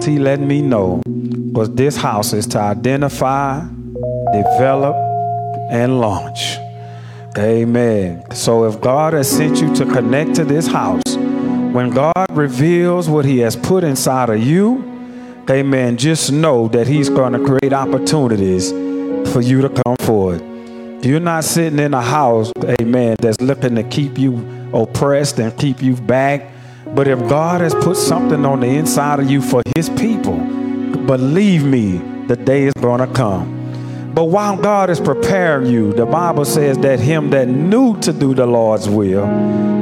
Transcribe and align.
he 0.00 0.18
let 0.18 0.40
me 0.40 0.62
know 0.62 1.02
was 1.52 1.68
this 1.74 1.98
house 1.98 2.32
is 2.32 2.46
to 2.46 2.58
identify, 2.58 3.60
develop, 4.32 4.96
and 5.70 6.00
launch. 6.00 6.56
Amen. 7.36 8.24
So 8.32 8.64
if 8.64 8.80
God 8.80 9.12
has 9.12 9.30
sent 9.30 9.60
you 9.60 9.74
to 9.74 9.84
connect 9.84 10.34
to 10.36 10.46
this 10.46 10.66
house, 10.66 11.16
when 11.16 11.90
God 11.90 12.26
reveals 12.30 13.10
what 13.10 13.26
He 13.26 13.40
has 13.40 13.54
put 13.54 13.84
inside 13.84 14.30
of 14.30 14.42
you, 14.42 14.82
amen, 15.50 15.98
just 15.98 16.32
know 16.32 16.68
that 16.68 16.86
He's 16.86 17.10
going 17.10 17.34
to 17.34 17.44
create 17.44 17.74
opportunities 17.74 18.70
for 19.30 19.42
you 19.42 19.60
to 19.60 19.68
come 19.68 19.96
forward. 20.00 20.42
You're 21.04 21.20
not 21.20 21.44
sitting 21.44 21.78
in 21.78 21.92
a 21.92 22.02
house, 22.02 22.50
amen, 22.80 23.16
that's 23.20 23.40
looking 23.42 23.74
to 23.74 23.82
keep 23.82 24.18
you 24.18 24.70
oppressed 24.72 25.38
and 25.38 25.54
keep 25.58 25.82
you 25.82 25.96
back. 25.96 26.48
But 26.86 27.08
if 27.08 27.18
God 27.28 27.60
has 27.60 27.74
put 27.74 27.96
something 27.96 28.44
on 28.44 28.60
the 28.60 28.66
inside 28.66 29.20
of 29.20 29.30
you 29.30 29.40
for 29.40 29.62
His 29.76 29.88
people, 29.90 30.36
believe 31.06 31.64
me, 31.64 31.98
the 32.26 32.36
day 32.36 32.64
is 32.64 32.74
going 32.74 33.00
to 33.00 33.06
come. 33.12 33.62
But 34.14 34.24
while 34.24 34.56
God 34.56 34.90
is 34.90 35.00
preparing 35.00 35.66
you, 35.66 35.94
the 35.94 36.04
Bible 36.04 36.44
says 36.44 36.76
that 36.78 37.00
him 37.00 37.30
that 37.30 37.48
knew 37.48 37.98
to 38.00 38.12
do 38.12 38.34
the 38.34 38.44
Lord's 38.44 38.88
will, 38.88 39.26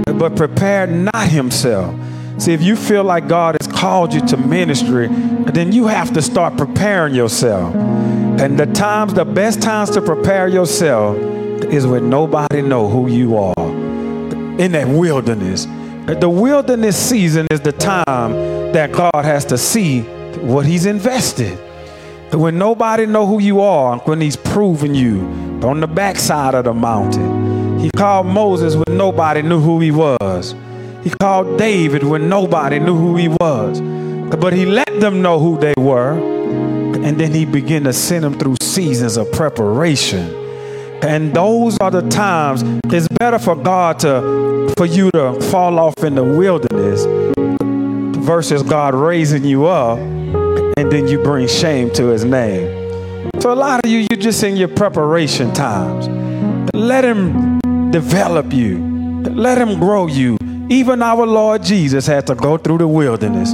but 0.04 0.36
prepared 0.36 0.90
not 0.90 1.28
himself. 1.28 1.94
See, 2.38 2.52
if 2.52 2.62
you 2.62 2.76
feel 2.76 3.02
like 3.02 3.26
God 3.26 3.56
has 3.60 3.70
called 3.70 4.14
you 4.14 4.24
to 4.28 4.36
ministry, 4.36 5.08
then 5.08 5.72
you 5.72 5.88
have 5.88 6.12
to 6.14 6.22
start 6.22 6.56
preparing 6.56 7.14
yourself. 7.14 7.74
And 7.74 8.58
the 8.58 8.66
times, 8.66 9.14
the 9.14 9.24
best 9.24 9.60
times 9.60 9.90
to 9.90 10.00
prepare 10.00 10.46
yourself 10.46 11.16
is 11.64 11.86
when 11.86 12.08
nobody 12.08 12.62
know 12.62 12.88
who 12.88 13.08
you 13.08 13.36
are 13.36 13.54
in 13.58 14.72
that 14.72 14.88
wilderness. 14.88 15.66
The 16.18 16.28
wilderness 16.28 16.96
season 16.96 17.46
is 17.52 17.60
the 17.60 17.72
time 17.72 18.32
that 18.72 18.90
God 18.90 19.24
has 19.24 19.44
to 19.46 19.56
see 19.56 20.00
what 20.40 20.66
he's 20.66 20.84
invested. 20.84 21.56
When 22.32 22.58
nobody 22.58 23.06
know 23.06 23.26
who 23.26 23.40
you 23.40 23.60
are, 23.60 23.98
when 23.98 24.20
he's 24.20 24.36
proving 24.36 24.94
you 24.94 25.20
on 25.62 25.80
the 25.80 25.86
backside 25.86 26.54
of 26.54 26.64
the 26.64 26.74
mountain. 26.74 27.78
He 27.78 27.90
called 27.90 28.26
Moses 28.26 28.74
when 28.74 28.96
nobody 28.96 29.42
knew 29.42 29.60
who 29.60 29.80
he 29.80 29.90
was. 29.90 30.54
He 31.04 31.10
called 31.10 31.58
David 31.58 32.02
when 32.02 32.28
nobody 32.28 32.78
knew 32.78 32.96
who 32.96 33.16
he 33.16 33.28
was. 33.28 33.80
But 34.36 34.52
he 34.52 34.66
let 34.66 35.00
them 35.00 35.22
know 35.22 35.38
who 35.38 35.58
they 35.58 35.74
were. 35.76 36.12
And 36.12 37.18
then 37.18 37.32
he 37.32 37.44
began 37.44 37.84
to 37.84 37.92
send 37.92 38.24
them 38.24 38.38
through 38.38 38.56
seasons 38.60 39.16
of 39.16 39.30
preparation. 39.32 40.39
And 41.02 41.34
those 41.34 41.76
are 41.80 41.90
the 41.90 42.08
times 42.08 42.62
it's 42.92 43.08
better 43.18 43.38
for 43.38 43.56
God 43.56 43.98
to 44.00 44.72
for 44.76 44.86
you 44.86 45.10
to 45.12 45.40
fall 45.50 45.78
off 45.78 46.04
in 46.04 46.14
the 46.14 46.24
wilderness 46.24 47.04
versus 48.24 48.62
God 48.62 48.94
raising 48.94 49.44
you 49.44 49.66
up 49.66 49.98
and 49.98 50.90
then 50.90 51.08
you 51.08 51.22
bring 51.22 51.48
shame 51.48 51.90
to 51.92 52.06
his 52.06 52.24
name. 52.24 52.90
So 53.40 53.52
a 53.52 53.54
lot 53.54 53.84
of 53.84 53.90
you, 53.90 54.06
you're 54.10 54.20
just 54.20 54.42
in 54.42 54.56
your 54.56 54.68
preparation 54.68 55.52
times. 55.52 56.08
Let 56.74 57.04
him 57.04 57.58
develop 57.90 58.52
you. 58.52 58.78
Let 59.30 59.58
him 59.58 59.78
grow 59.78 60.06
you. 60.06 60.36
Even 60.68 61.02
our 61.02 61.26
Lord 61.26 61.62
Jesus 61.62 62.06
had 62.06 62.26
to 62.28 62.34
go 62.34 62.56
through 62.56 62.78
the 62.78 62.88
wilderness. 62.88 63.52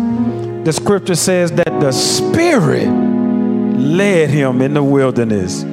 The 0.65 0.73
scripture 0.73 1.15
says 1.15 1.53
that 1.53 1.81
the 1.81 1.93
Spirit 1.93 2.89
led 2.89 4.31
him 4.31 4.61
in 4.63 4.75
the 4.75 4.83
wilderness. 4.83 5.65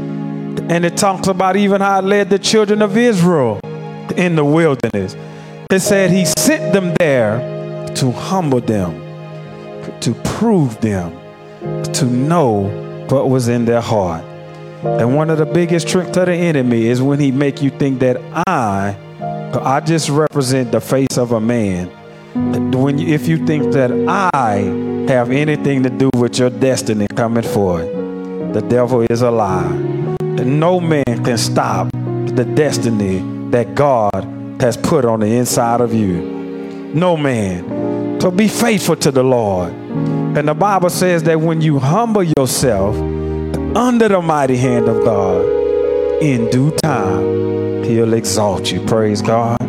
And 0.70 0.86
it 0.86 0.98
talks 0.98 1.28
about 1.28 1.56
even 1.56 1.82
how 1.82 2.00
it 2.00 2.06
led 2.06 2.30
the 2.30 2.40
children 2.40 2.82
of 2.82 2.98
Israel 2.98 3.60
in 4.16 4.36
the 4.36 4.46
wilderness. 4.46 5.16
It 5.70 5.80
said 5.82 6.12
he 6.12 6.26
sent 6.26 6.74
them 6.74 6.94
there 7.00 7.40
to 7.96 8.12
humble 8.12 8.62
them, 8.62 8.92
to 10.02 10.14
prove 10.24 10.80
them, 10.82 11.12
to 11.94 12.06
know 12.06 13.06
what 13.10 13.30
was 13.30 13.48
in 13.48 13.66
their 13.66 13.82
heart. 13.82 14.24
And 14.84 15.16
one 15.16 15.30
of 15.30 15.38
the 15.38 15.46
biggest 15.46 15.88
tricks 15.88 16.18
of 16.18 16.26
the 16.26 16.34
enemy 16.34 16.88
is 16.88 17.02
when 17.02 17.20
he 17.20 17.32
make 17.32 17.62
you 17.62 17.70
think 17.70 18.00
that 18.00 18.18
I, 18.48 18.98
I 19.54 19.80
just 19.80 20.10
represent 20.10 20.72
the 20.72 20.82
face 20.82 21.18
of 21.18 21.32
a 21.32 21.40
man. 21.40 21.88
When 22.74 22.98
you, 22.98 23.14
if 23.14 23.28
you 23.28 23.46
think 23.46 23.74
that 23.74 23.92
I 24.08 24.58
have 25.08 25.32
anything 25.32 25.84
to 25.84 25.90
do 25.90 26.10
with 26.16 26.40
your 26.40 26.50
destiny 26.50 27.08
coming 27.16 27.44
forward, 27.44 28.54
the 28.54 28.62
devil 28.62 29.02
is 29.10 29.22
a 29.22 29.32
lie. 29.32 30.03
And 30.40 30.60
no 30.60 30.80
man 30.80 31.24
can 31.24 31.38
stop 31.38 31.92
the 31.92 32.44
destiny 32.56 33.20
that 33.52 33.76
God 33.76 34.26
has 34.60 34.78
put 34.78 35.06
on 35.06 35.20
the 35.20 35.28
inside 35.28 35.82
of 35.82 35.94
you. 35.94 36.22
No 36.94 37.16
man. 37.16 38.20
So 38.20 38.32
be 38.32 38.48
faithful 38.48 38.96
to 38.98 39.12
the 39.12 39.24
Lord. 39.24 39.72
And 39.72 40.48
the 40.48 40.54
Bible 40.54 40.90
says 40.90 41.24
that 41.24 41.40
when 41.40 41.62
you 41.62 41.80
humble 41.80 42.24
yourself 42.24 42.96
under 43.76 44.08
the 44.08 44.22
mighty 44.22 44.58
hand 44.58 44.88
of 44.88 45.04
God, 45.04 45.46
in 46.22 46.50
due 46.50 46.72
time, 46.78 47.84
He'll 47.84 48.14
exalt 48.14 48.72
you. 48.72 48.84
Praise 48.86 49.22
God. 49.22 49.60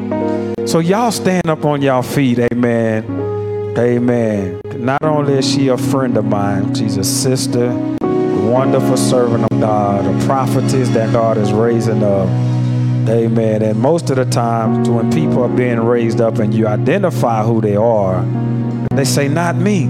So 0.67 0.79
y'all 0.79 1.11
stand 1.11 1.49
up 1.49 1.65
on 1.65 1.83
y'all 1.83 2.03
feet. 2.03 2.39
Amen. 2.39 3.05
Amen. 3.77 4.61
Not 4.77 5.03
only 5.03 5.35
is 5.35 5.51
she 5.51 5.69
a 5.69 5.77
friend 5.77 6.17
of 6.17 6.25
mine, 6.25 6.75
she's 6.75 6.97
a 6.97 7.05
sister, 7.05 7.71
wonderful 8.55 8.97
servant 8.97 9.43
of 9.51 9.61
God, 9.61 10.07
a 10.07 10.27
prophetess 10.27 10.89
that 10.91 11.13
God 11.13 11.37
is 11.39 11.53
raising 11.53 12.05
up. 12.05 12.29
Amen. 13.09 13.63
And 13.63 13.77
most 13.81 14.11
of 14.11 14.17
the 14.17 14.27
times 14.27 14.89
when 14.89 15.11
people 15.11 15.43
are 15.43 15.49
being 15.49 15.81
raised 15.81 16.21
up 16.21 16.39
and 16.39 16.55
you 16.55 16.69
identify 16.69 17.43
who 17.43 17.61
they 17.61 17.75
are, 17.75 18.25
they 18.95 19.05
say, 19.05 19.27
Not 19.27 19.57
me. 19.57 19.89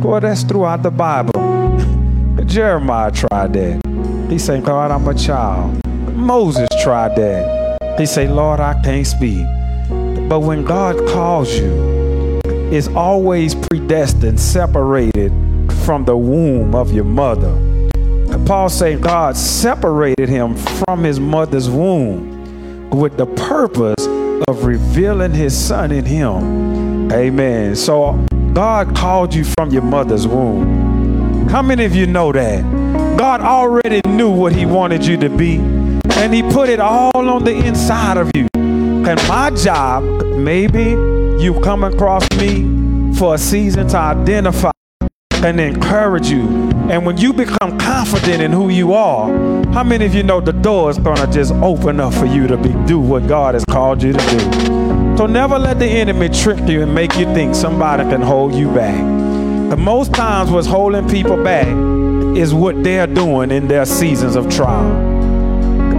Boy, 0.00 0.20
that's 0.20 0.44
throughout 0.44 0.82
the 0.82 0.90
Bible. 0.90 1.34
Jeremiah 2.46 3.10
tried 3.10 3.52
that. 3.52 4.30
He 4.30 4.38
said, 4.38 4.64
God, 4.64 4.90
I'm 4.90 5.06
a 5.06 5.14
child. 5.14 5.78
Moses 6.14 6.68
tried 6.82 7.16
that. 7.16 7.98
He 7.98 8.06
said, 8.06 8.30
Lord, 8.30 8.60
I 8.60 8.80
can't 8.82 9.06
speak. 9.06 9.44
But 10.30 10.40
when 10.40 10.64
God 10.64 11.06
calls 11.10 11.54
you, 11.54 12.40
it's 12.72 12.88
always 12.88 13.54
predestined, 13.54 14.40
separated 14.40 15.32
from 15.84 16.06
the 16.06 16.16
womb 16.16 16.74
of 16.74 16.90
your 16.90 17.04
mother. 17.04 17.73
Paul 18.46 18.68
said 18.68 19.00
God 19.00 19.36
separated 19.36 20.28
him 20.28 20.54
from 20.54 21.02
his 21.02 21.18
mother's 21.18 21.70
womb 21.70 22.90
with 22.90 23.16
the 23.16 23.26
purpose 23.26 24.06
of 24.48 24.64
revealing 24.64 25.32
his 25.32 25.56
son 25.56 25.90
in 25.90 26.04
him. 26.04 27.10
Amen. 27.10 27.74
So 27.74 28.12
God 28.52 28.94
called 28.94 29.34
you 29.34 29.44
from 29.44 29.70
your 29.70 29.82
mother's 29.82 30.26
womb. 30.26 31.48
How 31.48 31.62
many 31.62 31.84
of 31.84 31.94
you 31.94 32.06
know 32.06 32.32
that? 32.32 32.62
God 33.16 33.40
already 33.40 34.00
knew 34.08 34.30
what 34.30 34.52
He 34.52 34.66
wanted 34.66 35.06
you 35.06 35.16
to 35.18 35.28
be, 35.28 35.56
and 35.56 36.34
He 36.34 36.42
put 36.42 36.68
it 36.68 36.80
all 36.80 37.10
on 37.14 37.44
the 37.44 37.54
inside 37.54 38.16
of 38.16 38.30
you. 38.34 38.48
And 38.54 39.16
my 39.28 39.50
job, 39.50 40.02
maybe 40.36 40.90
you 41.42 41.60
come 41.62 41.84
across 41.84 42.28
me 42.36 43.14
for 43.14 43.36
a 43.36 43.38
season 43.38 43.88
to 43.88 43.96
identify 43.96 44.73
and 45.44 45.60
encourage 45.60 46.28
you. 46.28 46.48
And 46.88 47.04
when 47.04 47.18
you 47.18 47.32
become 47.32 47.78
confident 47.78 48.40
in 48.40 48.50
who 48.50 48.70
you 48.70 48.94
are, 48.94 49.28
how 49.72 49.84
many 49.84 50.06
of 50.06 50.14
you 50.14 50.22
know 50.22 50.40
the 50.40 50.52
door 50.52 50.90
is 50.90 50.98
going 50.98 51.18
to 51.18 51.26
just 51.26 51.52
open 51.52 52.00
up 52.00 52.14
for 52.14 52.24
you 52.24 52.46
to 52.46 52.56
be, 52.56 52.72
do 52.86 52.98
what 52.98 53.26
God 53.26 53.54
has 53.54 53.64
called 53.66 54.02
you 54.02 54.14
to 54.14 54.18
do? 54.18 54.38
So 55.16 55.26
never 55.26 55.58
let 55.58 55.78
the 55.78 55.86
enemy 55.86 56.30
trick 56.30 56.66
you 56.68 56.82
and 56.82 56.94
make 56.94 57.16
you 57.16 57.26
think 57.34 57.54
somebody 57.54 58.04
can 58.04 58.22
hold 58.22 58.54
you 58.54 58.72
back. 58.74 58.98
The 59.70 59.76
most 59.76 60.14
times 60.14 60.50
what's 60.50 60.66
holding 60.66 61.08
people 61.08 61.42
back 61.42 61.68
is 62.36 62.54
what 62.54 62.82
they're 62.82 63.06
doing 63.06 63.50
in 63.50 63.68
their 63.68 63.84
seasons 63.84 64.36
of 64.36 64.48
trial. 64.48 64.90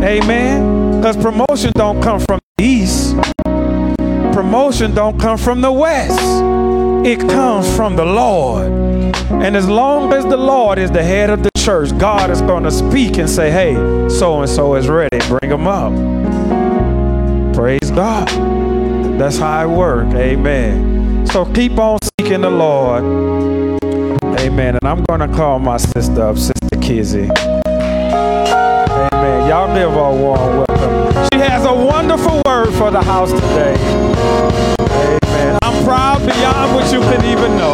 Amen. 0.04 0.98
Because 0.98 1.18
promotion 1.18 1.72
don't 1.76 2.02
come 2.02 2.20
from 2.20 2.40
the 2.58 2.64
east. 2.64 3.16
Promotion 4.34 4.94
don't 4.96 5.20
come 5.20 5.38
from 5.38 5.62
the 5.62 5.72
west. 5.72 6.20
It 7.06 7.20
comes 7.20 7.72
from 7.76 7.96
the 7.96 8.04
Lord. 8.04 8.72
And 9.30 9.56
as 9.56 9.70
long 9.70 10.12
as 10.12 10.26
the 10.26 10.38
Lord 10.38 10.80
is 10.80 10.90
the 10.90 11.04
head 11.04 11.30
of 11.30 11.44
the 11.44 11.52
church, 11.56 11.96
God 12.00 12.32
is 12.32 12.42
going 12.42 12.64
to 12.64 12.72
speak 12.72 13.20
and 13.20 13.30
say, 13.30 13.52
hey, 13.52 13.76
so 14.10 14.42
and 14.42 14.50
so 14.50 14.74
is 14.74 14.88
ready. 14.90 15.20
Bring 15.28 15.52
them 15.52 15.68
up. 15.68 15.94
Praise 17.54 17.92
God. 17.92 18.28
That's 19.20 19.38
how 19.38 19.66
it 19.66 19.78
works. 19.78 20.16
Amen. 20.16 21.28
So 21.28 21.46
keep 21.54 21.78
on 21.78 22.00
seeking 22.20 22.42
the 22.42 22.50
Lord. 22.50 23.04
Amen. 24.40 24.74
And 24.74 24.84
I'm 24.84 25.04
going 25.04 25.20
to 25.20 25.28
call 25.28 25.60
my 25.60 25.78
sister 25.78 26.24
up, 26.24 26.40
Sister 26.40 26.76
Kizzy. 26.82 27.30
Amen. 29.14 29.48
Y'all 29.48 29.68
give 29.76 29.92
her 29.92 30.00
a 30.00 30.16
warm 30.16 30.66
welcome. 30.68 31.28
She 31.32 31.40
has 31.40 31.66
a 31.66 31.72
wonderful 31.72 32.42
word 32.48 32.72
for 32.74 32.90
the 32.90 33.04
house 33.04 33.32
today. 33.32 34.85
Amen. 35.88 36.00
I'm 36.00 36.18
proud 36.18 36.20
beyond 36.20 36.76
what 36.76 36.92
you 36.92 37.00
can 37.00 37.26
even 37.26 37.58
know. 37.58 37.74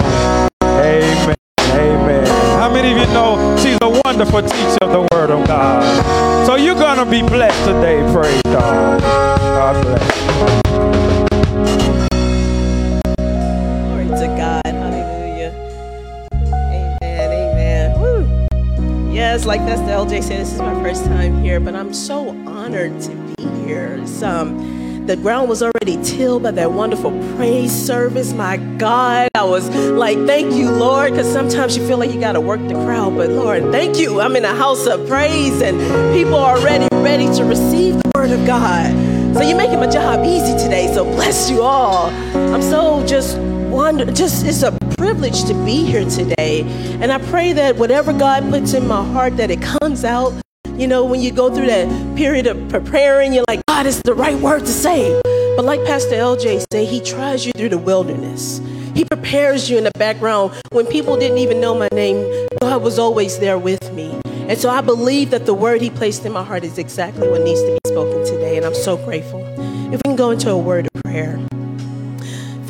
Amen. 0.64 1.36
Amen. 1.60 2.26
How 2.60 2.70
many 2.72 2.92
of 2.92 2.98
you 2.98 3.14
know 3.14 3.58
she's 3.58 3.78
a 3.82 4.02
wonderful 4.04 4.42
teacher 4.42 4.78
of 4.82 4.92
the 4.92 5.08
Word 5.14 5.32
of 5.32 5.48
God? 5.48 6.46
So 6.46 6.56
you're 6.56 6.76
going 6.76 6.98
to 6.98 7.06
be 7.06 7.22
blessed 7.22 7.66
today. 7.66 8.02
Praise 8.14 8.42
God. 8.44 9.02
God 9.02 9.84
bless. 9.86 10.22
Glory 13.88 14.08
to 14.20 14.28
God. 14.38 14.66
Hallelujah. 14.66 15.54
Amen. 16.44 17.32
Amen. 17.32 18.02
Woo. 18.02 19.14
Yes, 19.14 19.46
like 19.46 19.62
that's 19.62 19.82
the 19.82 19.92
LJ 19.92 20.24
said, 20.24 20.42
this 20.42 20.54
is 20.54 20.60
my 20.60 20.74
first 20.84 21.06
time 21.06 21.42
here, 21.42 21.60
but 21.60 21.76
I'm 21.76 21.94
so 21.94 22.30
honored 22.48 23.00
to 23.02 23.12
be 23.38 23.66
here. 23.66 24.04
Um, 24.24 24.81
the 25.12 25.18
ground 25.18 25.50
was 25.50 25.62
already 25.62 26.02
tilled 26.04 26.42
by 26.42 26.52
that 26.52 26.72
wonderful 26.72 27.12
praise 27.36 27.74
service. 27.74 28.32
My 28.32 28.56
God, 28.78 29.28
I 29.36 29.44
was 29.44 29.68
like, 29.70 30.18
thank 30.20 30.54
you, 30.54 30.72
Lord, 30.72 31.12
because 31.12 31.30
sometimes 31.30 31.76
you 31.76 31.86
feel 31.86 31.98
like 31.98 32.14
you 32.14 32.20
got 32.22 32.32
to 32.32 32.40
work 32.40 32.66
the 32.66 32.76
crowd, 32.76 33.18
but 33.18 33.30
Lord, 33.30 33.64
thank 33.74 33.98
you. 33.98 34.22
I'm 34.22 34.38
in 34.38 34.46
a 34.46 34.56
house 34.56 34.88
of 34.88 35.06
praise 35.10 35.62
and 35.62 35.78
people 36.14 36.36
are 36.36 36.58
already 36.58 36.88
ready 37.04 37.26
to 37.26 37.44
receive 37.44 37.96
the 38.02 38.12
word 38.16 38.32
of 38.32 38.48
God. 38.48 38.90
So 39.36 39.42
you're 39.42 39.58
making 39.58 39.82
my 39.82 39.88
job 39.88 40.24
easy 40.24 40.54
today, 40.58 40.88
so 40.94 41.04
bless 41.04 41.52
you 41.52 41.62
all. 41.62 42.06
I'm 42.54 42.62
so 42.62 43.06
just 43.06 43.38
wonder, 43.38 44.06
just 44.14 44.46
it's 44.46 44.64
a 44.64 44.72
privilege 44.98 45.44
to 45.44 45.54
be 45.66 45.84
here 45.84 46.10
today. 46.10 46.62
And 47.02 47.12
I 47.12 47.18
pray 47.18 47.52
that 47.52 47.76
whatever 47.76 48.14
God 48.14 48.50
puts 48.50 48.74
in 48.74 48.88
my 48.88 49.04
heart, 49.04 49.36
that 49.36 49.52
it 49.52 49.62
comes 49.62 50.06
out. 50.06 50.42
You 50.82 50.88
know, 50.88 51.06
when 51.06 51.22
you 51.22 51.32
go 51.32 51.54
through 51.54 51.68
that 51.68 52.18
period 52.18 52.48
of 52.48 52.68
preparing, 52.70 53.34
you're 53.34 53.46
like, 53.48 53.64
God, 53.68 53.86
is 53.86 54.02
the 54.02 54.16
right 54.16 54.36
word 54.36 54.62
to 54.62 54.66
say. 54.66 55.12
But 55.56 55.64
like 55.64 55.86
Pastor 55.86 56.16
LJ 56.16 56.66
said, 56.74 56.88
he 56.88 57.00
tries 57.00 57.46
you 57.46 57.52
through 57.52 57.70
the 57.70 57.78
wilderness. 57.78 58.60
He 58.96 59.06
prepares 59.06 59.70
you 59.70 59.78
in 59.78 59.84
the 59.84 59.92
background. 59.92 60.60
When 60.72 60.88
people 60.88 61.18
didn't 61.18 61.38
even 61.38 61.62
know 61.62 61.76
my 61.76 61.88
name, 61.92 62.48
God 62.62 62.82
was 62.82 62.98
always 62.98 63.38
there 63.38 63.60
with 63.60 63.94
me. 63.94 64.20
And 64.26 64.58
so 64.58 64.72
I 64.72 64.82
believe 64.82 65.30
that 65.30 65.46
the 65.46 65.54
word 65.54 65.82
he 65.82 65.92
placed 65.92 66.26
in 66.26 66.32
my 66.32 66.44
heart 66.44 66.64
is 66.64 66.80
exactly 66.80 67.30
what 67.30 67.44
needs 67.44 67.62
to 67.62 67.80
be 67.84 67.88
spoken 67.88 68.26
today. 68.26 68.58
And 68.58 68.66
I'm 68.66 68.74
so 68.74 68.98
grateful. 68.98 69.46
If 69.94 70.02
we 70.04 70.10
can 70.10 70.16
go 70.16 70.32
into 70.32 70.50
a 70.50 70.58
word 70.58 70.88
of 70.96 71.04
prayer. 71.04 71.40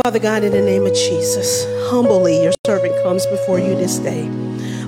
Father 0.03 0.19
God, 0.19 0.43
in 0.43 0.51
the 0.51 0.61
name 0.61 0.85
of 0.85 0.93
Jesus, 0.93 1.63
humbly 1.89 2.43
your 2.43 2.51
servant 2.67 2.93
comes 3.03 3.25
before 3.27 3.59
you 3.59 3.73
this 3.75 3.99
day. 3.99 4.29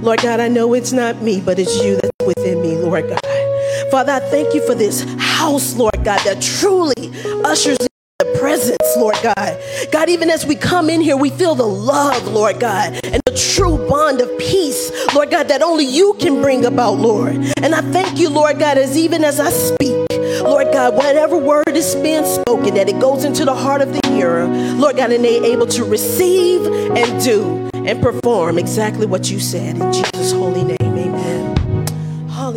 Lord 0.04 0.20
God, 0.22 0.42
I 0.42 0.50
know 0.50 0.74
it's 0.74 0.92
not 0.92 1.22
me, 1.22 1.40
but 1.40 1.58
it's 1.58 1.82
you 1.82 1.96
that's 1.96 2.12
within 2.26 2.62
me, 2.62 2.63
Lord 2.94 3.10
God. 3.10 3.90
Father, 3.90 4.12
I 4.12 4.20
thank 4.20 4.54
you 4.54 4.64
for 4.68 4.76
this 4.76 5.04
house, 5.18 5.76
Lord 5.76 5.96
God, 6.04 6.20
that 6.26 6.40
truly 6.40 7.10
ushers 7.44 7.80
in 7.80 7.88
the 8.20 8.38
presence, 8.40 8.78
Lord 8.98 9.16
God. 9.24 9.60
God, 9.92 10.10
even 10.10 10.30
as 10.30 10.46
we 10.46 10.54
come 10.56 10.92
in 10.92 11.02
here, 11.02 11.18
we 11.18 11.32
feel 11.32 11.56
the 11.56 11.66
love, 11.66 12.28
Lord 12.28 12.60
God, 12.60 12.94
and 13.04 13.20
the 13.26 13.36
true 13.36 13.78
bond 13.90 14.22
of 14.22 14.30
peace, 14.38 14.92
Lord 15.16 15.32
God, 15.32 15.48
that 15.48 15.64
only 15.64 15.86
you 15.86 16.16
can 16.20 16.40
bring 16.40 16.66
about, 16.66 17.00
Lord. 17.00 17.36
And 17.64 17.74
I 17.74 17.82
thank 17.82 18.20
you, 18.20 18.30
Lord 18.30 18.60
God, 18.60 18.78
as 18.78 18.96
even 18.96 19.24
as 19.24 19.40
I 19.40 19.50
speak, 19.50 20.08
Lord 20.44 20.72
God, 20.72 20.94
whatever 20.94 21.36
word 21.36 21.70
is 21.70 21.96
being 21.96 22.26
spoken, 22.26 22.76
that 22.76 22.90
it 22.90 23.00
goes 23.00 23.24
into 23.24 23.44
the 23.44 23.56
heart 23.56 23.82
of 23.82 23.92
the 23.92 24.08
hearer, 24.10 24.46
Lord 24.76 24.98
God, 24.98 25.12
and 25.12 25.26
they're 25.26 25.44
able 25.44 25.66
to 25.66 25.84
receive 25.84 26.64
and 26.96 27.24
do 27.24 27.72
and 27.74 28.00
perform 28.04 28.60
exactly 28.60 29.08
what 29.08 29.32
you 29.32 29.40
said. 29.40 29.78
In 29.78 29.92
Jesus' 29.92 30.32
holy 30.32 30.64
name. 30.64 30.83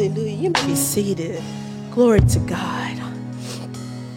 Hallelujah. 0.06 0.36
You 0.36 0.50
may 0.50 0.66
be 0.66 0.76
seated. 0.76 1.42
Glory 1.90 2.20
to 2.20 2.38
God. 2.38 2.96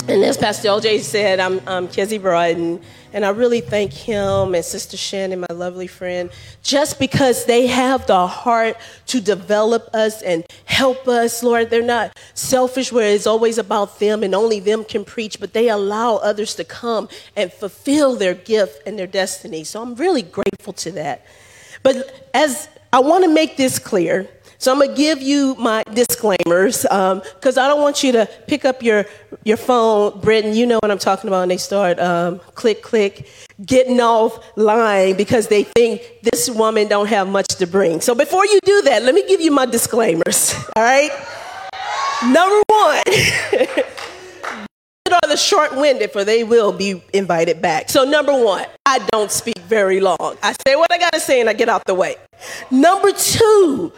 And 0.08 0.24
as 0.24 0.38
Pastor 0.38 0.68
LJ 0.68 1.00
said, 1.00 1.40
I'm, 1.40 1.60
I'm 1.66 1.88
Kezzy 1.88 2.22
Brodden, 2.22 2.80
and 3.12 3.26
I 3.26 3.30
really 3.30 3.60
thank 3.60 3.92
him 3.92 4.54
and 4.54 4.64
Sister 4.64 4.98
Shannon, 4.98 5.40
my 5.40 5.48
lovely 5.52 5.88
friend, 5.88 6.30
just 6.62 7.00
because 7.00 7.46
they 7.46 7.66
have 7.66 8.06
the 8.06 8.28
heart 8.28 8.78
to 9.08 9.20
develop 9.20 9.90
us 9.96 10.22
and 10.22 10.46
help 10.66 11.08
us. 11.08 11.42
Lord, 11.42 11.72
they're 11.72 11.82
not 11.82 12.16
selfish 12.36 12.92
where 12.92 13.12
it's 13.12 13.26
always 13.26 13.58
about 13.58 13.98
them 13.98 14.22
and 14.22 14.36
only 14.36 14.60
them 14.60 14.84
can 14.84 15.04
preach, 15.04 15.40
but 15.40 15.54
they 15.54 15.70
allow 15.70 16.18
others 16.18 16.54
to 16.56 16.64
come 16.64 17.10
and 17.36 17.52
fulfill 17.52 18.16
their 18.16 18.36
gift 18.36 18.84
and 18.86 19.00
their 19.00 19.08
destiny. 19.08 19.64
So 19.64 19.82
I'm 19.82 19.96
really 19.96 20.22
grateful 20.22 20.74
to 20.74 20.92
that. 20.92 21.26
But 21.82 22.30
as 22.36 22.70
I 22.94 23.00
want 23.00 23.24
to 23.24 23.30
make 23.30 23.58
this 23.58 23.80
clear, 23.80 24.28
so 24.60 24.74
I'm 24.74 24.80
gonna 24.80 24.94
give 24.94 25.22
you 25.22 25.56
my 25.56 25.84
disclaimers 25.94 26.82
because 26.82 27.58
um, 27.58 27.64
I 27.64 27.68
don't 27.68 27.82
want 27.82 28.04
you 28.04 28.12
to 28.12 28.30
pick 28.46 28.66
up 28.66 28.84
your 28.84 29.06
your 29.46 29.56
phone, 29.56 30.20
Britain. 30.20 30.54
You 30.54 30.66
know 30.66 30.80
what 30.82 30.92
I'm 30.92 31.00
talking 31.00 31.30
about, 31.30 31.44
and 31.44 31.52
they 31.52 31.58
start 31.58 31.98
um, 31.98 32.40
click 32.56 32.82
click, 32.82 33.30
getting 33.66 34.02
off 34.02 34.38
line 34.58 35.16
because 35.16 35.48
they 35.48 35.64
think 35.64 36.02
this 36.24 36.50
woman 36.50 36.90
don't 36.90 37.08
have 37.08 37.30
much 37.30 37.48
to 37.56 37.66
bring. 37.66 38.02
So 38.02 38.14
before 38.14 38.46
you 38.46 38.60
do 38.66 38.82
that, 38.82 39.04
let 39.04 39.16
me 39.16 39.26
give 39.26 39.40
you 39.40 39.52
my 39.52 39.66
disclaimers. 39.66 40.54
All 40.76 40.84
right. 40.84 41.12
Number 42.26 42.62
one. 42.68 43.84
are 45.12 45.28
the 45.28 45.36
short-winded 45.36 46.12
for 46.12 46.24
they 46.24 46.44
will 46.44 46.72
be 46.72 47.02
invited 47.14 47.60
back 47.60 47.90
so 47.90 48.04
number 48.04 48.32
one 48.32 48.64
i 48.86 49.00
don't 49.12 49.32
speak 49.32 49.58
very 49.62 50.00
long 50.00 50.38
i 50.44 50.54
say 50.68 50.76
what 50.76 50.94
i 50.94 51.00
gotta 51.00 51.20
say 51.20 51.42
and 51.42 51.50
i 51.50 51.54
get 51.54 51.68
out 51.68 51.84
the 51.86 51.96
way 51.96 52.16
number 52.70 53.12
two 53.12 53.92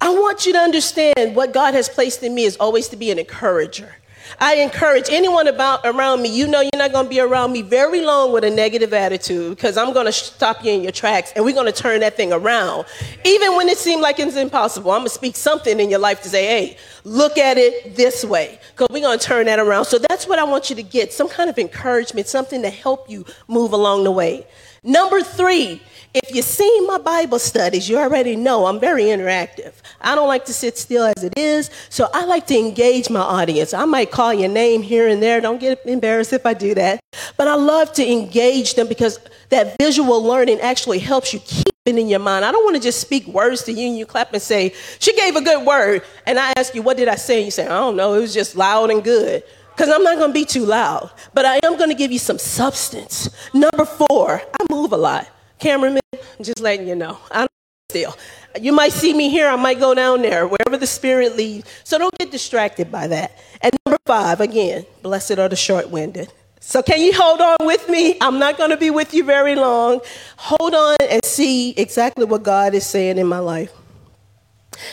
I 0.00 0.10
want 0.10 0.44
you 0.44 0.52
to 0.52 0.58
understand 0.58 1.34
what 1.34 1.52
God 1.52 1.74
has 1.74 1.88
placed 1.88 2.22
in 2.22 2.34
me 2.34 2.44
is 2.44 2.56
always 2.58 2.88
to 2.88 2.96
be 2.96 3.10
an 3.10 3.18
encourager. 3.18 3.96
I 4.40 4.56
encourage 4.56 5.08
anyone 5.08 5.46
about 5.46 5.80
around 5.84 6.20
me. 6.20 6.28
You 6.28 6.48
know 6.48 6.60
you're 6.60 6.70
not 6.74 6.92
going 6.92 7.06
to 7.06 7.08
be 7.08 7.20
around 7.20 7.52
me 7.52 7.62
very 7.62 8.02
long 8.02 8.32
with 8.32 8.44
a 8.44 8.50
negative 8.50 8.92
attitude 8.92 9.56
because 9.56 9.76
I'm 9.76 9.92
going 9.92 10.06
to 10.06 10.12
stop 10.12 10.64
you 10.64 10.72
in 10.72 10.82
your 10.82 10.92
tracks 10.92 11.32
and 11.34 11.44
we're 11.44 11.54
going 11.54 11.72
to 11.72 11.80
turn 11.80 12.00
that 12.00 12.16
thing 12.16 12.32
around. 12.32 12.86
Even 13.24 13.56
when 13.56 13.68
it 13.68 13.78
seems 13.78 14.02
like 14.02 14.18
it's 14.18 14.36
impossible, 14.36 14.90
I'm 14.90 15.00
going 15.00 15.08
to 15.08 15.14
speak 15.14 15.36
something 15.36 15.78
in 15.78 15.90
your 15.90 16.00
life 16.00 16.22
to 16.22 16.28
say, 16.28 16.44
"Hey, 16.44 16.76
look 17.04 17.38
at 17.38 17.56
it 17.56 17.96
this 17.96 18.24
way," 18.24 18.58
because 18.72 18.88
we're 18.90 19.00
going 19.00 19.18
to 19.18 19.24
turn 19.24 19.46
that 19.46 19.60
around. 19.60 19.84
So 19.86 19.98
that's 19.98 20.26
what 20.26 20.38
I 20.38 20.44
want 20.44 20.70
you 20.70 20.76
to 20.76 20.82
get: 20.82 21.12
some 21.12 21.28
kind 21.28 21.48
of 21.48 21.58
encouragement, 21.58 22.26
something 22.26 22.62
to 22.62 22.70
help 22.70 23.08
you 23.08 23.24
move 23.48 23.72
along 23.72 24.04
the 24.04 24.10
way. 24.10 24.46
Number 24.82 25.22
three, 25.22 25.80
if 26.14 26.34
you've 26.34 26.44
seen 26.44 26.86
my 26.86 26.98
Bible 26.98 27.38
studies, 27.38 27.88
you 27.88 27.98
already 27.98 28.36
know 28.36 28.66
I'm 28.66 28.80
very 28.80 29.04
interactive. 29.04 29.72
I 30.06 30.14
don't 30.14 30.28
like 30.28 30.44
to 30.46 30.52
sit 30.52 30.78
still 30.78 31.04
as 31.04 31.24
it 31.24 31.36
is, 31.36 31.70
so 31.90 32.08
I 32.14 32.24
like 32.24 32.46
to 32.46 32.56
engage 32.56 33.10
my 33.10 33.20
audience. 33.20 33.74
I 33.74 33.84
might 33.84 34.12
call 34.12 34.32
your 34.32 34.48
name 34.48 34.82
here 34.82 35.08
and 35.08 35.20
there. 35.20 35.40
Don't 35.40 35.60
get 35.60 35.84
embarrassed 35.84 36.32
if 36.32 36.46
I 36.46 36.54
do 36.54 36.74
that. 36.76 37.00
But 37.36 37.48
I 37.48 37.54
love 37.54 37.92
to 37.94 38.08
engage 38.08 38.74
them 38.74 38.86
because 38.86 39.18
that 39.48 39.76
visual 39.78 40.22
learning 40.22 40.60
actually 40.60 41.00
helps 41.00 41.34
you 41.34 41.40
keep 41.40 41.74
it 41.84 41.98
in 41.98 42.08
your 42.08 42.20
mind. 42.20 42.44
I 42.44 42.52
don't 42.52 42.64
want 42.64 42.76
to 42.76 42.82
just 42.82 43.00
speak 43.00 43.26
words 43.26 43.64
to 43.64 43.72
you 43.72 43.88
and 43.88 43.98
you 43.98 44.06
clap 44.06 44.32
and 44.32 44.40
say, 44.40 44.74
She 45.00 45.14
gave 45.16 45.34
a 45.34 45.42
good 45.42 45.66
word. 45.66 46.02
And 46.24 46.38
I 46.38 46.52
ask 46.56 46.74
you, 46.74 46.82
What 46.82 46.96
did 46.96 47.08
I 47.08 47.16
say? 47.16 47.38
And 47.38 47.44
you 47.46 47.50
say, 47.50 47.64
I 47.64 47.70
don't 47.70 47.96
know. 47.96 48.14
It 48.14 48.20
was 48.20 48.32
just 48.32 48.56
loud 48.56 48.90
and 48.90 49.02
good 49.02 49.42
because 49.76 49.90
I'm 49.90 50.02
not 50.02 50.18
going 50.18 50.30
to 50.30 50.34
be 50.34 50.44
too 50.44 50.64
loud, 50.64 51.10
but 51.34 51.44
I 51.44 51.60
am 51.64 51.76
going 51.76 51.90
to 51.90 51.96
give 51.96 52.12
you 52.12 52.18
some 52.18 52.38
substance. 52.38 53.28
Number 53.52 53.84
four, 53.84 54.40
I 54.40 54.66
move 54.70 54.92
a 54.92 54.96
lot. 54.96 55.28
Cameraman, 55.58 56.00
I'm 56.12 56.44
just 56.44 56.60
letting 56.60 56.86
you 56.88 56.94
know. 56.94 57.18
I'm 57.30 57.48
still. 57.96 58.16
You 58.60 58.72
might 58.72 58.92
see 58.92 59.12
me 59.12 59.30
here, 59.30 59.48
I 59.48 59.56
might 59.56 59.78
go 59.78 59.94
down 59.94 60.22
there, 60.22 60.46
wherever 60.46 60.76
the 60.76 60.86
Spirit 60.86 61.36
leads. 61.36 61.68
So 61.84 61.98
don't 61.98 62.16
get 62.18 62.30
distracted 62.30 62.90
by 62.90 63.06
that. 63.08 63.38
And 63.60 63.72
number 63.84 63.98
five, 64.06 64.40
again, 64.40 64.86
blessed 65.02 65.38
are 65.38 65.48
the 65.48 65.56
short 65.56 65.90
winded. 65.90 66.32
So 66.60 66.82
can 66.82 67.00
you 67.00 67.12
hold 67.14 67.40
on 67.40 67.56
with 67.60 67.88
me? 67.88 68.16
I'm 68.20 68.38
not 68.38 68.58
going 68.58 68.70
to 68.70 68.76
be 68.76 68.90
with 68.90 69.14
you 69.14 69.24
very 69.24 69.54
long. 69.54 70.00
Hold 70.36 70.74
on 70.74 70.96
and 71.08 71.24
see 71.24 71.70
exactly 71.70 72.24
what 72.24 72.42
God 72.42 72.74
is 72.74 72.84
saying 72.86 73.18
in 73.18 73.26
my 73.26 73.38
life. 73.38 73.72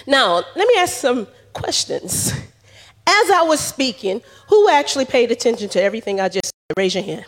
Now, 0.07 0.43
let 0.55 0.67
me 0.67 0.75
ask 0.77 0.93
some 0.93 1.27
questions. 1.51 2.31
As 3.05 3.31
I 3.31 3.43
was 3.43 3.59
speaking, 3.59 4.21
who 4.47 4.69
actually 4.69 5.05
paid 5.05 5.31
attention 5.31 5.67
to 5.69 5.81
everything 5.81 6.21
I 6.21 6.29
just 6.29 6.45
said? 6.45 6.77
Raise 6.77 6.95
your 6.95 7.03
hand. 7.03 7.25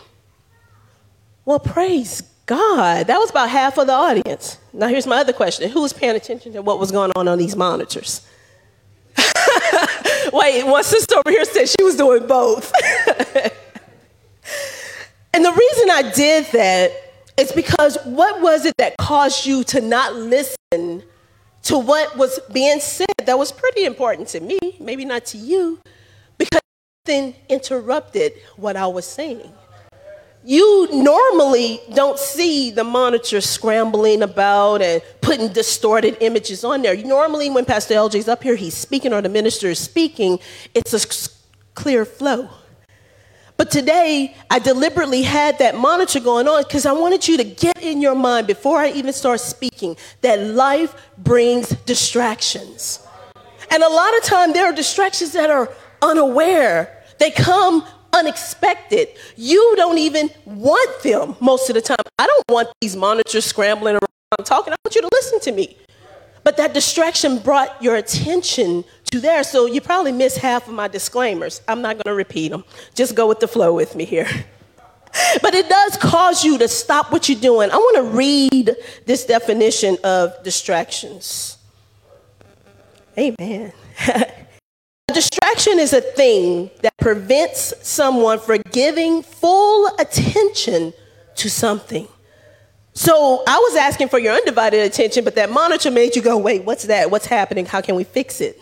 Well, 1.43 1.59
praise 1.59 2.23
God, 2.45 3.07
that 3.07 3.17
was 3.17 3.31
about 3.31 3.49
half 3.49 3.77
of 3.77 3.87
the 3.87 3.93
audience. 3.93 4.59
Now, 4.71 4.87
here's 4.87 5.07
my 5.07 5.17
other 5.17 5.33
question 5.33 5.69
Who 5.71 5.81
was 5.81 5.93
paying 5.93 6.15
attention 6.15 6.53
to 6.53 6.61
what 6.61 6.79
was 6.79 6.91
going 6.91 7.11
on 7.15 7.27
on 7.27 7.37
these 7.37 7.55
monitors? 7.55 8.25
Wait, 10.33 10.63
one 10.63 10.83
sister 10.83 11.15
over 11.15 11.29
here 11.29 11.45
said 11.45 11.67
she 11.69 11.83
was 11.83 11.95
doing 11.95 12.27
both. 12.27 12.71
and 15.33 15.45
the 15.45 15.51
reason 15.51 15.89
I 15.89 16.11
did 16.13 16.45
that 16.51 16.91
is 17.37 17.51
because 17.51 17.97
what 18.03 18.41
was 18.41 18.65
it 18.65 18.75
that 18.77 18.97
caused 18.97 19.45
you 19.45 19.63
to 19.65 19.81
not 19.81 20.15
listen 20.15 21.03
to 21.63 21.77
what 21.79 22.15
was 22.15 22.39
being 22.53 22.79
said 22.79 23.07
that 23.25 23.37
was 23.37 23.51
pretty 23.51 23.85
important 23.85 24.27
to 24.29 24.39
me, 24.39 24.59
maybe 24.79 25.03
not 25.03 25.25
to 25.25 25.37
you, 25.37 25.79
because 26.37 26.61
then 27.05 27.33
interrupted 27.49 28.33
what 28.55 28.75
I 28.75 28.87
was 28.87 29.05
saying 29.05 29.51
you 30.45 30.87
normally 30.91 31.81
don't 31.95 32.19
see 32.19 32.69
the 32.69 32.83
monitor 32.83 33.41
scrambling 33.41 34.21
about 34.21 34.83
and 34.83 35.01
putting 35.19 35.51
distorted 35.51 36.17
images 36.21 36.63
on 36.63 36.83
there. 36.83 36.95
Normally, 36.95 37.49
when 37.49 37.65
Pastor 37.65 37.95
LJ's 37.95 38.27
up 38.27 38.43
here, 38.43 38.55
he's 38.55 38.75
speaking 38.75 39.11
or 39.11 39.23
the 39.23 39.29
minister 39.29 39.69
is 39.69 39.79
speaking, 39.79 40.37
it's 40.75 40.93
a 40.93 41.29
clear 41.73 42.05
flow. 42.05 42.47
But 43.57 43.71
today, 43.71 44.35
I 44.51 44.59
deliberately 44.59 45.23
had 45.23 45.57
that 45.59 45.75
monitor 45.75 46.19
going 46.19 46.47
on 46.47 46.61
because 46.61 46.85
I 46.85 46.91
wanted 46.91 47.27
you 47.27 47.37
to 47.37 47.43
get 47.43 47.81
in 47.81 47.99
your 47.99 48.15
mind 48.15 48.45
before 48.45 48.77
I 48.77 48.91
even 48.91 49.13
start 49.13 49.39
speaking 49.39 49.97
that 50.21 50.39
life 50.41 50.93
brings 51.17 51.69
distractions. 51.69 52.99
And 53.71 53.81
a 53.81 53.89
lot 53.89 54.15
of 54.17 54.23
time, 54.23 54.53
there 54.53 54.65
are 54.67 54.73
distractions 54.73 55.31
that 55.31 55.49
are 55.49 55.73
unaware. 56.03 57.03
They 57.17 57.31
come 57.31 57.83
unexpected. 58.15 59.09
You 59.35 59.73
don't 59.75 59.97
even 59.97 60.29
want 60.45 61.03
them 61.03 61.35
most 61.39 61.69
of 61.69 61.75
the 61.75 61.81
time. 61.81 61.97
I 62.17 62.25
don't 62.25 62.43
want 62.49 62.69
these 62.81 62.95
monitors 62.95 63.45
scrambling 63.45 63.95
around 63.95 64.45
talking. 64.45 64.73
I 64.73 64.77
want 64.83 64.95
you 64.95 65.01
to 65.01 65.09
listen 65.13 65.39
to 65.41 65.51
me. 65.51 65.77
But 66.43 66.57
that 66.57 66.73
distraction 66.73 67.39
brought 67.39 67.81
your 67.81 67.95
attention 67.95 68.83
to 69.11 69.19
there. 69.19 69.43
So 69.43 69.65
you 69.65 69.81
probably 69.81 70.11
missed 70.11 70.37
half 70.37 70.67
of 70.67 70.73
my 70.73 70.87
disclaimers. 70.87 71.61
I'm 71.67 71.81
not 71.81 71.95
going 71.95 72.13
to 72.13 72.13
repeat 72.13 72.49
them. 72.49 72.63
Just 72.93 73.15
go 73.15 73.27
with 73.27 73.39
the 73.39 73.47
flow 73.47 73.73
with 73.73 73.95
me 73.95 74.05
here. 74.05 74.27
But 75.41 75.55
it 75.55 75.69
does 75.69 75.95
cause 75.95 76.43
you 76.43 76.57
to 76.57 76.67
stop 76.67 77.09
what 77.09 77.29
you're 77.29 77.39
doing. 77.39 77.71
I 77.71 77.77
want 77.77 77.95
to 77.95 78.17
read 78.17 78.75
this 79.05 79.25
definition 79.25 79.97
of 80.03 80.33
distractions. 80.43 81.57
Amen. 83.17 83.71
distraction 85.15 85.79
is 85.79 85.93
a 85.93 86.01
thing 86.01 86.69
that 86.81 86.95
prevents 86.97 87.73
someone 87.87 88.37
from 88.37 88.61
giving 88.71 89.23
full 89.23 89.87
attention 89.97 90.93
to 91.35 91.49
something. 91.49 92.07
So 92.93 93.41
I 93.47 93.57
was 93.57 93.77
asking 93.77 94.09
for 94.09 94.19
your 94.19 94.33
undivided 94.33 94.85
attention, 94.85 95.23
but 95.23 95.35
that 95.35 95.49
monitor 95.49 95.89
made 95.89 96.15
you 96.15 96.21
go, 96.21 96.37
wait, 96.37 96.65
what's 96.65 96.83
that? 96.83 97.09
What's 97.09 97.25
happening? 97.25 97.65
How 97.65 97.81
can 97.81 97.95
we 97.95 98.03
fix 98.03 98.41
it? 98.41 98.61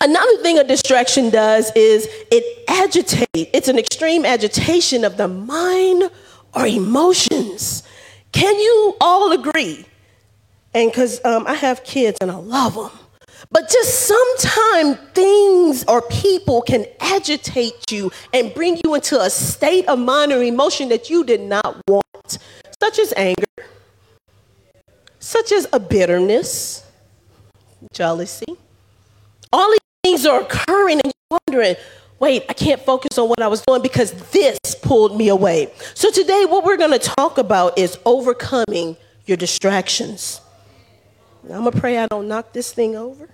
Another 0.00 0.36
thing 0.42 0.58
a 0.58 0.64
distraction 0.64 1.30
does 1.30 1.70
is 1.76 2.08
it 2.30 2.64
agitates, 2.68 3.50
it's 3.52 3.68
an 3.68 3.78
extreme 3.78 4.24
agitation 4.24 5.04
of 5.04 5.16
the 5.16 5.28
mind 5.28 6.10
or 6.54 6.66
emotions. 6.66 7.84
Can 8.32 8.58
you 8.58 8.96
all 9.00 9.30
agree? 9.32 9.86
And 10.74 10.90
because 10.90 11.24
um, 11.24 11.46
I 11.46 11.54
have 11.54 11.84
kids 11.84 12.18
and 12.20 12.32
I 12.32 12.36
love 12.36 12.74
them. 12.74 13.03
But 13.54 13.70
just 13.70 14.08
sometimes 14.08 14.98
things 15.14 15.84
or 15.86 16.02
people 16.02 16.60
can 16.60 16.86
agitate 16.98 17.88
you 17.88 18.10
and 18.32 18.52
bring 18.52 18.80
you 18.84 18.96
into 18.96 19.20
a 19.20 19.30
state 19.30 19.88
of 19.88 20.00
mind 20.00 20.32
or 20.32 20.42
emotion 20.42 20.88
that 20.88 21.08
you 21.08 21.22
did 21.22 21.40
not 21.40 21.80
want, 21.88 22.38
such 22.82 22.98
as 22.98 23.14
anger, 23.16 23.44
such 25.20 25.52
as 25.52 25.68
a 25.72 25.78
bitterness, 25.78 26.84
jealousy, 27.92 28.56
all 29.52 29.70
these 29.70 29.78
things 30.02 30.26
are 30.26 30.40
occurring 30.40 31.00
and 31.04 31.12
you're 31.30 31.38
wondering, 31.46 31.76
wait, 32.18 32.44
I 32.48 32.54
can't 32.54 32.80
focus 32.80 33.18
on 33.18 33.28
what 33.28 33.40
I 33.40 33.46
was 33.46 33.62
doing 33.62 33.82
because 33.82 34.10
this 34.32 34.58
pulled 34.82 35.16
me 35.16 35.28
away. 35.28 35.72
So 35.94 36.10
today, 36.10 36.44
what 36.44 36.64
we're 36.64 36.76
going 36.76 36.98
to 36.98 36.98
talk 36.98 37.38
about 37.38 37.78
is 37.78 37.98
overcoming 38.04 38.96
your 39.26 39.36
distractions. 39.36 40.40
I'm 41.44 41.60
going 41.60 41.70
to 41.70 41.80
pray 41.80 41.98
I 41.98 42.08
don't 42.08 42.26
knock 42.26 42.52
this 42.52 42.72
thing 42.72 42.96
over. 42.96 43.28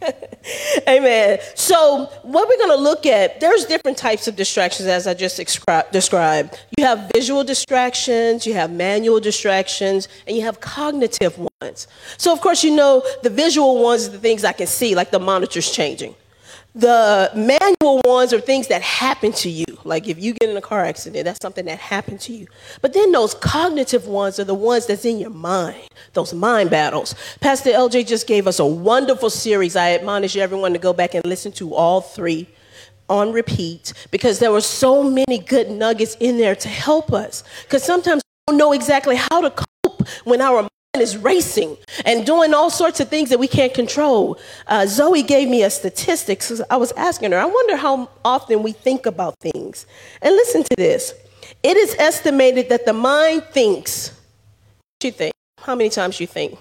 Amen. 0.88 1.38
So, 1.54 2.06
what 2.22 2.48
we're 2.48 2.58
going 2.58 2.76
to 2.76 2.82
look 2.82 3.06
at, 3.06 3.40
there's 3.40 3.64
different 3.64 3.96
types 3.96 4.28
of 4.28 4.36
distractions 4.36 4.88
as 4.88 5.06
I 5.06 5.14
just 5.14 5.36
described. 5.36 6.64
You 6.76 6.84
have 6.84 7.10
visual 7.14 7.44
distractions, 7.44 8.46
you 8.46 8.54
have 8.54 8.70
manual 8.70 9.20
distractions, 9.20 10.08
and 10.26 10.36
you 10.36 10.42
have 10.42 10.60
cognitive 10.60 11.38
ones. 11.60 11.86
So, 12.18 12.32
of 12.32 12.40
course, 12.40 12.62
you 12.62 12.74
know 12.74 13.02
the 13.22 13.30
visual 13.30 13.82
ones 13.82 14.08
are 14.08 14.10
the 14.10 14.18
things 14.18 14.44
I 14.44 14.52
can 14.52 14.66
see, 14.66 14.94
like 14.94 15.10
the 15.10 15.20
monitors 15.20 15.70
changing. 15.70 16.14
The 16.74 17.30
manual 17.36 18.00
ones 18.04 18.32
are 18.32 18.40
things 18.40 18.66
that 18.66 18.82
happen 18.82 19.30
to 19.32 19.48
you. 19.48 19.64
Like 19.84 20.08
if 20.08 20.20
you 20.20 20.32
get 20.34 20.50
in 20.50 20.56
a 20.56 20.60
car 20.60 20.84
accident, 20.84 21.24
that's 21.24 21.40
something 21.40 21.66
that 21.66 21.78
happened 21.78 22.20
to 22.22 22.32
you. 22.32 22.48
But 22.80 22.94
then 22.94 23.12
those 23.12 23.32
cognitive 23.34 24.08
ones 24.08 24.40
are 24.40 24.44
the 24.44 24.54
ones 24.54 24.86
that's 24.86 25.04
in 25.04 25.18
your 25.20 25.30
mind, 25.30 25.88
those 26.14 26.34
mind 26.34 26.70
battles. 26.70 27.14
Pastor 27.40 27.70
LJ 27.70 28.08
just 28.08 28.26
gave 28.26 28.48
us 28.48 28.58
a 28.58 28.66
wonderful 28.66 29.30
series. 29.30 29.76
I 29.76 29.92
admonish 29.92 30.36
everyone 30.36 30.72
to 30.72 30.80
go 30.80 30.92
back 30.92 31.14
and 31.14 31.24
listen 31.24 31.52
to 31.52 31.74
all 31.74 32.00
three 32.00 32.48
on 33.08 33.32
repeat 33.32 33.92
because 34.10 34.40
there 34.40 34.50
were 34.50 34.60
so 34.60 35.02
many 35.02 35.38
good 35.38 35.70
nuggets 35.70 36.16
in 36.18 36.38
there 36.38 36.56
to 36.56 36.68
help 36.68 37.12
us. 37.12 37.44
Because 37.62 37.84
sometimes 37.84 38.20
we 38.24 38.52
don't 38.52 38.58
know 38.58 38.72
exactly 38.72 39.14
how 39.14 39.40
to 39.42 39.50
cope 39.50 40.08
when 40.24 40.40
our 40.40 40.68
is 41.00 41.16
racing 41.16 41.76
and 42.04 42.24
doing 42.24 42.54
all 42.54 42.70
sorts 42.70 43.00
of 43.00 43.08
things 43.08 43.30
that 43.30 43.38
we 43.38 43.48
can't 43.48 43.74
control. 43.74 44.38
Uh, 44.66 44.86
Zoe 44.86 45.22
gave 45.22 45.48
me 45.48 45.62
a 45.62 45.70
statistic. 45.70 46.42
So 46.42 46.64
I 46.70 46.76
was 46.76 46.92
asking 46.92 47.32
her, 47.32 47.38
I 47.38 47.46
wonder 47.46 47.76
how 47.76 48.08
often 48.24 48.62
we 48.62 48.72
think 48.72 49.06
about 49.06 49.38
things. 49.40 49.86
And 50.22 50.34
listen 50.34 50.62
to 50.62 50.76
this. 50.76 51.14
It 51.62 51.76
is 51.76 51.94
estimated 51.98 52.68
that 52.68 52.86
the 52.86 52.92
mind 52.92 53.44
thinks, 53.50 54.12
you 55.02 55.10
think? 55.10 55.34
How 55.60 55.74
many 55.74 55.90
times 55.90 56.20
you 56.20 56.26
think? 56.26 56.58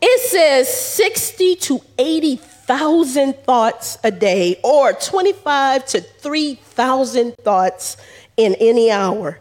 It 0.00 0.20
says 0.30 0.72
60 0.72 1.56
to 1.56 1.80
80,000 1.98 3.36
thoughts 3.44 3.98
a 4.04 4.10
day 4.10 4.60
or 4.62 4.92
25 4.92 5.86
to 5.86 6.00
3,000 6.00 7.34
thoughts 7.42 7.96
in 8.36 8.54
any 8.56 8.90
hour. 8.90 9.40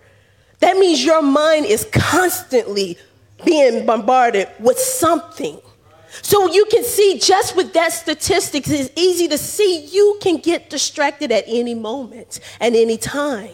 That 0.60 0.78
means 0.78 1.04
your 1.04 1.22
mind 1.22 1.66
is 1.66 1.86
constantly 1.92 2.98
being 3.46 3.86
bombarded 3.86 4.48
with 4.60 4.80
something. 4.80 5.60
So 6.22 6.52
you 6.52 6.66
can 6.66 6.84
see 6.84 7.20
just 7.20 7.56
with 7.56 7.74
that 7.74 7.94
statistics, 7.94 8.70
it's 8.70 8.90
easy 8.96 9.28
to 9.28 9.38
see 9.38 9.86
you 9.86 10.18
can 10.22 10.38
get 10.38 10.70
distracted 10.70 11.32
at 11.32 11.44
any 11.48 11.76
moment, 11.76 12.40
at 12.60 12.74
any 12.74 12.98
time. 12.98 13.52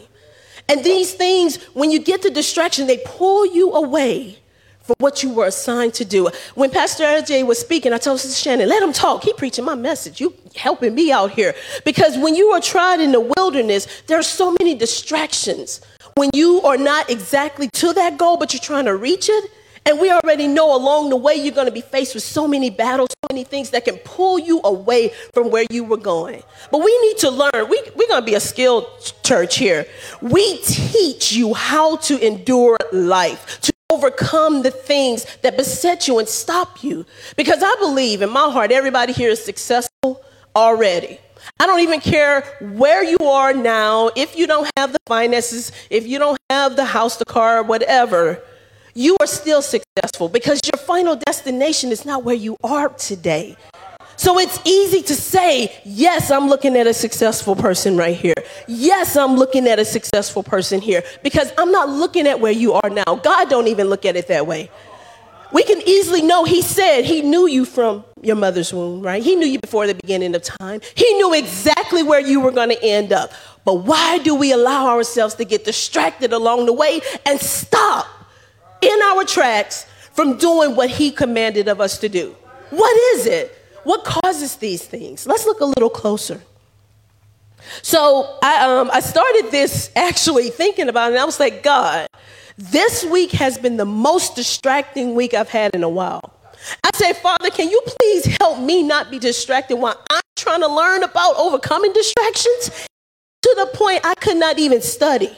And 0.69 0.83
these 0.83 1.13
things, 1.13 1.57
when 1.73 1.91
you 1.91 1.99
get 1.99 2.21
the 2.21 2.29
distraction, 2.29 2.87
they 2.87 2.97
pull 3.05 3.45
you 3.45 3.73
away 3.73 4.39
from 4.83 4.95
what 4.99 5.23
you 5.23 5.33
were 5.33 5.47
assigned 5.47 5.93
to 5.95 6.05
do. 6.05 6.29
When 6.55 6.69
Pastor 6.69 7.03
LJ 7.03 7.45
was 7.45 7.59
speaking, 7.59 7.93
I 7.93 7.97
told 7.97 8.19
Sister 8.19 8.37
Shannon, 8.37 8.69
let 8.69 8.81
him 8.83 8.93
talk. 8.93 9.23
He 9.23 9.33
preaching 9.33 9.65
my 9.65 9.75
message. 9.75 10.21
You 10.21 10.33
helping 10.55 10.93
me 10.95 11.11
out 11.11 11.31
here. 11.31 11.55
Because 11.83 12.17
when 12.17 12.35
you 12.35 12.49
are 12.49 12.61
tried 12.61 12.99
in 12.99 13.11
the 13.11 13.31
wilderness, 13.37 13.87
there 14.07 14.19
are 14.19 14.23
so 14.23 14.55
many 14.59 14.75
distractions 14.75 15.81
when 16.15 16.29
you 16.33 16.61
are 16.61 16.77
not 16.77 17.09
exactly 17.09 17.69
to 17.73 17.93
that 17.93 18.17
goal, 18.17 18.37
but 18.37 18.53
you're 18.53 18.61
trying 18.61 18.85
to 18.85 18.95
reach 18.95 19.29
it. 19.29 19.51
And 19.85 19.99
we 19.99 20.09
already 20.11 20.47
know 20.47 20.75
along 20.75 21.09
the 21.09 21.17
way 21.17 21.35
you're 21.35 21.53
going 21.53 21.67
to 21.67 21.71
be 21.71 21.81
faced 21.81 22.13
with 22.15 22.23
so 22.23 22.47
many 22.47 22.69
battles, 22.69 23.09
so 23.11 23.27
many 23.29 23.43
things 23.43 23.71
that 23.71 23.83
can 23.83 23.97
pull 23.97 24.39
you 24.39 24.61
away 24.63 25.11
from 25.33 25.51
where 25.51 25.65
you 25.69 25.83
were 25.83 25.97
going. 25.97 26.41
But 26.71 26.83
we 26.83 26.97
need 27.01 27.17
to 27.17 27.29
learn. 27.29 27.69
We, 27.69 27.81
we're 27.95 28.07
going 28.07 28.21
to 28.21 28.25
be 28.25 28.35
a 28.35 28.39
skilled 28.39 28.85
church 29.23 29.57
here. 29.57 29.85
We 30.21 30.59
teach 30.59 31.33
you 31.33 31.53
how 31.53 31.97
to 31.97 32.25
endure 32.25 32.77
life, 32.93 33.59
to 33.61 33.73
overcome 33.89 34.61
the 34.61 34.71
things 34.71 35.25
that 35.41 35.57
beset 35.57 36.07
you 36.07 36.17
and 36.17 36.29
stop 36.29 36.81
you. 36.81 37.05
Because 37.35 37.61
I 37.61 37.75
believe 37.79 38.21
in 38.21 38.29
my 38.29 38.49
heart, 38.49 38.71
everybody 38.71 39.11
here 39.11 39.31
is 39.31 39.43
successful 39.43 40.23
already. 40.55 41.19
I 41.59 41.67
don't 41.67 41.81
even 41.81 41.99
care 41.99 42.41
where 42.61 43.03
you 43.03 43.17
are 43.19 43.53
now, 43.53 44.11
if 44.15 44.37
you 44.37 44.47
don't 44.47 44.69
have 44.77 44.93
the 44.93 44.99
finances, 45.07 45.71
if 45.89 46.07
you 46.07 46.19
don't 46.19 46.37
have 46.49 46.75
the 46.75 46.85
house, 46.85 47.17
the 47.17 47.25
car, 47.25 47.63
whatever, 47.63 48.41
you 48.93 49.17
are 49.19 49.27
still 49.27 49.61
successful 49.61 50.29
because 50.29 50.61
your 50.71 50.77
final 50.79 51.15
destination 51.15 51.91
is 51.91 52.05
not 52.05 52.23
where 52.23 52.35
you 52.35 52.57
are 52.63 52.89
today. 52.89 53.57
So 54.15 54.37
it's 54.37 54.59
easy 54.63 55.01
to 55.03 55.15
say, 55.15 55.75
yes, 55.83 56.29
I'm 56.29 56.47
looking 56.47 56.77
at 56.77 56.85
a 56.85 56.93
successful 56.93 57.55
person 57.55 57.97
right 57.97 58.15
here. 58.15 58.35
Yes, 58.67 59.17
I'm 59.17 59.35
looking 59.35 59.67
at 59.67 59.79
a 59.79 59.85
successful 59.85 60.43
person 60.43 60.81
here 60.81 61.03
because 61.23 61.51
I'm 61.57 61.71
not 61.71 61.89
looking 61.89 62.27
at 62.27 62.39
where 62.39 62.51
you 62.51 62.73
are 62.73 62.89
now. 62.89 63.15
God 63.15 63.49
don't 63.49 63.67
even 63.67 63.87
look 63.87 64.05
at 64.05 64.15
it 64.15 64.27
that 64.27 64.45
way 64.45 64.69
we 65.53 65.63
can 65.63 65.81
easily 65.87 66.21
know 66.21 66.43
he 66.43 66.61
said 66.61 67.03
he 67.03 67.21
knew 67.21 67.47
you 67.47 67.63
from 67.63 68.03
your 68.21 68.35
mother's 68.35 68.73
womb, 68.73 69.01
right? 69.01 69.21
He 69.21 69.35
knew 69.35 69.45
you 69.45 69.59
before 69.59 69.85
the 69.85 69.95
beginning 69.95 70.33
of 70.35 70.41
time. 70.41 70.81
He 70.95 71.13
knew 71.13 71.33
exactly 71.33 72.01
where 72.01 72.19
you 72.19 72.39
were 72.39 72.51
going 72.51 72.69
to 72.69 72.83
end 72.83 73.13
up. 73.13 73.31
But 73.63 73.75
why 73.75 74.17
do 74.17 74.33
we 74.35 74.51
allow 74.51 74.87
ourselves 74.87 75.35
to 75.35 75.45
get 75.45 75.63
distracted 75.63 76.33
along 76.33 76.65
the 76.65 76.73
way 76.73 77.01
and 77.25 77.39
stop 77.39 78.07
in 78.81 79.01
our 79.03 79.23
tracks 79.23 79.85
from 80.13 80.37
doing 80.37 80.75
what 80.75 80.89
he 80.89 81.11
commanded 81.11 81.67
of 81.67 81.79
us 81.79 81.99
to 81.99 82.09
do? 82.09 82.35
What 82.71 82.97
is 83.15 83.27
it? 83.27 83.55
What 83.83 84.03
causes 84.03 84.55
these 84.55 84.83
things? 84.83 85.27
Let's 85.27 85.45
look 85.45 85.59
a 85.59 85.65
little 85.65 85.89
closer. 85.89 86.41
So 87.81 88.37
I, 88.41 88.65
um, 88.65 88.89
I 88.91 88.99
started 88.99 89.49
this 89.51 89.91
actually 89.95 90.49
thinking 90.49 90.89
about 90.89 91.11
it, 91.11 91.15
and 91.15 91.21
I 91.21 91.25
was 91.25 91.39
like, 91.39 91.63
God, 91.63 92.07
this 92.57 93.03
week 93.03 93.31
has 93.31 93.57
been 93.57 93.77
the 93.77 93.85
most 93.85 94.35
distracting 94.35 95.15
week 95.15 95.33
I've 95.33 95.49
had 95.49 95.75
in 95.75 95.83
a 95.83 95.89
while. 95.89 96.33
I 96.83 96.89
say, 96.95 97.13
Father, 97.13 97.49
can 97.49 97.69
you 97.69 97.81
please 97.85 98.25
help 98.39 98.59
me 98.59 98.83
not 98.83 99.11
be 99.11 99.19
distracted 99.19 99.77
while 99.77 99.99
I'm 100.09 100.21
trying 100.35 100.61
to 100.61 100.67
learn 100.67 101.03
about 101.03 101.35
overcoming 101.37 101.93
distractions? 101.93 102.87
To 103.41 103.55
the 103.57 103.77
point 103.77 104.01
I 104.05 104.15
could 104.15 104.37
not 104.37 104.59
even 104.59 104.81
study. 104.81 105.35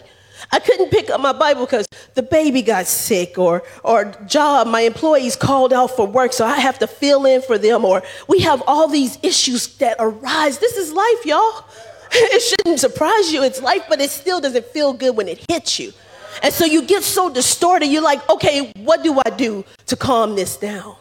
I 0.52 0.60
couldn't 0.60 0.92
pick 0.92 1.10
up 1.10 1.20
my 1.20 1.34
Bible 1.34 1.66
because 1.66 1.88
the 2.14 2.22
baby 2.22 2.62
got 2.62 2.86
sick 2.86 3.38
or 3.38 3.64
or 3.84 4.06
job, 4.28 4.68
my 4.68 4.82
employees 4.82 5.36
called 5.36 5.74
out 5.74 5.96
for 5.96 6.06
work, 6.06 6.34
so 6.34 6.46
I 6.46 6.60
have 6.60 6.78
to 6.80 6.88
fill 6.88 7.26
in 7.26 7.42
for 7.42 7.58
them, 7.58 7.84
or 7.84 8.04
we 8.28 8.40
have 8.42 8.62
all 8.68 8.88
these 8.88 9.18
issues 9.24 9.68
that 9.78 9.96
arise. 10.00 10.60
This 10.60 10.78
is 10.78 10.92
life, 10.92 11.26
y'all. 11.26 11.66
It 12.18 12.42
shouldn't 12.42 12.80
surprise 12.80 13.34
you, 13.34 13.44
it's 13.44 13.62
life, 13.62 13.84
but 13.90 14.00
it 14.00 14.10
still 14.10 14.40
doesn't 14.40 14.66
feel 14.68 14.94
good 14.94 15.18
when 15.18 15.28
it 15.28 15.44
hits 15.50 15.80
you. 15.80 15.92
And 16.44 16.54
so 16.54 16.66
you 16.66 16.84
get 16.84 17.04
so 17.04 17.30
distorted, 17.30 17.88
you're 17.88 18.02
like, 18.04 18.28
okay, 18.30 18.72
what 18.78 19.04
do 19.04 19.20
I 19.26 19.30
do 19.30 19.64
to 19.88 19.96
calm 19.96 20.36
this 20.36 20.58
down? 20.58 20.96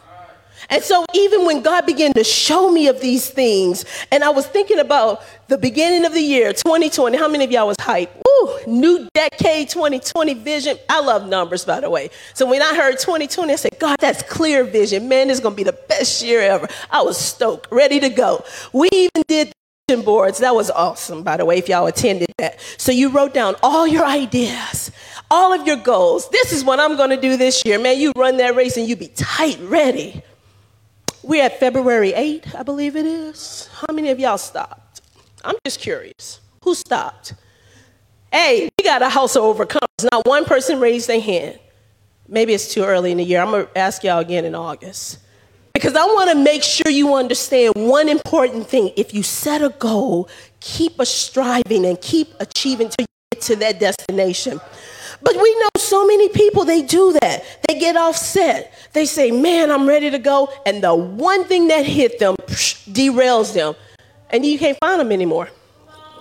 And 0.69 0.83
so, 0.83 1.05
even 1.13 1.45
when 1.45 1.61
God 1.61 1.85
began 1.85 2.13
to 2.13 2.23
show 2.23 2.71
me 2.71 2.87
of 2.87 2.99
these 2.99 3.29
things, 3.29 3.85
and 4.11 4.23
I 4.23 4.29
was 4.29 4.47
thinking 4.47 4.79
about 4.79 5.21
the 5.47 5.57
beginning 5.57 6.05
of 6.05 6.13
the 6.13 6.21
year, 6.21 6.53
2020, 6.53 7.17
how 7.17 7.27
many 7.27 7.43
of 7.43 7.51
y'all 7.51 7.67
was 7.67 7.77
hyped? 7.77 8.09
Woo, 8.15 8.57
new 8.65 9.07
decade 9.13 9.69
2020 9.69 10.33
vision. 10.35 10.77
I 10.89 11.01
love 11.01 11.27
numbers, 11.27 11.65
by 11.65 11.81
the 11.81 11.89
way. 11.89 12.09
So, 12.33 12.49
when 12.49 12.61
I 12.61 12.75
heard 12.75 12.97
2020, 12.99 13.53
I 13.53 13.55
said, 13.55 13.77
God, 13.79 13.97
that's 13.99 14.23
clear 14.23 14.63
vision. 14.63 15.07
Man, 15.07 15.29
it's 15.29 15.39
going 15.39 15.53
to 15.53 15.57
be 15.57 15.63
the 15.63 15.77
best 15.87 16.23
year 16.23 16.41
ever. 16.41 16.67
I 16.89 17.01
was 17.01 17.17
stoked, 17.17 17.67
ready 17.71 17.99
to 17.99 18.09
go. 18.09 18.43
We 18.73 18.89
even 18.91 19.23
did 19.27 19.53
vision 19.87 20.03
boards. 20.03 20.39
That 20.39 20.55
was 20.55 20.71
awesome, 20.71 21.21
by 21.21 21.37
the 21.37 21.45
way, 21.45 21.59
if 21.59 21.69
y'all 21.69 21.85
attended 21.85 22.33
that. 22.39 22.59
So, 22.77 22.91
you 22.91 23.09
wrote 23.09 23.33
down 23.35 23.55
all 23.61 23.85
your 23.85 24.05
ideas 24.05 24.91
all 25.29 25.53
of 25.53 25.65
your 25.65 25.77
goals. 25.77 26.29
This 26.29 26.51
is 26.51 26.63
what 26.63 26.79
I'm 26.79 26.97
going 26.97 27.09
to 27.09 27.17
do 27.17 27.37
this 27.37 27.63
year. 27.65 27.79
Man, 27.79 27.99
you 27.99 28.11
run 28.15 28.37
that 28.37 28.55
race 28.55 28.77
and 28.77 28.87
you 28.87 28.95
be 28.95 29.07
tight 29.09 29.59
ready. 29.61 30.21
We're 31.23 31.43
at 31.43 31.59
February 31.59 32.11
8th, 32.11 32.55
I 32.55 32.63
believe 32.63 32.95
it 32.95 33.05
is. 33.05 33.67
How 33.73 33.93
many 33.93 34.09
of 34.09 34.19
y'all 34.19 34.37
stopped? 34.37 35.01
I'm 35.43 35.55
just 35.65 35.79
curious. 35.79 36.39
Who 36.63 36.75
stopped? 36.75 37.33
Hey, 38.31 38.69
we 38.77 38.83
got 38.83 39.01
a 39.01 39.09
house 39.09 39.35
of 39.35 39.43
overcomers. 39.43 40.11
Not 40.11 40.27
one 40.27 40.45
person 40.45 40.79
raised 40.79 41.07
their 41.07 41.21
hand. 41.21 41.59
Maybe 42.27 42.53
it's 42.53 42.73
too 42.73 42.83
early 42.83 43.11
in 43.11 43.17
the 43.17 43.23
year. 43.23 43.41
I'm 43.41 43.51
going 43.51 43.65
to 43.65 43.77
ask 43.77 44.03
y'all 44.03 44.19
again 44.19 44.45
in 44.45 44.55
August. 44.55 45.19
Because 45.73 45.95
I 45.95 46.05
want 46.05 46.29
to 46.31 46.35
make 46.35 46.63
sure 46.63 46.91
you 46.91 47.15
understand 47.15 47.73
one 47.75 48.07
important 48.07 48.67
thing. 48.67 48.91
If 48.95 49.13
you 49.13 49.23
set 49.23 49.61
a 49.61 49.69
goal, 49.69 50.29
keep 50.59 50.99
a 50.99 51.05
striving 51.05 51.85
and 51.85 51.99
keep 51.99 52.33
achieving 52.39 52.89
to 52.89 53.05
get 53.31 53.41
to 53.41 53.55
that 53.57 53.79
destination. 53.79 54.59
But 55.25 55.41
we 55.41 55.59
know 55.59 55.69
so 55.77 56.05
many 56.05 56.29
people, 56.29 56.65
they 56.65 56.83
do 56.83 57.11
that. 57.19 57.43
They 57.67 57.79
get 57.79 57.97
offset. 57.97 58.71
They 58.93 59.05
say, 59.05 59.31
man, 59.31 59.71
I'm 59.71 59.87
ready 59.87 60.11
to 60.11 60.19
go. 60.19 60.53
And 60.67 60.83
the 60.83 60.93
one 60.93 61.45
thing 61.45 61.67
that 61.69 61.83
hit 61.83 62.19
them 62.19 62.35
psh, 62.45 62.87
derails 62.93 63.51
them. 63.53 63.73
And 64.29 64.45
you 64.45 64.59
can't 64.59 64.77
find 64.79 64.99
them 64.99 65.11
anymore. 65.11 65.49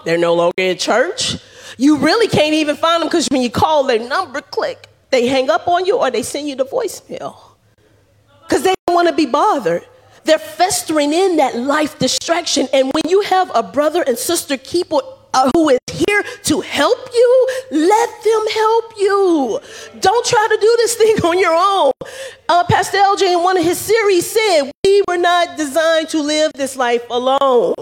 They're 0.07 0.17
no 0.17 0.35
longer 0.35 0.55
in 0.57 0.79
church. 0.79 1.37
You 1.77 1.99
really 1.99 2.29
can't 2.29 2.55
even 2.55 2.77
find 2.77 3.03
them 3.03 3.09
because 3.09 3.29
when 3.31 3.43
you 3.43 3.51
call 3.51 3.85
their 3.85 3.99
number, 3.99 4.41
click, 4.41 4.89
they 5.11 5.27
hang 5.27 5.51
up 5.51 5.69
on 5.69 5.85
you 5.85 5.99
or 5.99 6.11
they 6.11 6.23
send 6.23 6.49
you 6.49 6.55
the 6.55 6.65
voicemail 6.65 7.37
because 8.43 8.63
they 8.63 8.75
don't 8.87 8.95
want 8.95 9.09
to 9.09 9.15
be 9.15 9.27
bothered. 9.27 9.87
They're 10.25 10.39
festering 10.39 11.13
in 11.13 11.37
that 11.37 11.57
life 11.57 11.99
distraction. 11.99 12.69
And 12.73 12.91
when 12.93 13.03
you 13.09 13.21
have 13.23 13.51
a 13.55 13.63
brother 13.63 14.03
and 14.07 14.17
sister 14.17 14.57
keeper 14.57 15.01
uh, 15.35 15.51
who 15.55 15.69
is 15.69 15.79
here 15.93 16.23
to 16.45 16.61
help 16.61 16.99
you, 17.13 17.49
let 17.71 18.11
them 18.25 18.47
help 18.53 18.93
you. 18.99 19.61
Don't 20.01 20.25
try 20.25 20.47
to 20.51 20.57
do 20.61 20.75
this 20.79 20.95
thing 21.03 21.17
on 21.25 21.39
your 21.39 21.55
own. 21.55 21.93
Uh, 22.49 22.65
Pastor 22.65 22.99
LJ 22.99 23.35
in 23.35 23.43
one 23.43 23.57
of 23.57 23.65
his 23.65 23.79
series 23.79 24.31
said, 24.31 24.71
We 24.85 25.03
were 25.09 25.19
not 25.19 25.57
designed 25.57 26.09
to 26.11 26.23
live 26.23 26.53
this 26.55 26.77
life 26.77 27.03
alone 27.11 27.75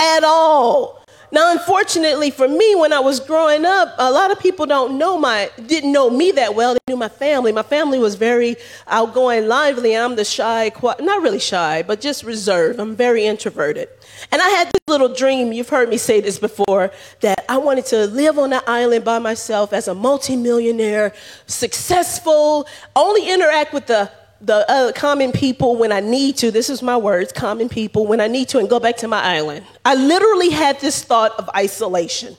at 0.00 0.24
all. 0.24 1.04
Now, 1.32 1.50
unfortunately 1.50 2.30
for 2.30 2.46
me, 2.46 2.76
when 2.76 2.92
I 2.92 3.00
was 3.00 3.18
growing 3.18 3.64
up, 3.64 3.92
a 3.98 4.08
lot 4.12 4.30
of 4.30 4.38
people 4.38 4.66
don't 4.66 4.96
know 4.96 5.18
my, 5.18 5.50
didn't 5.66 5.90
know 5.90 6.08
me 6.08 6.30
that 6.30 6.54
well. 6.54 6.74
They 6.74 6.92
knew 6.92 6.96
my 6.96 7.08
family. 7.08 7.50
My 7.50 7.64
family 7.64 7.98
was 7.98 8.14
very 8.14 8.54
outgoing, 8.86 9.48
lively. 9.48 9.96
I'm 9.96 10.14
the 10.14 10.24
shy, 10.24 10.70
not 10.80 11.22
really 11.22 11.40
shy, 11.40 11.82
but 11.82 12.00
just 12.00 12.22
reserved. 12.22 12.78
I'm 12.78 12.94
very 12.94 13.26
introverted. 13.26 13.88
And 14.34 14.42
I 14.42 14.48
had 14.48 14.66
this 14.66 14.80
little 14.88 15.14
dream, 15.14 15.52
you've 15.52 15.68
heard 15.68 15.88
me 15.88 15.96
say 15.96 16.20
this 16.20 16.40
before, 16.40 16.90
that 17.20 17.44
I 17.48 17.56
wanted 17.56 17.86
to 17.86 18.08
live 18.08 18.36
on 18.36 18.52
an 18.52 18.62
island 18.66 19.04
by 19.04 19.20
myself 19.20 19.72
as 19.72 19.86
a 19.86 19.94
multimillionaire, 19.94 21.14
successful, 21.46 22.66
only 22.96 23.30
interact 23.30 23.72
with 23.72 23.86
the 23.86 24.10
the 24.40 24.68
uh, 24.68 24.90
common 24.90 25.30
people 25.30 25.76
when 25.76 25.92
I 25.92 26.00
need 26.00 26.36
to. 26.38 26.50
This 26.50 26.68
is 26.68 26.82
my 26.82 26.96
words 26.96 27.32
common 27.32 27.68
people 27.68 28.08
when 28.08 28.20
I 28.20 28.26
need 28.26 28.48
to 28.48 28.58
and 28.58 28.68
go 28.68 28.80
back 28.80 28.96
to 28.98 29.08
my 29.08 29.22
island. 29.22 29.64
I 29.84 29.94
literally 29.94 30.50
had 30.50 30.80
this 30.80 31.04
thought 31.04 31.30
of 31.38 31.48
isolation. 31.54 32.36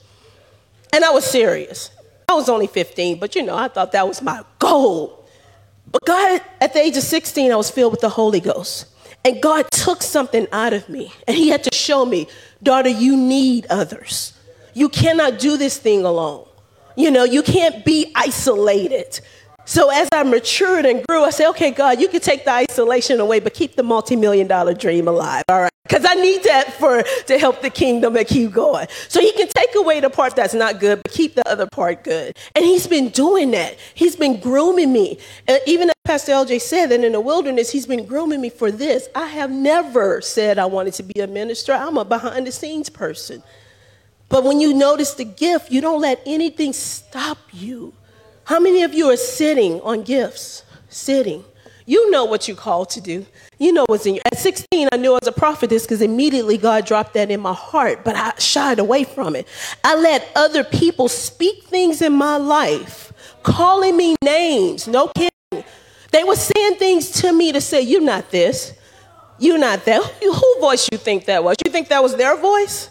And 0.92 1.06
I 1.06 1.12
was 1.12 1.24
serious. 1.24 1.92
I 2.28 2.34
was 2.34 2.50
only 2.50 2.68
15, 2.68 3.20
but 3.20 3.36
you 3.36 3.42
know, 3.42 3.56
I 3.56 3.70
thought 3.70 3.94
that 3.94 4.06
was 4.06 4.22
my 4.22 4.44
goal. 4.60 5.26
But 5.90 6.04
God, 6.04 6.42
at 6.60 6.74
the 6.74 6.80
age 6.80 6.98
of 6.98 7.04
16, 7.04 7.54
I 7.54 7.56
was 7.56 7.72
filled 7.72 7.94
with 7.94 8.02
the 8.02 8.10
Holy 8.10 8.42
Ghost. 8.42 8.88
And 9.26 9.42
God 9.42 9.66
took 9.72 10.04
something 10.04 10.48
out 10.52 10.72
of 10.72 10.88
me, 10.88 11.12
and 11.28 11.36
He 11.36 11.50
had 11.50 11.64
to 11.64 11.76
show 11.76 12.06
me, 12.06 12.28
daughter, 12.62 12.90
you 12.90 13.18
need 13.18 13.66
others. 13.72 14.34
You 14.76 14.88
cannot 14.88 15.40
do 15.40 15.58
this 15.58 15.80
thing 15.80 16.06
alone. 16.06 16.48
You 16.96 17.10
know, 17.10 17.24
you 17.24 17.42
can't 17.42 17.84
be 17.84 18.12
isolated. 18.16 19.20
So 19.66 19.90
as 19.90 20.08
I 20.14 20.22
matured 20.24 20.86
and 20.86 21.06
grew, 21.08 21.24
I 21.24 21.32
said, 21.32 21.50
okay, 21.50 21.72
God, 21.72 22.00
you 22.00 22.08
can 22.08 22.22
take 22.22 22.46
the 22.46 22.52
isolation 22.52 23.20
away, 23.20 23.40
but 23.40 23.56
keep 23.56 23.76
the 23.76 23.84
multi-million 23.84 24.48
dollar 24.48 24.76
dream 24.76 25.08
alive. 25.08 25.44
All 25.50 25.62
right. 25.62 25.72
Because 25.84 26.06
I 26.08 26.16
need 26.16 26.44
that 26.44 26.74
for 26.74 27.04
to 27.04 27.38
help 27.38 27.62
the 27.62 27.70
kingdom 27.70 28.16
and 28.16 28.28
keep 28.28 28.52
going. 28.52 28.88
So 29.08 29.20
he 29.20 29.32
can 29.34 29.48
take 29.48 29.76
away 29.76 30.00
the 30.00 30.10
part 30.10 30.36
that's 30.36 30.54
not 30.54 30.80
good, 30.80 31.02
but 31.04 31.12
keep 31.12 31.36
the 31.36 31.48
other 31.48 31.68
part 31.68 32.04
good. 32.04 32.36
And 32.56 32.66
he's 32.66 32.88
been 32.88 33.10
doing 33.10 33.52
that. 33.52 33.78
He's 33.94 34.16
been 34.16 34.40
grooming 34.40 34.92
me. 34.92 35.20
And 35.48 35.60
even 35.66 35.90
as 35.90 35.96
Pastor 36.04 36.32
LJ 36.34 36.62
said 36.62 36.88
that 36.88 37.04
in 37.04 37.12
the 37.12 37.22
wilderness, 37.22 37.72
he's 37.72 37.86
been 37.86 38.06
grooming 38.06 38.42
me 38.42 38.50
for 38.50 38.72
this. 38.72 39.08
I 39.16 39.28
have 39.28 39.52
never 39.52 40.22
said 40.22 40.58
I 40.58 40.66
wanted 40.66 40.94
to 40.96 41.04
be 41.04 41.20
a 41.22 41.28
minister. 41.28 41.74
I'm 41.74 41.98
a 41.98 42.06
behind 42.06 42.48
the 42.48 42.52
scenes 42.52 42.90
person. 42.90 43.44
But 44.28 44.44
when 44.44 44.60
you 44.60 44.74
notice 44.74 45.14
the 45.14 45.26
gift, 45.26 45.72
you 45.72 45.82
don't 45.82 46.02
let 46.02 46.20
anything 46.26 46.74
stop 46.74 47.38
you. 47.52 47.94
How 48.46 48.60
many 48.60 48.84
of 48.84 48.94
you 48.94 49.10
are 49.10 49.18
sitting 49.18 49.82
on 49.82 50.04
gifts? 50.04 50.64
Sitting. 50.88 51.44
You 51.88 52.12
know 52.12 52.26
what 52.26 52.48
you're 52.48 52.56
called 52.56 52.92
to 52.92 53.02
do. 53.02 53.26
You 53.58 53.74
know 53.74 53.86
what's 53.88 54.06
in 54.06 54.16
you. 54.16 54.22
At 54.26 54.38
16, 54.38 54.90
I 54.92 54.98
knew 54.98 55.12
I 55.14 55.20
was 55.22 55.28
a 55.28 55.32
prophetess 55.32 55.84
because 55.84 56.02
immediately 56.02 56.58
God 56.58 56.86
dropped 56.86 57.16
that 57.16 57.32
in 57.32 57.40
my 57.40 57.54
heart, 57.54 58.04
but 58.04 58.16
I 58.16 58.34
shied 58.38 58.78
away 58.78 59.04
from 59.04 59.36
it. 59.36 59.48
I 59.84 59.96
let 59.96 60.30
other 60.36 60.64
people 60.64 61.08
speak 61.08 61.64
things 61.64 62.04
in 62.04 62.14
my 62.14 62.38
life, 62.38 63.14
calling 63.42 63.98
me 63.98 64.16
names. 64.24 64.88
No 64.88 65.08
kidding. 65.08 65.64
They 66.12 66.24
were 66.24 66.36
saying 66.36 66.76
things 66.76 67.10
to 67.22 67.34
me 67.34 67.52
to 67.52 67.62
say, 67.62 67.82
You're 67.82 68.02
not 68.02 68.30
this. 68.30 68.74
You're 69.40 69.58
not 69.58 69.86
that. 69.86 70.04
Who 70.22 70.60
voice 70.60 70.88
you 70.92 71.00
think 71.00 71.26
that 71.26 71.44
was? 71.44 71.56
You 71.66 71.72
think 71.72 71.90
that 71.90 72.02
was 72.04 72.16
their 72.16 72.38
voice? 72.38 72.90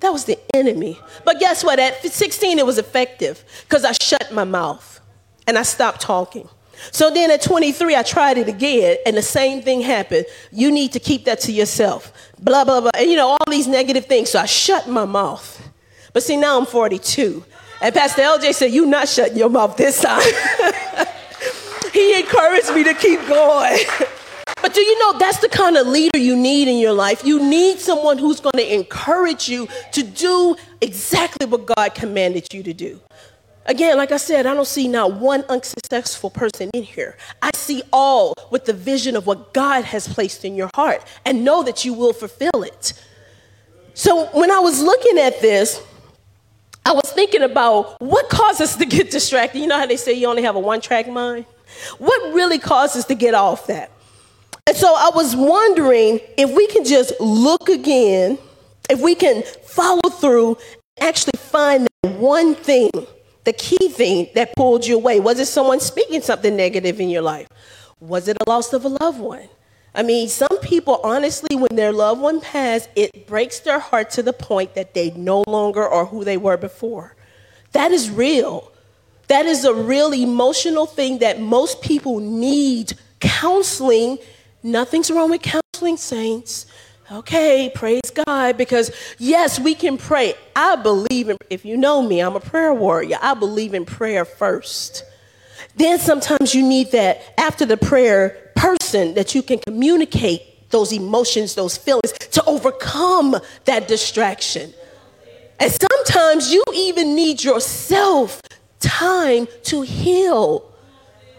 That 0.00 0.12
was 0.12 0.24
the 0.24 0.38
enemy. 0.54 0.98
But 1.24 1.38
guess 1.38 1.62
what? 1.62 1.78
At 1.78 2.02
16, 2.02 2.58
it 2.58 2.66
was 2.66 2.78
effective 2.78 3.44
because 3.68 3.84
I 3.84 3.92
shut 3.92 4.32
my 4.32 4.44
mouth 4.44 5.00
and 5.46 5.58
I 5.58 5.62
stopped 5.62 6.00
talking. 6.00 6.48
So 6.92 7.10
then 7.10 7.30
at 7.30 7.42
23, 7.42 7.94
I 7.94 8.02
tried 8.02 8.38
it 8.38 8.48
again, 8.48 8.96
and 9.04 9.14
the 9.14 9.22
same 9.22 9.62
thing 9.62 9.82
happened. 9.82 10.24
You 10.50 10.70
need 10.70 10.92
to 10.92 11.00
keep 11.00 11.26
that 11.26 11.40
to 11.40 11.52
yourself. 11.52 12.12
Blah, 12.40 12.64
blah, 12.64 12.80
blah. 12.80 12.90
And 12.96 13.10
you 13.10 13.16
know, 13.16 13.28
all 13.28 13.38
these 13.50 13.66
negative 13.66 14.06
things. 14.06 14.30
So 14.30 14.38
I 14.38 14.46
shut 14.46 14.88
my 14.88 15.04
mouth. 15.04 15.68
But 16.12 16.22
see, 16.22 16.36
now 16.36 16.58
I'm 16.58 16.66
42. 16.66 17.44
And 17.82 17.94
Pastor 17.94 18.22
LJ 18.22 18.54
said, 18.54 18.72
You're 18.72 18.86
not 18.86 19.08
shutting 19.08 19.36
your 19.36 19.50
mouth 19.50 19.76
this 19.76 20.00
time. 20.00 20.22
he 21.92 22.20
encouraged 22.20 22.74
me 22.74 22.84
to 22.84 22.94
keep 22.94 23.20
going. 23.26 23.78
But 24.62 24.74
do 24.74 24.80
you 24.80 24.98
know 24.98 25.18
that's 25.18 25.38
the 25.38 25.48
kind 25.48 25.76
of 25.76 25.86
leader 25.86 26.18
you 26.18 26.36
need 26.36 26.68
in 26.68 26.78
your 26.78 26.92
life? 26.92 27.24
You 27.24 27.42
need 27.42 27.78
someone 27.78 28.18
who's 28.18 28.40
going 28.40 28.56
to 28.56 28.74
encourage 28.74 29.48
you 29.48 29.68
to 29.92 30.02
do 30.02 30.56
exactly 30.80 31.46
what 31.46 31.66
God 31.66 31.94
commanded 31.94 32.52
you 32.52 32.62
to 32.62 32.72
do. 32.72 33.00
Again, 33.66 33.96
like 33.96 34.10
I 34.10 34.16
said, 34.16 34.46
I 34.46 34.54
don't 34.54 34.66
see 34.66 34.88
not 34.88 35.14
one 35.14 35.44
unsuccessful 35.48 36.30
person 36.30 36.70
in 36.74 36.82
here. 36.82 37.16
I 37.40 37.50
see 37.54 37.82
all 37.92 38.34
with 38.50 38.64
the 38.64 38.72
vision 38.72 39.16
of 39.16 39.26
what 39.26 39.52
God 39.52 39.84
has 39.84 40.08
placed 40.08 40.44
in 40.44 40.56
your 40.56 40.70
heart 40.74 41.04
and 41.24 41.44
know 41.44 41.62
that 41.62 41.84
you 41.84 41.92
will 41.92 42.12
fulfill 42.12 42.62
it. 42.64 42.94
So 43.94 44.26
when 44.32 44.50
I 44.50 44.58
was 44.58 44.82
looking 44.82 45.18
at 45.18 45.40
this, 45.40 45.82
I 46.84 46.92
was 46.92 47.12
thinking 47.12 47.42
about 47.42 48.00
what 48.00 48.28
causes 48.30 48.62
us 48.62 48.76
to 48.76 48.86
get 48.86 49.10
distracted. 49.10 49.60
You 49.60 49.66
know 49.66 49.78
how 49.78 49.86
they 49.86 49.96
say 49.96 50.14
you 50.14 50.26
only 50.26 50.42
have 50.42 50.56
a 50.56 50.60
one 50.60 50.80
track 50.80 51.06
mind? 51.08 51.44
What 51.98 52.34
really 52.34 52.58
causes 52.58 53.00
us 53.02 53.04
to 53.06 53.14
get 53.14 53.34
off 53.34 53.66
that? 53.66 53.90
And 54.66 54.76
so 54.76 54.94
I 54.94 55.10
was 55.14 55.34
wondering 55.34 56.20
if 56.36 56.50
we 56.54 56.66
can 56.68 56.84
just 56.84 57.12
look 57.20 57.68
again, 57.68 58.38
if 58.88 59.00
we 59.00 59.14
can 59.14 59.42
follow 59.64 60.10
through, 60.10 60.56
and 60.96 61.08
actually 61.08 61.38
find 61.38 61.88
that 62.02 62.12
one 62.18 62.54
thing, 62.54 62.90
the 63.44 63.52
key 63.52 63.88
thing 63.88 64.28
that 64.34 64.54
pulled 64.54 64.86
you 64.86 64.96
away. 64.96 65.18
Was 65.18 65.40
it 65.40 65.46
someone 65.46 65.80
speaking 65.80 66.20
something 66.20 66.54
negative 66.54 67.00
in 67.00 67.08
your 67.08 67.22
life? 67.22 67.48
Was 68.00 68.28
it 68.28 68.36
a 68.46 68.48
loss 68.48 68.72
of 68.72 68.84
a 68.84 68.88
loved 68.88 69.18
one? 69.18 69.48
I 69.94 70.02
mean, 70.02 70.28
some 70.28 70.58
people, 70.60 71.00
honestly, 71.02 71.56
when 71.56 71.74
their 71.74 71.92
loved 71.92 72.20
one 72.20 72.40
passed, 72.40 72.88
it 72.94 73.26
breaks 73.26 73.60
their 73.60 73.80
heart 73.80 74.10
to 74.10 74.22
the 74.22 74.32
point 74.32 74.74
that 74.74 74.94
they 74.94 75.10
no 75.10 75.42
longer 75.48 75.86
are 75.86 76.06
who 76.06 76.22
they 76.22 76.36
were 76.36 76.56
before. 76.56 77.16
That 77.72 77.90
is 77.90 78.08
real. 78.10 78.70
That 79.26 79.46
is 79.46 79.64
a 79.64 79.74
real 79.74 80.12
emotional 80.12 80.86
thing 80.86 81.18
that 81.18 81.40
most 81.40 81.82
people 81.82 82.20
need 82.20 82.92
counseling 83.20 84.18
Nothing's 84.62 85.10
wrong 85.10 85.30
with 85.30 85.42
counseling, 85.42 85.96
saints. 85.96 86.66
Okay, 87.10 87.72
praise 87.74 88.10
God, 88.26 88.56
because 88.56 88.92
yes, 89.18 89.58
we 89.58 89.74
can 89.74 89.96
pray. 89.96 90.34
I 90.54 90.76
believe 90.76 91.28
in, 91.28 91.36
if 91.48 91.64
you 91.64 91.76
know 91.76 92.02
me, 92.02 92.20
I'm 92.20 92.36
a 92.36 92.40
prayer 92.40 92.72
warrior. 92.72 93.18
I 93.20 93.34
believe 93.34 93.74
in 93.74 93.84
prayer 93.84 94.24
first. 94.24 95.04
Then 95.76 95.98
sometimes 95.98 96.54
you 96.54 96.62
need 96.62 96.92
that 96.92 97.20
after 97.38 97.66
the 97.66 97.76
prayer, 97.76 98.52
person 98.54 99.14
that 99.14 99.34
you 99.34 99.42
can 99.42 99.58
communicate 99.58 100.42
those 100.70 100.92
emotions, 100.92 101.54
those 101.54 101.76
feelings 101.76 102.12
to 102.30 102.44
overcome 102.44 103.36
that 103.64 103.88
distraction. 103.88 104.72
And 105.58 105.72
sometimes 105.72 106.52
you 106.52 106.62
even 106.74 107.16
need 107.16 107.42
yourself 107.42 108.40
time 108.78 109.48
to 109.64 109.82
heal. 109.82 110.69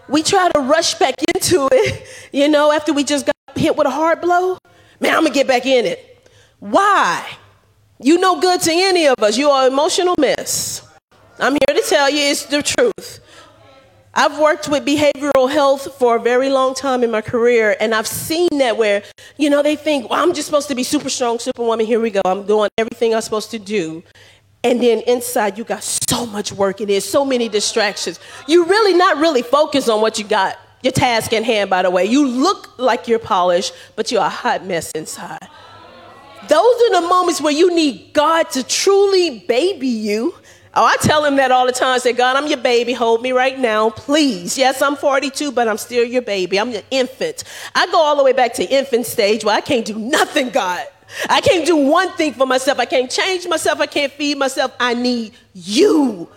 We 0.09 0.23
try 0.23 0.49
to 0.49 0.59
rush 0.59 0.95
back 0.95 1.15
into 1.35 1.69
it, 1.71 2.05
you 2.31 2.47
know, 2.47 2.71
after 2.71 2.93
we 2.93 3.03
just 3.03 3.25
got 3.25 3.35
hit 3.55 3.75
with 3.75 3.87
a 3.87 3.91
hard 3.91 4.21
blow. 4.21 4.57
Man, 4.99 5.15
I'm 5.15 5.23
gonna 5.23 5.33
get 5.33 5.47
back 5.47 5.65
in 5.65 5.85
it. 5.85 6.29
Why? 6.59 7.27
You 7.99 8.19
no 8.19 8.39
good 8.39 8.61
to 8.61 8.71
any 8.73 9.07
of 9.07 9.15
us. 9.19 9.37
You 9.37 9.49
are 9.49 9.67
emotional 9.67 10.15
mess. 10.17 10.87
I'm 11.39 11.53
here 11.53 11.75
to 11.75 11.83
tell 11.87 12.09
you 12.09 12.31
it's 12.31 12.45
the 12.45 12.61
truth. 12.61 13.19
I've 14.13 14.37
worked 14.37 14.67
with 14.67 14.85
behavioral 14.85 15.49
health 15.49 15.95
for 15.95 16.17
a 16.17 16.19
very 16.19 16.49
long 16.49 16.73
time 16.73 17.01
in 17.01 17.11
my 17.11 17.21
career, 17.21 17.77
and 17.79 17.95
I've 17.95 18.07
seen 18.07 18.49
that 18.57 18.75
where, 18.75 19.03
you 19.37 19.49
know, 19.49 19.63
they 19.63 19.77
think, 19.77 20.09
well, 20.09 20.21
I'm 20.21 20.33
just 20.33 20.47
supposed 20.47 20.67
to 20.67 20.75
be 20.75 20.83
super 20.83 21.09
strong, 21.09 21.39
superwoman. 21.39 21.85
Here 21.85 21.99
we 22.01 22.09
go. 22.09 22.21
I'm 22.25 22.45
doing 22.45 22.69
everything 22.77 23.15
I'm 23.15 23.21
supposed 23.21 23.51
to 23.51 23.59
do. 23.59 24.03
And 24.63 24.81
then 24.81 24.99
inside, 25.07 25.57
you 25.57 25.63
got 25.63 25.83
so 25.83 26.25
much 26.25 26.51
work. 26.51 26.81
It 26.81 26.89
is 26.89 27.09
so 27.09 27.25
many 27.25 27.49
distractions. 27.49 28.19
You 28.47 28.65
really 28.65 28.93
not 28.93 29.17
really 29.17 29.41
focus 29.41 29.89
on 29.89 30.01
what 30.01 30.19
you 30.19 30.25
got, 30.25 30.57
your 30.83 30.91
task 30.91 31.33
in 31.33 31.43
hand, 31.43 31.69
by 31.69 31.81
the 31.81 31.89
way. 31.89 32.05
You 32.05 32.27
look 32.27 32.77
like 32.77 33.07
you're 33.07 33.19
polished, 33.19 33.73
but 33.95 34.11
you're 34.11 34.21
a 34.21 34.29
hot 34.29 34.65
mess 34.65 34.91
inside. 34.91 35.47
Those 36.47 36.81
are 36.81 37.01
the 37.01 37.07
moments 37.07 37.41
where 37.41 37.53
you 37.53 37.73
need 37.73 38.13
God 38.13 38.49
to 38.51 38.63
truly 38.63 39.39
baby 39.39 39.87
you 39.87 40.35
Oh, 40.73 40.85
I 40.85 40.95
tell 41.01 41.25
him 41.25 41.35
that 41.35 41.51
all 41.51 41.65
the 41.65 41.73
time. 41.73 41.89
I 41.89 41.97
say, 41.97 42.13
God, 42.13 42.37
I'm 42.37 42.47
your 42.47 42.57
baby. 42.57 42.93
Hold 42.93 43.21
me 43.21 43.33
right 43.33 43.59
now, 43.59 43.89
please. 43.89 44.57
Yes, 44.57 44.81
I'm 44.81 44.95
42, 44.95 45.51
but 45.51 45.67
I'm 45.67 45.77
still 45.77 46.05
your 46.05 46.21
baby. 46.21 46.57
I'm 46.57 46.71
your 46.71 46.83
infant. 46.89 47.43
I 47.75 47.87
go 47.87 47.99
all 47.99 48.15
the 48.15 48.23
way 48.23 48.31
back 48.31 48.53
to 48.53 48.63
infant 48.63 49.05
stage 49.05 49.43
where 49.43 49.55
I 49.55 49.59
can't 49.59 49.85
do 49.85 49.99
nothing, 49.99 50.49
God. 50.49 50.85
I 51.29 51.41
can't 51.41 51.65
do 51.65 51.75
one 51.75 52.11
thing 52.13 52.33
for 52.33 52.45
myself. 52.45 52.79
I 52.79 52.85
can't 52.85 53.09
change 53.09 53.47
myself. 53.47 53.79
I 53.79 53.85
can't 53.85 54.11
feed 54.13 54.37
myself. 54.37 54.73
I 54.79 54.93
need 54.93 55.33
you. 55.53 56.29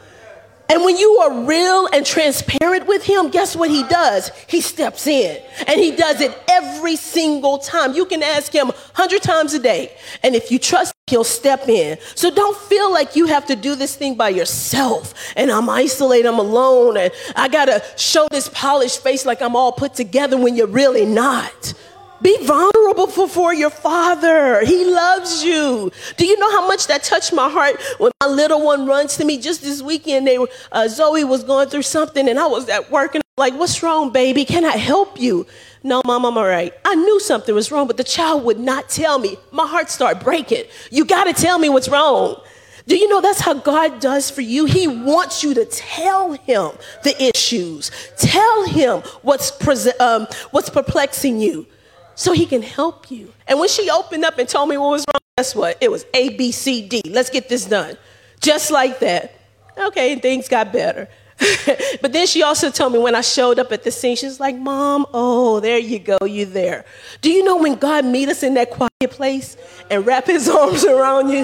And 0.68 0.82
when 0.82 0.96
you 0.96 1.18
are 1.18 1.44
real 1.44 1.88
and 1.92 2.06
transparent 2.06 2.87
with 2.87 3.04
him, 3.04 3.28
guess 3.28 3.54
what 3.54 3.70
he 3.70 3.82
does? 3.84 4.30
He 4.46 4.60
steps 4.62 5.06
in. 5.06 5.42
And 5.66 5.78
he 5.78 5.94
does 5.94 6.20
it 6.20 6.37
every 6.48 6.96
single 6.96 7.58
time. 7.58 7.94
You 7.94 8.06
can 8.06 8.22
ask 8.22 8.50
him 8.50 8.68
100 8.68 9.22
times 9.22 9.52
a 9.52 9.58
day. 9.58 9.94
And 10.22 10.34
if 10.34 10.50
you 10.50 10.58
trust, 10.58 10.94
he'll 11.06 11.22
step 11.22 11.68
in. 11.68 11.98
So 12.14 12.30
don't 12.30 12.56
feel 12.56 12.90
like 12.90 13.14
you 13.14 13.26
have 13.26 13.46
to 13.46 13.56
do 13.56 13.74
this 13.74 13.94
thing 13.94 14.14
by 14.14 14.30
yourself. 14.30 15.12
And 15.37 15.50
I'm 15.50 15.68
isolated, 15.68 16.26
I'm 16.26 16.38
alone, 16.38 16.96
and 16.96 17.12
I 17.37 17.48
got 17.48 17.66
to 17.66 17.82
show 17.96 18.26
this 18.30 18.48
polished 18.48 19.02
face 19.02 19.26
like 19.26 19.42
I'm 19.42 19.54
all 19.54 19.72
put 19.72 19.94
together 19.94 20.38
when 20.38 20.56
you're 20.56 20.66
really 20.66 21.04
not. 21.04 21.74
Be 22.22 22.38
vulnerable 22.46 23.07
before 23.07 23.53
your 23.53 23.70
father. 23.70 24.64
He 24.64 24.85
loves 24.85 25.44
you. 25.44 25.90
Do 26.16 26.27
you 26.27 26.38
know 26.38 26.50
how 26.53 26.66
much 26.66 26.87
that 26.87 27.03
touched 27.03 27.33
my 27.33 27.50
heart 27.50 27.81
when 27.98 28.12
my 28.20 28.29
little 28.29 28.64
one 28.64 28.87
runs 28.87 29.16
to 29.16 29.24
me 29.24 29.38
just 29.38 29.62
this 29.62 29.83
weekend? 29.83 30.27
They 30.27 30.38
were, 30.38 30.48
uh, 30.72 30.88
Zoe 30.88 31.24
was 31.24 31.44
going 31.44 31.68
through 31.68 31.83
something 31.83 32.29
and 32.29 32.38
I 32.38 32.46
was 32.46 32.68
at 32.68 32.90
work 32.90 33.14
and 33.14 33.22
I'm 33.22 33.42
like, 33.42 33.59
what's 33.59 33.83
wrong, 33.83 34.12
baby? 34.12 34.44
Can 34.44 34.64
I 34.64 34.77
help 34.77 35.20
you? 35.20 35.46
No, 35.83 36.00
mom, 36.07 36.24
I'm 36.24 36.38
all 36.38 36.46
right. 36.46 36.72
I 36.85 36.94
knew 36.94 37.20
something 37.20 37.55
was 37.55 37.70
wrong, 37.70 37.87
but 37.87 37.96
the 37.96 38.05
child 38.05 38.44
would 38.44 38.61
not 38.61 38.88
tell 38.88 39.18
me. 39.18 39.37
My 39.50 39.66
heart 39.66 39.90
started 39.90 40.24
breaking. 40.24 40.64
You 40.90 41.05
got 41.05 41.24
to 41.24 41.33
tell 41.35 41.59
me 41.59 41.68
what's 41.68 41.88
wrong. 41.88 42.40
Do 42.87 42.96
you 42.96 43.09
know 43.09 43.20
that's 43.20 43.40
how 43.40 43.55
God 43.55 44.00
does 44.00 44.31
for 44.31 44.40
you? 44.40 44.66
He 44.66 44.87
wants 44.87 45.42
you 45.42 45.53
to 45.55 45.64
tell 45.64 46.33
him 46.33 46.70
the 47.03 47.31
issues. 47.35 47.90
Tell 48.18 48.66
him 48.66 49.00
what's, 49.22 49.53
um, 50.00 50.27
what's 50.53 50.70
perplexing 50.70 51.40
you 51.40 51.66
so 52.14 52.33
he 52.33 52.46
can 52.46 52.62
help 52.62 53.11
you. 53.11 53.33
And 53.46 53.59
when 53.59 53.68
she 53.68 53.90
opened 53.90 54.24
up 54.24 54.38
and 54.38 54.48
told 54.48 54.68
me 54.68 54.77
what 54.77 54.90
was 54.90 55.05
wrong, 55.12 55.20
guess 55.37 55.55
what? 55.55 55.79
It 55.81 55.90
was 55.90 56.07
A, 56.14 56.31
B, 56.31 56.53
C, 56.53 56.87
D. 56.88 57.03
Let's 57.07 57.31
get 57.31 57.48
this 57.48 57.66
done. 57.66 57.96
Just 58.40 58.70
like 58.70 59.00
that. 59.00 59.35
Okay, 59.77 60.12
and 60.12 60.22
things 60.22 60.48
got 60.48 60.72
better. 60.72 61.09
but 62.00 62.12
then 62.12 62.27
she 62.27 62.42
also 62.42 62.70
told 62.70 62.92
me 62.92 62.98
when 62.98 63.14
I 63.14 63.20
showed 63.20 63.59
up 63.59 63.72
at 63.72 63.83
the 63.83 63.90
scene, 63.90 64.16
she's 64.16 64.38
like, 64.38 64.57
Mom, 64.57 65.07
oh, 65.12 65.61
there 65.61 65.79
you 65.79 65.98
go, 65.98 66.18
you 66.24 66.46
there. 66.46 66.85
Do 67.22 67.31
you 67.31 67.42
know 67.42 67.57
when 67.57 67.74
God 67.74 68.05
meet 68.05 68.29
us 68.29 68.42
in 68.42 68.55
that 68.55 68.70
quiet 68.70 68.90
place 69.11 69.57
and 69.90 70.07
wrap 70.07 70.27
his 70.27 70.48
arms 70.61 70.85
around 70.85 71.31
you? 71.31 71.40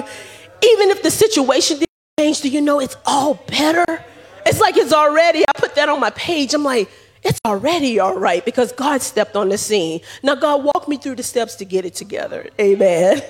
Even 0.63 0.89
if 0.91 1.03
the 1.03 1.11
situation 1.11 1.77
didn't 1.77 1.89
change, 2.19 2.41
do 2.41 2.49
you 2.49 2.61
know 2.61 2.79
it's 2.79 2.95
all 3.05 3.35
better? 3.47 4.03
It's 4.45 4.59
like 4.59 4.77
it's 4.77 4.93
already, 4.93 5.43
I 5.43 5.51
put 5.55 5.75
that 5.75 5.89
on 5.89 5.99
my 5.99 6.09
page. 6.11 6.53
I'm 6.53 6.63
like, 6.63 6.89
it's 7.23 7.39
already 7.45 7.99
all 7.99 8.17
right 8.17 8.43
because 8.43 8.71
God 8.71 9.01
stepped 9.01 9.35
on 9.35 9.49
the 9.49 9.57
scene. 9.57 10.01
Now, 10.23 10.35
God, 10.35 10.63
walk 10.63 10.87
me 10.87 10.97
through 10.97 11.15
the 11.15 11.23
steps 11.23 11.55
to 11.55 11.65
get 11.65 11.85
it 11.85 11.93
together. 11.93 12.47
Amen. 12.59 13.21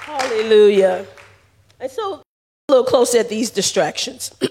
Hallelujah. 0.00 1.06
And 1.78 1.90
so, 1.90 2.14
a 2.14 2.22
little 2.72 2.84
closer 2.84 3.18
at 3.18 3.28
these 3.28 3.50
distractions. 3.50 4.32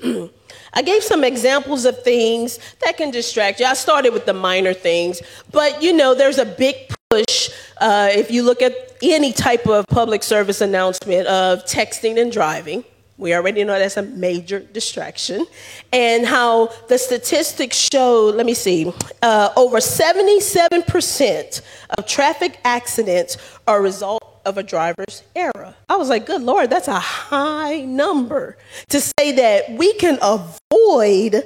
I 0.74 0.82
gave 0.82 1.04
some 1.04 1.24
examples 1.24 1.86
of 1.86 2.02
things 2.04 2.60
that 2.86 2.96
can 2.98 3.12
distract 3.12 3.60
you. 3.60 3.66
I 3.66 3.74
started 3.74 4.14
with 4.14 4.26
the 4.26 4.34
minor 4.34 4.74
things, 4.74 5.22
but 5.52 5.84
you 5.84 5.92
know, 5.92 6.16
there's 6.16 6.38
a 6.38 6.46
big 6.46 6.76
push 7.10 7.50
uh, 7.80 8.10
if 8.12 8.32
you 8.32 8.44
look 8.44 8.62
at 8.62 8.74
any 9.02 9.34
type 9.34 9.68
of 9.68 9.86
public 9.88 10.24
service 10.24 10.62
announcement 10.62 11.28
of 11.28 11.66
texting 11.66 12.22
and 12.22 12.32
driving. 12.32 12.86
We 13.22 13.36
already 13.36 13.64
know 13.64 13.78
that's 13.78 13.98
a 13.98 14.02
major 14.02 14.62
distraction. 14.62 15.46
And 15.94 16.26
how 16.26 16.72
the 16.88 16.98
statistics 16.98 17.78
show, 17.78 18.34
let 18.34 18.48
me 18.48 18.56
see, 18.56 18.92
uh, 19.22 19.54
over 19.56 19.78
77% 19.78 21.62
of 22.00 22.08
traffic 22.08 22.60
accidents 22.66 23.38
are 23.68 23.78
a 23.78 23.82
result 23.82 24.42
of 24.44 24.58
a 24.58 24.64
driver's 24.64 25.22
error. 25.36 25.76
I 25.88 25.98
was 25.98 26.10
like, 26.10 26.26
good 26.26 26.42
Lord, 26.42 26.72
that's 26.72 26.88
a 26.88 27.00
high 27.00 27.82
number 27.82 28.58
to 28.90 29.00
say 29.00 29.34
that 29.34 29.70
we 29.70 29.94
can 29.94 30.18
avoid 30.20 31.44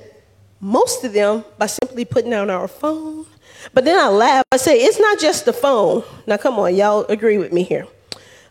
most 0.61 1.03
of 1.03 1.11
them 1.11 1.43
by 1.57 1.65
simply 1.65 2.05
putting 2.05 2.31
down 2.31 2.49
our 2.49 2.69
phone. 2.69 3.25
But 3.73 3.83
then 3.83 3.99
I 3.99 4.07
laugh. 4.07 4.45
I 4.49 4.55
say, 4.55 4.77
it's 4.77 5.01
not 5.01 5.19
just 5.19 5.43
the 5.43 5.51
phone. 5.51 6.05
Now, 6.25 6.37
come 6.37 6.57
on, 6.57 6.73
y'all 6.73 7.03
agree 7.09 7.37
with 7.37 7.51
me 7.51 7.63
here. 7.63 7.85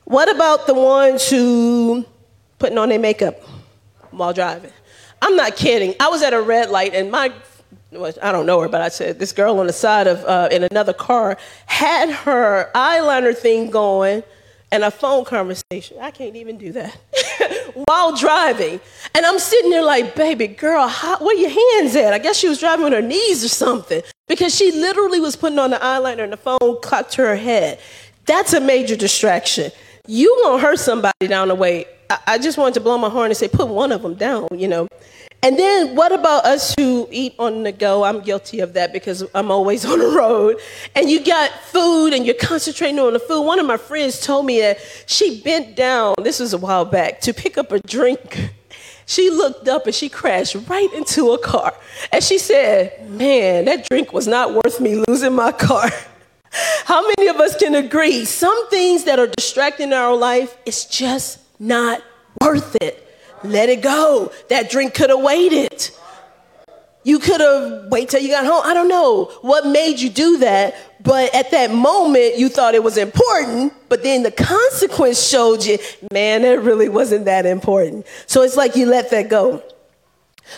What 0.05 0.31
about 0.31 0.67
the 0.67 0.75
ones 0.75 1.31
who 1.31 2.05
putting 2.65 2.79
on 2.79 2.89
their 2.89 2.99
makeup 2.99 3.43
while 4.11 4.33
driving. 4.33 4.71
I'm 5.21 5.37
not 5.37 5.55
kidding. 5.55 5.95
I 6.01 6.09
was 6.09 6.23
at 6.23 6.33
a 6.33 6.41
red 6.41 6.71
light 6.71 6.95
and 6.95 7.11
my 7.11 7.31
I 8.23 8.33
don't 8.33 8.47
know 8.47 8.59
her, 8.61 8.69
but 8.69 8.81
I 8.81 8.89
said 8.89 9.19
this 9.19 9.33
girl 9.33 9.61
on 9.61 9.67
the 9.67 9.73
side 9.75 10.07
of 10.07 10.25
uh, 10.25 10.49
in 10.51 10.65
another 10.65 10.95
car 10.95 11.37
had 11.67 12.11
her 12.11 12.71
eyeliner 12.75 13.37
thing 13.37 13.69
going 13.69 14.23
and 14.73 14.83
a 14.83 14.91
phone 14.91 15.27
conversation. 15.27 15.99
I 16.01 16.11
can't 16.11 16.37
even 16.37 16.57
do 16.57 16.73
that 16.73 16.97
while 17.87 18.17
driving, 18.17 18.81
and 19.15 19.27
I'm 19.27 19.39
sitting 19.39 19.71
there 19.71 19.85
like, 19.85 20.17
baby 20.17 20.47
girl, 20.47 20.89
how, 20.89 21.19
where 21.19 21.37
your 21.37 21.51
hands 21.51 21.95
at? 21.97 22.15
I 22.15 22.19
guess 22.19 22.39
she 22.39 22.49
was 22.49 22.61
driving 22.61 22.87
on 22.87 22.93
her 22.93 23.03
knees 23.03 23.45
or 23.45 23.49
something 23.49 24.03
because 24.27 24.57
she 24.57 24.73
literally 24.73 25.21
was 25.21 25.37
putting 25.37 25.59
on 25.59 25.71
the 25.71 25.77
eyeliner 25.77 26.25
and 26.25 26.33
the 26.33 26.39
phone 26.39 26.81
clocked 26.81 27.13
to 27.13 27.23
her 27.23 27.37
head. 27.37 27.79
That's 28.25 28.55
a 28.55 28.61
major 28.61 28.97
distraction. 28.97 29.71
You 30.07 30.41
gonna 30.43 30.63
hurt 30.63 30.79
somebody 30.79 31.29
down 31.29 31.49
the 31.49 31.55
way 31.55 31.87
I 32.27 32.39
just 32.39 32.59
wanted 32.59 32.75
to 32.75 32.81
blow 32.81 32.99
my 32.99 33.09
horn 33.09 33.27
and 33.27 33.37
say, 33.37 33.49
put 33.49 33.69
one 33.69 33.93
of 33.93 34.03
them 34.03 34.15
down, 34.15 34.49
you 34.53 34.69
know. 34.69 34.89
And 35.45 35.59
then 35.59 35.95
what 35.95 36.11
about 36.11 36.47
us 36.47 36.75
who 36.79 37.07
eat 37.11 37.35
on 37.39 37.65
the 37.65 37.73
go? 37.73 38.03
I'm 38.03 38.23
guilty 38.23 38.61
of 38.61 38.73
that 38.73 38.95
because 38.95 39.23
I'm 39.35 39.51
always 39.51 39.85
on 39.91 39.99
the 39.99 40.07
road. 40.07 40.59
And 40.95 41.11
you 41.11 41.23
got 41.23 41.51
food 41.65 42.15
and 42.15 42.25
you're 42.25 42.35
concentrating 42.35 42.99
on 42.99 43.13
the 43.13 43.19
food. 43.19 43.43
One 43.43 43.59
of 43.59 43.67
my 43.67 43.77
friends 43.77 44.21
told 44.21 44.47
me 44.47 44.61
that 44.61 44.79
she 45.07 45.43
bent 45.43 45.77
down, 45.77 46.15
this 46.23 46.41
was 46.41 46.55
a 46.55 46.59
while 46.59 46.87
back, 46.87 47.21
to 47.23 47.35
pick 47.35 47.59
up 47.59 47.73
a 47.73 47.81
drink. 47.81 48.51
She 49.07 49.29
looked 49.29 49.69
up 49.69 49.85
and 49.85 49.95
she 49.95 50.09
crashed 50.09 50.57
right 50.67 50.91
into 50.95 51.33
a 51.33 51.39
car. 51.39 51.75
And 52.11 52.25
she 52.25 52.39
said, 52.39 53.07
Man, 53.11 53.67
that 53.67 53.87
drink 53.87 54.15
was 54.15 54.27
not 54.27 54.55
worth 54.55 54.81
me 54.81 55.05
losing 55.07 55.35
my 55.35 55.53
car. 55.53 55.91
How 56.87 57.03
many 57.03 57.29
of 57.29 57.37
us 57.37 57.55
can 57.55 57.75
agree? 57.75 58.25
Some 58.25 58.71
things 58.71 59.05
that 59.05 59.19
are 59.19 59.27
distracting 59.27 59.93
our 59.93 60.17
life, 60.17 60.57
it's 60.65 60.87
just 60.87 61.39
not 61.59 62.03
worth 62.41 62.77
it. 62.81 63.01
Let 63.43 63.69
it 63.69 63.83
go. 63.83 64.33
That 64.49 64.71
drink 64.71 64.95
could 64.95 65.11
have 65.11 65.21
waited. 65.21 65.91
You 67.05 67.19
could 67.19 67.43
have 67.43 67.89
wait 67.91 68.09
till 68.09 68.23
you 68.23 68.31
got 68.31 68.47
home. 68.47 68.63
I 68.65 68.73
don't 68.73 68.89
know 68.89 69.27
what 69.43 69.67
made 69.67 70.01
you 70.01 70.09
do 70.09 70.39
that, 70.39 70.75
but 71.03 71.35
at 71.35 71.51
that 71.51 71.71
moment 71.71 72.39
you 72.39 72.49
thought 72.49 72.75
it 72.75 72.83
was 72.83 72.97
important, 72.97 73.75
but 73.91 74.03
then 74.03 74.23
the 74.23 74.31
consequence 74.31 75.23
showed 75.23 75.63
you, 75.65 75.79
man, 76.11 76.43
that 76.43 76.61
really 76.61 76.89
wasn't 76.89 77.27
that 77.27 77.45
important. 77.45 78.07
So 78.27 78.43
it's 78.43 78.57
like 78.57 78.75
you 78.75 78.87
let 78.87 79.11
that 79.11 79.29
go. 79.29 79.63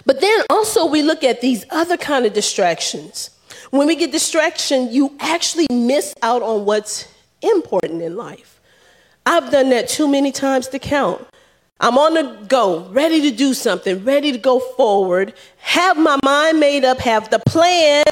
But 0.04 0.20
then 0.20 0.44
also 0.48 0.86
we 0.86 1.02
look 1.02 1.24
at 1.24 1.40
these 1.40 1.64
other 1.70 1.96
kind 1.96 2.26
of 2.26 2.32
distractions. 2.32 3.30
When 3.70 3.88
we 3.88 3.96
get 3.96 4.12
distraction, 4.12 4.92
you 4.92 5.16
actually 5.18 5.66
miss 5.68 6.14
out 6.22 6.42
on 6.42 6.64
what's 6.64 7.08
important 7.42 8.02
in 8.02 8.16
life. 8.16 8.55
I've 9.26 9.50
done 9.50 9.70
that 9.70 9.88
too 9.88 10.06
many 10.06 10.30
times 10.30 10.68
to 10.68 10.78
count. 10.78 11.26
I'm 11.80 11.98
on 11.98 12.14
the 12.14 12.46
go, 12.48 12.88
ready 12.88 13.20
to 13.28 13.36
do 13.36 13.52
something, 13.52 14.02
ready 14.04 14.32
to 14.32 14.38
go 14.38 14.60
forward, 14.60 15.34
have 15.58 15.98
my 15.98 16.18
mind 16.24 16.58
made 16.58 16.84
up, 16.84 16.98
have 17.00 17.28
the 17.28 17.40
plan. 17.40 18.04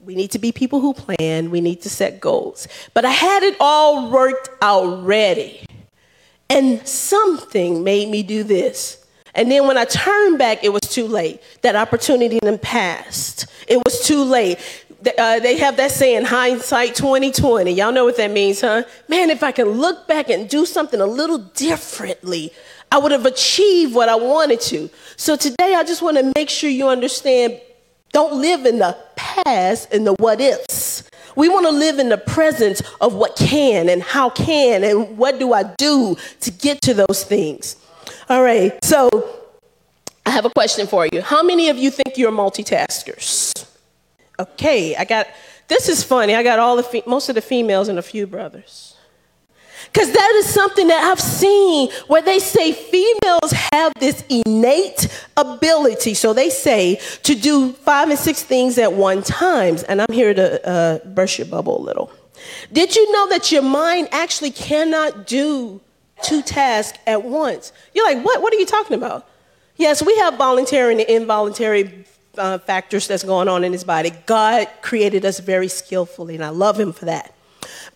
We 0.00 0.14
need 0.14 0.32
to 0.32 0.38
be 0.38 0.52
people 0.52 0.80
who 0.80 0.92
plan, 0.92 1.50
we 1.50 1.60
need 1.60 1.80
to 1.82 1.88
set 1.88 2.20
goals. 2.20 2.68
But 2.92 3.04
I 3.04 3.10
had 3.10 3.42
it 3.44 3.56
all 3.60 4.10
worked 4.10 4.50
out 4.60 5.04
ready. 5.04 5.64
And 6.50 6.86
something 6.86 7.82
made 7.82 8.10
me 8.10 8.22
do 8.22 8.42
this. 8.42 9.06
And 9.34 9.50
then 9.50 9.66
when 9.66 9.78
I 9.78 9.86
turned 9.86 10.38
back, 10.38 10.62
it 10.62 10.68
was 10.68 10.82
too 10.82 11.06
late. 11.06 11.40
That 11.62 11.76
opportunity 11.76 12.38
then 12.42 12.58
passed. 12.58 13.46
It 13.66 13.78
was 13.78 14.06
too 14.06 14.22
late. 14.22 14.58
Uh, 15.18 15.40
they 15.40 15.56
have 15.58 15.76
that 15.76 15.90
saying, 15.90 16.24
hindsight 16.24 16.94
2020. 16.94 17.72
Y'all 17.72 17.92
know 17.92 18.04
what 18.04 18.16
that 18.16 18.30
means, 18.30 18.60
huh? 18.60 18.84
Man, 19.08 19.30
if 19.30 19.42
I 19.42 19.50
can 19.50 19.68
look 19.68 20.06
back 20.06 20.30
and 20.30 20.48
do 20.48 20.64
something 20.64 21.00
a 21.00 21.06
little 21.06 21.38
differently, 21.38 22.52
I 22.90 22.98
would 22.98 23.10
have 23.10 23.26
achieved 23.26 23.94
what 23.94 24.08
I 24.08 24.14
wanted 24.14 24.60
to. 24.62 24.90
So 25.16 25.34
today, 25.34 25.74
I 25.74 25.82
just 25.82 26.02
want 26.02 26.18
to 26.18 26.32
make 26.36 26.50
sure 26.50 26.70
you 26.70 26.88
understand 26.88 27.60
don't 28.12 28.40
live 28.40 28.66
in 28.66 28.78
the 28.78 28.96
past 29.16 29.92
and 29.92 30.06
the 30.06 30.12
what 30.14 30.40
ifs. 30.40 31.02
We 31.34 31.48
want 31.48 31.66
to 31.66 31.72
live 31.72 31.98
in 31.98 32.10
the 32.10 32.18
presence 32.18 32.82
of 33.00 33.14
what 33.14 33.36
can 33.36 33.88
and 33.88 34.02
how 34.02 34.28
can 34.28 34.84
and 34.84 35.16
what 35.16 35.38
do 35.38 35.54
I 35.54 35.64
do 35.78 36.16
to 36.40 36.50
get 36.50 36.82
to 36.82 36.94
those 36.94 37.24
things. 37.24 37.76
All 38.28 38.42
right, 38.42 38.72
so 38.84 39.08
I 40.26 40.30
have 40.30 40.44
a 40.44 40.50
question 40.50 40.86
for 40.86 41.08
you. 41.10 41.22
How 41.22 41.42
many 41.42 41.70
of 41.70 41.78
you 41.78 41.90
think 41.90 42.18
you're 42.18 42.30
multitaskers? 42.30 43.66
Okay, 44.38 44.96
I 44.96 45.04
got 45.04 45.26
this 45.68 45.88
is 45.88 46.04
funny. 46.04 46.34
I 46.34 46.42
got 46.42 46.58
all 46.58 46.76
the 46.76 46.82
fe- 46.82 47.02
most 47.06 47.28
of 47.28 47.34
the 47.34 47.40
females 47.40 47.88
and 47.88 47.98
a 47.98 48.02
few 48.02 48.26
brothers. 48.26 48.96
Because 49.86 50.12
that 50.12 50.32
is 50.36 50.46
something 50.46 50.88
that 50.88 51.02
I've 51.04 51.20
seen 51.20 51.90
where 52.06 52.22
they 52.22 52.38
say 52.38 52.72
females 52.72 53.52
have 53.72 53.92
this 53.98 54.24
innate 54.28 55.08
ability. 55.36 56.14
So 56.14 56.32
they 56.32 56.50
say 56.50 57.00
to 57.24 57.34
do 57.34 57.72
five 57.72 58.08
and 58.08 58.18
six 58.18 58.42
things 58.42 58.78
at 58.78 58.92
one 58.92 59.22
time. 59.22 59.76
And 59.88 60.00
I'm 60.00 60.12
here 60.12 60.32
to 60.32 60.68
uh, 60.68 60.98
burst 61.06 61.38
your 61.38 61.46
bubble 61.46 61.78
a 61.78 61.82
little. 61.82 62.10
Did 62.72 62.96
you 62.96 63.12
know 63.12 63.28
that 63.28 63.52
your 63.52 63.62
mind 63.62 64.08
actually 64.12 64.50
cannot 64.50 65.26
do 65.26 65.80
two 66.22 66.42
tasks 66.42 66.98
at 67.06 67.24
once? 67.24 67.72
You're 67.94 68.04
like, 68.04 68.24
what? 68.24 68.40
What 68.42 68.52
are 68.54 68.58
you 68.58 68.66
talking 68.66 68.96
about? 68.96 69.28
Yes, 69.76 70.02
we 70.02 70.16
have 70.18 70.36
voluntary 70.36 70.92
and 70.92 71.00
involuntary 71.02 72.04
uh, 72.38 72.58
factors 72.58 73.06
that's 73.08 73.24
going 73.24 73.48
on 73.48 73.64
in 73.64 73.72
his 73.72 73.84
body. 73.84 74.12
God 74.26 74.68
created 74.80 75.24
us 75.24 75.40
very 75.40 75.68
skillfully, 75.68 76.34
and 76.34 76.44
I 76.44 76.50
love 76.50 76.78
him 76.78 76.92
for 76.92 77.06
that. 77.06 77.34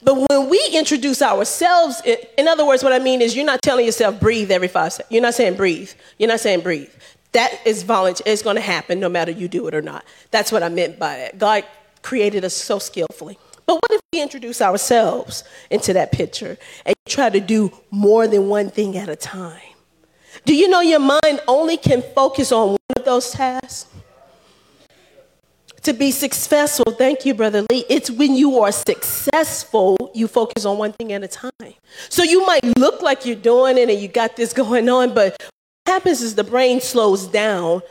But 0.02 0.28
when 0.28 0.48
we 0.48 0.62
introduce 0.72 1.22
ourselves, 1.22 2.02
in 2.04 2.46
other 2.46 2.64
words, 2.66 2.84
what 2.84 2.92
I 2.92 2.98
mean 2.98 3.20
is 3.20 3.34
you're 3.34 3.46
not 3.46 3.62
telling 3.62 3.86
yourself 3.86 4.20
breathe 4.20 4.50
every 4.50 4.68
five 4.68 4.92
seconds. 4.92 5.12
You're 5.12 5.22
not 5.22 5.34
saying 5.34 5.56
breathe. 5.56 5.90
You're 6.18 6.28
not 6.28 6.40
saying 6.40 6.60
breathe. 6.60 6.90
That 7.32 7.52
is 7.66 7.82
voluntary. 7.82 8.30
It's 8.32 8.42
going 8.42 8.56
to 8.56 8.62
happen 8.62 9.00
no 9.00 9.08
matter 9.08 9.30
you 9.30 9.48
do 9.48 9.66
it 9.68 9.74
or 9.74 9.82
not. 9.82 10.04
That's 10.30 10.52
what 10.52 10.62
I 10.62 10.68
meant 10.68 10.98
by 10.98 11.16
it. 11.16 11.38
God 11.38 11.64
created 12.02 12.44
us 12.44 12.54
so 12.54 12.78
skillfully. 12.78 13.38
But 13.66 13.74
what 13.74 13.90
if 13.90 14.00
we 14.12 14.22
introduce 14.22 14.62
ourselves 14.62 15.42
into 15.70 15.92
that 15.94 16.12
picture 16.12 16.56
and 16.84 16.94
try 17.08 17.28
to 17.28 17.40
do 17.40 17.72
more 17.90 18.28
than 18.28 18.48
one 18.48 18.70
thing 18.70 18.96
at 18.96 19.08
a 19.08 19.16
time? 19.16 19.60
Do 20.44 20.54
you 20.54 20.68
know 20.68 20.80
your 20.80 21.00
mind 21.00 21.40
only 21.48 21.76
can 21.76 22.02
focus 22.14 22.52
on 22.52 22.70
one 22.70 22.78
of 22.96 23.04
those 23.04 23.32
tasks? 23.32 23.86
To 25.86 25.92
be 25.92 26.10
successful, 26.10 26.92
thank 26.92 27.24
you, 27.24 27.32
Brother 27.32 27.64
Lee, 27.70 27.84
it's 27.88 28.10
when 28.10 28.34
you 28.34 28.58
are 28.58 28.72
successful, 28.72 30.10
you 30.14 30.26
focus 30.26 30.64
on 30.64 30.78
one 30.78 30.92
thing 30.92 31.12
at 31.12 31.22
a 31.22 31.28
time. 31.28 31.74
So 32.08 32.24
you 32.24 32.44
might 32.44 32.76
look 32.76 33.02
like 33.02 33.24
you're 33.24 33.36
doing 33.36 33.78
it 33.78 33.88
and 33.88 34.00
you 34.00 34.08
got 34.08 34.34
this 34.34 34.52
going 34.64 34.88
on, 34.88 35.14
but 35.14 35.36
what 35.40 35.94
happens 35.94 36.22
is 36.22 36.34
the 36.34 36.42
brain 36.42 36.80
slows 36.80 37.28
down 37.28 37.82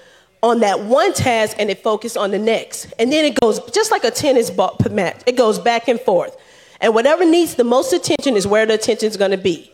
on 0.43 0.59
that 0.59 0.81
one 0.81 1.13
task 1.13 1.55
and 1.57 1.69
it 1.69 1.81
focuses 1.83 2.17
on 2.17 2.31
the 2.31 2.37
next. 2.37 2.91
And 2.99 3.13
then 3.13 3.23
it 3.23 3.39
goes 3.39 3.61
just 3.71 3.91
like 3.91 4.03
a 4.03 4.11
tennis 4.11 4.49
ball 4.49 4.75
match, 4.91 5.21
it 5.25 5.37
goes 5.37 5.57
back 5.57 5.87
and 5.87 5.99
forth. 5.99 6.35
And 6.81 6.93
whatever 6.93 7.25
needs 7.25 7.55
the 7.55 7.63
most 7.63 7.93
attention 7.93 8.35
is 8.35 8.45
where 8.45 8.65
the 8.65 8.73
attention 8.73 9.07
is 9.07 9.15
going 9.15 9.31
to 9.31 9.37
be. 9.37 9.71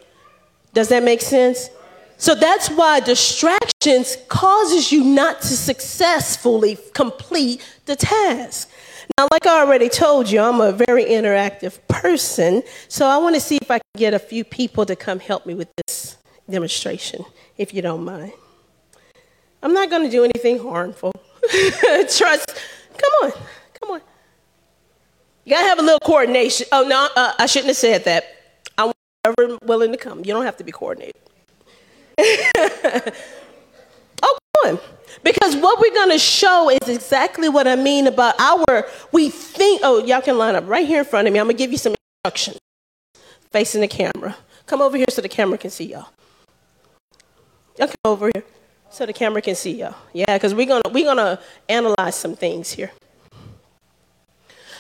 Does 0.74 0.90
that 0.90 1.02
make 1.02 1.22
sense? 1.22 1.72
So 2.22 2.36
that's 2.36 2.70
why 2.70 3.00
distractions 3.00 4.16
causes 4.28 4.92
you 4.92 5.04
not 5.04 5.42
to 5.42 5.48
successfully 5.48 6.78
complete 6.94 7.68
the 7.88 7.96
task. 7.96 8.70
Now, 9.18 9.28
like 9.32 9.48
I 9.48 9.60
already 9.60 9.90
told 9.90 10.30
you, 10.30 10.40
I'm 10.40 10.62
a 10.62 10.72
very 10.72 11.04
interactive 11.04 11.80
person, 11.88 12.62
so 12.90 13.08
I 13.08 13.18
want 13.18 13.34
to 13.34 13.42
see 13.42 13.58
if 13.60 13.72
I 13.72 13.80
can 13.80 13.98
get 13.98 14.14
a 14.14 14.20
few 14.20 14.44
people 14.44 14.86
to 14.86 14.96
come 14.96 15.20
help 15.20 15.48
me 15.48 15.56
with 15.56 15.70
this 15.88 16.18
demonstration, 16.48 17.26
if 17.58 17.74
you 17.74 17.82
don't 17.82 18.06
mind. 18.06 18.34
I'm 19.64 19.74
not 19.74 19.90
going 19.90 20.04
to 20.04 20.12
do 20.12 20.24
anything 20.24 20.60
harmful. 20.60 21.14
Trust. 21.50 22.56
Come 23.00 23.14
on, 23.24 23.32
come 23.82 23.92
on. 23.94 24.02
You 25.46 25.56
gotta 25.56 25.66
have 25.66 25.80
a 25.80 25.82
little 25.82 26.00
coordination. 26.00 26.68
Oh 26.72 26.84
no, 26.88 27.08
uh, 27.16 27.34
I 27.40 27.48
shouldn't 27.48 27.70
have 27.70 27.78
said 27.78 28.04
that. 28.04 28.26
I'm 28.78 28.94
willing 29.64 29.92
to 29.92 29.98
come. 29.98 30.20
You 30.20 30.34
don't 30.34 30.46
have 30.46 30.58
to 30.58 30.64
be 30.64 30.72
coordinated. 30.72 31.16
oh, 34.24 34.38
on. 34.66 34.80
Because 35.24 35.56
what 35.56 35.80
we're 35.80 35.94
going 35.94 36.12
to 36.12 36.20
show 36.20 36.70
is 36.70 36.90
exactly 36.90 37.50
what 37.50 37.68
I 37.68 37.76
mean 37.76 38.08
about 38.08 38.40
our, 38.40 38.88
we 39.12 39.30
think, 39.30 39.82
oh, 39.84 40.04
y'all 40.04 40.22
can 40.22 40.38
line 40.38 40.56
up 40.56 40.68
right 40.68 40.88
here 40.88 41.00
in 41.00 41.06
front 41.06 41.28
of 41.28 41.34
me. 41.34 41.40
I'm 41.40 41.46
going 41.46 41.58
to 41.58 41.64
give 41.64 41.72
you 41.72 41.78
some 41.78 41.96
instructions 42.24 42.58
facing 43.52 43.82
the 43.82 43.88
camera. 43.88 44.36
Come 44.66 44.82
over 44.82 44.98
here 44.98 45.08
so 45.10 45.22
the 45.22 45.30
camera 45.30 45.58
can 45.58 45.70
see 45.70 45.86
y'all. 45.86 46.08
Y'all 47.78 47.88
come 47.88 47.96
over 48.06 48.30
here 48.34 48.44
so 48.90 49.06
the 49.06 49.14
camera 49.14 49.42
can 49.42 49.56
see 49.56 49.72
y'all. 49.72 49.96
Yeah, 50.14 50.38
because 50.38 50.54
we're 50.54 50.66
going 50.66 50.82
to 50.84 50.92
we're 50.92 51.06
gonna 51.06 51.40
analyze 51.68 52.16
some 52.16 52.36
things 52.36 52.72
here. 52.72 52.92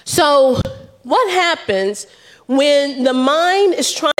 So, 0.03 0.59
what 1.03 1.31
happens 1.31 2.07
when 2.47 3.03
the 3.03 3.13
mind 3.13 3.75
is 3.75 3.93
trying 3.93 4.11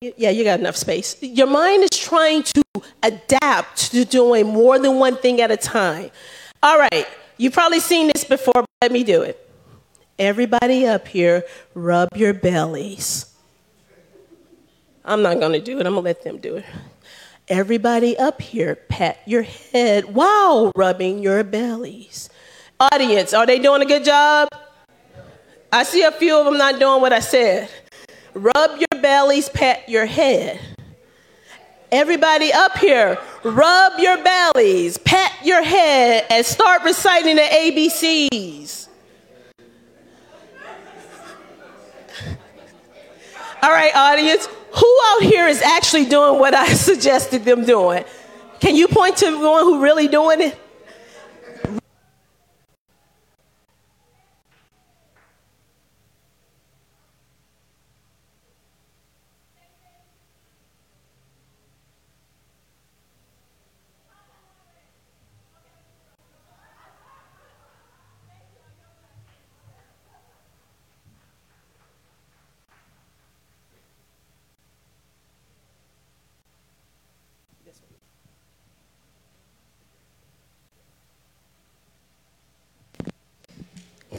yeah, 0.00 0.30
you 0.30 0.44
got 0.44 0.60
enough 0.60 0.76
space. 0.76 1.20
Your 1.20 1.48
mind 1.48 1.82
is 1.82 1.98
trying 1.98 2.44
to 2.44 2.62
adapt 3.02 3.90
to 3.90 4.04
doing 4.04 4.46
more 4.46 4.78
than 4.78 4.96
one 4.96 5.16
thing 5.16 5.40
at 5.40 5.50
a 5.50 5.56
time. 5.56 6.10
All 6.62 6.78
right, 6.78 7.06
you've 7.36 7.52
probably 7.52 7.80
seen 7.80 8.10
this 8.14 8.22
before, 8.22 8.54
but 8.54 8.66
let 8.82 8.92
me 8.92 9.02
do 9.02 9.22
it. 9.22 9.44
Everybody 10.16 10.86
up 10.86 11.08
here, 11.08 11.44
rub 11.74 12.08
your 12.14 12.32
bellies. 12.32 13.26
I'm 15.04 15.22
not 15.22 15.40
going 15.40 15.52
to 15.52 15.60
do 15.60 15.80
it, 15.80 15.86
I'm 15.86 15.94
going 15.94 16.04
to 16.04 16.08
let 16.08 16.22
them 16.22 16.38
do 16.38 16.56
it. 16.56 16.64
Everybody 17.48 18.16
up 18.18 18.40
here, 18.40 18.76
pat 18.76 19.18
your 19.26 19.42
head 19.42 20.14
while 20.14 20.70
rubbing 20.76 21.20
your 21.20 21.42
bellies. 21.42 22.30
Audience, 22.78 23.34
are 23.34 23.46
they 23.46 23.58
doing 23.58 23.82
a 23.82 23.86
good 23.86 24.04
job? 24.04 24.48
I 25.72 25.82
see 25.82 26.02
a 26.02 26.12
few 26.12 26.38
of 26.38 26.44
them 26.44 26.56
not 26.56 26.78
doing 26.78 27.00
what 27.00 27.12
I 27.12 27.20
said. 27.20 27.68
Rub 28.34 28.78
your 28.78 28.87
bellies, 29.00 29.48
pat 29.48 29.88
your 29.88 30.06
head. 30.06 30.60
Everybody 31.90 32.52
up 32.52 32.76
here, 32.76 33.18
rub 33.42 33.98
your 33.98 34.22
bellies, 34.22 34.98
pat 34.98 35.32
your 35.42 35.62
head, 35.62 36.26
and 36.28 36.44
start 36.44 36.82
reciting 36.84 37.36
the 37.36 37.42
ABCs. 37.42 38.88
All 43.62 43.70
right, 43.70 43.94
audience, 43.94 44.46
who 44.46 44.98
out 45.06 45.22
here 45.22 45.46
is 45.48 45.62
actually 45.62 46.04
doing 46.04 46.38
what 46.38 46.54
I 46.54 46.66
suggested 46.74 47.44
them 47.44 47.64
doing? 47.64 48.04
Can 48.60 48.76
you 48.76 48.86
point 48.88 49.16
to 49.18 49.30
one 49.40 49.64
who 49.64 49.82
really 49.82 50.08
doing 50.08 50.40
it? 50.40 50.58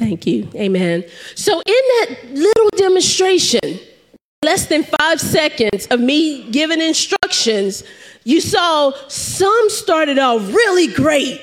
Thank 0.10 0.26
you. 0.26 0.50
Amen. 0.56 1.04
So, 1.36 1.62
in 1.63 1.63
that 1.65 2.17
little 2.32 2.69
demonstration, 2.76 3.80
less 4.43 4.65
than 4.65 4.84
five 4.84 5.22
seconds 5.22 5.86
of 5.91 6.00
me 6.00 6.50
giving 6.50 6.82
instructions, 6.82 7.84
you 8.24 8.41
saw 8.41 8.91
some 9.08 9.69
started 9.69 10.17
out 10.17 10.39
really 10.52 10.88
great. 10.88 11.39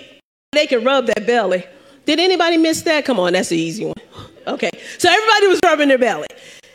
They 0.50 0.66
could 0.66 0.84
rub 0.84 1.06
that 1.06 1.28
belly. 1.28 1.64
Did 2.06 2.18
anybody 2.18 2.56
miss 2.56 2.82
that? 2.82 3.04
Come 3.04 3.20
on, 3.20 3.34
that's 3.34 3.50
the 3.50 3.56
easy 3.56 3.84
one. 3.84 3.94
Okay. 4.48 4.70
So, 4.98 5.08
everybody 5.08 5.46
was 5.46 5.60
rubbing 5.64 5.88
their 5.88 5.98
belly. 5.98 6.26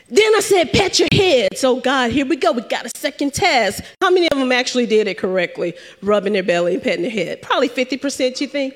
Then 0.07 0.33
I 0.35 0.39
said, 0.39 0.71
pat 0.71 0.97
your 0.97 1.09
head. 1.11 1.57
So, 1.57 1.75
oh, 1.75 1.81
God, 1.81 2.11
here 2.11 2.25
we 2.25 2.37
go. 2.37 2.53
We 2.53 2.61
got 2.61 2.85
a 2.85 2.91
second 2.95 3.33
test. 3.33 3.81
How 3.99 4.11
many 4.11 4.29
of 4.31 4.37
them 4.37 4.53
actually 4.53 4.85
did 4.85 5.07
it 5.07 5.17
correctly? 5.17 5.73
Rubbing 6.01 6.31
their 6.31 6.43
belly 6.43 6.73
and 6.73 6.83
patting 6.83 7.01
their 7.01 7.11
head. 7.11 7.41
Probably 7.41 7.67
50%, 7.67 8.39
you 8.39 8.47
think? 8.47 8.75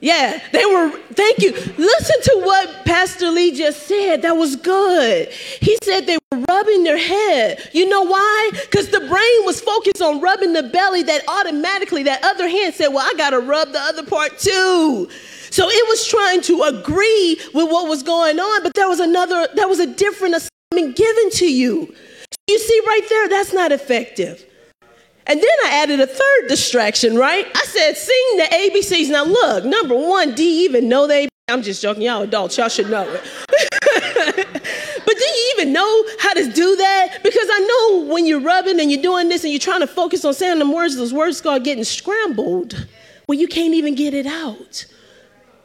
Yeah, 0.00 0.40
they 0.52 0.64
were, 0.64 0.90
thank 1.14 1.40
you. 1.40 1.52
Listen 1.52 2.22
to 2.22 2.42
what 2.44 2.84
Pastor 2.84 3.30
Lee 3.30 3.52
just 3.52 3.88
said. 3.88 4.22
That 4.22 4.36
was 4.36 4.54
good. 4.54 5.28
He 5.28 5.76
said 5.82 6.06
they 6.06 6.18
were 6.30 6.44
rubbing 6.48 6.84
their 6.84 6.98
head. 6.98 7.68
You 7.72 7.88
know 7.88 8.02
why? 8.02 8.50
Because 8.52 8.90
the 8.90 9.00
brain 9.00 9.44
was 9.44 9.60
focused 9.60 10.00
on 10.00 10.20
rubbing 10.20 10.52
the 10.52 10.62
belly, 10.62 11.02
that 11.02 11.22
automatically 11.26 12.04
that 12.04 12.22
other 12.22 12.48
hand 12.48 12.74
said, 12.74 12.88
Well, 12.88 13.04
I 13.04 13.14
got 13.16 13.30
to 13.30 13.40
rub 13.40 13.72
the 13.72 13.80
other 13.80 14.04
part 14.04 14.38
too. 14.38 15.08
So 15.50 15.68
it 15.68 15.88
was 15.88 16.06
trying 16.06 16.42
to 16.42 16.62
agree 16.62 17.40
with 17.54 17.70
what 17.70 17.88
was 17.88 18.02
going 18.02 18.38
on, 18.38 18.62
but 18.62 18.74
there 18.74 18.88
was 18.88 19.00
another, 19.00 19.48
there 19.54 19.68
was 19.68 19.80
a 19.80 19.86
different 19.86 20.36
assignment 20.36 20.96
given 20.96 21.30
to 21.30 21.52
you. 21.52 21.92
You 22.48 22.58
see 22.58 22.80
right 22.86 23.06
there, 23.08 23.28
that's 23.28 23.52
not 23.52 23.72
effective. 23.72 24.44
And 25.28 25.38
then 25.38 25.48
I 25.66 25.82
added 25.82 26.00
a 26.00 26.06
third 26.06 26.48
distraction, 26.48 27.16
right? 27.16 27.46
I 27.54 27.64
said, 27.64 27.96
sing 27.96 28.36
the 28.36 28.44
ABCs. 28.44 29.10
Now, 29.10 29.24
look, 29.24 29.64
number 29.64 29.94
one, 29.94 30.34
do 30.34 30.42
you 30.42 30.68
even 30.68 30.88
know 30.88 31.06
the 31.06 31.28
I'm 31.50 31.62
just 31.62 31.80
joking. 31.80 32.02
Y'all 32.02 32.22
adults, 32.22 32.58
y'all 32.58 32.68
should 32.68 32.90
know 32.90 33.08
it. 33.08 33.22
but 35.06 35.16
do 35.16 35.24
you 35.24 35.54
even 35.56 35.72
know 35.72 36.04
how 36.20 36.34
to 36.34 36.52
do 36.52 36.76
that? 36.76 37.20
Because 37.22 37.48
I 37.50 37.60
know 37.60 38.12
when 38.12 38.26
you're 38.26 38.40
rubbing 38.40 38.78
and 38.80 38.90
you're 38.90 39.00
doing 39.00 39.30
this 39.30 39.44
and 39.44 39.52
you're 39.52 39.60
trying 39.60 39.80
to 39.80 39.86
focus 39.86 40.26
on 40.26 40.34
saying 40.34 40.58
them 40.58 40.72
words, 40.72 40.96
those 40.96 41.14
words 41.14 41.38
start 41.38 41.64
getting 41.64 41.84
scrambled 41.84 42.86
where 43.26 43.38
you 43.38 43.48
can't 43.48 43.72
even 43.72 43.94
get 43.94 44.12
it 44.12 44.26
out. 44.26 44.84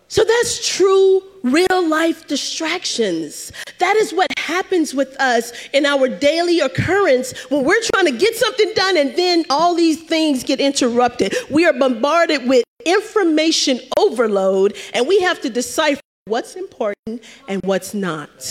So 0.08 0.24
that's 0.24 0.66
true 0.66 1.22
real 1.44 1.88
life 1.88 2.28
distractions. 2.28 3.52
That 3.80 3.96
is 3.98 4.14
what 4.14 4.28
happens 4.38 4.94
with 4.94 5.16
us 5.20 5.52
in 5.74 5.86
our 5.86 6.08
daily 6.08 6.62
occurrence 6.62 7.38
when 7.50 7.64
we're 7.64 7.82
trying 7.94 8.06
to 8.06 8.18
get 8.18 8.36
something 8.36 8.72
done 8.76 8.98
and 8.98 9.16
then 9.16 9.46
all 9.50 9.76
these 9.76 10.02
things 10.02 10.44
get 10.44 10.60
interrupted. 10.60 11.36
We 11.50 11.66
are 11.66 11.74
bombarded 11.74 12.48
with 12.48 12.64
information 12.86 13.80
overload 13.98 14.76
and 14.94 15.08
we 15.08 15.20
have 15.22 15.42
to 15.42 15.50
decipher 15.50 16.02
what's 16.26 16.56
important 16.56 17.24
and 17.48 17.62
what's 17.64 17.94
not. 17.94 18.50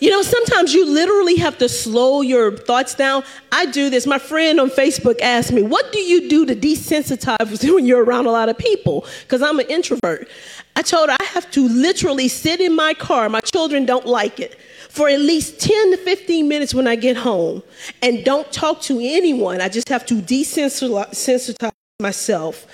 You 0.00 0.10
know, 0.10 0.22
sometimes 0.22 0.74
you 0.74 0.86
literally 0.86 1.36
have 1.36 1.56
to 1.58 1.68
slow 1.68 2.20
your 2.20 2.56
thoughts 2.56 2.94
down. 2.94 3.24
I 3.50 3.66
do 3.66 3.88
this. 3.88 4.06
My 4.06 4.18
friend 4.18 4.60
on 4.60 4.68
Facebook 4.68 5.20
asked 5.22 5.52
me, 5.52 5.62
What 5.62 5.90
do 5.92 5.98
you 5.98 6.28
do 6.28 6.44
to 6.46 6.54
desensitize 6.54 7.72
when 7.72 7.86
you're 7.86 8.04
around 8.04 8.26
a 8.26 8.30
lot 8.30 8.48
of 8.48 8.58
people? 8.58 9.06
Because 9.22 9.40
I'm 9.40 9.58
an 9.58 9.66
introvert. 9.68 10.28
I 10.76 10.82
told 10.82 11.08
her 11.08 11.16
I 11.18 11.24
have 11.24 11.50
to 11.52 11.66
literally 11.66 12.28
sit 12.28 12.60
in 12.60 12.76
my 12.76 12.92
car. 12.92 13.28
My 13.30 13.40
children 13.40 13.86
don't 13.86 14.06
like 14.06 14.38
it. 14.38 14.56
For 14.90 15.08
at 15.08 15.20
least 15.20 15.58
10 15.60 15.92
to 15.92 15.96
15 15.96 16.48
minutes 16.48 16.74
when 16.74 16.86
I 16.86 16.96
get 16.96 17.16
home 17.16 17.62
and 18.02 18.24
don't 18.24 18.50
talk 18.52 18.82
to 18.82 19.00
anyone. 19.00 19.60
I 19.60 19.68
just 19.68 19.88
have 19.88 20.06
to 20.06 20.14
desensitize 20.20 21.72
myself. 22.00 22.66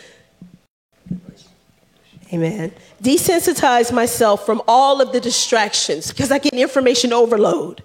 Amen. 2.33 2.73
Desensitize 3.03 3.93
myself 3.93 4.45
from 4.45 4.63
all 4.67 5.01
of 5.01 5.13
the 5.13 5.21
distractions 5.21 6.11
because 6.11 6.33
I 6.33 6.39
get 6.39 6.55
information 6.55 7.13
overload. 7.13 7.83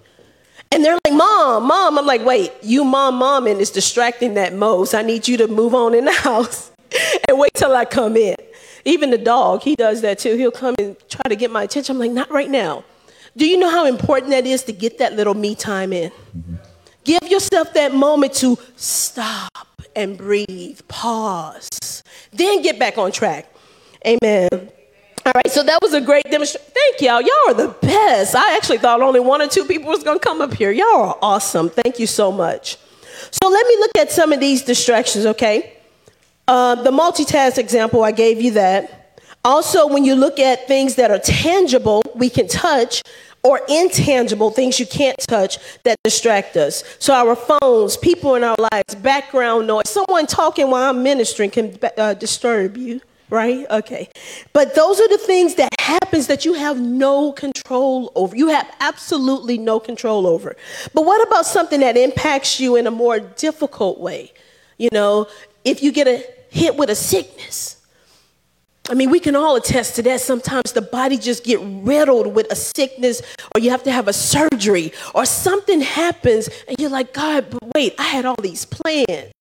And 0.72 0.84
they're 0.84 0.98
like, 1.04 1.14
Mom, 1.14 1.64
Mom. 1.64 1.98
I'm 1.98 2.06
like, 2.06 2.24
wait, 2.24 2.52
you 2.62 2.84
mom, 2.84 3.16
mom, 3.16 3.46
and 3.46 3.60
it's 3.60 3.70
distracting 3.70 4.34
that 4.34 4.54
most. 4.54 4.94
I 4.94 5.02
need 5.02 5.28
you 5.28 5.36
to 5.38 5.48
move 5.48 5.74
on 5.74 5.94
in 5.94 6.04
the 6.04 6.12
house 6.28 6.72
and 7.28 7.38
wait 7.38 7.52
till 7.54 7.74
I 7.74 7.84
come 7.84 8.16
in. 8.16 8.36
Even 8.84 9.10
the 9.10 9.18
dog, 9.18 9.62
he 9.62 9.74
does 9.74 10.00
that 10.02 10.18
too. 10.18 10.36
He'll 10.36 10.50
come 10.50 10.74
and 10.78 10.96
try 11.08 11.28
to 11.28 11.36
get 11.36 11.50
my 11.50 11.62
attention. 11.62 11.96
I'm 11.96 12.00
like, 12.00 12.12
not 12.12 12.30
right 12.30 12.50
now. 12.50 12.84
Do 13.36 13.46
you 13.46 13.58
know 13.58 13.70
how 13.70 13.86
important 13.86 14.30
that 14.30 14.46
is 14.46 14.64
to 14.64 14.72
get 14.72 14.98
that 14.98 15.14
little 15.14 15.34
me 15.34 15.54
time 15.54 15.92
in? 15.92 16.10
Give 17.04 17.22
yourself 17.22 17.72
that 17.74 17.94
moment 17.94 18.34
to 18.34 18.58
stop 18.76 19.68
and 19.94 20.18
breathe, 20.18 20.80
pause, 20.88 22.02
then 22.32 22.62
get 22.62 22.78
back 22.78 22.98
on 22.98 23.12
track. 23.12 23.46
Amen. 24.06 24.48
All 25.26 25.32
right, 25.34 25.50
so 25.50 25.62
that 25.62 25.78
was 25.82 25.92
a 25.92 26.00
great 26.00 26.24
demonstration. 26.30 26.70
Thank 26.72 27.00
y'all. 27.02 27.20
Y'all 27.20 27.48
are 27.48 27.54
the 27.54 27.76
best. 27.80 28.34
I 28.34 28.56
actually 28.56 28.78
thought 28.78 29.02
only 29.02 29.20
one 29.20 29.42
or 29.42 29.48
two 29.48 29.64
people 29.64 29.90
was 29.90 30.02
going 30.02 30.18
to 30.18 30.24
come 30.24 30.40
up 30.40 30.54
here. 30.54 30.70
Y'all 30.70 31.02
are 31.02 31.18
awesome. 31.20 31.68
Thank 31.68 31.98
you 31.98 32.06
so 32.06 32.32
much. 32.32 32.78
So 33.30 33.48
let 33.48 33.66
me 33.66 33.76
look 33.78 33.98
at 33.98 34.10
some 34.10 34.32
of 34.32 34.40
these 34.40 34.62
distractions, 34.62 35.26
okay? 35.26 35.77
Uh, 36.48 36.74
the 36.76 36.90
multitask 36.90 37.58
example, 37.58 38.02
I 38.02 38.10
gave 38.10 38.40
you 38.40 38.52
that. 38.52 39.20
Also, 39.44 39.86
when 39.86 40.02
you 40.04 40.14
look 40.14 40.38
at 40.38 40.66
things 40.66 40.94
that 40.94 41.10
are 41.10 41.18
tangible, 41.18 42.02
we 42.14 42.30
can 42.30 42.48
touch, 42.48 43.02
or 43.44 43.60
intangible 43.68 44.50
things 44.50 44.80
you 44.80 44.86
can't 44.86 45.18
touch 45.28 45.58
that 45.84 45.96
distract 46.02 46.56
us. 46.56 46.82
So, 46.98 47.12
our 47.12 47.36
phones, 47.36 47.98
people 47.98 48.34
in 48.34 48.44
our 48.44 48.56
lives, 48.72 48.94
background 48.94 49.66
noise, 49.66 49.90
someone 49.90 50.26
talking 50.26 50.70
while 50.70 50.88
I'm 50.88 51.02
ministering 51.02 51.50
can 51.50 51.78
uh, 51.96 52.14
disturb 52.14 52.76
you 52.76 53.00
right? 53.30 53.66
Okay. 53.70 54.08
But 54.54 54.74
those 54.74 54.98
are 55.02 55.08
the 55.08 55.18
things 55.18 55.56
that 55.56 55.68
happens 55.78 56.28
that 56.28 56.46
you 56.46 56.54
have 56.54 56.80
no 56.80 57.30
control 57.32 58.10
over. 58.14 58.34
You 58.34 58.48
have 58.48 58.66
absolutely 58.80 59.58
no 59.58 59.78
control 59.78 60.26
over. 60.26 60.56
But 60.94 61.04
what 61.04 61.26
about 61.28 61.44
something 61.44 61.80
that 61.80 61.98
impacts 61.98 62.58
you 62.58 62.76
in 62.76 62.86
a 62.86 62.90
more 62.90 63.20
difficult 63.20 64.00
way? 64.00 64.32
You 64.78 64.88
know 64.92 65.28
if 65.64 65.82
you 65.82 65.92
get 65.92 66.08
a 66.08 66.24
hit 66.50 66.76
with 66.76 66.90
a 66.90 66.94
sickness. 66.94 67.76
I 68.90 68.94
mean, 68.94 69.10
we 69.10 69.20
can 69.20 69.36
all 69.36 69.56
attest 69.56 69.96
to 69.96 70.02
that. 70.04 70.20
Sometimes 70.20 70.72
the 70.72 70.80
body 70.80 71.18
just 71.18 71.44
get 71.44 71.60
riddled 71.62 72.34
with 72.34 72.50
a 72.50 72.56
sickness, 72.56 73.20
or 73.54 73.60
you 73.60 73.70
have 73.70 73.82
to 73.82 73.92
have 73.92 74.08
a 74.08 74.14
surgery, 74.14 74.92
or 75.14 75.26
something 75.26 75.82
happens, 75.82 76.48
and 76.66 76.78
you're 76.78 76.90
like, 76.90 77.12
God, 77.12 77.50
but 77.50 77.60
wait, 77.74 77.94
I 77.98 78.04
had 78.04 78.24
all 78.24 78.40
these 78.40 78.64
plans. 78.64 79.32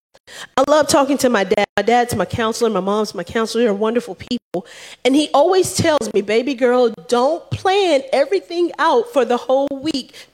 I 0.58 0.64
love 0.68 0.90
talking 0.90 1.18
to 1.20 1.30
my 1.30 1.46
dad. 1.46 1.66
My 1.78 1.84
dad's 1.84 2.16
my 2.16 2.26
counselor, 2.26 2.70
my 2.70 2.80
mom's 2.80 3.14
my 3.14 3.24
counselor. 3.24 3.64
They're 3.64 3.74
wonderful 3.74 4.16
people. 4.16 4.66
And 5.06 5.16
he 5.16 5.30
always 5.34 5.76
tells 5.76 6.12
me, 6.14 6.22
baby 6.22 6.54
girl, 6.54 6.92
don't 7.08 7.50
plan 7.52 8.02
everything 8.12 8.72
out 8.80 9.14
for 9.14 9.24
the 9.24 9.38
whole 9.38 9.70
week 9.72 10.28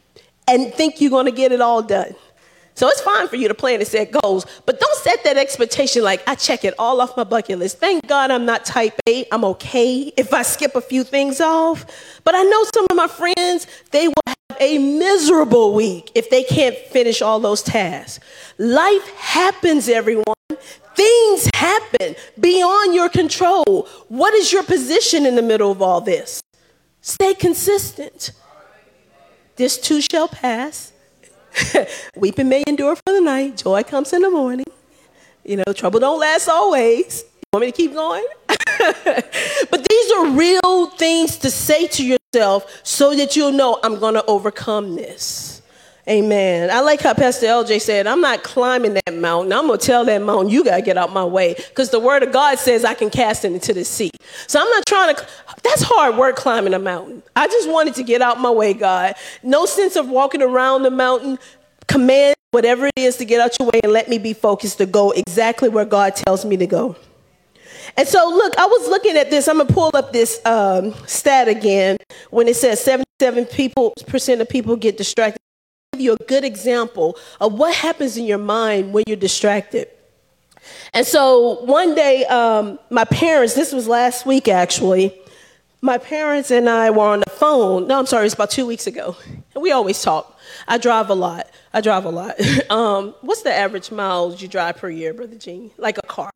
and 0.48 0.74
think 0.74 1.02
you're 1.02 1.12
going 1.12 1.26
to 1.26 1.32
get 1.32 1.52
it 1.52 1.62
all 1.62 1.82
done. 1.82 2.16
So 2.76 2.88
it's 2.88 3.02
fine 3.02 3.28
for 3.28 3.36
you 3.36 3.48
to 3.48 3.54
plan 3.54 3.80
and 3.80 3.88
set 3.88 4.12
goals, 4.12 4.46
but 4.66 4.80
don't 4.80 4.98
set 4.98 5.24
that 5.26 5.38
expectation 5.38 6.04
like 6.04 6.24
I 6.28 6.36
check 6.36 6.66
it 6.66 6.74
all 6.80 7.02
off 7.02 7.16
my 7.16 7.24
bucket 7.24 7.60
list. 7.60 7.78
Thank 7.80 8.08
God 8.08 8.32
I'm 8.32 8.46
not 8.46 8.66
type 8.66 9.00
A. 9.08 9.26
I'm 9.32 9.46
okay 9.46 10.12
if 10.18 10.34
I 10.34 10.42
skip 10.42 10.76
a 10.76 10.82
few 10.82 11.04
things 11.04 11.40
off. 11.40 11.86
But 12.24 12.36
I 12.36 12.44
know 12.44 12.64
some 12.74 12.88
of 12.90 12.96
my 12.96 13.08
friends, 13.08 13.68
they 13.92 14.08
will 14.08 14.16
have 14.26 14.58
a 14.60 14.80
miserable 14.80 15.74
week 15.74 16.12
if 16.16 16.30
they 16.30 16.44
can't 16.44 16.76
finish 16.76 17.22
all 17.22 17.40
those 17.40 17.62
tasks. 17.62 18.24
Life 18.58 19.08
happens, 19.18 19.88
everyone. 19.88 20.24
Things 20.96 21.50
happen 21.56 22.16
beyond 22.40 22.96
your 22.96 23.10
control. 23.10 23.88
What 24.08 24.34
is 24.34 24.52
your 24.52 24.64
position 24.64 25.26
in 25.26 25.36
the 25.36 25.42
middle 25.42 25.72
of 25.72 25.82
all 25.82 26.02
this? 26.02 26.42
Stay 27.02 27.34
consistent. 27.34 28.32
This 29.58 29.78
too 29.78 30.02
shall 30.02 30.28
pass 30.28 30.93
Weeping 32.16 32.50
may 32.50 32.64
endure 32.68 32.96
for 32.96 33.14
the 33.14 33.22
night, 33.22 33.58
joy 33.58 33.84
comes 33.84 34.14
in 34.14 34.22
the 34.22 34.30
morning. 34.30 34.66
You 35.44 35.58
know, 35.58 35.74
trouble 35.74 36.00
don't 36.00 36.20
last 36.20 36.48
always. 36.48 37.24
You 37.24 37.42
want 37.52 37.66
me 37.66 37.72
to 37.72 37.78
keep 37.78 37.94
going? 37.94 38.26
but 38.48 39.88
these 39.90 40.12
are 40.12 40.30
real 40.32 40.88
things 40.88 41.38
to 41.38 41.52
say 41.52 41.88
to 41.88 42.06
yourself 42.06 42.82
so 42.84 43.16
that 43.16 43.36
you'll 43.36 43.52
know 43.52 43.80
I'm 43.84 44.00
going 44.00 44.16
to 44.16 44.26
overcome 44.26 44.96
this. 44.96 45.53
Amen. 46.08 46.70
I 46.70 46.82
like 46.82 47.00
how 47.00 47.14
Pastor 47.14 47.46
LJ 47.46 47.80
said, 47.80 48.08
I'm 48.08 48.20
not 48.20 48.44
climbing 48.44 48.96
that 48.96 49.14
mountain. 49.14 49.54
I'm 49.54 49.68
going 49.68 49.80
to 49.80 49.86
tell 49.86 50.04
that 50.04 50.22
mountain, 50.22 50.50
you 50.50 50.66
got 50.66 50.76
to 50.76 50.82
get 50.82 50.98
out 50.98 51.14
my 51.14 51.24
way. 51.24 51.54
Because 51.54 51.92
the 51.92 52.00
word 52.00 52.24
of 52.24 52.34
God 52.34 52.60
says 52.60 52.84
I 52.84 52.94
can 52.94 53.10
cast 53.10 53.46
it 53.46 53.54
into 53.54 53.74
the 53.74 53.86
sea. 53.86 54.12
So 54.48 54.60
I'm 54.60 54.70
not 54.70 54.86
trying 54.86 55.16
to, 55.16 55.28
that's 55.64 55.82
hard 55.82 56.18
work 56.18 56.36
climbing 56.36 56.74
a 56.74 56.80
mountain. 56.80 57.24
I 57.38 57.48
just 57.48 57.70
wanted 57.70 57.96
to 57.96 58.04
get 58.04 58.22
out 58.22 58.38
my 58.42 58.52
way, 58.52 58.74
God. 58.74 59.16
No 59.44 59.66
sense 59.66 59.96
of 59.96 60.10
walking 60.10 60.42
around 60.42 60.84
the 60.84 60.92
mountain. 60.92 61.40
Command 61.88 62.36
whatever 62.52 62.88
it 62.88 62.94
is 62.98 63.16
to 63.18 63.26
get 63.26 63.40
out 63.40 63.58
your 63.58 63.70
way 63.70 63.80
and 63.82 63.94
let 63.94 64.10
me 64.10 64.18
be 64.18 64.34
focused 64.34 64.80
to 64.80 64.86
go 64.86 65.12
exactly 65.12 65.70
where 65.70 65.86
God 65.86 66.18
tells 66.18 66.44
me 66.44 66.58
to 66.58 66.68
go. 66.68 66.98
And 67.96 68.08
so, 68.08 68.30
look, 68.30 68.58
I 68.58 68.66
was 68.66 68.90
looking 68.90 69.16
at 69.16 69.30
this. 69.30 69.48
I'm 69.48 69.58
going 69.58 69.68
to 69.68 69.74
pull 69.74 69.92
up 69.94 70.12
this 70.12 70.44
um, 70.46 70.94
stat 71.08 71.48
again 71.48 71.98
when 72.30 72.48
it 72.50 72.58
says 72.58 72.82
77 72.82 73.46
people, 73.46 73.94
percent 74.08 74.42
of 74.42 74.50
people 74.50 74.76
get 74.76 74.98
distracted 74.98 75.40
give 75.94 76.02
you 76.02 76.14
a 76.14 76.24
good 76.26 76.44
example 76.44 77.18
of 77.40 77.54
what 77.54 77.74
happens 77.76 78.18
in 78.18 78.26
your 78.26 78.40
mind 78.40 78.94
when 78.94 79.04
you're 79.08 79.16
distracted. 79.16 79.88
And 80.94 81.06
so 81.06 81.64
one 81.66 81.94
day, 81.94 82.26
um, 82.26 82.80
my 82.90 83.06
parents, 83.06 83.54
this 83.54 83.72
was 83.72 83.88
last 83.88 84.26
week 84.26 84.48
actually, 84.48 85.16
my 85.82 85.98
parents 85.98 86.50
and 86.50 86.70
I 86.70 86.90
were 86.90 87.04
on 87.04 87.20
the 87.20 87.30
phone. 87.30 87.88
No, 87.88 88.00
I'm 88.00 88.06
sorry, 88.06 88.26
it's 88.26 88.34
about 88.34 88.50
two 88.50 88.66
weeks 88.66 88.88
ago. 88.88 89.16
We 89.56 89.72
always 89.72 90.02
talk. 90.02 90.40
I 90.68 90.78
drive 90.78 91.10
a 91.10 91.14
lot. 91.14 91.48
I 91.74 91.82
drive 91.82 92.06
a 92.06 92.10
lot. 92.10 92.36
um, 92.72 93.14
what's 93.22 93.44
the 93.44 93.54
average 93.54 93.92
miles 93.92 94.42
you 94.42 94.48
drive 94.48 94.78
per 94.78 94.90
year, 94.90 95.14
Brother 95.14 95.36
Gene? 95.36 95.72
Like 95.78 95.98
a 95.98 96.08
car? 96.08 96.32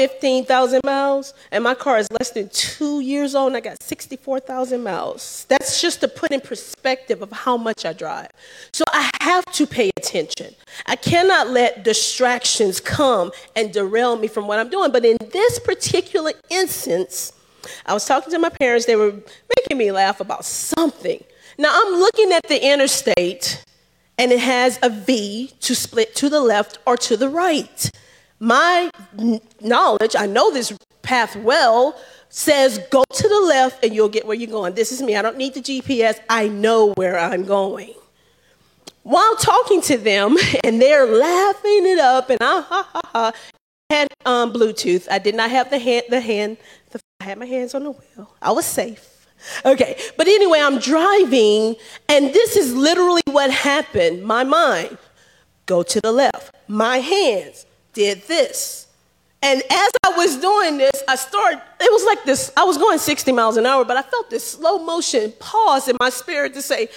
15,000 0.00 0.80
miles, 0.82 1.34
and 1.50 1.62
my 1.62 1.74
car 1.74 1.98
is 1.98 2.08
less 2.18 2.30
than 2.30 2.48
two 2.48 3.00
years 3.00 3.34
old, 3.34 3.48
and 3.48 3.56
I 3.56 3.60
got 3.60 3.82
64,000 3.82 4.82
miles. 4.82 5.44
That's 5.48 5.80
just 5.80 6.00
to 6.00 6.08
put 6.08 6.30
in 6.30 6.40
perspective 6.40 7.20
of 7.20 7.30
how 7.30 7.58
much 7.58 7.84
I 7.84 7.92
drive. 7.92 8.30
So 8.72 8.82
I 8.92 9.10
have 9.20 9.44
to 9.52 9.66
pay 9.66 9.90
attention. 9.98 10.54
I 10.86 10.96
cannot 10.96 11.48
let 11.48 11.84
distractions 11.84 12.80
come 12.80 13.30
and 13.54 13.74
derail 13.74 14.16
me 14.16 14.26
from 14.26 14.46
what 14.46 14.58
I'm 14.58 14.70
doing. 14.70 14.90
But 14.90 15.04
in 15.04 15.18
this 15.32 15.58
particular 15.58 16.32
instance, 16.48 17.34
I 17.84 17.92
was 17.92 18.06
talking 18.06 18.32
to 18.32 18.38
my 18.38 18.48
parents, 18.48 18.86
they 18.86 18.96
were 18.96 19.12
making 19.58 19.76
me 19.76 19.92
laugh 19.92 20.20
about 20.20 20.46
something. 20.46 21.22
Now 21.58 21.72
I'm 21.74 22.00
looking 22.00 22.32
at 22.32 22.48
the 22.48 22.72
interstate, 22.72 23.62
and 24.16 24.32
it 24.32 24.40
has 24.40 24.78
a 24.82 24.88
V 24.88 25.52
to 25.60 25.74
split 25.74 26.14
to 26.16 26.30
the 26.30 26.40
left 26.40 26.78
or 26.86 26.96
to 26.96 27.18
the 27.18 27.28
right 27.28 27.90
my 28.40 28.90
knowledge, 29.60 30.16
I 30.18 30.26
know 30.26 30.50
this 30.50 30.76
path 31.02 31.36
well, 31.36 31.98
says 32.30 32.78
go 32.90 33.04
to 33.12 33.28
the 33.28 33.40
left 33.40 33.84
and 33.84 33.94
you'll 33.94 34.08
get 34.08 34.26
where 34.26 34.36
you're 34.36 34.50
going. 34.50 34.74
This 34.74 34.92
is 34.92 35.02
me. 35.02 35.16
I 35.16 35.22
don't 35.22 35.36
need 35.36 35.54
the 35.54 35.60
GPS. 35.60 36.18
I 36.28 36.48
know 36.48 36.92
where 36.94 37.18
I'm 37.18 37.44
going. 37.44 37.94
While 39.02 39.36
talking 39.36 39.80
to 39.82 39.96
them, 39.96 40.36
and 40.64 40.80
they're 40.80 41.06
laughing 41.06 41.86
it 41.86 41.98
up, 41.98 42.30
and 42.30 42.38
ah, 42.40 42.66
ha, 42.68 42.88
ha, 42.92 43.00
ha, 43.04 43.32
I 43.90 43.94
had 43.94 44.08
um, 44.24 44.52
Bluetooth. 44.52 45.08
I 45.10 45.18
did 45.18 45.34
not 45.34 45.50
have 45.50 45.70
the 45.70 45.78
hand, 45.78 46.04
the 46.10 46.20
hand, 46.20 46.58
the, 46.90 47.00
I 47.20 47.24
had 47.24 47.38
my 47.38 47.46
hands 47.46 47.74
on 47.74 47.84
the 47.84 47.90
wheel. 47.92 48.34
I 48.40 48.52
was 48.52 48.66
safe. 48.66 49.26
Okay, 49.64 49.98
but 50.16 50.26
anyway, 50.28 50.60
I'm 50.60 50.78
driving, 50.78 51.76
and 52.08 52.26
this 52.32 52.56
is 52.56 52.74
literally 52.74 53.22
what 53.26 53.50
happened. 53.50 54.22
My 54.22 54.44
mind, 54.44 54.98
go 55.66 55.82
to 55.82 56.00
the 56.00 56.12
left. 56.12 56.54
My 56.68 56.98
hands, 56.98 57.64
did 57.92 58.22
this. 58.22 58.86
And 59.42 59.62
as 59.70 59.90
I 60.04 60.10
was 60.16 60.36
doing 60.36 60.76
this, 60.76 61.02
I 61.08 61.16
started, 61.16 61.62
it 61.80 61.90
was 61.90 62.04
like 62.04 62.24
this, 62.24 62.52
I 62.56 62.64
was 62.64 62.76
going 62.76 62.98
60 62.98 63.32
miles 63.32 63.56
an 63.56 63.64
hour, 63.64 63.84
but 63.84 63.96
I 63.96 64.02
felt 64.02 64.28
this 64.28 64.46
slow 64.46 64.78
motion 64.78 65.32
pause 65.38 65.88
in 65.88 65.96
my 65.98 66.10
spirit 66.10 66.52
to 66.54 66.62
say, 66.62 66.88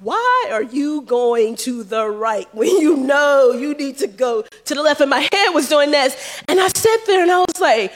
why 0.00 0.48
are 0.52 0.62
you 0.62 1.00
going 1.02 1.56
to 1.56 1.82
the 1.82 2.08
right 2.08 2.46
when 2.54 2.68
you 2.78 2.96
know 2.96 3.52
you 3.52 3.74
need 3.74 3.98
to 3.98 4.06
go 4.06 4.42
to 4.42 4.74
the 4.74 4.80
left? 4.80 5.00
And 5.00 5.10
my 5.10 5.28
head 5.32 5.48
was 5.50 5.68
doing 5.68 5.90
this. 5.90 6.40
And 6.46 6.60
I 6.60 6.68
sat 6.68 7.00
there 7.06 7.22
and 7.22 7.32
I 7.32 7.38
was 7.38 7.60
like, 7.60 7.92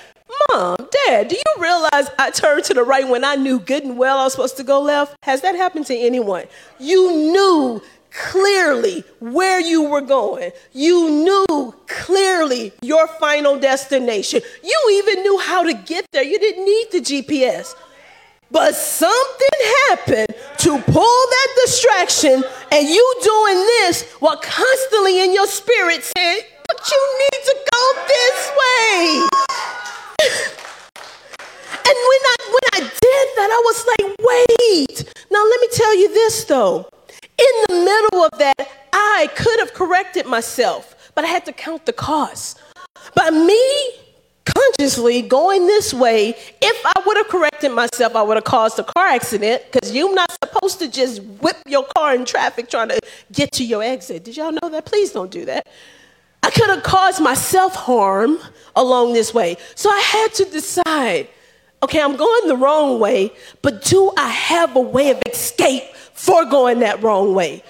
Mom, 0.50 0.76
Dad, 1.06 1.28
do 1.28 1.36
you 1.36 1.62
realize 1.62 2.08
I 2.18 2.30
turned 2.32 2.64
to 2.64 2.74
the 2.74 2.82
right 2.82 3.06
when 3.06 3.22
I 3.24 3.36
knew 3.36 3.60
good 3.60 3.84
and 3.84 3.96
well 3.98 4.18
I 4.18 4.24
was 4.24 4.32
supposed 4.32 4.56
to 4.56 4.64
go 4.64 4.80
left? 4.80 5.14
Has 5.22 5.42
that 5.42 5.54
happened 5.54 5.86
to 5.86 5.96
anyone? 5.96 6.46
You 6.80 7.12
knew 7.12 7.82
clearly 8.14 9.04
where 9.20 9.60
you 9.60 9.88
were 9.88 10.00
going. 10.00 10.52
You 10.72 11.10
knew 11.10 11.74
clearly 11.86 12.72
your 12.82 13.06
final 13.08 13.58
destination. 13.58 14.42
You 14.62 15.02
even 15.04 15.22
knew 15.22 15.38
how 15.38 15.62
to 15.62 15.74
get 15.74 16.06
there. 16.12 16.22
You 16.22 16.38
didn't 16.38 16.64
need 16.64 16.86
the 16.92 17.00
GPS. 17.00 17.74
But 18.50 18.74
something 18.74 19.58
happened 19.88 20.28
to 20.58 20.78
pull 20.78 21.20
that 21.34 21.48
distraction, 21.64 22.44
and 22.70 22.88
you 22.88 23.14
doing 23.22 23.56
this 23.56 24.04
while 24.20 24.36
constantly 24.36 25.24
in 25.24 25.32
your 25.32 25.46
spirit 25.46 26.04
saying, 26.04 26.42
But 26.68 26.90
you 26.90 27.18
need 27.18 27.44
to 27.46 27.56
go 27.72 27.82
this 28.06 28.50
way. 28.60 29.26
and 31.88 31.96
when 32.10 32.22
I 32.28 32.36
when 32.52 32.66
I 32.74 32.80
did 32.80 33.26
that, 33.36 33.50
I 33.50 33.60
was 33.64 33.86
like, 33.88 34.06
wait. 34.20 35.12
Now 35.30 35.42
let 35.42 35.60
me 35.60 35.68
tell 35.72 35.96
you 35.96 36.12
this 36.12 36.44
though. 36.44 36.88
In 37.68 37.76
the 37.76 37.84
middle 37.84 38.24
of 38.24 38.38
that, 38.38 38.68
I 38.92 39.28
could 39.36 39.60
have 39.60 39.72
corrected 39.72 40.26
myself, 40.26 41.12
but 41.14 41.24
I 41.24 41.28
had 41.28 41.44
to 41.46 41.52
count 41.52 41.86
the 41.86 41.92
cost. 41.92 42.60
By 43.14 43.30
me 43.30 43.90
consciously 44.44 45.22
going 45.22 45.66
this 45.66 45.94
way, 45.94 46.30
if 46.60 46.86
I 46.86 46.92
would 47.06 47.16
have 47.16 47.28
corrected 47.28 47.72
myself, 47.72 48.16
I 48.16 48.22
would 48.22 48.36
have 48.36 48.44
caused 48.44 48.78
a 48.78 48.84
car 48.84 49.06
accident 49.06 49.62
because 49.70 49.92
you're 49.92 50.14
not 50.14 50.30
supposed 50.42 50.78
to 50.80 50.88
just 50.88 51.22
whip 51.22 51.56
your 51.66 51.84
car 51.96 52.14
in 52.14 52.24
traffic 52.24 52.68
trying 52.68 52.88
to 52.88 53.00
get 53.30 53.52
to 53.52 53.64
your 53.64 53.82
exit. 53.82 54.24
Did 54.24 54.36
y'all 54.36 54.52
know 54.52 54.68
that? 54.70 54.84
Please 54.84 55.12
don't 55.12 55.30
do 55.30 55.44
that. 55.44 55.66
I 56.42 56.50
could 56.50 56.70
have 56.70 56.82
caused 56.82 57.22
myself 57.22 57.74
harm 57.74 58.38
along 58.74 59.12
this 59.12 59.32
way. 59.32 59.56
So 59.76 59.88
I 59.90 60.00
had 60.00 60.34
to 60.34 60.44
decide 60.46 61.28
okay, 61.82 62.00
I'm 62.00 62.16
going 62.16 62.48
the 62.48 62.56
wrong 62.56 63.00
way, 63.00 63.32
but 63.60 63.82
do 63.82 64.12
I 64.16 64.28
have 64.28 64.76
a 64.76 64.80
way 64.80 65.10
of 65.10 65.20
escape 65.30 65.82
for 66.22 66.44
going 66.44 66.78
that 66.78 67.02
wrong 67.02 67.34
way. 67.34 67.64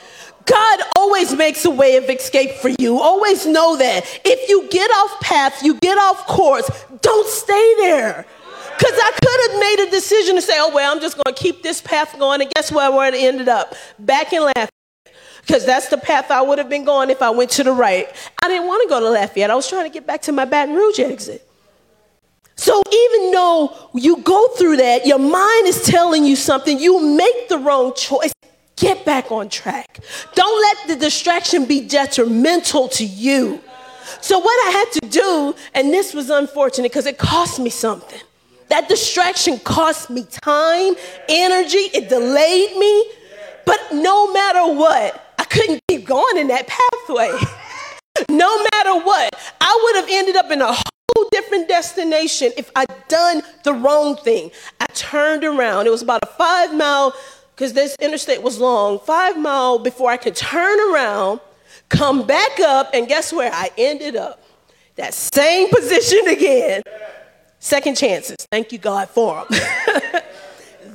God 0.45 0.81
always 0.99 1.35
makes 1.35 1.65
a 1.65 1.71
way 1.71 1.97
of 1.97 2.05
escape 2.11 2.57
for 2.57 2.71
you. 2.79 3.01
Always 3.01 3.47
know 3.47 3.79
that. 3.79 4.05
If 4.27 4.49
you 4.51 4.69
get 4.69 4.91
off 4.91 5.21
path, 5.23 5.63
you 5.63 5.79
get 5.79 5.97
off 5.97 6.27
course, 6.27 6.69
don't 7.01 7.29
stay 7.29 7.75
there. 7.79 8.27
Because 8.77 8.93
I 8.93 9.11
could 9.23 9.51
have 9.51 9.61
made 9.61 9.89
a 9.89 9.91
decision 9.91 10.35
to 10.35 10.43
say, 10.43 10.55
oh, 10.57 10.71
well, 10.75 10.93
I'm 10.93 11.01
just 11.01 11.17
going 11.17 11.35
to 11.35 11.43
keep 11.43 11.63
this 11.63 11.81
path 11.81 12.19
going. 12.19 12.43
And 12.43 12.51
guess 12.55 12.71
where 12.71 12.85
I 12.85 12.89
would 12.91 13.15
have 13.15 13.23
ended 13.23 13.49
up? 13.49 13.75
Back 13.99 14.35
in 14.35 14.43
Lafayette. 14.43 14.71
Because 15.41 15.65
that's 15.65 15.89
the 15.89 15.97
path 15.97 16.31
I 16.31 16.43
would 16.43 16.59
have 16.59 16.69
been 16.69 16.85
going 16.85 17.09
if 17.09 17.23
I 17.23 17.31
went 17.31 17.51
to 17.53 17.65
the 17.65 17.73
right. 17.73 18.07
I 18.43 18.49
didn't 18.49 18.67
want 18.67 18.83
to 18.83 18.89
go 18.89 19.01
to 19.01 19.09
Lafayette. 19.09 19.51
I 19.51 19.55
was 19.55 19.69
trying 19.69 19.85
to 19.85 19.93
get 19.93 20.07
back 20.07 20.23
to 20.23 20.33
my 20.33 20.45
Baton 20.45 20.75
Rouge 20.75 20.99
exit. 21.01 21.49
So 22.57 22.83
even 22.93 23.31
though 23.33 23.91
you 23.95 24.19
go 24.19 24.49
through 24.49 24.77
that, 24.79 25.07
your 25.07 25.19
mind 25.19 25.67
is 25.67 25.83
telling 25.83 26.25
you 26.25 26.37
something, 26.37 26.79
you 26.79 27.01
make 27.17 27.49
the 27.49 27.59
wrong 27.59 27.95
choice. 27.95 28.33
Get 28.77 29.05
back 29.05 29.31
on 29.31 29.49
track. 29.49 30.01
Don't 30.35 30.61
let 30.61 30.89
the 30.89 30.97
distraction 30.97 31.67
be 31.67 31.87
detrimental 31.87 32.89
to 32.89 33.05
you. 33.05 33.61
So, 34.21 34.39
what 34.39 34.69
I 34.69 34.71
had 34.71 34.93
to 35.01 35.09
do, 35.09 35.55
and 35.75 35.93
this 35.93 36.15
was 36.15 36.31
unfortunate 36.31 36.91
because 36.91 37.07
it 37.07 37.19
cost 37.19 37.61
me 37.61 37.71
something. 37.71 38.21
That 38.69 38.89
distraction 38.89 39.59
cost 39.59 40.11
me 40.11 40.25
time, 40.43 40.95
energy, 41.29 41.91
it 41.95 42.09
delayed 42.09 42.77
me. 42.77 43.05
But 43.67 43.79
no 43.93 44.33
matter 44.33 44.75
what, 44.75 45.35
I 45.39 45.45
couldn't 45.45 45.81
keep 45.89 46.07
going 46.07 46.39
in 46.39 46.49
that 46.49 46.67
pathway. 46.67 47.31
no 48.31 48.65
matter 48.73 49.05
what, 49.05 49.31
I 49.61 49.81
would 49.85 49.97
have 49.97 50.07
ended 50.11 50.37
up 50.37 50.51
in 50.51 50.63
a 50.63 50.73
different 51.33 51.68
destination 51.68 52.53
if 52.57 52.70
I'd 52.76 53.09
done 53.09 53.43
the 53.64 53.72
wrong 53.72 54.16
thing. 54.16 54.53
I 54.78 54.87
turned 54.95 55.43
around. 55.43 55.87
It 55.87 55.91
was 55.91 56.03
about 56.03 56.20
a 56.22 56.26
five 56.26 56.72
mile, 56.74 57.14
because 57.55 57.72
this 57.72 57.97
interstate 58.01 58.43
was 58.43 58.59
long, 58.59 59.01
five 59.01 59.39
mile 59.39 59.78
before 59.78 60.11
I 60.11 60.16
could 60.16 60.37
turn 60.37 60.78
around, 60.93 61.41
come 61.89 62.26
back 62.26 62.61
up, 62.61 62.91
and 62.95 63.09
guess 63.09 63.33
where 63.33 63.53
I 63.53 63.70
ended 63.76 64.16
up? 64.16 64.43
That 64.97 65.14
same 65.14 65.68
position 65.70 66.28
again. 66.28 66.83
Second 67.59 67.97
chances. 67.97 68.37
Thank 68.51 68.72
you, 68.72 68.78
God, 68.78 69.09
for 69.09 69.47
them. 69.49 69.61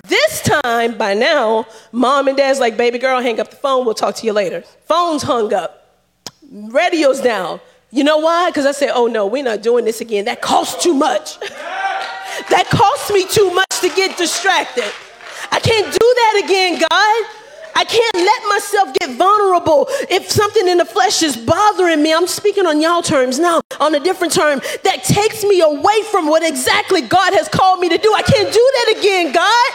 this 0.07 0.41
time, 0.41 0.97
by 0.97 1.13
now, 1.13 1.65
mom 1.91 2.27
and 2.27 2.37
dad's 2.37 2.59
like, 2.59 2.77
baby 2.77 2.99
girl, 2.99 3.21
hang 3.21 3.39
up 3.39 3.49
the 3.49 3.55
phone. 3.55 3.85
We'll 3.85 3.95
talk 3.95 4.15
to 4.15 4.25
you 4.25 4.33
later. 4.33 4.61
Phone's 4.85 5.23
hung 5.23 5.53
up. 5.53 6.03
Radio's 6.51 7.21
down. 7.21 7.59
You 7.89 8.03
know 8.03 8.17
why? 8.17 8.49
Because 8.49 8.65
I 8.65 8.73
said, 8.73 8.91
oh 8.93 9.07
no, 9.07 9.27
we're 9.27 9.43
not 9.43 9.61
doing 9.61 9.85
this 9.85 10.01
again. 10.01 10.25
That 10.25 10.41
costs 10.41 10.83
too 10.83 10.93
much. 10.93 11.39
that 12.49 12.67
costs 12.69 13.11
me 13.11 13.25
too 13.25 13.49
much 13.51 13.79
to 13.81 13.89
get 13.89 14.17
distracted. 14.17 14.91
I 15.51 15.59
can't 15.59 15.85
do 15.85 16.13
that 16.15 16.41
again, 16.43 16.79
God. 16.79 17.33
I 17.77 17.85
can't 17.85 18.15
let 18.15 18.49
myself 18.49 18.93
get 18.95 19.15
vulnerable. 19.17 19.85
If 20.09 20.29
something 20.31 20.67
in 20.67 20.79
the 20.79 20.85
flesh 20.85 21.21
is 21.21 21.37
bothering 21.37 22.01
me, 22.01 22.11
I'm 22.13 22.27
speaking 22.27 22.65
on 22.65 22.81
y'all 22.81 23.03
terms 23.03 23.39
now, 23.39 23.61
on 23.79 23.93
a 23.93 23.99
different 23.99 24.33
term, 24.33 24.59
that 24.83 25.03
takes 25.03 25.43
me 25.43 25.61
away 25.61 26.01
from 26.11 26.27
what 26.27 26.43
exactly 26.43 27.01
God 27.01 27.33
has 27.33 27.47
called 27.47 27.79
me 27.79 27.87
to 27.89 27.97
do. 27.97 28.11
I 28.13 28.23
can't 28.23 28.51
do 28.51 28.71
that 28.75 28.97
again, 28.97 29.31
God. 29.31 29.69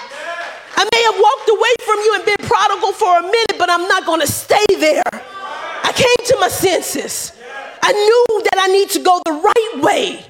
I 0.77 0.89
may 0.93 1.03
have 1.05 1.17
walked 1.17 1.49
away 1.49 1.75
from 1.87 1.99
you 2.01 2.15
and 2.17 2.25
been 2.27 2.47
prodigal 2.49 2.93
for 2.93 3.19
a 3.19 3.23
minute, 3.23 3.57
but 3.57 3.71
I'm 3.71 3.87
not 3.87 4.05
going 4.05 4.21
to 4.21 4.27
stay 4.27 4.67
there. 4.81 5.03
I 5.13 5.93
came 5.95 6.27
to 6.27 6.37
my 6.41 6.49
senses. 6.49 7.33
I 7.83 7.93
knew 7.93 8.43
that 8.45 8.59
I 8.59 8.69
need 8.69 8.91
to 8.91 9.01
go 9.01 9.21
the 9.25 9.33
right 9.33 9.83
way 9.83 10.25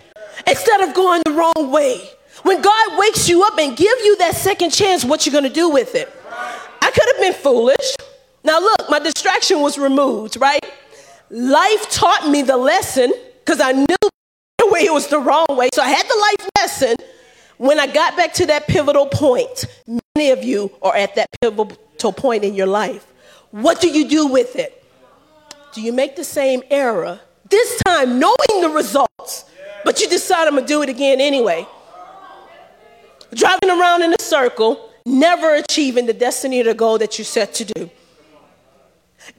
instead 0.47 0.81
of 0.81 0.95
going 0.95 1.23
the 1.25 1.33
wrong 1.33 1.71
way. 1.71 2.01
When 2.43 2.61
God 2.61 2.99
wakes 2.99 3.29
you 3.29 3.43
up 3.45 3.59
and 3.59 3.77
give 3.77 3.99
you 4.01 4.17
that 4.19 4.35
second 4.35 4.71
chance, 4.71 5.05
what 5.05 5.27
you 5.27 5.33
to 5.33 5.49
do 5.49 5.69
with 5.69 5.95
it? 5.95 6.11
I 6.31 6.91
could 6.91 7.05
have 7.15 7.21
been 7.21 7.35
foolish. 7.35 7.95
Now 8.43 8.59
look, 8.59 8.89
my 8.89 8.99
distraction 8.99 9.61
was 9.61 9.79
removed, 9.79 10.37
right? 10.41 10.65
Life 11.31 11.91
taught 11.91 12.29
me 12.29 12.43
the 12.43 12.57
lesson 12.57 13.13
because 13.45 13.61
I 13.61 13.73
knew 13.73 13.97
the 14.59 14.67
way 14.67 14.81
it 14.87 14.93
was 14.93 15.09
the 15.09 15.19
wrong 15.21 15.47
way. 15.51 15.69
So 15.75 15.83
I 15.83 15.89
had 15.89 16.07
the 16.07 16.37
life 16.41 16.51
lesson. 16.59 16.97
When 17.59 17.79
I 17.79 17.87
got 17.87 18.17
back 18.17 18.33
to 18.35 18.47
that 18.47 18.67
pivotal 18.67 19.07
point, 19.07 19.67
many 20.17 20.31
of 20.31 20.43
you 20.43 20.73
are 20.83 20.97
at 20.97 21.15
that 21.15 21.29
pivotal 21.41 22.13
point 22.13 22.45
in 22.45 22.55
your 22.55 22.67
life. 22.67 23.07
What 23.51 23.81
do 23.81 23.89
you 23.89 24.09
do 24.09 24.27
with 24.27 24.57
it? 24.57 24.83
Do 25.73 25.81
you 25.81 25.93
make 25.93 26.17
the 26.17 26.25
same 26.25 26.63
error 26.71 27.21
this 27.53 27.83
time 27.87 28.19
knowing 28.19 28.63
the 28.63 28.71
results, 28.71 29.45
but 29.85 30.01
you 30.01 30.09
decide 30.09 30.49
I'm 30.49 30.55
gonna 30.55 30.67
do 30.67 30.83
it 30.83 30.89
again 30.89 31.21
anyway. 31.21 31.67
Driving 33.35 33.71
around 33.71 34.03
in 34.03 34.13
a 34.13 34.23
circle, 34.23 34.91
never 35.07 35.55
achieving 35.57 36.07
the 36.07 36.15
destiny 36.15 36.61
or 36.61 36.65
the 36.65 36.75
goal 36.75 36.99
that 36.99 37.19
you 37.19 37.25
set 37.25 37.55
to 37.55 37.65
do. 37.65 37.91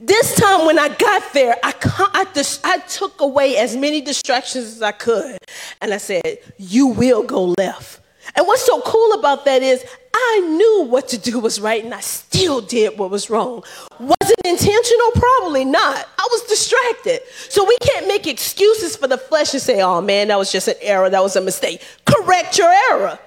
This 0.00 0.34
time 0.36 0.64
when 0.64 0.78
I 0.78 0.88
got 0.88 1.32
there, 1.32 1.56
I, 1.62 1.74
I, 2.14 2.26
I, 2.64 2.78
took 2.78 3.20
away 3.20 3.56
as 3.58 3.76
many 3.76 4.00
distractions 4.00 4.64
as 4.64 4.82
I 4.82 4.92
could. 4.92 5.36
And 5.82 5.92
I 5.92 5.98
said, 5.98 6.38
You 6.56 6.86
will 6.86 7.22
go 7.22 7.54
left. 7.58 8.00
And 8.34 8.46
what's 8.46 8.64
so 8.64 8.80
cool 8.80 9.12
about 9.12 9.44
that 9.44 9.62
is 9.62 9.84
I 10.16 10.40
knew 10.40 10.84
what 10.88 11.08
to 11.08 11.18
do 11.18 11.40
was 11.40 11.60
right 11.60 11.84
and 11.84 11.92
I 11.92 12.00
still 12.00 12.60
did 12.60 12.96
what 12.98 13.10
was 13.10 13.28
wrong. 13.30 13.64
Was 13.98 14.30
it 14.30 14.40
intentional? 14.46 15.10
Probably 15.14 15.64
not. 15.64 16.08
I 16.18 16.28
was 16.30 16.42
distracted. 16.42 17.20
So 17.48 17.64
we 17.64 17.76
can't 17.78 18.06
make 18.06 18.28
excuses 18.28 18.94
for 18.94 19.08
the 19.08 19.18
flesh 19.18 19.54
and 19.54 19.62
say, 19.62 19.80
oh 19.82 20.00
man, 20.00 20.28
that 20.28 20.38
was 20.38 20.52
just 20.52 20.68
an 20.68 20.76
error, 20.80 21.10
that 21.10 21.22
was 21.22 21.34
a 21.34 21.40
mistake. 21.40 21.82
Correct 22.04 22.56
your 22.58 22.72
error. 22.92 23.18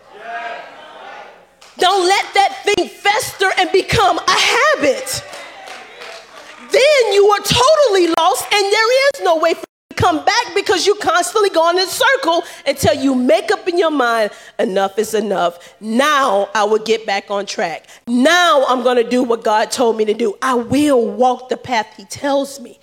Don't 1.77 2.07
let 2.07 2.33
that 2.33 2.63
thing 2.63 2.87
fester 2.87 3.51
and 3.59 3.69
become 3.71 4.17
a 4.17 4.31
habit. 4.31 5.23
Then 6.71 7.13
you 7.13 7.27
are 7.27 7.39
totally 7.39 8.07
lost 8.17 8.45
and 8.51 8.63
there 8.63 9.09
is 9.09 9.23
no 9.23 9.37
way 9.37 9.53
for 9.53 9.66
come 9.97 10.23
back 10.23 10.45
because 10.55 10.87
you 10.87 10.95
constantly 10.95 11.49
go 11.49 11.69
in 11.71 11.79
a 11.79 11.87
circle 11.87 12.43
until 12.65 12.93
you 12.93 13.15
make 13.15 13.51
up 13.51 13.67
in 13.67 13.77
your 13.77 13.91
mind 13.91 14.31
enough 14.59 14.97
is 14.97 15.13
enough. 15.13 15.75
Now 15.81 16.49
I 16.55 16.63
will 16.63 16.79
get 16.79 17.05
back 17.05 17.29
on 17.29 17.45
track. 17.45 17.87
Now 18.07 18.63
I'm 18.67 18.83
going 18.83 18.97
to 18.97 19.09
do 19.09 19.23
what 19.23 19.43
God 19.43 19.71
told 19.71 19.97
me 19.97 20.05
to 20.05 20.13
do. 20.13 20.35
I 20.41 20.53
will 20.53 21.05
walk 21.05 21.49
the 21.49 21.57
path 21.57 21.87
He 21.97 22.05
tells 22.05 22.59
me. 22.59 22.79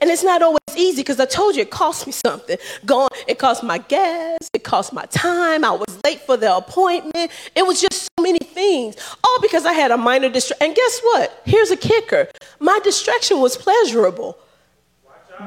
And 0.00 0.10
it's 0.10 0.24
not 0.24 0.42
always 0.42 0.58
easy 0.74 1.02
because 1.02 1.20
I 1.20 1.24
told 1.24 1.54
you 1.54 1.62
it 1.62 1.70
cost 1.70 2.06
me 2.06 2.12
something. 2.12 2.58
Going, 2.84 3.08
it 3.28 3.38
cost 3.38 3.62
my 3.62 3.78
gas, 3.78 4.38
it 4.52 4.64
cost 4.64 4.92
my 4.92 5.04
time. 5.06 5.64
I 5.64 5.70
was 5.70 5.98
late 6.04 6.20
for 6.22 6.36
the 6.36 6.56
appointment. 6.56 7.30
It 7.54 7.64
was 7.64 7.80
just 7.80 8.02
so 8.02 8.22
many 8.22 8.40
things. 8.40 8.96
All 9.22 9.40
because 9.40 9.64
I 9.64 9.72
had 9.72 9.92
a 9.92 9.96
minor 9.96 10.28
distraction. 10.28 10.66
And 10.66 10.76
guess 10.76 11.00
what? 11.00 11.42
Here's 11.44 11.70
a 11.70 11.76
kicker 11.76 12.28
my 12.58 12.80
distraction 12.82 13.40
was 13.40 13.56
pleasurable. 13.56 14.36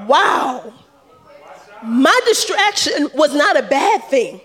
Wow 0.05 0.73
my 1.83 2.19
distraction 2.25 3.09
was 3.13 3.33
not 3.33 3.57
a 3.57 3.63
bad 3.63 4.03
thing. 4.05 4.41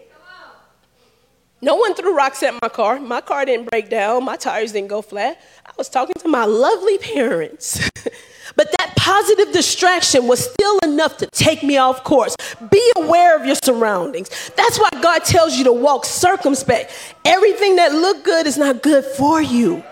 No 1.64 1.76
one 1.76 1.94
threw 1.94 2.16
rocks 2.16 2.42
at 2.42 2.60
my 2.60 2.68
car. 2.68 2.98
My 2.98 3.20
car 3.20 3.44
didn't 3.44 3.70
break 3.70 3.88
down. 3.88 4.24
My 4.24 4.36
tires 4.36 4.72
didn't 4.72 4.88
go 4.88 5.00
flat. 5.00 5.40
I 5.64 5.70
was 5.78 5.88
talking 5.88 6.14
to 6.18 6.28
my 6.28 6.44
lovely 6.44 6.98
parents. 6.98 7.88
but 8.56 8.74
that 8.78 8.94
positive 8.96 9.52
distraction 9.52 10.26
was 10.26 10.44
still 10.52 10.78
enough 10.80 11.18
to 11.18 11.26
take 11.26 11.62
me 11.62 11.76
off 11.76 12.02
course. 12.02 12.34
Be 12.68 12.92
aware 12.96 13.36
of 13.38 13.46
your 13.46 13.54
surroundings. 13.54 14.28
That's 14.56 14.78
why 14.78 14.88
God 15.00 15.24
tells 15.24 15.56
you 15.56 15.62
to 15.64 15.72
walk 15.72 16.04
circumspect. 16.04 16.92
Everything 17.24 17.76
that 17.76 17.92
look 17.92 18.24
good 18.24 18.48
is 18.48 18.58
not 18.58 18.82
good 18.82 19.04
for 19.04 19.40
you. 19.40 19.84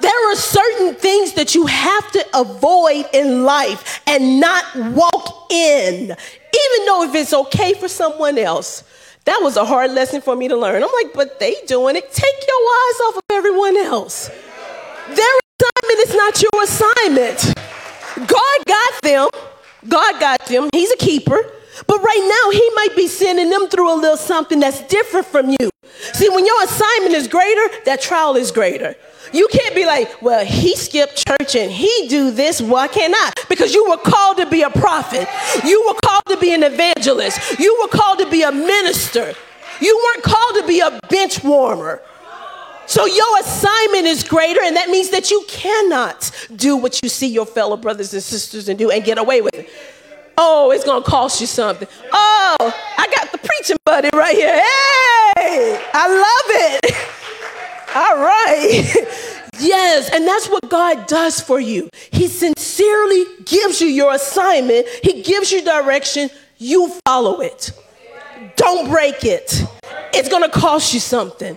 There 0.00 0.32
are 0.32 0.36
certain 0.36 0.94
things 0.94 1.32
that 1.32 1.54
you 1.54 1.66
have 1.66 2.12
to 2.12 2.24
avoid 2.34 3.06
in 3.12 3.44
life 3.44 4.02
and 4.06 4.38
not 4.40 4.64
walk 4.92 5.50
in, 5.50 6.14
even 6.54 6.86
though 6.86 7.02
if 7.04 7.14
it's 7.14 7.32
okay 7.32 7.74
for 7.74 7.88
someone 7.88 8.38
else. 8.38 8.84
That 9.24 9.40
was 9.42 9.56
a 9.56 9.64
hard 9.64 9.90
lesson 9.90 10.20
for 10.20 10.36
me 10.36 10.46
to 10.46 10.56
learn. 10.56 10.82
I'm 10.82 10.92
like, 11.02 11.12
but 11.12 11.40
they 11.40 11.56
doing 11.66 11.96
it. 11.96 12.12
Take 12.12 12.46
your 12.46 12.56
eyes 12.56 13.00
off 13.00 13.16
of 13.16 13.22
everyone 13.32 13.76
else. 13.76 14.28
Their 15.08 15.34
assignment 15.50 16.08
is 16.08 16.14
not 16.14 16.42
your 16.42 16.62
assignment. 16.62 17.54
God 18.28 18.64
got 18.66 19.02
them. 19.02 19.28
God 19.88 20.20
got 20.20 20.46
them. 20.46 20.68
He's 20.72 20.92
a 20.92 20.96
keeper. 20.96 21.38
But 21.86 22.02
right 22.02 22.42
now, 22.44 22.58
he 22.58 22.70
might 22.74 22.96
be 22.96 23.06
sending 23.06 23.50
them 23.50 23.68
through 23.68 23.92
a 23.92 23.96
little 23.96 24.16
something 24.16 24.60
that's 24.60 24.82
different 24.82 25.26
from 25.26 25.50
you. 25.50 25.70
See, 26.14 26.28
when 26.28 26.46
your 26.46 26.64
assignment 26.64 27.14
is 27.14 27.28
greater, 27.28 27.68
that 27.84 28.00
trial 28.00 28.36
is 28.36 28.50
greater. 28.50 28.94
You 29.32 29.48
can't 29.50 29.74
be 29.74 29.84
like, 29.84 30.22
well, 30.22 30.44
he 30.44 30.76
skipped 30.76 31.26
church 31.26 31.56
and 31.56 31.70
he 31.70 32.06
do 32.08 32.30
this. 32.30 32.62
Why 32.62 32.88
can't 32.88 33.14
I? 33.16 33.32
Because 33.48 33.74
you 33.74 33.88
were 33.88 33.96
called 33.96 34.38
to 34.38 34.46
be 34.46 34.62
a 34.62 34.70
prophet. 34.70 35.28
You 35.64 35.84
were 35.86 35.98
called 36.02 36.26
to 36.26 36.36
be 36.36 36.54
an 36.54 36.62
evangelist. 36.62 37.58
You 37.58 37.76
were 37.82 37.88
called 37.88 38.20
to 38.20 38.30
be 38.30 38.42
a 38.42 38.52
minister. 38.52 39.34
You 39.80 40.02
weren't 40.04 40.24
called 40.24 40.62
to 40.62 40.66
be 40.66 40.80
a 40.80 40.98
bench 41.08 41.42
warmer. 41.42 42.00
So 42.86 43.04
your 43.04 43.40
assignment 43.40 44.06
is 44.06 44.22
greater, 44.22 44.60
and 44.62 44.76
that 44.76 44.88
means 44.90 45.10
that 45.10 45.30
you 45.30 45.44
cannot 45.48 46.30
do 46.54 46.76
what 46.76 47.00
you 47.02 47.08
see 47.08 47.26
your 47.26 47.44
fellow 47.44 47.76
brothers 47.76 48.14
and 48.14 48.22
sisters 48.22 48.68
and 48.68 48.78
do 48.78 48.90
and 48.90 49.04
get 49.04 49.18
away 49.18 49.40
with 49.40 49.54
it. 49.54 49.68
Oh, 50.38 50.70
it's 50.70 50.84
gonna 50.84 51.04
cost 51.04 51.40
you 51.40 51.46
something. 51.46 51.88
Oh, 52.12 52.56
I 52.98 53.06
got 53.14 53.32
the 53.32 53.38
preaching 53.38 53.76
buddy 53.84 54.10
right 54.12 54.36
here. 54.36 54.54
Hey, 54.54 55.82
I 55.94 56.08
love 56.08 56.84
it. 56.84 56.96
All 57.96 58.18
right. 58.18 59.42
yes, 59.58 60.10
and 60.12 60.26
that's 60.26 60.48
what 60.48 60.68
God 60.68 61.06
does 61.06 61.40
for 61.40 61.58
you. 61.58 61.88
He 62.10 62.28
sincerely 62.28 63.24
gives 63.44 63.80
you 63.80 63.88
your 63.88 64.12
assignment, 64.14 64.86
He 65.02 65.22
gives 65.22 65.50
you 65.50 65.64
direction, 65.64 66.28
you 66.58 66.92
follow 67.06 67.40
it. 67.40 67.72
Don't 68.56 68.90
break 68.90 69.24
it, 69.24 69.62
it's 70.12 70.28
gonna 70.28 70.50
cost 70.50 70.92
you 70.92 71.00
something. 71.00 71.56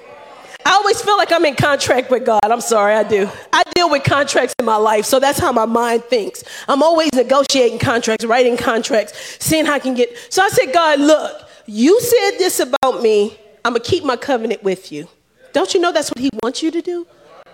I 0.65 0.71
always 0.71 1.01
feel 1.01 1.17
like 1.17 1.31
I'm 1.31 1.45
in 1.45 1.55
contract 1.55 2.11
with 2.11 2.25
God. 2.25 2.41
I'm 2.43 2.61
sorry, 2.61 2.93
I 2.93 3.03
do. 3.03 3.29
I 3.53 3.63
deal 3.75 3.89
with 3.89 4.03
contracts 4.03 4.53
in 4.59 4.65
my 4.65 4.75
life, 4.75 5.05
so 5.05 5.19
that's 5.19 5.39
how 5.39 5.51
my 5.51 5.65
mind 5.65 6.03
thinks. 6.05 6.43
I'm 6.67 6.83
always 6.83 7.11
negotiating 7.13 7.79
contracts, 7.79 8.25
writing 8.25 8.57
contracts, 8.57 9.37
seeing 9.39 9.65
how 9.65 9.73
I 9.73 9.79
can 9.79 9.95
get. 9.95 10.15
So 10.29 10.43
I 10.43 10.49
said, 10.49 10.73
God, 10.73 10.99
look, 10.99 11.49
you 11.65 11.99
said 12.01 12.31
this 12.37 12.59
about 12.59 13.01
me. 13.01 13.37
I'm 13.63 13.73
gonna 13.73 13.83
keep 13.83 14.03
my 14.03 14.15
covenant 14.15 14.63
with 14.63 14.91
you. 14.91 15.07
Don't 15.53 15.73
you 15.73 15.79
know 15.79 15.91
that's 15.91 16.09
what 16.09 16.19
He 16.19 16.29
wants 16.43 16.61
you 16.61 16.71
to 16.71 16.81
do? 16.81 17.07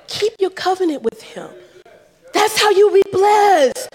Keep 0.07 0.33
your 0.39 0.49
covenant 0.49 1.03
with 1.03 1.21
Him. 1.21 1.49
That's 2.33 2.61
how 2.61 2.69
you'll 2.71 2.93
be 2.93 3.03
blessed. 3.11 3.89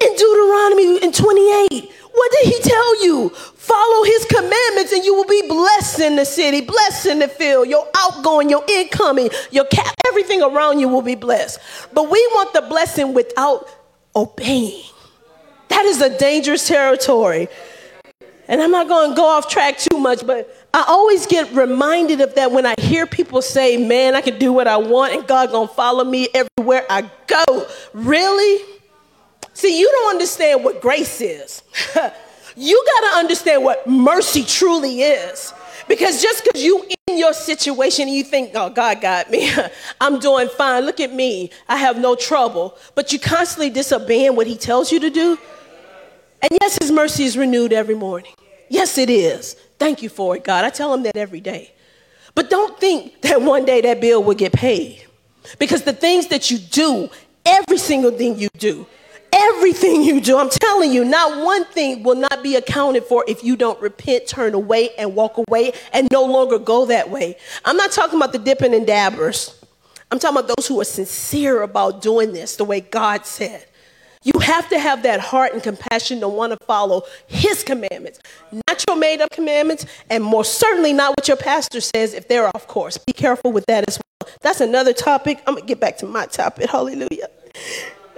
In 0.00 0.16
Deuteronomy 0.16 1.02
in 1.02 1.12
28, 1.12 1.92
what 2.14 2.32
did 2.32 2.46
He 2.46 2.60
tell 2.60 3.04
you? 3.04 3.28
Follow 3.30 4.04
His 4.04 4.24
commandments 4.26 4.92
and 4.92 5.04
you 5.04 5.14
will 5.14 5.26
be 5.26 5.42
blessed 5.48 6.00
in 6.00 6.16
the 6.16 6.24
city, 6.24 6.60
blessed 6.60 7.06
in 7.06 7.18
the 7.18 7.28
field. 7.28 7.68
Your 7.68 7.86
outgoing, 7.96 8.48
your 8.48 8.64
incoming, 8.68 9.30
your 9.50 9.64
cap, 9.66 9.94
everything 10.06 10.42
around 10.42 10.78
you 10.78 10.88
will 10.88 11.02
be 11.02 11.14
blessed. 11.14 11.58
But 11.92 12.10
we 12.10 12.18
want 12.34 12.52
the 12.52 12.62
blessing 12.62 13.14
without 13.14 13.68
obeying. 14.14 14.84
That 15.68 15.84
is 15.86 16.00
a 16.00 16.16
dangerous 16.16 16.68
territory. 16.68 17.48
And 18.46 18.60
I'm 18.60 18.70
not 18.70 18.88
going 18.88 19.10
to 19.10 19.16
go 19.16 19.24
off 19.24 19.48
track 19.48 19.78
too 19.78 19.98
much, 19.98 20.26
but 20.26 20.68
I 20.74 20.84
always 20.86 21.26
get 21.26 21.50
reminded 21.52 22.20
of 22.20 22.34
that 22.34 22.52
when 22.52 22.66
I 22.66 22.74
hear 22.78 23.06
people 23.06 23.40
say, 23.40 23.78
"Man, 23.78 24.14
I 24.14 24.20
can 24.20 24.38
do 24.38 24.52
what 24.52 24.68
I 24.68 24.76
want 24.76 25.14
and 25.14 25.26
God 25.26 25.50
going 25.50 25.68
to 25.68 25.74
follow 25.74 26.04
me 26.04 26.28
everywhere 26.34 26.84
I 26.90 27.10
go." 27.26 27.66
Really? 27.94 28.73
See, 29.54 29.78
you 29.78 29.90
don't 29.90 30.10
understand 30.10 30.64
what 30.64 30.80
grace 30.80 31.20
is. 31.20 31.62
you 32.56 32.84
got 32.86 33.10
to 33.12 33.16
understand 33.16 33.64
what 33.64 33.86
mercy 33.86 34.44
truly 34.44 35.02
is. 35.02 35.52
Because 35.88 36.22
just 36.22 36.44
because 36.44 36.62
you 36.62 36.84
in 37.06 37.18
your 37.18 37.32
situation 37.32 38.08
and 38.08 38.16
you 38.16 38.24
think, 38.24 38.52
oh, 38.54 38.70
God 38.70 39.00
got 39.00 39.30
me, 39.30 39.50
I'm 40.00 40.18
doing 40.18 40.48
fine, 40.48 40.84
look 40.84 40.98
at 41.00 41.12
me, 41.12 41.50
I 41.68 41.76
have 41.76 41.98
no 41.98 42.14
trouble, 42.14 42.76
but 42.94 43.12
you 43.12 43.18
constantly 43.18 43.68
disobeying 43.68 44.34
what 44.34 44.46
he 44.46 44.56
tells 44.56 44.90
you 44.90 44.98
to 45.00 45.10
do, 45.10 45.38
and 46.44 46.58
yes, 46.60 46.76
His 46.76 46.92
mercy 46.92 47.24
is 47.24 47.38
renewed 47.38 47.72
every 47.72 47.94
morning. 47.94 48.34
Yes, 48.68 48.98
it 48.98 49.08
is. 49.08 49.54
Thank 49.78 50.02
you 50.02 50.10
for 50.10 50.36
it, 50.36 50.44
God. 50.44 50.66
I 50.66 50.68
tell 50.68 50.92
Him 50.92 51.02
that 51.04 51.16
every 51.16 51.40
day. 51.40 51.72
But 52.34 52.50
don't 52.50 52.78
think 52.78 53.22
that 53.22 53.40
one 53.40 53.64
day 53.64 53.80
that 53.80 53.98
bill 53.98 54.22
will 54.22 54.34
get 54.34 54.52
paid. 54.52 55.06
Because 55.58 55.84
the 55.84 55.94
things 55.94 56.26
that 56.26 56.50
you 56.50 56.58
do, 56.58 57.08
every 57.46 57.78
single 57.78 58.10
thing 58.10 58.38
you 58.38 58.48
do, 58.58 58.86
everything 59.34 60.02
you 60.02 60.20
do, 60.20 60.38
I'm 60.38 60.48
telling 60.48 60.92
you, 60.92 61.04
not 61.04 61.44
one 61.44 61.64
thing 61.66 62.02
will 62.02 62.14
not 62.14 62.42
be 62.42 62.56
accounted 62.56 63.04
for 63.04 63.24
if 63.26 63.42
you 63.42 63.56
don't 63.56 63.80
repent, 63.80 64.26
turn 64.26 64.54
away, 64.54 64.90
and 64.96 65.14
walk 65.14 65.36
away 65.48 65.72
and 65.92 66.08
no 66.12 66.24
longer 66.24 66.58
go 66.58 66.86
that 66.86 67.10
way. 67.10 67.36
I'm 67.64 67.76
not 67.76 67.92
talking 67.92 68.16
about 68.16 68.32
the 68.32 68.38
dipping 68.38 68.74
and 68.74 68.86
dabbers. 68.86 69.60
I'm 70.10 70.18
talking 70.18 70.38
about 70.38 70.54
those 70.56 70.66
who 70.66 70.80
are 70.80 70.84
sincere 70.84 71.62
about 71.62 72.00
doing 72.00 72.32
this 72.32 72.56
the 72.56 72.64
way 72.64 72.80
God 72.80 73.26
said. 73.26 73.66
You 74.22 74.40
have 74.40 74.68
to 74.70 74.78
have 74.78 75.02
that 75.02 75.20
heart 75.20 75.52
and 75.52 75.62
compassion 75.62 76.20
to 76.20 76.28
want 76.28 76.58
to 76.58 76.64
follow 76.64 77.02
his 77.26 77.62
commandments, 77.62 78.20
not 78.52 78.82
your 78.88 78.96
made 78.96 79.20
up 79.20 79.30
commandments, 79.30 79.84
and 80.08 80.24
more 80.24 80.44
certainly 80.44 80.94
not 80.94 81.10
what 81.10 81.28
your 81.28 81.36
pastor 81.36 81.80
says 81.80 82.14
if 82.14 82.26
they're 82.28 82.46
off 82.46 82.66
course. 82.66 82.96
Be 82.96 83.12
careful 83.12 83.52
with 83.52 83.66
that 83.66 83.84
as 83.86 83.98
well. 83.98 84.32
That's 84.40 84.62
another 84.62 84.94
topic. 84.94 85.42
I'm 85.46 85.54
going 85.54 85.64
to 85.64 85.68
get 85.68 85.78
back 85.78 85.98
to 85.98 86.06
my 86.06 86.24
topic. 86.24 86.70
Hallelujah. 86.70 87.28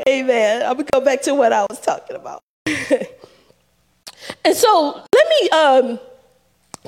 Amen. 0.09 0.63
I'm 0.63 0.77
to 0.77 0.85
go 0.85 1.01
back 1.01 1.23
to 1.23 1.35
what 1.35 1.53
I 1.53 1.67
was 1.69 1.81
talking 1.81 2.17
about. 2.17 2.41
and 2.67 4.55
so 4.55 5.05
let 5.15 5.29
me 5.29 5.49
um, 5.51 6.01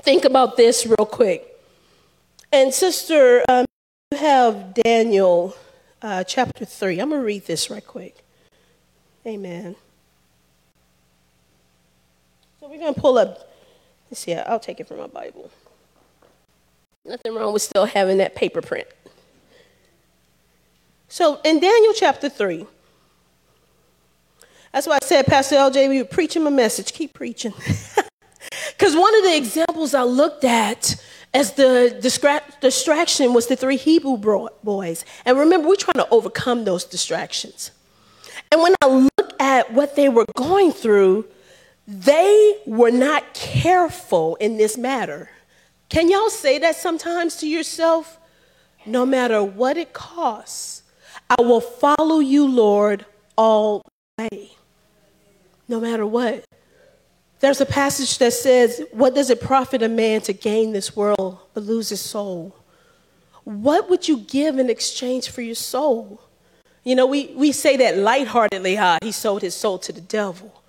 think 0.01 0.25
about 0.25 0.57
this 0.57 0.87
real 0.87 1.07
quick. 1.07 1.45
And, 2.53 2.73
Sister, 2.73 3.45
um, 3.49 3.67
you 4.11 4.19
have 4.19 4.75
Daniel 4.75 5.55
uh, 6.03 6.25
chapter 6.25 6.65
3. 6.65 6.99
I'm 6.99 7.11
to 7.21 7.25
read 7.25 7.47
this 7.47 7.71
right 7.71 7.87
quick. 7.87 8.25
Amen. 9.27 9.77
So 12.61 12.69
we're 12.69 12.81
to 12.95 13.01
pull 13.01 13.19
up. 13.19 13.53
Let's 14.11 14.21
see, 14.21 14.35
I'll 14.35 14.61
take 14.61 14.81
it 14.81 14.89
from 14.89 14.99
my 14.99 15.07
Bible. 15.07 15.51
Nothing 17.05 17.35
wrong 17.35 17.53
with 17.53 17.63
still 17.63 17.85
having 17.87 18.19
that 18.19 18.35
paper 18.35 18.63
print. 18.63 18.89
So 21.09 21.41
in 21.45 21.61
Daniel 21.61 21.93
chapter 21.95 22.29
3, 22.29 22.67
That's 24.73 24.87
why 24.87 24.99
I 25.03 25.05
said, 25.05 25.27
Pastor 25.27 25.57
LJ, 25.57 25.89
we 25.89 25.99
were 25.99 26.09
preaching 26.09 26.45
my 26.45 26.51
message. 26.51 26.93
Keep 26.93 27.15
preaching. 27.15 27.55
Because 28.79 28.95
one 28.95 29.15
of 29.17 29.25
the 29.25 29.37
examples 29.37 29.93
I 29.93 30.05
looked 30.05 30.45
at 30.45 31.03
as 31.35 31.53
the 31.55 31.99
distraction 32.61 33.35
was 33.35 33.47
the 33.49 33.57
three 33.57 33.77
Hebrew 33.77 34.17
boys. 34.17 35.05
And 35.25 35.39
remember, 35.39 35.69
we're 35.69 35.77
trying 35.77 36.05
to 36.05 36.09
overcome 36.11 36.65
those 36.65 36.85
distractions. 36.85 37.71
And 38.51 38.63
when 38.63 38.75
I 38.81 38.87
look 38.87 39.35
at 39.41 39.73
what 39.73 39.97
they 39.97 40.09
were 40.09 40.25
going 40.37 40.73
through, 40.73 41.27
they 41.87 42.59
were 42.67 42.91
not 42.91 43.35
careful 43.35 44.37
in 44.37 44.57
this 44.57 44.79
matter. 44.79 45.31
Can 45.89 46.11
y'all 46.11 46.31
say 46.31 46.59
that 46.59 46.77
sometimes 46.77 47.37
to 47.37 47.49
yourself? 47.49 48.19
No 48.87 49.05
matter 49.05 49.43
what 49.43 49.77
it 49.77 49.93
costs, 49.93 50.83
I 51.29 51.43
will 51.43 51.61
follow 51.61 52.21
you, 52.21 52.47
Lord, 52.47 53.05
all 53.37 53.83
the 54.17 54.29
way. 54.31 54.58
No 55.69 55.81
matter 55.81 56.07
what. 56.07 56.45
There's 57.41 57.61
a 57.61 57.67
passage 57.67 58.19
that 58.19 58.33
says, 58.33 58.83
What 58.91 59.15
does 59.15 59.31
it 59.31 59.41
profit 59.41 59.83
a 59.83 59.89
man 59.89 60.23
to 60.23 60.33
gain 60.33 60.73
this 60.73 60.97
world 60.97 61.39
but 61.55 61.63
lose 61.63 61.91
his 61.91 62.01
soul? 62.01 62.57
What 63.45 63.89
would 63.89 64.09
you 64.09 64.19
give 64.19 64.59
in 64.59 64.69
exchange 64.69 65.31
for 65.31 65.43
your 65.43 65.55
soul? 65.55 66.21
You 66.85 66.97
know, 66.97 67.07
we, 67.07 67.27
we 67.35 67.53
say 67.53 67.77
that 67.77 67.99
lightheartedly, 67.99 68.79
ah, 68.79 68.99
he 69.03 69.13
sold 69.13 69.43
his 69.43 69.55
soul 69.55 69.79
to 69.81 69.93
the 69.93 70.01
devil. 70.01 70.63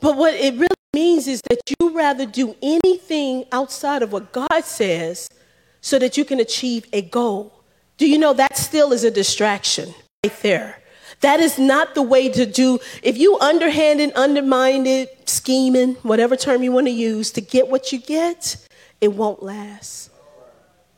But 0.00 0.16
what 0.16 0.34
it 0.34 0.54
really 0.54 0.68
means 0.94 1.26
is 1.26 1.42
that 1.48 1.60
you 1.68 1.90
rather 1.90 2.26
do 2.26 2.56
anything 2.62 3.44
outside 3.52 4.02
of 4.02 4.12
what 4.12 4.32
God 4.32 4.64
says 4.64 5.28
so 5.80 5.98
that 5.98 6.16
you 6.16 6.24
can 6.24 6.40
achieve 6.40 6.86
a 6.92 7.02
goal. 7.02 7.62
Do 7.96 8.08
you 8.08 8.18
know 8.18 8.32
that 8.34 8.56
still 8.56 8.92
is 8.92 9.04
a 9.04 9.10
distraction 9.10 9.94
right 10.24 10.32
there? 10.42 10.79
That 11.20 11.40
is 11.40 11.58
not 11.58 11.94
the 11.94 12.02
way 12.02 12.28
to 12.30 12.46
do. 12.46 12.78
If 13.02 13.18
you 13.18 13.38
underhanded, 13.38 14.12
undermined, 14.14 15.08
scheming, 15.26 15.94
whatever 15.96 16.36
term 16.36 16.62
you 16.62 16.72
want 16.72 16.86
to 16.86 16.92
use, 16.92 17.30
to 17.32 17.40
get 17.40 17.68
what 17.68 17.92
you 17.92 17.98
get, 17.98 18.56
it 19.00 19.12
won't 19.12 19.42
last. 19.42 20.10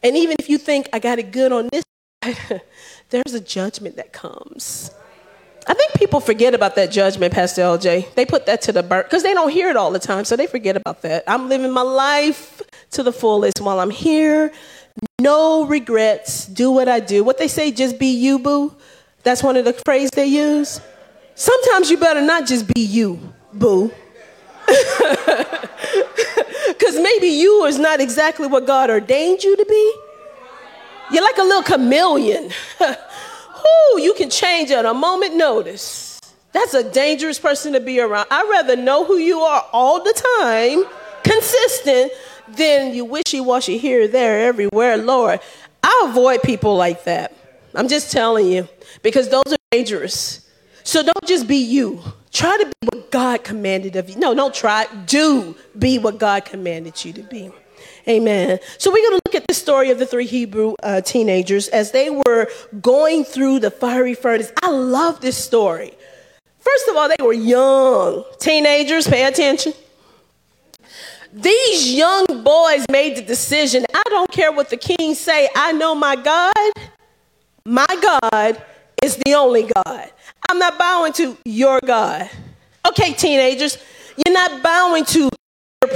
And 0.02 0.16
even 0.16 0.36
if 0.38 0.48
you 0.48 0.58
think 0.58 0.88
I 0.92 0.98
got 0.98 1.18
it 1.18 1.32
good 1.32 1.52
on 1.52 1.68
this, 1.72 1.84
side, 2.22 2.62
there's 3.10 3.34
a 3.34 3.40
judgment 3.40 3.96
that 3.96 4.12
comes. 4.12 4.90
I 5.66 5.74
think 5.74 5.92
people 5.94 6.20
forget 6.20 6.54
about 6.54 6.74
that 6.74 6.90
judgment, 6.90 7.32
Pastor 7.32 7.62
LJ. 7.62 8.14
They 8.14 8.26
put 8.26 8.46
that 8.46 8.62
to 8.62 8.72
the 8.72 8.82
burn 8.82 9.04
because 9.04 9.22
they 9.22 9.32
don't 9.32 9.50
hear 9.50 9.68
it 9.70 9.76
all 9.76 9.92
the 9.92 10.00
time, 10.00 10.24
so 10.24 10.34
they 10.36 10.46
forget 10.46 10.76
about 10.76 11.02
that. 11.02 11.22
I'm 11.28 11.48
living 11.48 11.70
my 11.72 11.82
life 11.82 12.62
to 12.92 13.02
the 13.02 13.12
fullest 13.12 13.60
while 13.60 13.78
I'm 13.78 13.90
here. 13.90 14.52
No 15.20 15.64
regrets. 15.64 16.46
Do 16.46 16.70
what 16.72 16.88
I 16.88 16.98
do. 17.00 17.22
What 17.22 17.38
they 17.38 17.48
say, 17.48 17.70
just 17.70 17.98
be 17.98 18.08
you, 18.08 18.40
boo. 18.40 18.74
That's 19.22 19.42
one 19.42 19.56
of 19.56 19.64
the 19.64 19.72
phrases 19.84 20.10
they 20.10 20.26
use. 20.26 20.80
Sometimes 21.34 21.90
you 21.90 21.96
better 21.96 22.20
not 22.20 22.46
just 22.46 22.72
be 22.72 22.80
you, 22.80 23.20
boo. 23.52 23.92
Because 26.68 26.98
maybe 27.00 27.28
you 27.28 27.64
is 27.66 27.78
not 27.78 28.00
exactly 28.00 28.46
what 28.46 28.66
God 28.66 28.90
ordained 28.90 29.42
you 29.42 29.56
to 29.56 29.64
be. 29.64 29.94
You're 31.12 31.22
like 31.22 31.38
a 31.38 31.42
little 31.42 31.62
chameleon. 31.62 32.50
Ooh, 32.80 34.00
you 34.00 34.14
can 34.14 34.30
change 34.30 34.70
at 34.70 34.84
a 34.84 34.94
moment 34.94 35.36
notice. 35.36 36.20
That's 36.52 36.74
a 36.74 36.88
dangerous 36.90 37.38
person 37.38 37.72
to 37.74 37.80
be 37.80 38.00
around. 38.00 38.26
I'd 38.30 38.48
rather 38.50 38.76
know 38.76 39.04
who 39.04 39.16
you 39.16 39.40
are 39.40 39.66
all 39.72 40.02
the 40.02 40.12
time, 40.40 40.84
consistent, 41.22 42.12
than 42.48 42.94
you 42.94 43.04
wishy 43.04 43.40
washy 43.40 43.78
here, 43.78 44.08
there, 44.08 44.46
everywhere. 44.46 44.96
Lord, 44.96 45.40
I 45.82 46.06
avoid 46.08 46.42
people 46.42 46.76
like 46.76 47.04
that. 47.04 47.34
I'm 47.74 47.88
just 47.88 48.10
telling 48.12 48.46
you 48.46 48.68
because 49.02 49.28
those 49.28 49.44
are 49.48 49.56
dangerous. 49.70 50.48
So 50.84 51.02
don't 51.02 51.26
just 51.26 51.46
be 51.46 51.56
you. 51.56 52.02
Try 52.32 52.56
to 52.58 52.66
be 52.66 52.88
what 52.92 53.10
God 53.10 53.44
commanded 53.44 53.96
of 53.96 54.08
you. 54.08 54.16
No, 54.16 54.34
don't 54.34 54.54
try. 54.54 54.86
Do 55.06 55.54
be 55.78 55.98
what 55.98 56.18
God 56.18 56.44
commanded 56.44 57.04
you 57.04 57.12
to 57.12 57.22
be. 57.22 57.50
Amen. 58.08 58.58
So 58.78 58.90
we're 58.90 59.08
going 59.08 59.20
to 59.20 59.22
look 59.26 59.34
at 59.34 59.46
the 59.46 59.54
story 59.54 59.90
of 59.90 59.98
the 59.98 60.06
three 60.06 60.26
Hebrew 60.26 60.74
uh, 60.82 61.02
teenagers 61.02 61.68
as 61.68 61.92
they 61.92 62.10
were 62.10 62.48
going 62.80 63.24
through 63.24 63.60
the 63.60 63.70
fiery 63.70 64.14
furnace. 64.14 64.52
I 64.62 64.70
love 64.70 65.20
this 65.20 65.36
story. 65.36 65.92
First 66.58 66.88
of 66.88 66.96
all, 66.96 67.08
they 67.08 67.22
were 67.22 67.32
young 67.32 68.24
teenagers. 68.40 69.06
Pay 69.06 69.24
attention. 69.24 69.72
These 71.32 71.94
young 71.94 72.26
boys 72.44 72.84
made 72.90 73.16
the 73.16 73.22
decision. 73.22 73.86
I 73.94 74.02
don't 74.06 74.30
care 74.30 74.52
what 74.52 74.68
the 74.68 74.76
king 74.76 75.14
say. 75.14 75.48
I 75.54 75.72
know 75.72 75.94
my 75.94 76.16
God. 76.16 76.52
My 77.64 77.86
God 78.00 78.62
is 79.02 79.16
the 79.16 79.34
only 79.34 79.70
God. 79.74 80.10
I'm 80.48 80.58
not 80.58 80.78
bowing 80.78 81.12
to 81.14 81.36
your 81.44 81.80
God. 81.84 82.28
Okay, 82.88 83.12
teenagers, 83.12 83.78
you're 84.16 84.34
not 84.34 84.62
bowing 84.62 85.04
to 85.06 85.30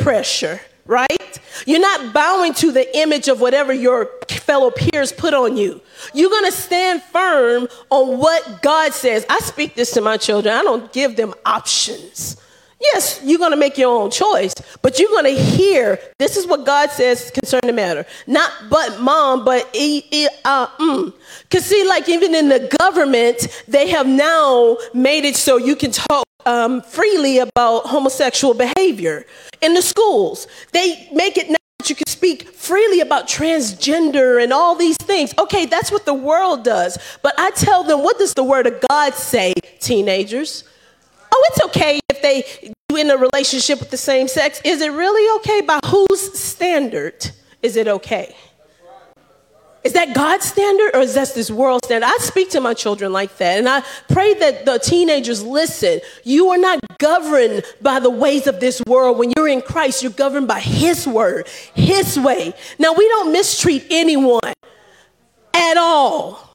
pressure 0.01 0.61
right? 0.87 1.41
You're 1.67 1.81
not 1.81 2.13
bowing 2.13 2.55
to 2.55 2.73
the 2.73 2.97
image 2.97 3.29
of 3.29 3.41
whatever 3.41 3.73
your 3.73 4.09
fellow 4.29 4.71
peers 4.71 5.13
put 5.13 5.35
on 5.35 5.57
you. 5.57 5.81
You're 6.15 6.31
going 6.31 6.45
to 6.45 6.53
stand 6.53 7.03
firm 7.03 7.69
on 7.91 8.19
what 8.19 8.63
God 8.63 8.93
says. 8.93 9.27
I 9.29 9.39
speak 9.41 9.75
this 9.75 9.91
to 9.93 10.01
my 10.01 10.17
children, 10.17 10.55
I 10.55 10.63
don't 10.63 10.93
give 10.93 11.17
them 11.17 11.35
options. 11.45 12.37
Yes, 12.79 13.21
you're 13.25 13.39
going 13.39 13.53
to 13.53 13.57
make 13.57 13.79
your 13.79 13.91
own 13.91 14.11
choice, 14.11 14.53
but 14.83 14.99
you're 14.99 15.09
going 15.09 15.25
to 15.25 15.41
hear 15.41 15.99
this 16.19 16.37
is 16.37 16.47
what 16.47 16.67
God 16.67 16.91
says 16.91 17.31
concerning 17.31 17.69
the 17.69 17.73
matter. 17.73 18.05
Not 18.27 18.51
but 18.69 19.01
mom, 19.01 19.45
but 19.45 19.69
e, 19.73 20.05
e, 20.11 20.29
uh, 20.45 20.67
mm. 20.79 21.13
Because 21.43 21.65
see, 21.65 21.87
like 21.89 22.09
even 22.09 22.35
in 22.35 22.49
the 22.51 22.71
government, 22.79 23.65
they 23.67 23.89
have 23.91 24.07
now 24.07 24.77
made 24.93 25.25
it 25.25 25.37
so 25.37 25.57
you 25.57 25.75
can 25.75 25.91
talk 25.91 26.27
um, 26.45 26.83
freely 26.83 27.39
about 27.39 27.87
homosexual 27.87 28.53
behavior 28.53 29.25
in 29.63 29.73
the 29.73 29.83
schools. 29.83 30.47
They 30.73 31.09
make 31.13 31.39
it 31.39 31.49
now 31.49 31.57
that 31.79 31.89
you 31.89 31.97
can 31.97 32.07
speak 32.07 32.49
freely 32.51 33.01
about 33.01 33.27
transgender 33.27 34.43
and 34.43 34.53
all 34.53 34.75
these 34.75 34.99
things. 34.99 35.33
Okay, 35.39 35.65
that's 35.65 35.91
what 35.91 36.05
the 36.05 36.15
world 36.15 36.63
does. 36.63 36.99
But 37.23 37.35
I 37.39 37.53
tell 37.53 37.85
them, 37.85 38.03
what 38.03 38.19
does 38.19 38.35
the 38.35 38.45
word 38.45 38.67
of 38.67 38.83
God 38.87 39.15
say, 39.15 39.55
teenagers? 39.81 40.65
Oh, 41.33 41.51
it's 41.51 41.65
okay 41.65 42.01
if 42.17 42.23
they 42.23 42.73
do 42.89 42.97
in 42.97 43.11
a 43.11 43.17
relationship 43.17 43.81
with 43.81 43.91
the 43.91 43.97
same 43.97 44.29
sex. 44.29 44.61
Is 44.65 44.81
it 44.81 44.93
really 44.93 45.39
okay? 45.41 45.61
By 45.61 45.81
whose 45.87 46.39
standard 46.39 47.31
is 47.63 47.77
it 47.77 47.89
okay? 47.89 48.35
Is 49.85 49.93
that 49.93 50.17
God's 50.17 50.45
standard 50.45 50.97
or 50.97 51.01
is 51.01 51.15
that 51.15 51.33
this 51.33 51.49
world 51.49 51.85
standard? 51.85 52.07
I 52.09 52.17
speak 52.19 52.51
to 52.51 52.61
my 52.61 52.75
children 52.75 53.13
like 53.13 53.37
that. 53.37 53.59
And 53.59 53.69
I 53.69 53.85
pray 54.09 54.35
that 54.35 54.65
the 54.65 54.79
teenagers 54.79 55.45
listen. 55.45 56.01
You 56.25 56.49
are 56.49 56.59
not 56.59 56.81
governed 56.99 57.63
by 57.81 58.01
the 58.01 58.11
ways 58.11 58.49
of 58.49 58.59
this 58.59 58.83
world. 58.89 59.17
When 59.17 59.33
you're 59.37 59.47
in 59.47 59.63
Christ, 59.63 60.03
you're 60.03 60.11
governed 60.11 60.49
by 60.49 60.59
His 60.59 61.07
word, 61.07 61.47
His 61.75 62.19
way. 62.19 62.53
Now, 62.81 62.95
we 62.95 63.07
don't 63.09 63.33
mistreat 63.33 63.87
anyone 63.89 64.41
at 65.55 65.77
all. 65.77 66.46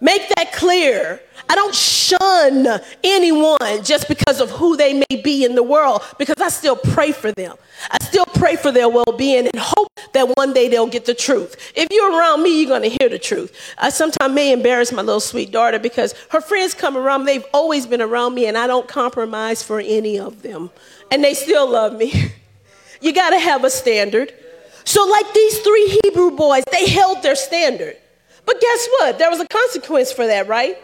Make 0.00 0.28
that 0.36 0.52
clear. 0.52 1.20
I 1.48 1.54
don't 1.54 1.74
shun 1.74 2.80
anyone 3.02 3.82
just 3.82 4.08
because 4.08 4.40
of 4.40 4.50
who 4.50 4.76
they 4.76 4.94
may 4.94 5.20
be 5.22 5.44
in 5.44 5.54
the 5.54 5.62
world 5.62 6.02
because 6.18 6.36
I 6.40 6.48
still 6.48 6.76
pray 6.76 7.12
for 7.12 7.32
them. 7.32 7.56
I 7.90 8.02
still 8.04 8.24
pray 8.24 8.56
for 8.56 8.72
their 8.72 8.88
well 8.88 9.14
being 9.16 9.46
and 9.46 9.56
hope 9.56 9.88
that 10.12 10.28
one 10.36 10.52
day 10.52 10.68
they'll 10.68 10.86
get 10.86 11.04
the 11.04 11.14
truth. 11.14 11.72
If 11.74 11.88
you're 11.90 12.16
around 12.16 12.42
me, 12.42 12.60
you're 12.60 12.68
going 12.68 12.88
to 12.88 12.96
hear 13.00 13.08
the 13.08 13.18
truth. 13.18 13.74
I 13.78 13.90
sometimes 13.90 14.34
may 14.34 14.52
embarrass 14.52 14.92
my 14.92 15.02
little 15.02 15.20
sweet 15.20 15.50
daughter 15.50 15.78
because 15.78 16.14
her 16.30 16.40
friends 16.40 16.72
come 16.72 16.96
around, 16.96 17.24
they've 17.24 17.44
always 17.52 17.86
been 17.86 18.02
around 18.02 18.34
me, 18.34 18.46
and 18.46 18.56
I 18.56 18.66
don't 18.66 18.88
compromise 18.88 19.62
for 19.62 19.80
any 19.80 20.18
of 20.18 20.42
them. 20.42 20.70
And 21.10 21.22
they 21.22 21.34
still 21.34 21.68
love 21.68 21.94
me. 21.94 22.32
you 23.00 23.12
got 23.12 23.30
to 23.30 23.38
have 23.38 23.64
a 23.64 23.70
standard. 23.70 24.32
So, 24.84 25.06
like 25.06 25.32
these 25.34 25.58
three 25.60 26.00
Hebrew 26.04 26.30
boys, 26.30 26.64
they 26.72 26.88
held 26.88 27.22
their 27.22 27.36
standard. 27.36 27.96
But 28.46 28.60
guess 28.60 28.88
what? 28.98 29.18
There 29.18 29.30
was 29.30 29.40
a 29.40 29.46
consequence 29.46 30.12
for 30.12 30.26
that, 30.26 30.48
right? 30.48 30.76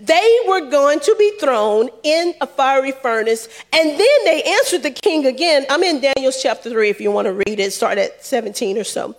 They 0.00 0.38
were 0.46 0.70
going 0.70 1.00
to 1.00 1.14
be 1.18 1.32
thrown 1.38 1.90
in 2.02 2.34
a 2.40 2.46
fiery 2.46 2.92
furnace. 2.92 3.48
And 3.72 3.90
then 3.90 4.24
they 4.24 4.42
answered 4.42 4.82
the 4.82 4.90
king 4.90 5.26
again. 5.26 5.66
I'm 5.68 5.82
in 5.82 6.00
Daniel's 6.00 6.42
chapter 6.42 6.70
3 6.70 6.88
if 6.88 7.00
you 7.00 7.10
want 7.10 7.26
to 7.26 7.32
read 7.32 7.60
it, 7.60 7.72
start 7.72 7.98
at 7.98 8.24
17 8.24 8.78
or 8.78 8.84
so. 8.84 9.14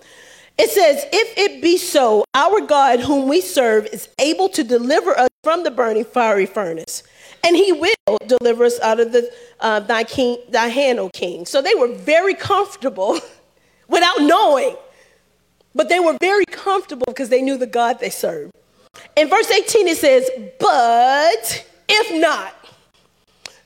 It 0.58 0.72
says, 0.72 1.06
If 1.12 1.38
it 1.38 1.62
be 1.62 1.78
so, 1.78 2.26
our 2.34 2.62
God, 2.62 3.00
whom 3.00 3.28
we 3.28 3.42
serve, 3.42 3.86
is 3.88 4.10
able 4.20 4.50
to 4.50 4.64
deliver 4.64 5.18
us 5.18 5.30
from 5.44 5.64
the 5.64 5.72
burning 5.72 6.06
fiery 6.06 6.48
furnace. 6.48 7.04
And 7.44 7.56
he 7.56 7.72
will 7.72 8.18
deliver 8.26 8.66
us 8.66 8.80
out 8.80 9.00
of 9.00 9.12
the, 9.12 9.32
uh, 9.60 9.82
thy, 9.82 10.04
king, 10.04 10.40
thy 10.50 10.68
hand, 10.68 11.00
O 11.00 11.10
king. 11.10 11.46
So 11.46 11.62
they 11.62 11.76
were 11.76 11.94
very 11.94 12.34
comfortable 12.34 13.20
without 13.88 14.22
knowing. 14.22 14.76
But 15.78 15.90
they 15.90 16.00
were 16.00 16.18
very 16.20 16.46
comfortable 16.46 17.06
because 17.08 17.30
they 17.30 17.42
knew 17.42 17.56
the 17.56 17.68
God 17.68 18.00
they 18.00 18.10
served. 18.10 18.52
In 19.16 19.30
verse 19.30 19.50
18, 19.52 19.88
it 19.88 19.98
says, 19.98 20.28
But 20.60 21.66
if 21.88 22.20
not, 22.20 22.56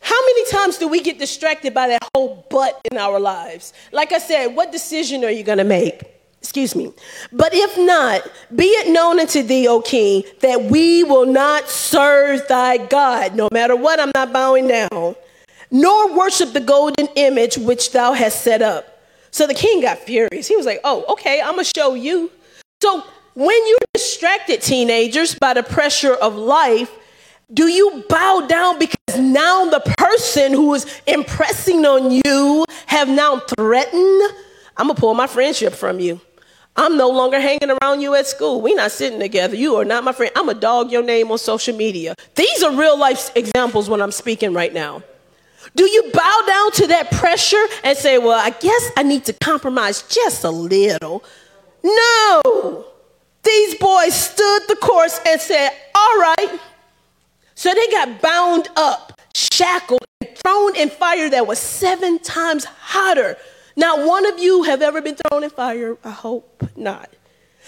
how 0.02 0.20
many 0.26 0.46
times 0.52 0.78
do 0.78 0.90
we 0.90 1.00
get 1.02 1.20
distracted 1.20 1.74
by 1.74 1.88
that 1.88 2.04
whole 2.14 2.46
but 2.50 2.82
in 2.92 2.98
our 2.98 3.18
lives? 3.18 3.72
Like 3.94 4.12
I 4.12 4.18
said, 4.18 4.48
what 4.48 4.74
decision 4.74 5.24
are 5.24 5.30
you 5.30 5.44
going 5.44 5.60
to 5.60 5.64
make? 5.64 6.02
Excuse 6.40 6.76
me. 6.76 6.92
But 7.32 7.54
if 7.54 7.78
not, 7.78 8.30
be 8.54 8.66
it 8.66 8.92
known 8.92 9.20
unto 9.20 9.42
thee, 9.42 9.70
O 9.70 9.80
king, 9.80 10.24
that 10.42 10.64
we 10.64 11.06
will 11.06 11.28
not 11.28 11.70
serve 11.70 12.46
thy 12.50 12.78
God. 12.78 13.36
No 13.36 13.48
matter 13.54 13.76
what, 13.76 14.02
I'm 14.02 14.12
not 14.14 14.34
bowing 14.34 14.68
down, 14.68 15.16
nor 15.70 16.18
worship 16.18 16.52
the 16.52 16.60
golden 16.60 17.08
image 17.16 17.58
which 17.58 17.94
thou 17.94 18.12
hast 18.12 18.42
set 18.42 18.62
up. 18.62 18.91
So 19.32 19.48
the 19.48 19.54
king 19.54 19.82
got 19.82 20.00
furious. 20.00 20.48
He 20.48 20.56
was 20.56 20.66
like, 20.66 20.80
Oh, 20.84 21.06
okay, 21.14 21.42
I'm 21.42 21.54
going 21.54 21.66
to 21.66 21.72
show 21.76 21.94
you. 21.94 22.32
So 22.82 23.04
when 23.34 23.68
you're 23.68 23.78
distracted, 23.94 24.62
teenagers, 24.62 25.36
by 25.36 25.54
the 25.54 25.64
pressure 25.64 26.14
of 26.14 26.36
life, 26.36 26.92
do 27.54 27.68
you 27.68 28.04
bow 28.08 28.46
down 28.48 28.80
because 28.80 29.20
now 29.20 29.66
the 29.66 29.82
person 29.98 30.54
who 30.54 30.74
is 30.74 31.02
impressing 31.06 31.86
on 31.86 32.12
you 32.12 32.66
have 32.88 33.10
now 33.10 33.40
threatened? 33.40 34.22
I'm 34.78 34.88
gonna 34.88 34.96
pull 35.00 35.14
my 35.14 35.28
friendship 35.28 35.74
from 35.74 36.00
you. 36.00 36.22
I'm 36.76 36.98
no 36.98 37.10
longer 37.10 37.40
hanging 37.40 37.78
around 37.82 38.00
you 38.00 38.16
at 38.16 38.28
school. 38.28 38.62
We're 38.62 38.78
not 38.78 38.92
sitting 38.92 39.20
together. 39.20 39.56
You 39.56 39.76
are 39.76 39.86
not 39.86 40.06
my 40.06 40.14
friend. 40.14 40.32
I'm 40.36 40.48
a 40.48 40.54
dog 40.54 40.92
your 40.92 41.04
name 41.04 41.30
on 41.32 41.38
social 41.38 41.76
media. 41.76 42.16
These 42.36 42.64
are 42.64 42.74
real 42.74 42.98
life 42.98 43.30
examples 43.36 43.90
when 43.90 44.02
I'm 44.02 44.12
speaking 44.12 44.54
right 44.54 44.74
now. 44.74 45.04
Do 45.76 45.90
you 45.90 46.12
bow 46.14 46.44
down 46.46 46.72
to 46.74 46.88
that 46.88 47.12
pressure 47.12 47.64
and 47.84 47.98
say, 47.98 48.18
Well, 48.18 48.40
I 48.40 48.50
guess 48.52 48.92
I 48.98 49.04
need 49.04 49.26
to 49.26 49.34
compromise 49.34 50.04
just 50.04 50.44
a 50.44 50.52
little? 50.52 51.24
No. 51.84 52.86
These 53.44 53.76
boys 53.76 54.14
stood 54.14 54.62
the 54.68 54.76
course 54.76 55.20
and 55.26 55.40
said, 55.40 55.72
All 55.96 56.20
right. 56.20 56.60
So 57.56 57.74
they 57.74 57.88
got 57.88 58.22
bound 58.22 58.70
up, 58.76 59.20
shackled, 59.36 60.04
and 60.20 60.30
thrown 60.38 60.76
in 60.76 60.90
fire 60.90 61.30
that 61.30 61.48
was 61.48 61.60
seven 61.60 62.20
times 62.20 62.66
hotter. 62.66 63.38
Not 63.76 64.06
one 64.06 64.26
of 64.26 64.40
you 64.40 64.64
have 64.64 64.82
ever 64.82 65.02
been 65.02 65.16
thrown 65.16 65.44
in 65.44 65.50
fire. 65.50 65.98
I 66.04 66.12
hope 66.12 66.64
not. 66.76 67.10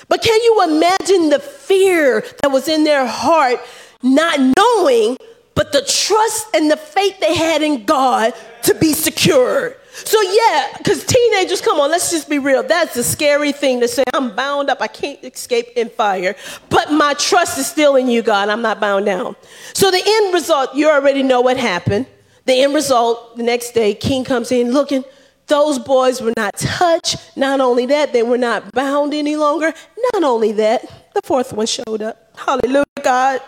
But 0.07 0.21
can 0.21 0.41
you 0.41 0.63
imagine 0.63 1.29
the 1.29 1.39
fear 1.39 2.25
that 2.41 2.51
was 2.51 2.67
in 2.67 2.83
their 2.83 3.05
heart, 3.05 3.59
not 4.01 4.39
knowing, 4.57 5.17
but 5.55 5.71
the 5.71 5.81
trust 5.81 6.47
and 6.55 6.69
the 6.69 6.77
faith 6.77 7.19
they 7.19 7.35
had 7.35 7.61
in 7.61 7.85
God 7.85 8.33
to 8.63 8.75
be 8.75 8.93
secure? 8.93 9.75
So, 9.95 10.19
yeah, 10.21 10.73
because 10.77 11.05
teenagers, 11.05 11.61
come 11.61 11.79
on, 11.79 11.91
let's 11.91 12.09
just 12.09 12.27
be 12.27 12.39
real. 12.39 12.63
That's 12.63 12.95
a 12.95 13.03
scary 13.03 13.51
thing 13.51 13.79
to 13.81 13.87
say. 13.87 14.03
I'm 14.13 14.35
bound 14.35 14.71
up. 14.71 14.81
I 14.81 14.87
can't 14.87 15.23
escape 15.23 15.67
in 15.75 15.89
fire. 15.89 16.35
But 16.69 16.91
my 16.91 17.13
trust 17.13 17.59
is 17.59 17.67
still 17.67 17.95
in 17.95 18.07
you, 18.07 18.23
God. 18.23 18.49
I'm 18.49 18.63
not 18.63 18.79
bound 18.79 19.05
down. 19.05 19.35
So, 19.73 19.91
the 19.91 20.01
end 20.03 20.33
result, 20.33 20.73
you 20.73 20.89
already 20.89 21.21
know 21.21 21.41
what 21.41 21.57
happened. 21.57 22.07
The 22.45 22.63
end 22.63 22.73
result, 22.73 23.37
the 23.37 23.43
next 23.43 23.71
day, 23.73 23.93
King 23.93 24.23
comes 24.23 24.51
in 24.51 24.71
looking. 24.71 25.03
Those 25.45 25.77
boys 25.77 26.21
were 26.21 26.33
not 26.35 26.57
touched. 26.57 27.17
Not 27.37 27.61
only 27.61 27.85
that, 27.85 28.13
they 28.13 28.23
were 28.23 28.37
not 28.37 28.71
bound 28.71 29.13
any 29.13 29.35
longer. 29.35 29.73
Not 30.13 30.23
only 30.23 30.53
that, 30.53 31.13
the 31.13 31.21
fourth 31.23 31.53
one 31.53 31.67
showed 31.67 32.01
up. 32.01 32.31
Hallelujah, 32.35 32.83
God. 33.03 33.41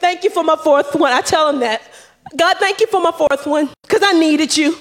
Thank 0.00 0.24
you 0.24 0.30
for 0.30 0.42
my 0.42 0.56
fourth 0.56 0.94
one. 0.94 1.12
I 1.12 1.20
tell 1.20 1.48
him 1.48 1.60
that. 1.60 1.82
God, 2.36 2.56
thank 2.58 2.80
you 2.80 2.86
for 2.86 3.00
my 3.02 3.12
fourth 3.12 3.46
one 3.46 3.70
because 3.82 4.02
I 4.02 4.12
needed 4.12 4.56
you. 4.56 4.76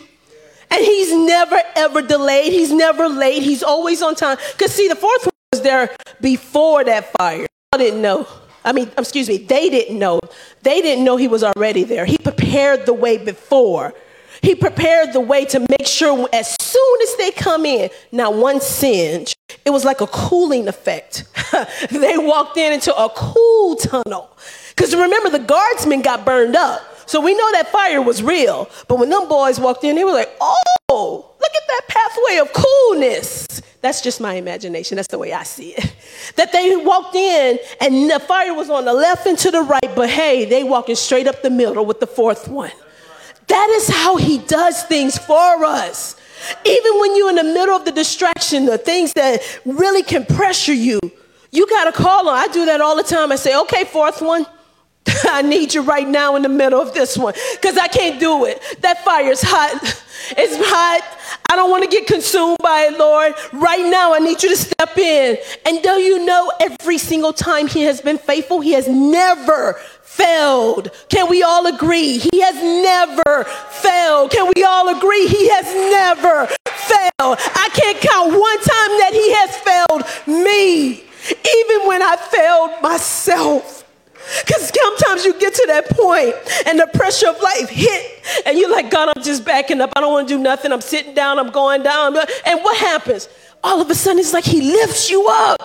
And 0.72 0.86
he's 0.86 1.14
never, 1.14 1.60
ever 1.76 2.02
delayed. 2.02 2.54
He's 2.54 2.72
never 2.72 3.10
late. 3.10 3.42
He's 3.42 3.64
always 3.64 4.02
on 4.02 4.16
time. 4.16 4.38
Because, 4.54 4.74
see, 4.74 4.88
the 4.88 4.96
fourth 4.96 5.26
one 5.26 5.34
was 5.52 5.62
there 5.62 5.96
before 6.22 6.84
that 6.84 7.12
fire. 7.14 7.48
I 7.74 7.78
didn't 7.78 8.02
know. 8.02 8.28
I 8.64 8.72
mean, 8.72 8.88
um, 8.90 9.00
excuse 9.00 9.28
me, 9.28 9.38
they 9.38 9.70
didn't 9.70 9.98
know. 9.98 10.20
They 10.62 10.82
didn't 10.82 11.04
know 11.04 11.18
he 11.18 11.28
was 11.28 11.44
already 11.44 11.84
there. 11.84 12.06
He 12.06 12.18
prepared 12.18 12.86
the 12.86 12.94
way 12.94 13.18
before. 13.18 13.94
He 14.42 14.56
prepared 14.56 15.14
the 15.14 15.20
way 15.20 15.46
to 15.46 15.60
make 15.60 15.88
sure 15.88 16.30
as 16.32 16.56
soon 16.62 17.02
as 17.02 17.16
they 17.18 17.32
come 17.32 17.66
in, 17.66 17.90
not 18.12 18.36
one 18.36 18.62
singe, 18.62 19.36
it 19.66 19.72
was 19.72 19.84
like 19.84 20.02
a 20.02 20.08
cooling 20.08 20.68
effect. 20.68 21.26
they 21.92 22.18
walked 22.18 22.58
in 22.58 22.74
into 22.74 22.96
a 22.96 23.10
cool 23.10 23.76
tunnel. 23.76 24.30
Because 24.80 24.96
remember, 24.96 25.30
the 25.30 25.40
guardsmen 25.40 26.02
got 26.02 26.24
burned 26.24 26.56
up. 26.56 26.82
So 27.06 27.20
we 27.20 27.34
know 27.34 27.52
that 27.52 27.68
fire 27.68 28.02
was 28.02 28.24
real. 28.24 28.70
But 28.88 28.98
when 28.98 29.10
them 29.10 29.28
boys 29.28 29.60
walked 29.60 29.84
in, 29.84 29.98
they 29.98 30.06
were 30.06 30.14
like, 30.14 30.34
oh, 30.40 31.26
look 31.38 31.52
at 31.54 31.68
that 31.68 31.82
pathway 31.90 32.38
of 32.38 32.54
coolness. 32.54 33.62
That's 33.82 34.00
just 34.00 34.22
my 34.22 34.36
imagination. 34.36 34.96
That's 34.96 35.10
the 35.10 35.18
way 35.18 35.34
I 35.34 35.44
see 35.44 35.72
it. 35.72 35.94
That 36.36 36.54
they 36.54 36.76
walked 36.78 37.16
in 37.16 37.60
and 37.82 38.10
the 38.10 38.20
fire 38.20 38.54
was 38.54 38.70
on 38.70 38.86
the 38.86 38.94
left 38.94 39.26
and 39.26 39.38
to 39.40 39.52
the 39.52 39.62
right, 39.62 39.92
but 39.96 40.10
hey, 40.10 40.46
they 40.46 40.64
walking 40.64 40.96
straight 40.96 41.28
up 41.28 41.42
the 41.42 41.50
middle 41.50 41.86
with 41.86 42.00
the 42.00 42.08
fourth 42.08 42.48
one. 42.48 42.72
That 43.48 43.70
is 43.72 43.90
how 43.90 44.16
he 44.16 44.38
does 44.38 44.84
things 44.84 45.18
for 45.18 45.66
us. 45.66 46.16
Even 46.66 47.00
when 47.00 47.18
you're 47.18 47.30
in 47.32 47.36
the 47.36 47.44
middle 47.44 47.76
of 47.76 47.84
the 47.84 47.92
distraction, 47.92 48.66
the 48.66 48.78
things 48.78 49.12
that 49.14 49.42
really 49.66 50.04
can 50.04 50.26
pressure 50.26 50.74
you, 50.74 51.00
you 51.52 51.68
got 51.68 51.86
to 51.86 51.92
call 51.92 52.30
on. 52.30 52.38
I 52.38 52.48
do 52.48 52.66
that 52.66 52.80
all 52.80 52.96
the 52.96 53.04
time. 53.04 53.32
I 53.32 53.36
say, 53.36 53.58
okay, 53.62 53.84
fourth 53.84 54.22
one. 54.22 54.46
I 55.26 55.42
need 55.42 55.74
you 55.74 55.82
right 55.82 56.08
now 56.08 56.36
in 56.36 56.42
the 56.42 56.50
middle 56.50 56.82
of 56.82 56.94
this 56.94 57.18
one 57.18 57.34
because 57.54 57.78
I 57.78 57.88
can't 57.88 58.20
do 58.20 58.46
it. 58.46 58.62
That 58.82 59.04
fire's 59.04 59.42
hot. 59.42 60.04
It's 60.32 60.58
hot. 60.60 61.02
I 61.50 61.56
don't 61.56 61.72
want 61.72 61.84
to 61.86 61.90
get 61.90 62.06
consumed 62.06 62.58
by 62.62 62.90
it, 62.92 63.00
Lord. 63.00 63.34
Right 63.54 63.90
now, 63.90 64.14
I 64.14 64.20
need 64.20 64.44
you 64.44 64.50
to 64.50 64.58
step 64.58 64.98
in. 64.98 65.38
And 65.66 65.82
do 65.82 65.92
you 65.92 66.26
know 66.26 66.52
every 66.60 66.98
single 66.98 67.34
time 67.34 67.68
He 67.68 67.84
has 67.84 68.02
been 68.02 68.18
faithful, 68.18 68.60
He 68.60 68.74
has 68.74 68.88
never 68.88 69.74
failed. 70.04 70.92
Can 71.08 71.30
we 71.30 71.42
all 71.42 71.66
agree? 71.68 72.18
He 72.18 72.42
has 72.42 72.56
never 72.56 73.46
failed. 73.72 74.32
Can 74.32 74.52
we 74.56 74.64
all 74.64 74.96
agree? 74.96 75.28
He 75.28 75.50
has 75.50 75.66
never 75.74 76.48
failed. 76.66 77.38
I 77.40 77.70
can't 77.74 78.00
count 78.00 78.32
one 78.32 78.58
time 78.58 78.92
that 79.00 79.12
He 79.14 79.32
has 79.34 79.58
failed 79.58 80.44
me, 80.44 80.92
even 80.92 81.88
when 81.88 82.02
I 82.02 82.18
failed 82.18 82.82
myself. 82.82 83.79
Because 84.46 84.72
sometimes 84.74 85.26
you 85.26 85.38
get 85.40 85.54
to 85.54 85.66
that 85.68 85.90
point 85.90 86.36
and 86.68 86.80
the 86.80 86.88
pressure 86.94 87.28
of 87.30 87.42
life 87.42 87.70
hit, 87.70 88.24
and 88.46 88.58
you're 88.58 88.72
like, 88.72 88.92
God, 88.92 89.14
I'm 89.16 89.24
just 89.24 89.46
backing 89.46 89.82
up. 89.82 89.92
I 89.96 90.02
don't 90.02 90.12
want 90.12 90.28
to 90.28 90.38
do 90.38 90.42
nothing. 90.42 90.72
I'm 90.72 90.82
sitting 90.82 91.14
down. 91.14 91.40
I'm 91.40 91.52
going 91.52 91.84
down. 91.84 92.18
And 92.46 92.62
what 92.62 92.78
happens? 92.78 93.28
All 93.64 93.82
of 93.82 93.90
a 93.90 93.96
sudden, 93.96 94.20
it's 94.20 94.34
like 94.34 94.46
He 94.46 94.62
lifts 94.62 95.10
you 95.10 95.28
up. 95.28 95.62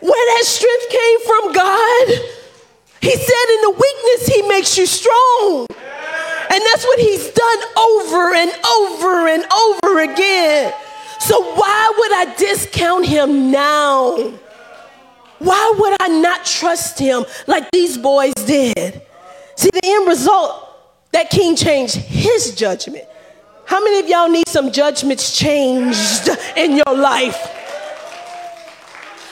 Where 0.00 0.36
that 0.36 0.44
strength 0.44 0.88
came 0.90 1.20
from, 1.26 1.52
God. 1.52 2.08
He 3.00 3.14
said, 3.14 3.46
in 3.54 3.60
the 3.62 3.70
weakness, 3.70 4.26
He 4.26 4.42
makes 4.48 4.78
you 4.78 4.86
strong. 4.86 5.66
And 6.50 6.64
that's 6.64 6.84
what 6.84 6.98
He's 7.00 7.30
done 7.30 7.58
over 7.76 8.34
and 8.34 8.50
over 8.64 9.28
and 9.28 9.44
over 9.52 10.00
again. 10.00 10.72
So, 11.20 11.42
why 11.54 11.92
would 11.98 12.12
I 12.12 12.34
discount 12.36 13.06
Him 13.06 13.50
now? 13.50 14.32
Why 15.38 15.74
would 15.78 15.96
I 16.00 16.08
not 16.08 16.44
trust 16.44 16.98
him 16.98 17.24
like 17.46 17.70
these 17.70 17.98
boys 17.98 18.34
did? 18.34 19.02
See, 19.56 19.70
the 19.72 19.80
end 19.84 20.08
result, 20.08 20.62
that 21.12 21.30
king 21.30 21.56
changed 21.56 21.96
his 21.96 22.54
judgment. 22.54 23.04
How 23.64 23.82
many 23.82 24.00
of 24.00 24.08
y'all 24.08 24.28
need 24.28 24.48
some 24.48 24.70
judgments 24.70 25.36
changed 25.36 26.28
in 26.56 26.76
your 26.76 26.96
life? 26.96 27.36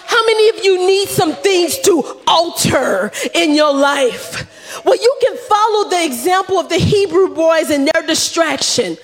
How 0.06 0.26
many 0.26 0.58
of 0.58 0.64
you 0.64 0.86
need 0.86 1.08
some 1.08 1.34
things 1.34 1.78
to 1.80 2.20
alter 2.26 3.10
in 3.34 3.54
your 3.54 3.72
life? 3.72 4.82
Well, 4.84 4.96
you 4.96 5.16
can 5.22 5.36
follow 5.36 5.88
the 5.88 6.04
example 6.04 6.58
of 6.58 6.68
the 6.68 6.78
Hebrew 6.78 7.34
boys 7.34 7.70
and 7.70 7.88
their 7.88 8.06
distraction. 8.06 8.96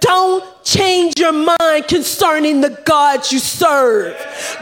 Don't 0.00 0.44
change 0.64 1.18
your 1.18 1.32
mind 1.32 1.86
concerning 1.86 2.60
the 2.60 2.70
God 2.84 3.30
you 3.30 3.38
serve. 3.38 4.16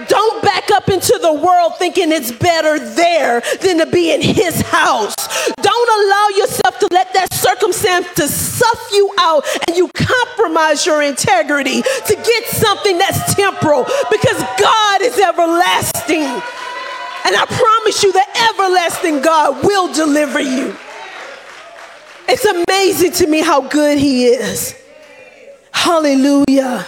Don't 0.08 0.42
back 0.42 0.70
up 0.70 0.88
into 0.90 1.18
the 1.20 1.32
world 1.32 1.72
thinking 1.78 2.12
it's 2.12 2.30
better 2.30 2.78
there 2.78 3.42
than 3.62 3.78
to 3.78 3.86
be 3.86 4.12
in 4.12 4.20
his 4.20 4.60
house. 4.60 5.14
Don't 5.62 6.04
allow 6.04 6.28
yourself 6.36 6.78
to 6.80 6.88
let 6.90 7.12
that 7.14 7.32
circumstance 7.32 8.06
to 8.16 8.28
suck 8.28 8.78
you 8.92 9.10
out 9.18 9.44
and 9.66 9.76
you 9.76 9.88
compromise 9.94 10.84
your 10.84 11.02
integrity 11.02 11.80
to 11.80 12.14
get 12.14 12.44
something 12.46 12.98
that's 12.98 13.34
temporal 13.34 13.84
because 14.10 14.42
God 14.60 15.00
is 15.00 15.18
everlasting. 15.18 16.22
And 17.26 17.34
I 17.34 17.46
promise 17.48 18.02
you, 18.02 18.12
the 18.12 18.26
everlasting 18.52 19.22
God 19.22 19.64
will 19.64 19.92
deliver 19.94 20.40
you. 20.40 20.76
It's 22.28 22.44
amazing 22.44 23.12
to 23.12 23.26
me 23.26 23.40
how 23.40 23.62
good 23.62 23.96
He 23.98 24.26
is. 24.26 24.74
Hallelujah. 25.74 26.86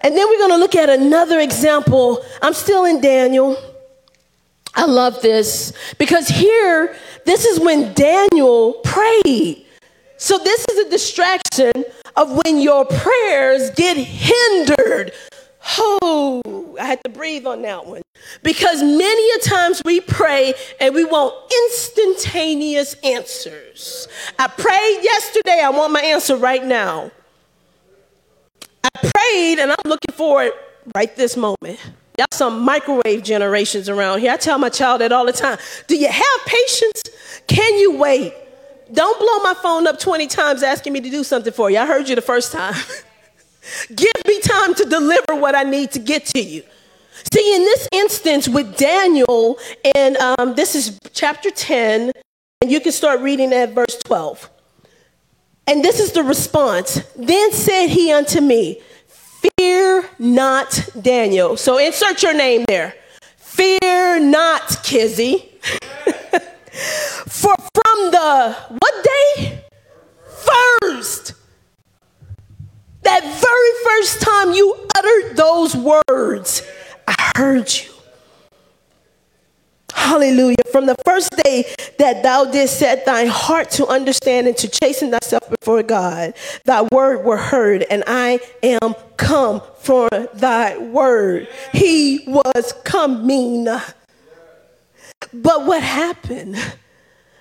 And 0.00 0.16
then 0.16 0.26
we're 0.28 0.38
going 0.38 0.50
to 0.50 0.56
look 0.56 0.74
at 0.74 0.88
another 0.88 1.38
example. 1.38 2.24
I'm 2.42 2.54
still 2.54 2.84
in 2.84 3.00
Daniel. 3.00 3.56
I 4.74 4.86
love 4.86 5.20
this 5.22 5.72
because 5.98 6.26
here, 6.28 6.96
this 7.26 7.44
is 7.44 7.60
when 7.60 7.92
Daniel 7.92 8.74
prayed. 8.84 9.66
So, 10.16 10.38
this 10.38 10.64
is 10.70 10.86
a 10.86 10.90
distraction 10.90 11.84
of 12.16 12.40
when 12.44 12.58
your 12.60 12.84
prayers 12.84 13.70
get 13.76 13.96
hindered. 13.96 15.12
Oh, 15.78 16.76
I 16.80 16.84
had 16.84 17.04
to 17.04 17.10
breathe 17.10 17.46
on 17.46 17.62
that 17.62 17.86
one. 17.86 18.02
Because 18.42 18.82
many 18.82 19.30
a 19.32 19.38
times 19.40 19.80
we 19.84 20.00
pray 20.00 20.54
and 20.80 20.94
we 20.94 21.04
want 21.04 21.34
instantaneous 21.52 22.94
answers. 23.04 24.08
I 24.38 24.48
prayed 24.48 25.00
yesterday, 25.02 25.60
I 25.62 25.70
want 25.70 25.92
my 25.92 26.00
answer 26.00 26.36
right 26.36 26.64
now. 26.64 27.12
I 28.94 29.10
prayed 29.14 29.58
and 29.58 29.70
I'm 29.70 29.76
looking 29.84 30.14
for 30.14 30.42
it 30.42 30.54
right 30.94 31.14
this 31.16 31.36
moment. 31.36 31.78
Y'all 32.18 32.26
some 32.32 32.62
microwave 32.62 33.22
generations 33.22 33.88
around 33.88 34.20
here. 34.20 34.32
I 34.32 34.36
tell 34.36 34.58
my 34.58 34.68
child 34.68 35.00
that 35.00 35.12
all 35.12 35.26
the 35.26 35.32
time. 35.32 35.58
Do 35.86 35.96
you 35.96 36.08
have 36.08 36.40
patience? 36.46 37.02
Can 37.46 37.78
you 37.78 37.96
wait? 37.96 38.34
Don't 38.92 39.18
blow 39.18 39.38
my 39.42 39.54
phone 39.54 39.86
up 39.86 40.00
20 40.00 40.26
times 40.26 40.62
asking 40.62 40.92
me 40.94 41.00
to 41.00 41.10
do 41.10 41.22
something 41.22 41.52
for 41.52 41.70
you. 41.70 41.78
I 41.78 41.86
heard 41.86 42.08
you 42.08 42.14
the 42.14 42.22
first 42.22 42.52
time. 42.52 42.74
Give 43.94 44.12
me 44.26 44.40
time 44.40 44.74
to 44.74 44.84
deliver 44.84 45.36
what 45.36 45.54
I 45.54 45.62
need 45.62 45.92
to 45.92 45.98
get 45.98 46.24
to 46.26 46.42
you. 46.42 46.62
See, 47.32 47.54
in 47.54 47.62
this 47.62 47.88
instance 47.92 48.48
with 48.48 48.76
Daniel, 48.76 49.58
and 49.94 50.16
um, 50.16 50.54
this 50.54 50.74
is 50.74 50.98
chapter 51.12 51.50
10, 51.50 52.12
and 52.62 52.70
you 52.70 52.80
can 52.80 52.92
start 52.92 53.20
reading 53.20 53.52
at 53.52 53.74
verse 53.74 53.98
12. 54.06 54.50
And 55.68 55.84
this 55.84 56.00
is 56.00 56.12
the 56.12 56.22
response. 56.22 57.02
Then 57.14 57.52
said 57.52 57.88
he 57.88 58.10
unto 58.10 58.40
me, 58.40 58.80
Fear 59.58 60.08
not, 60.18 60.88
Daniel. 60.98 61.58
So 61.58 61.76
insert 61.76 62.22
your 62.22 62.32
name 62.32 62.64
there. 62.66 62.94
Fear 63.36 64.20
not, 64.20 64.82
Kizzy. 64.82 65.44
For 67.26 67.54
from 67.54 68.10
the 68.10 68.56
what 68.80 69.04
day? 69.04 69.64
First. 70.80 71.34
That 73.02 73.22
very 73.22 73.84
first 73.84 74.22
time 74.22 74.52
you 74.52 74.74
uttered 74.96 75.36
those 75.36 75.76
words, 75.76 76.62
I 77.06 77.32
heard 77.36 77.70
you. 77.74 77.97
Hallelujah. 79.98 80.56
From 80.70 80.86
the 80.86 80.94
first 81.04 81.32
day 81.44 81.64
that 81.98 82.22
thou 82.22 82.44
didst 82.44 82.78
set 82.78 83.04
thine 83.04 83.26
heart 83.26 83.68
to 83.72 83.86
understand 83.88 84.46
and 84.46 84.56
to 84.56 84.68
chasten 84.68 85.10
thyself 85.10 85.50
before 85.50 85.82
God, 85.82 86.34
thy 86.64 86.82
word 86.82 87.24
were 87.24 87.36
heard, 87.36 87.84
and 87.90 88.04
I 88.06 88.38
am 88.62 88.94
come 89.16 89.60
for 89.80 90.08
thy 90.34 90.78
word. 90.78 91.48
He 91.74 92.24
was 92.26 92.72
coming. 92.84 93.64
But 93.64 93.96
what 95.66 95.82
happened? 95.82 96.56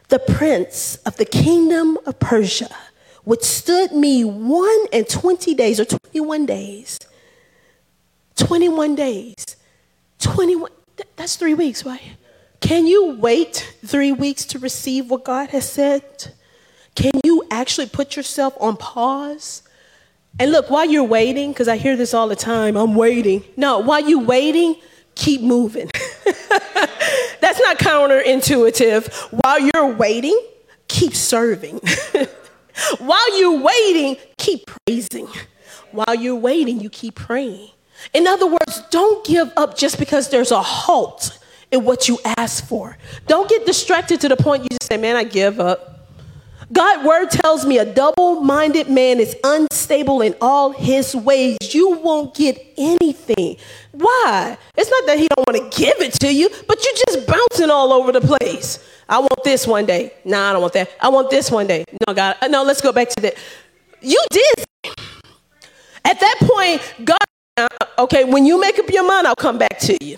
The 0.09 0.19
prince 0.19 0.95
of 1.05 1.15
the 1.17 1.25
kingdom 1.25 1.99
of 2.05 2.19
Persia 2.19 2.75
withstood 3.23 3.91
me 3.91 4.25
one 4.25 4.87
and 4.91 5.07
twenty 5.07 5.53
days 5.53 5.79
or 5.79 5.85
21 5.85 6.47
days. 6.47 6.99
21 8.35 8.95
days. 8.95 9.35
21, 10.19 10.71
that's 11.15 11.35
three 11.35 11.53
weeks, 11.53 11.85
right? 11.85 12.01
Can 12.59 12.87
you 12.87 13.11
wait 13.11 13.75
three 13.85 14.11
weeks 14.11 14.45
to 14.45 14.59
receive 14.59 15.09
what 15.09 15.23
God 15.23 15.49
has 15.49 15.69
said? 15.69 16.33
Can 16.95 17.11
you 17.23 17.43
actually 17.51 17.87
put 17.87 18.15
yourself 18.15 18.55
on 18.59 18.77
pause? 18.77 19.61
And 20.39 20.51
look, 20.51 20.69
while 20.69 20.85
you're 20.85 21.03
waiting, 21.03 21.51
because 21.51 21.67
I 21.67 21.77
hear 21.77 21.95
this 21.95 22.13
all 22.13 22.27
the 22.27 22.35
time, 22.35 22.75
I'm 22.75 22.95
waiting. 22.95 23.43
No, 23.55 23.79
while 23.79 24.07
you're 24.07 24.23
waiting, 24.23 24.75
keep 25.15 25.41
moving. 25.41 25.89
That's 27.41 27.59
not 27.59 27.77
counterintuitive. 27.77 29.11
While 29.43 29.59
you're 29.59 29.95
waiting, 29.95 30.39
keep 30.87 31.13
serving. 31.13 31.79
while 32.99 33.39
you're 33.39 33.59
waiting, 33.61 34.17
keep 34.37 34.69
praising. 34.85 35.27
While 35.91 36.15
you're 36.15 36.35
waiting, 36.35 36.79
you 36.79 36.89
keep 36.89 37.15
praying. 37.15 37.69
In 38.13 38.27
other 38.27 38.47
words, 38.47 38.83
don't 38.91 39.25
give 39.25 39.51
up 39.57 39.77
just 39.77 39.97
because 39.97 40.29
there's 40.29 40.51
a 40.51 40.61
halt 40.61 41.36
in 41.71 41.83
what 41.83 42.07
you 42.07 42.19
ask 42.37 42.65
for. 42.65 42.97
Don't 43.27 43.49
get 43.49 43.65
distracted 43.65 44.21
to 44.21 44.29
the 44.29 44.37
point 44.37 44.63
you 44.63 44.69
just 44.69 44.83
say, 44.83 44.97
man, 44.97 45.15
I 45.15 45.23
give 45.23 45.59
up. 45.59 45.97
God 46.71 47.05
word 47.05 47.31
tells 47.31 47.65
me 47.65 47.77
a 47.77 47.85
double-minded 47.85 48.89
man 48.89 49.19
is 49.19 49.35
unstable 49.43 50.21
in 50.21 50.35
all 50.41 50.71
his 50.71 51.15
ways. 51.15 51.57
You 51.71 51.97
won't 51.97 52.35
get 52.35 52.57
anything. 52.77 53.55
Why? 53.91 54.57
It's 54.75 54.89
not 54.89 55.05
that 55.05 55.17
he 55.17 55.27
don't 55.29 55.47
want 55.47 55.71
to 55.71 55.79
give 55.79 56.01
it 56.01 56.13
to 56.19 56.33
you, 56.33 56.49
but 56.67 56.83
you're 56.83 56.95
just 57.07 57.27
bouncing 57.27 57.69
all 57.69 57.93
over 57.93 58.11
the 58.11 58.21
place. 58.21 58.79
I 59.07 59.19
want 59.19 59.43
this 59.45 59.65
one 59.65 59.85
day. 59.85 60.13
No, 60.25 60.37
nah, 60.37 60.49
I 60.49 60.53
don't 60.53 60.61
want 60.61 60.73
that. 60.73 60.89
I 60.99 61.09
want 61.09 61.29
this 61.29 61.49
one 61.49 61.67
day. 61.67 61.85
No, 62.05 62.13
God. 62.13 62.35
Uh, 62.41 62.47
no, 62.47 62.63
let's 62.63 62.81
go 62.81 62.91
back 62.91 63.09
to 63.09 63.21
that. 63.21 63.35
You 64.01 64.21
did. 64.29 64.65
At 66.03 66.19
that 66.19 66.35
point, 66.41 66.81
God, 67.05 67.69
okay, 67.99 68.25
when 68.25 68.45
you 68.45 68.59
make 68.59 68.77
up 68.77 68.89
your 68.89 69.07
mind, 69.07 69.25
I'll 69.25 69.35
come 69.35 69.57
back 69.57 69.79
to 69.79 69.97
you. 70.03 70.17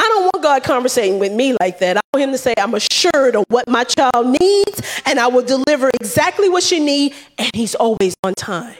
I 0.00 0.08
don't 0.08 0.22
want 0.24 0.42
God 0.42 0.62
conversating 0.62 1.18
with 1.18 1.30
me 1.30 1.54
like 1.60 1.78
that. 1.80 1.98
I 1.98 2.00
want 2.14 2.24
Him 2.24 2.32
to 2.32 2.38
say, 2.38 2.54
I'm 2.56 2.74
assured 2.74 3.36
of 3.36 3.44
what 3.48 3.68
my 3.68 3.84
child 3.84 4.34
needs, 4.40 5.02
and 5.04 5.20
I 5.20 5.26
will 5.26 5.44
deliver 5.44 5.90
exactly 6.00 6.48
what 6.48 6.62
she 6.62 6.80
needs, 6.80 7.14
and 7.36 7.50
He's 7.54 7.74
always 7.74 8.14
on 8.24 8.32
time. 8.32 8.74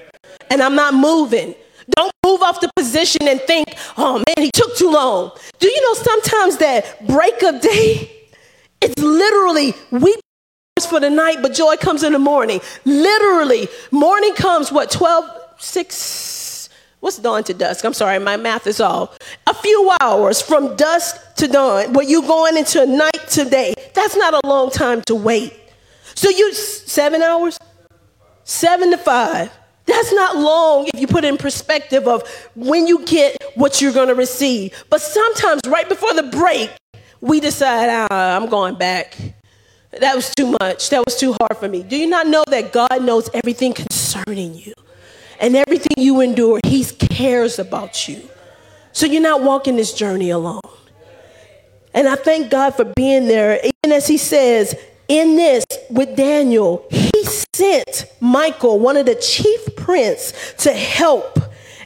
And 0.51 0.63
I'm 0.63 0.75
not 0.75 0.95
moving. 0.95 1.55
Don't 1.95 2.13
move 2.25 2.41
off 2.41 2.63
the 2.63 2.71
position 2.75 3.29
and 3.29 3.39
think, 3.43 3.77
oh 3.99 4.15
man, 4.15 4.45
he 4.45 4.51
took 4.55 4.77
too 4.77 4.91
long. 4.91 5.33
Do 5.59 5.69
you 5.69 5.81
know 5.83 5.95
sometimes 5.95 6.57
that 6.59 7.07
break 7.07 7.43
of 7.43 7.61
day, 7.61 8.11
it's 8.81 9.03
literally 9.03 9.75
we 9.91 10.15
for 10.87 11.01
the 11.01 11.11
night, 11.11 11.43
but 11.43 11.53
joy 11.53 11.77
comes 11.77 12.03
in 12.03 12.13
the 12.13 12.19
morning. 12.19 12.61
Literally, 12.85 13.69
morning 13.91 14.35
comes 14.35 14.73
what, 14.73 14.91
12, 14.91 15.25
6, 15.59 16.40
What's 17.01 17.19
dawn 17.19 17.45
to 17.45 17.55
dusk? 17.55 17.85
I'm 17.85 17.95
sorry, 17.95 18.19
my 18.19 18.37
math 18.37 18.67
is 18.67 18.79
off. 18.79 19.19
A 19.47 19.55
few 19.55 19.91
hours 20.01 20.43
from 20.43 20.77
dusk 20.77 21.35
to 21.37 21.49
dawn, 21.49 21.95
where 21.95 22.05
you 22.05 22.21
going 22.23 22.59
into 22.59 22.85
night 22.85 23.29
to 23.31 23.45
day. 23.47 23.75
That's 23.95 24.17
not 24.17 24.35
a 24.35 24.47
long 24.47 24.71
time 24.71 25.01
to 25.03 25.15
wait. 25.15 25.59
So 26.15 26.29
you 26.29 26.53
seven 26.53 27.23
hours, 27.23 27.59
seven 28.45 28.91
to 28.91 28.99
five. 28.99 29.51
That's 29.87 30.13
not 30.13 30.37
long 30.37 30.89
if 30.93 31.01
you 31.01 31.07
put 31.07 31.25
it 31.25 31.29
in 31.29 31.39
perspective 31.39 32.07
of 32.07 32.29
when 32.55 32.87
you 32.87 33.05
get 33.07 33.37
what 33.55 33.81
you're 33.81 33.95
going 33.95 34.09
to 34.09 34.15
receive. 34.15 34.85
But 34.91 35.01
sometimes, 35.01 35.63
right 35.67 35.89
before 35.89 36.13
the 36.13 36.25
break, 36.25 36.71
we 37.23 37.41
decide, 37.41 38.07
ah, 38.11 38.37
I'm 38.37 38.49
going 38.49 38.77
back. 38.77 39.17
That 39.99 40.15
was 40.15 40.33
too 40.35 40.55
much. 40.61 40.91
That 40.91 41.03
was 41.05 41.17
too 41.17 41.35
hard 41.41 41.57
for 41.57 41.69
me. 41.69 41.83
Do 41.83 41.97
you 41.97 42.07
not 42.07 42.27
know 42.27 42.45
that 42.49 42.73
God 42.73 43.03
knows 43.03 43.29
everything 43.35 43.73
concerning 43.73 44.55
you? 44.55 44.75
And 45.41 45.57
everything 45.57 45.95
you 45.97 46.21
endure, 46.21 46.61
He 46.65 46.85
cares 46.85 47.59
about 47.59 48.09
you. 48.09 48.29
So 48.93 49.07
you're 49.07 49.23
not 49.23 49.43
walking 49.43 49.77
this 49.77 49.93
journey 49.93 50.31
alone. 50.31 50.61
And 51.95 52.07
I 52.07 52.15
thank 52.15 52.51
God 52.51 52.75
for 52.75 52.85
being 52.97 53.27
there. 53.27 53.59
Even 53.59 53.97
as 53.97 54.07
He 54.07 54.19
says, 54.19 54.77
in 55.09 55.37
this 55.37 55.65
with 55.91 56.17
Daniel, 56.17 56.87
He 56.91 57.25
sent 57.25 58.05
Michael, 58.21 58.79
one 58.79 58.97
of 58.97 59.07
the 59.07 59.17
chief 59.17 59.75
prince, 59.77 60.55
to 60.59 60.73
help. 60.73 61.39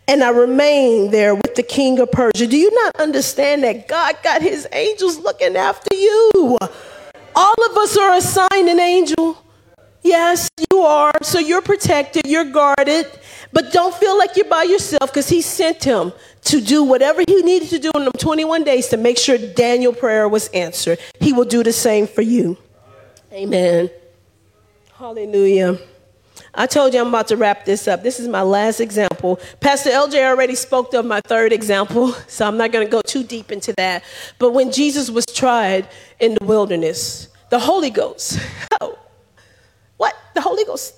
And 0.06 0.22
I 0.22 0.28
remained 0.30 1.12
there 1.12 1.34
with 1.34 1.54
the 1.54 1.62
king 1.62 1.98
of 1.98 2.12
Persia. 2.12 2.46
Do 2.46 2.58
you 2.58 2.70
not 2.84 2.96
understand 2.96 3.64
that 3.64 3.88
God 3.88 4.16
got 4.22 4.42
his 4.42 4.68
angels 4.72 5.18
looking 5.18 5.56
after 5.56 5.96
you? 5.96 6.58
All 7.34 7.54
of 7.70 7.76
us 7.78 7.96
are 7.96 8.14
assigned 8.14 8.68
an 8.68 8.78
angel. 8.78 9.38
Yes, 10.02 10.50
you 10.70 10.80
are. 10.80 11.12
So 11.22 11.38
you're 11.38 11.62
protected, 11.62 12.26
you're 12.26 12.44
guarded. 12.44 13.06
But 13.54 13.72
don't 13.72 13.94
feel 13.94 14.18
like 14.18 14.36
you're 14.36 14.48
by 14.48 14.64
yourself 14.64 15.12
because 15.12 15.28
he 15.28 15.40
sent 15.40 15.84
him 15.84 16.12
to 16.46 16.60
do 16.60 16.82
whatever 16.82 17.22
he 17.26 17.40
needed 17.42 17.68
to 17.68 17.78
do 17.78 17.92
in 17.94 18.02
them 18.02 18.12
21 18.18 18.64
days 18.64 18.88
to 18.88 18.96
make 18.96 19.16
sure 19.16 19.38
Daniel 19.38 19.92
prayer 19.92 20.28
was 20.28 20.48
answered. 20.48 20.98
He 21.20 21.32
will 21.32 21.44
do 21.44 21.62
the 21.62 21.72
same 21.72 22.08
for 22.08 22.20
you. 22.20 22.58
Amen. 23.32 23.90
Hallelujah. 24.96 25.78
I 26.52 26.66
told 26.66 26.94
you 26.94 27.00
I'm 27.00 27.08
about 27.08 27.28
to 27.28 27.36
wrap 27.36 27.64
this 27.64 27.86
up. 27.86 28.02
This 28.02 28.18
is 28.18 28.26
my 28.26 28.42
last 28.42 28.80
example. 28.80 29.38
Pastor 29.60 29.90
LJ 29.90 30.24
already 30.24 30.56
spoke 30.56 30.92
of 30.92 31.06
my 31.06 31.20
third 31.20 31.52
example, 31.52 32.12
so 32.26 32.46
I'm 32.46 32.56
not 32.56 32.72
going 32.72 32.84
to 32.84 32.90
go 32.90 33.02
too 33.02 33.22
deep 33.22 33.52
into 33.52 33.72
that. 33.76 34.02
But 34.40 34.50
when 34.50 34.72
Jesus 34.72 35.10
was 35.10 35.26
tried 35.26 35.88
in 36.18 36.34
the 36.34 36.44
wilderness, 36.44 37.28
the 37.50 37.60
Holy 37.60 37.90
Ghost, 37.90 38.40
oh, 38.80 38.98
what? 39.96 40.16
The 40.34 40.40
Holy 40.40 40.64
Ghost 40.64 40.94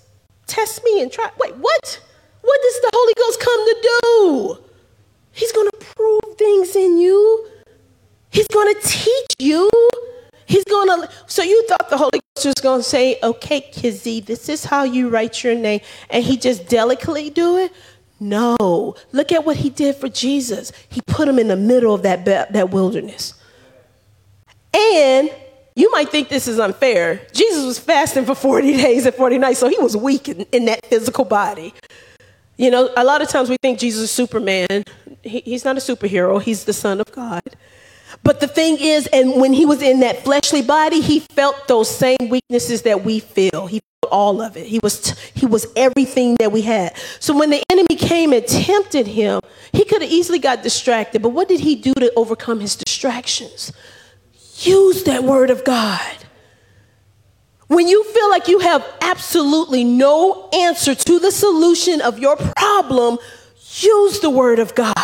test 0.47 0.83
me 0.85 1.03
and 1.03 1.13
try. 1.13 1.31
Wait, 1.39 1.55
what? 1.57 2.01
What 2.47 2.61
does 2.63 2.81
the 2.81 2.91
Holy 2.95 3.15
Ghost 3.17 3.41
come 3.41 3.67
to 3.67 3.77
do? 3.83 4.59
He's 5.33 5.51
going 5.51 5.69
to 5.69 5.87
prove 5.97 6.39
things 6.39 6.77
in 6.77 6.97
you. 6.97 7.49
He's 8.31 8.47
going 8.47 8.73
to 8.73 8.81
teach 8.81 9.35
you. 9.41 9.69
He's 10.47 10.65
going 10.65 10.89
to. 10.89 11.11
So 11.27 11.43
you 11.43 11.67
thought 11.67 11.91
the 11.91 11.97
Holy 11.97 12.21
Ghost 12.35 12.47
was 12.47 12.63
going 12.63 12.81
to 12.81 12.89
say, 12.89 13.19
"Okay, 13.21 13.61
Kizzy, 13.61 14.21
this 14.21 14.49
is 14.49 14.65
how 14.65 14.85
you 14.85 15.09
write 15.09 15.43
your 15.43 15.57
name," 15.57 15.81
and 16.09 16.23
he 16.23 16.37
just 16.37 16.69
delicately 16.69 17.31
do 17.31 17.57
it? 17.57 17.73
No. 18.21 18.95
Look 19.11 19.33
at 19.33 19.45
what 19.45 19.57
he 19.57 19.69
did 19.69 19.97
for 19.97 20.09
Jesus. 20.09 20.71
He 20.89 21.01
put 21.03 21.27
him 21.27 21.41
in 21.41 21.49
the 21.49 21.57
middle 21.57 21.95
of 21.95 22.03
that 22.03 22.25
that 22.25 22.71
wilderness. 22.71 23.35
And 24.73 25.31
you 25.75 25.91
might 25.93 26.11
think 26.11 26.29
this 26.29 26.49
is 26.49 26.59
unfair. 26.59 27.27
Jesus 27.33 27.65
was 27.65 27.79
fasting 27.79 28.25
for 28.25 28.35
40 28.35 28.77
days 28.83 29.05
and 29.05 29.15
40 29.15 29.39
nights, 29.39 29.59
so 29.59 29.69
he 29.69 29.79
was 29.79 29.97
weak 29.97 30.29
in, 30.29 30.43
in 30.53 30.65
that 30.67 30.87
physical 30.87 31.25
body. 31.25 31.75
You 32.57 32.71
know, 32.71 32.91
a 32.97 33.05
lot 33.05 33.21
of 33.23 33.29
times 33.29 33.51
we 33.51 33.57
think 33.61 33.79
Jesus 33.79 34.03
is 34.03 34.11
Superman. 34.11 34.85
He, 35.23 35.41
he's 35.41 35.65
not 35.65 35.77
a 35.77 35.81
superhero, 35.81 36.41
he's 36.41 36.65
the 36.65 36.73
Son 36.73 37.01
of 37.01 37.13
God. 37.13 37.43
But 38.23 38.41
the 38.41 38.49
thing 38.49 38.79
is, 38.81 39.07
and 39.09 39.41
when 39.41 39.53
he 39.53 39.67
was 39.67 39.83
in 39.83 40.01
that 40.01 40.25
fleshly 40.25 40.63
body, 40.63 41.01
he 41.01 41.21
felt 41.21 41.69
those 41.69 41.89
same 41.89 42.17
weaknesses 42.29 42.83
that 42.83 43.05
we 43.05 43.21
feel. 43.21 43.67
He 43.67 43.81
felt 44.03 44.13
all 44.13 44.41
of 44.41 44.57
it. 44.57 44.67
He 44.67 44.79
was 44.83 45.19
he 45.35 45.45
was 45.45 45.67
everything 45.77 46.37
that 46.37 46.51
we 46.51 46.63
had. 46.63 46.97
So 47.21 47.37
when 47.37 47.51
the 47.51 47.63
enemy 47.71 47.97
came 47.97 48.33
and 48.33 48.47
tempted 48.47 49.07
him, 49.07 49.41
he 49.73 49.85
could 49.85 50.03
have 50.03 50.11
easily 50.11 50.39
got 50.39 50.63
distracted. 50.63 51.21
But 51.23 51.31
what 51.31 51.49
did 51.49 51.61
he 51.61 51.75
do 51.75 51.93
to 51.95 52.13
overcome 52.17 52.61
his 52.61 52.77
distractions? 52.77 53.73
Use 54.61 55.05
that 55.05 55.25
word 55.25 55.51
of 55.51 55.65
God. 55.65 56.17
When 57.69 57.89
you 57.89 58.05
feel 58.05 58.31
like 58.31 58.47
you 58.47 58.61
have 58.61 58.87
absolutely 59.01 59.83
no 59.83 60.49
answer 60.51 60.95
to 60.95 61.19
the 61.19 61.33
solution 61.33 62.01
of 62.01 62.19
your 62.19 62.37
problem, 62.37 63.19
use 63.81 64.21
the 64.21 64.31
word 64.31 64.61
of 64.61 64.75
God. 64.75 64.95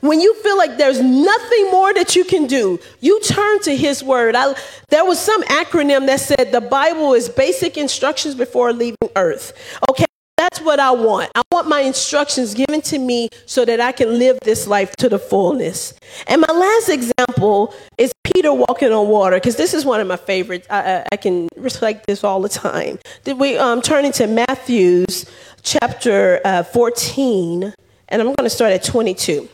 When 0.00 0.20
you 0.20 0.34
feel 0.42 0.56
like 0.56 0.78
there's 0.78 1.00
nothing 1.00 1.70
more 1.70 1.92
that 1.92 2.16
you 2.16 2.24
can 2.24 2.46
do, 2.46 2.78
you 3.00 3.20
turn 3.20 3.60
to 3.60 3.76
his 3.76 4.02
word. 4.02 4.36
I, 4.36 4.54
there 4.88 5.04
was 5.04 5.18
some 5.18 5.42
acronym 5.44 6.06
that 6.06 6.20
said 6.20 6.50
the 6.50 6.60
Bible 6.60 7.12
is 7.14 7.28
basic 7.28 7.76
instructions 7.76 8.34
before 8.34 8.72
leaving 8.72 8.96
earth. 9.16 9.52
Okay, 9.90 10.06
that's 10.38 10.60
what 10.60 10.78
I 10.78 10.92
want. 10.92 11.30
I 11.34 11.42
want 11.50 11.68
my 11.68 11.80
instructions 11.80 12.54
given 12.54 12.80
to 12.82 12.98
me 12.98 13.28
so 13.44 13.64
that 13.64 13.80
I 13.80 13.92
can 13.92 14.18
live 14.18 14.38
this 14.44 14.66
life 14.66 14.94
to 14.96 15.08
the 15.08 15.18
fullness. 15.18 15.92
And 16.28 16.40
my 16.40 16.54
last 16.54 16.88
example 16.88 17.74
is 17.98 18.12
Peter 18.22 18.52
walking 18.52 18.92
on 18.92 19.08
water, 19.08 19.36
because 19.36 19.56
this 19.56 19.74
is 19.74 19.84
one 19.84 20.00
of 20.00 20.06
my 20.06 20.16
favorites. 20.16 20.66
I, 20.70 20.78
I, 20.78 21.06
I, 21.12 21.16
can 21.16 21.48
reflect 21.56 22.06
this 22.06 22.22
all 22.22 22.40
the 22.40 22.48
time. 22.48 22.98
Did 23.24 23.38
we 23.38 23.58
um, 23.58 23.82
turn 23.82 24.04
into 24.04 24.26
Matthew's 24.26 25.26
chapter 25.62 26.40
uh, 26.44 26.62
14, 26.62 27.74
and 28.08 28.22
I'm 28.22 28.26
going 28.28 28.36
to 28.44 28.50
start 28.50 28.72
at 28.72 28.84
22. 28.84 29.48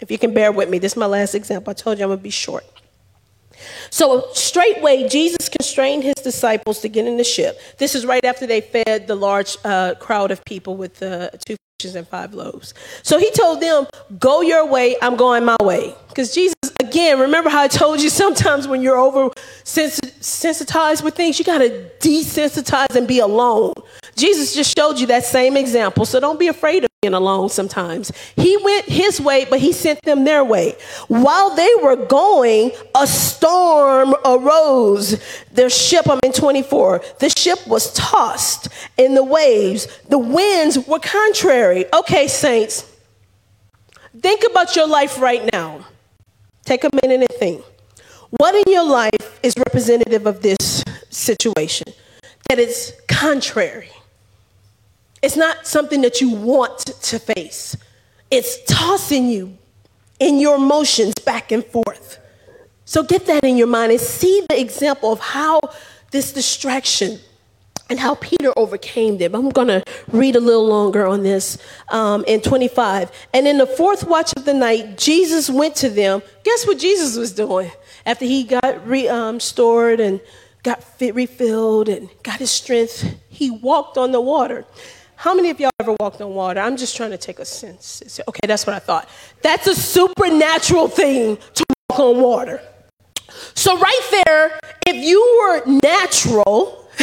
If 0.00 0.10
you 0.10 0.18
can 0.18 0.34
bear 0.34 0.52
with 0.52 0.68
me, 0.68 0.78
this 0.78 0.92
is 0.92 0.96
my 0.96 1.06
last 1.06 1.34
example. 1.34 1.70
I 1.70 1.74
told 1.74 1.98
you 1.98 2.04
I'm 2.04 2.10
going 2.10 2.18
to 2.18 2.22
be 2.22 2.30
short. 2.30 2.64
So, 3.90 4.28
straightway, 4.32 5.08
Jesus 5.08 5.48
constrained 5.48 6.04
his 6.04 6.14
disciples 6.14 6.80
to 6.80 6.88
get 6.88 7.06
in 7.06 7.16
the 7.16 7.24
ship. 7.24 7.60
This 7.78 7.94
is 7.94 8.06
right 8.06 8.24
after 8.24 8.46
they 8.46 8.60
fed 8.60 9.06
the 9.06 9.14
large 9.14 9.56
uh, 9.64 9.94
crowd 9.94 10.30
of 10.30 10.44
people 10.44 10.76
with 10.76 10.96
the 10.96 11.32
uh, 11.32 11.36
two 11.46 11.56
fishes 11.78 11.94
and 11.94 12.06
five 12.06 12.34
loaves. 12.34 12.74
So, 13.02 13.18
he 13.18 13.30
told 13.30 13.60
them, 13.60 13.86
Go 14.18 14.40
your 14.40 14.66
way, 14.66 14.96
I'm 15.02 15.16
going 15.16 15.44
my 15.44 15.56
way. 15.62 15.94
Because 16.08 16.34
Jesus, 16.34 16.54
again, 16.96 17.20
remember 17.20 17.50
how 17.50 17.60
I 17.60 17.68
told 17.68 18.00
you 18.00 18.08
sometimes 18.08 18.66
when 18.66 18.80
you're 18.80 18.96
over 18.96 19.30
sensitized 19.64 21.04
with 21.04 21.14
things, 21.14 21.38
you 21.38 21.44
got 21.44 21.58
to 21.58 21.90
desensitize 22.00 22.96
and 22.96 23.06
be 23.06 23.18
alone. 23.18 23.74
Jesus 24.16 24.54
just 24.54 24.74
showed 24.74 24.98
you 24.98 25.06
that 25.08 25.22
same 25.22 25.58
example. 25.58 26.06
So, 26.06 26.20
don't 26.20 26.40
be 26.40 26.48
afraid 26.48 26.84
of 26.84 26.90
being 27.02 27.12
alone 27.12 27.50
sometimes. 27.50 28.12
He 28.36 28.56
went 28.56 28.86
his 28.86 29.20
way, 29.20 29.44
but 29.44 29.60
he 29.60 29.72
sent 29.72 30.00
them 30.02 30.24
their 30.24 30.42
way. 30.42 30.74
While 31.08 31.54
they 31.54 31.70
were 31.82 31.96
going, 31.96 32.72
a 32.94 33.06
storm 33.06 34.14
arose. 34.24 35.22
Their 35.52 35.68
ship, 35.68 36.08
I'm 36.08 36.20
in 36.24 36.32
24, 36.32 37.02
the 37.18 37.28
ship 37.28 37.58
was 37.66 37.92
tossed 37.92 38.68
in 38.96 39.14
the 39.14 39.24
waves. 39.24 39.86
The 40.08 40.18
winds 40.18 40.78
were 40.86 41.00
contrary. 41.00 41.84
Okay, 41.92 42.26
saints, 42.26 42.90
think 44.18 44.44
about 44.50 44.74
your 44.76 44.88
life 44.88 45.20
right 45.20 45.46
now. 45.52 45.84
Take 46.66 46.82
a 46.82 46.90
minute 47.02 47.20
and 47.20 47.38
think. 47.38 47.64
What 48.30 48.54
in 48.54 48.72
your 48.72 48.84
life 48.84 49.40
is 49.42 49.54
representative 49.56 50.26
of 50.26 50.42
this 50.42 50.82
situation? 51.10 51.86
That 52.48 52.58
is 52.58 52.92
contrary. 53.08 53.90
It's 55.22 55.36
not 55.36 55.66
something 55.66 56.02
that 56.02 56.20
you 56.20 56.30
want 56.30 56.78
to 56.78 57.18
face. 57.20 57.76
It's 58.32 58.62
tossing 58.64 59.28
you 59.28 59.56
in 60.18 60.40
your 60.40 60.56
emotions 60.56 61.14
back 61.24 61.52
and 61.52 61.64
forth. 61.64 62.18
So 62.84 63.04
get 63.04 63.26
that 63.26 63.44
in 63.44 63.56
your 63.56 63.68
mind 63.68 63.92
and 63.92 64.00
see 64.00 64.44
the 64.48 64.60
example 64.60 65.12
of 65.12 65.20
how 65.20 65.60
this 66.10 66.32
distraction 66.32 67.20
and 67.88 67.98
how 67.98 68.16
Peter 68.16 68.52
overcame 68.56 69.18
them. 69.18 69.34
I'm 69.34 69.50
going 69.50 69.68
to 69.68 69.82
read 70.08 70.36
a 70.36 70.40
little 70.40 70.66
longer 70.66 71.06
on 71.06 71.22
this 71.22 71.58
um, 71.88 72.24
in 72.26 72.40
25. 72.40 73.10
And 73.32 73.46
in 73.46 73.58
the 73.58 73.66
fourth 73.66 74.04
watch 74.04 74.32
of 74.36 74.44
the 74.44 74.54
night, 74.54 74.98
Jesus 74.98 75.48
went 75.48 75.76
to 75.76 75.88
them. 75.88 76.22
Guess 76.44 76.66
what 76.66 76.78
Jesus 76.78 77.16
was 77.16 77.32
doing 77.32 77.70
after 78.04 78.24
he 78.24 78.44
got 78.44 78.86
restored 78.86 80.00
um, 80.00 80.06
and 80.06 80.20
got 80.62 80.82
fit, 80.82 81.14
refilled 81.14 81.88
and 81.88 82.08
got 82.22 82.38
his 82.38 82.50
strength? 82.50 83.16
He 83.28 83.50
walked 83.50 83.96
on 83.98 84.12
the 84.12 84.20
water. 84.20 84.64
How 85.14 85.34
many 85.34 85.48
of 85.50 85.58
y'all 85.58 85.70
ever 85.80 85.96
walked 85.98 86.20
on 86.20 86.34
water? 86.34 86.60
I'm 86.60 86.76
just 86.76 86.96
trying 86.96 87.10
to 87.10 87.18
take 87.18 87.38
a 87.38 87.44
sense. 87.44 88.20
Okay, 88.28 88.46
that's 88.46 88.66
what 88.66 88.76
I 88.76 88.78
thought. 88.78 89.08
That's 89.42 89.66
a 89.66 89.74
supernatural 89.74 90.88
thing 90.88 91.38
to 91.54 91.64
walk 91.88 92.00
on 92.00 92.20
water. 92.20 92.60
So 93.54 93.78
right 93.78 94.22
there, 94.24 94.58
if 94.86 94.96
you 94.96 95.20
were 95.40 95.78
natural 95.82 96.88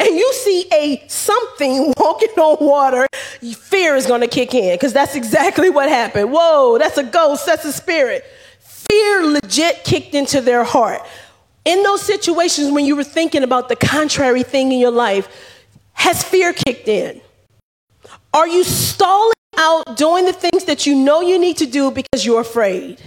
and 0.00 0.16
you 0.16 0.32
see 0.34 0.66
a 0.72 1.04
something 1.08 1.92
walking 1.98 2.30
on 2.30 2.64
water, 2.64 3.06
fear 3.42 3.94
is 3.94 4.06
going 4.06 4.20
to 4.20 4.28
kick 4.28 4.54
in 4.54 4.74
because 4.74 4.92
that's 4.92 5.14
exactly 5.14 5.70
what 5.70 5.88
happened. 5.88 6.32
Whoa, 6.32 6.78
that's 6.78 6.98
a 6.98 7.04
ghost, 7.04 7.46
that's 7.46 7.64
a 7.64 7.72
spirit. 7.72 8.24
Fear 8.60 9.26
legit 9.26 9.84
kicked 9.84 10.14
into 10.14 10.40
their 10.40 10.64
heart. 10.64 11.02
In 11.64 11.82
those 11.82 12.02
situations 12.02 12.70
when 12.70 12.86
you 12.86 12.94
were 12.94 13.04
thinking 13.04 13.42
about 13.42 13.68
the 13.68 13.76
contrary 13.76 14.44
thing 14.44 14.70
in 14.70 14.78
your 14.78 14.92
life, 14.92 15.28
has 15.92 16.22
fear 16.22 16.52
kicked 16.52 16.88
in? 16.88 17.20
Are 18.32 18.46
you 18.46 18.64
stalling 18.64 19.32
out 19.56 19.96
doing 19.96 20.26
the 20.26 20.32
things 20.32 20.64
that 20.64 20.86
you 20.86 20.94
know 20.94 21.20
you 21.20 21.38
need 21.38 21.56
to 21.56 21.66
do 21.66 21.90
because 21.90 22.24
you're 22.24 22.40
afraid? 22.40 23.00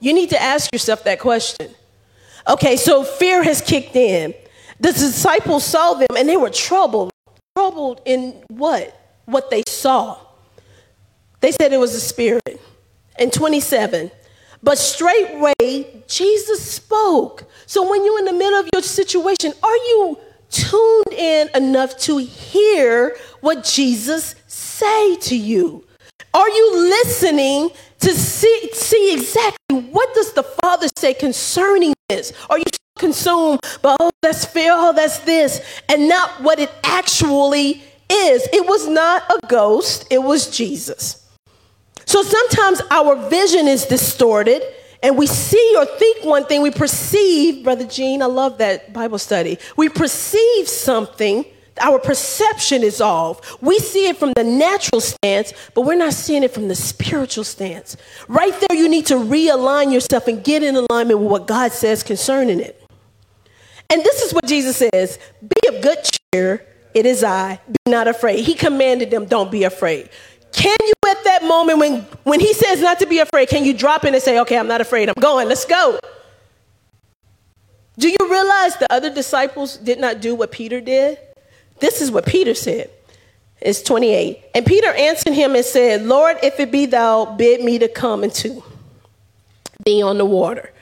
You 0.00 0.12
need 0.12 0.30
to 0.30 0.40
ask 0.40 0.72
yourself 0.72 1.02
that 1.04 1.18
question. 1.18 1.74
Okay, 2.48 2.76
so 2.76 3.02
fear 3.02 3.42
has 3.42 3.60
kicked 3.60 3.96
in. 3.96 4.34
The 4.78 4.92
disciples 4.92 5.64
saw 5.64 5.94
them 5.94 6.08
and 6.16 6.28
they 6.28 6.36
were 6.36 6.50
troubled. 6.50 7.10
Troubled 7.56 8.02
in 8.04 8.44
what? 8.48 9.18
What 9.24 9.50
they 9.50 9.62
saw. 9.66 10.18
They 11.40 11.52
said 11.52 11.72
it 11.72 11.78
was 11.78 11.94
a 11.94 12.00
spirit. 12.00 12.60
In 13.18 13.30
27, 13.30 14.10
but 14.62 14.76
straightway 14.76 16.02
Jesus 16.06 16.60
spoke. 16.60 17.44
So 17.64 17.88
when 17.88 18.04
you're 18.04 18.18
in 18.18 18.26
the 18.26 18.32
middle 18.32 18.58
of 18.60 18.68
your 18.74 18.82
situation, 18.82 19.54
are 19.62 19.76
you 19.76 20.18
tuned 20.50 21.12
in 21.12 21.48
enough 21.54 21.96
to 22.00 22.18
hear 22.18 23.16
what 23.40 23.64
Jesus 23.64 24.34
say 24.46 25.16
to 25.16 25.36
you? 25.36 25.86
Are 26.34 26.48
you 26.48 26.90
listening 26.90 27.70
to 28.00 28.12
see, 28.12 28.70
see 28.72 29.14
exactly 29.14 29.80
what 29.90 30.14
does 30.14 30.32
the 30.32 30.42
Father 30.42 30.88
say 30.96 31.14
concerning 31.14 31.94
this? 32.08 32.32
Are 32.50 32.58
you 32.58 32.64
consumed 32.98 33.60
by, 33.82 33.96
oh, 34.00 34.10
that's 34.22 34.44
fear, 34.44 34.72
oh, 34.74 34.92
that's 34.92 35.18
this, 35.20 35.60
and 35.88 36.08
not 36.08 36.42
what 36.42 36.58
it 36.58 36.70
actually 36.84 37.82
is? 38.08 38.48
It 38.52 38.66
was 38.66 38.86
not 38.86 39.22
a 39.30 39.46
ghost, 39.46 40.06
it 40.10 40.22
was 40.22 40.50
Jesus. 40.50 41.26
So 42.04 42.22
sometimes 42.22 42.80
our 42.90 43.16
vision 43.28 43.66
is 43.66 43.84
distorted 43.84 44.62
and 45.02 45.18
we 45.18 45.26
see 45.26 45.74
or 45.76 45.84
think 45.84 46.24
one 46.24 46.46
thing, 46.46 46.62
we 46.62 46.70
perceive, 46.70 47.64
Brother 47.64 47.86
Gene, 47.86 48.22
I 48.22 48.26
love 48.26 48.58
that 48.58 48.92
Bible 48.92 49.18
study. 49.18 49.58
We 49.76 49.88
perceive 49.88 50.68
something 50.68 51.44
our 51.80 51.98
perception 51.98 52.82
is 52.82 53.00
off. 53.00 53.60
We 53.62 53.78
see 53.78 54.08
it 54.08 54.16
from 54.16 54.32
the 54.34 54.44
natural 54.44 55.00
stance, 55.00 55.52
but 55.74 55.82
we're 55.82 55.96
not 55.96 56.12
seeing 56.12 56.42
it 56.42 56.52
from 56.52 56.68
the 56.68 56.74
spiritual 56.74 57.44
stance. 57.44 57.96
Right 58.28 58.52
there, 58.52 58.78
you 58.78 58.88
need 58.88 59.06
to 59.06 59.14
realign 59.14 59.92
yourself 59.92 60.28
and 60.28 60.42
get 60.42 60.62
in 60.62 60.76
alignment 60.76 61.20
with 61.20 61.30
what 61.30 61.46
God 61.46 61.72
says 61.72 62.02
concerning 62.02 62.60
it. 62.60 62.82
And 63.90 64.02
this 64.02 64.22
is 64.22 64.32
what 64.32 64.46
Jesus 64.46 64.76
says 64.76 65.18
Be 65.42 65.76
of 65.76 65.82
good 65.82 65.98
cheer, 66.32 66.66
it 66.94 67.06
is 67.06 67.22
I, 67.22 67.60
be 67.66 67.90
not 67.90 68.08
afraid. 68.08 68.44
He 68.44 68.54
commanded 68.54 69.10
them, 69.10 69.26
Don't 69.26 69.50
be 69.50 69.64
afraid. 69.64 70.08
Can 70.52 70.76
you, 70.80 70.92
at 71.10 71.24
that 71.24 71.44
moment, 71.44 71.78
when, 71.78 72.00
when 72.24 72.40
he 72.40 72.54
says 72.54 72.80
not 72.80 72.98
to 73.00 73.06
be 73.06 73.18
afraid, 73.18 73.48
can 73.48 73.64
you 73.64 73.74
drop 73.74 74.04
in 74.04 74.14
and 74.14 74.22
say, 74.22 74.40
Okay, 74.40 74.56
I'm 74.56 74.68
not 74.68 74.80
afraid, 74.80 75.08
I'm 75.08 75.20
going, 75.20 75.48
let's 75.48 75.64
go? 75.64 75.98
Do 77.98 78.08
you 78.08 78.16
realize 78.20 78.76
the 78.76 78.92
other 78.92 79.12
disciples 79.12 79.78
did 79.78 79.98
not 79.98 80.20
do 80.20 80.34
what 80.34 80.52
Peter 80.52 80.80
did? 80.80 81.18
This 81.78 82.00
is 82.00 82.10
what 82.10 82.26
Peter 82.26 82.54
said. 82.54 82.90
It's 83.60 83.82
28. 83.82 84.42
And 84.54 84.66
Peter 84.66 84.92
answered 84.92 85.32
him 85.32 85.54
and 85.54 85.64
said, 85.64 86.02
Lord, 86.02 86.36
if 86.42 86.60
it 86.60 86.70
be 86.70 86.86
thou, 86.86 87.24
bid 87.24 87.62
me 87.62 87.78
to 87.78 87.88
come 87.88 88.22
into 88.24 88.62
thee 89.84 90.02
on 90.02 90.18
the 90.18 90.24
water. 90.24 90.72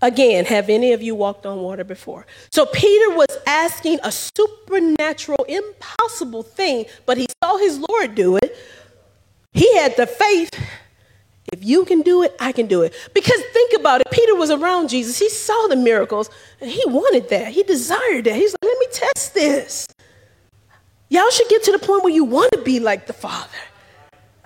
Again, 0.00 0.44
have 0.46 0.68
any 0.68 0.92
of 0.92 1.02
you 1.02 1.14
walked 1.14 1.46
on 1.46 1.60
water 1.60 1.84
before? 1.84 2.26
So 2.50 2.66
Peter 2.66 3.14
was 3.14 3.38
asking 3.46 4.00
a 4.02 4.10
supernatural, 4.10 5.44
impossible 5.44 6.42
thing, 6.42 6.86
but 7.06 7.16
he 7.16 7.26
saw 7.42 7.56
his 7.56 7.78
Lord 7.78 8.16
do 8.16 8.36
it. 8.36 8.56
He 9.52 9.76
had 9.76 9.96
the 9.96 10.06
faith. 10.06 10.50
If 11.52 11.64
you 11.64 11.84
can 11.84 12.02
do 12.02 12.22
it, 12.22 12.34
I 12.40 12.50
can 12.50 12.66
do 12.66 12.82
it. 12.82 12.94
Because 13.14 13.40
think 13.52 13.78
about 13.78 14.00
it. 14.00 14.08
Peter 14.10 14.34
was 14.34 14.50
around 14.50 14.88
Jesus. 14.88 15.18
He 15.18 15.28
saw 15.28 15.68
the 15.68 15.76
miracles 15.76 16.30
and 16.60 16.70
he 16.70 16.82
wanted 16.86 17.28
that. 17.28 17.52
He 17.52 17.62
desired 17.62 18.24
that. 18.24 18.34
He's 18.34 18.52
like, 18.52 18.64
let 18.64 18.78
me 18.78 18.86
test 18.90 19.34
this. 19.34 19.86
Y'all 21.12 21.28
should 21.28 21.48
get 21.50 21.62
to 21.62 21.72
the 21.72 21.78
point 21.78 22.02
where 22.02 22.12
you 22.12 22.24
want 22.24 22.50
to 22.52 22.62
be 22.62 22.80
like 22.80 23.06
the 23.06 23.12
Father. 23.12 23.58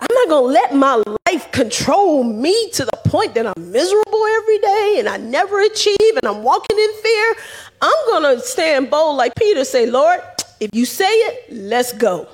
I'm 0.01 0.09
not 0.11 0.29
going 0.29 0.53
to 0.53 0.53
let 0.53 0.75
my 0.75 1.01
life 1.29 1.53
control 1.53 2.25
me 2.25 2.71
to 2.73 2.85
the 2.85 2.99
point 3.09 3.37
that 3.37 3.47
I'm 3.47 3.71
miserable 3.71 4.27
every 4.27 4.59
day 4.59 4.97
and 4.99 5.09
I 5.09 5.17
never 5.17 5.61
achieve 5.61 5.97
and 6.01 6.25
I'm 6.25 6.43
walking 6.43 6.77
in 6.77 6.93
fear. 6.95 7.35
I'm 7.81 8.07
going 8.09 8.37
to 8.37 8.43
stand 8.45 8.91
bold 8.91 9.17
like 9.17 9.37
Peter 9.37 9.65
say, 9.65 9.87
Lord, 9.87 10.19
if 10.59 10.71
you 10.73 10.87
say 10.87 11.05
it, 11.05 11.53
let's 11.53 11.93
go. 11.93 12.27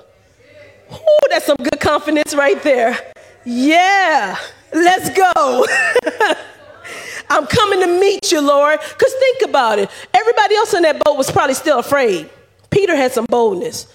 Ooh, 0.90 1.28
that's 1.28 1.44
some 1.44 1.58
good 1.58 1.78
confidence 1.78 2.34
right 2.34 2.60
there. 2.62 2.98
Yeah, 3.44 4.38
let's 4.72 5.10
go. 5.10 5.66
I'm 7.28 7.46
coming 7.48 7.80
to 7.80 8.00
meet 8.00 8.32
you, 8.32 8.40
Lord. 8.40 8.80
Because 8.80 9.12
think 9.12 9.42
about 9.42 9.78
it. 9.78 9.90
Everybody 10.14 10.54
else 10.54 10.72
in 10.72 10.84
that 10.84 11.04
boat 11.04 11.18
was 11.18 11.30
probably 11.30 11.54
still 11.54 11.80
afraid. 11.80 12.30
Peter 12.70 12.96
had 12.96 13.12
some 13.12 13.26
boldness. 13.28 13.88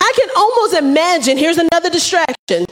I 0.00 0.12
can 0.16 0.28
almost 0.36 0.74
imagine, 0.74 1.36
here's 1.36 1.58
another 1.58 1.90
distraction. 1.90 2.66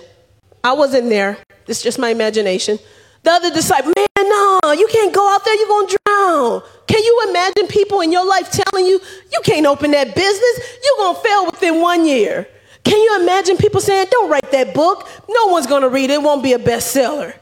I 0.62 0.72
wasn't 0.72 1.09
there. 1.09 1.39
It's 1.66 1.83
just 1.83 1.99
my 1.99 2.11
imagination. 2.11 2.79
The 3.22 3.31
other 3.33 3.51
disciple, 3.51 3.93
man, 3.97 4.07
no, 4.29 4.61
you 4.72 4.87
can't 4.91 5.12
go 5.12 5.35
out 5.35 5.45
there, 5.45 5.57
you're 5.57 5.68
going 5.68 5.89
to 5.89 5.99
drown. 6.07 6.62
Can 6.87 7.03
you 7.03 7.27
imagine 7.29 7.66
people 7.66 8.01
in 8.01 8.12
your 8.12 8.24
life 8.24 8.51
telling 8.51 8.87
you, 8.87 9.01
you 9.33 9.41
can't 9.43 9.66
open 9.66 9.91
that 9.91 10.14
business, 10.14 10.79
you're 10.85 10.97
going 10.99 11.16
to 11.16 11.20
fail 11.22 11.47
within 11.47 11.81
one 11.81 12.07
year? 12.07 12.49
Can 12.85 13.01
you 13.01 13.20
imagine 13.20 13.57
people 13.57 13.81
saying, 13.81 14.07
don't 14.11 14.31
write 14.31 14.53
that 14.53 14.72
book, 14.74 15.09
no 15.29 15.47
one's 15.47 15.66
going 15.66 15.83
to 15.83 15.89
read 15.89 16.11
it, 16.11 16.14
it 16.14 16.22
won't 16.22 16.43
be 16.43 16.53
a 16.53 16.59
bestseller? 16.59 17.35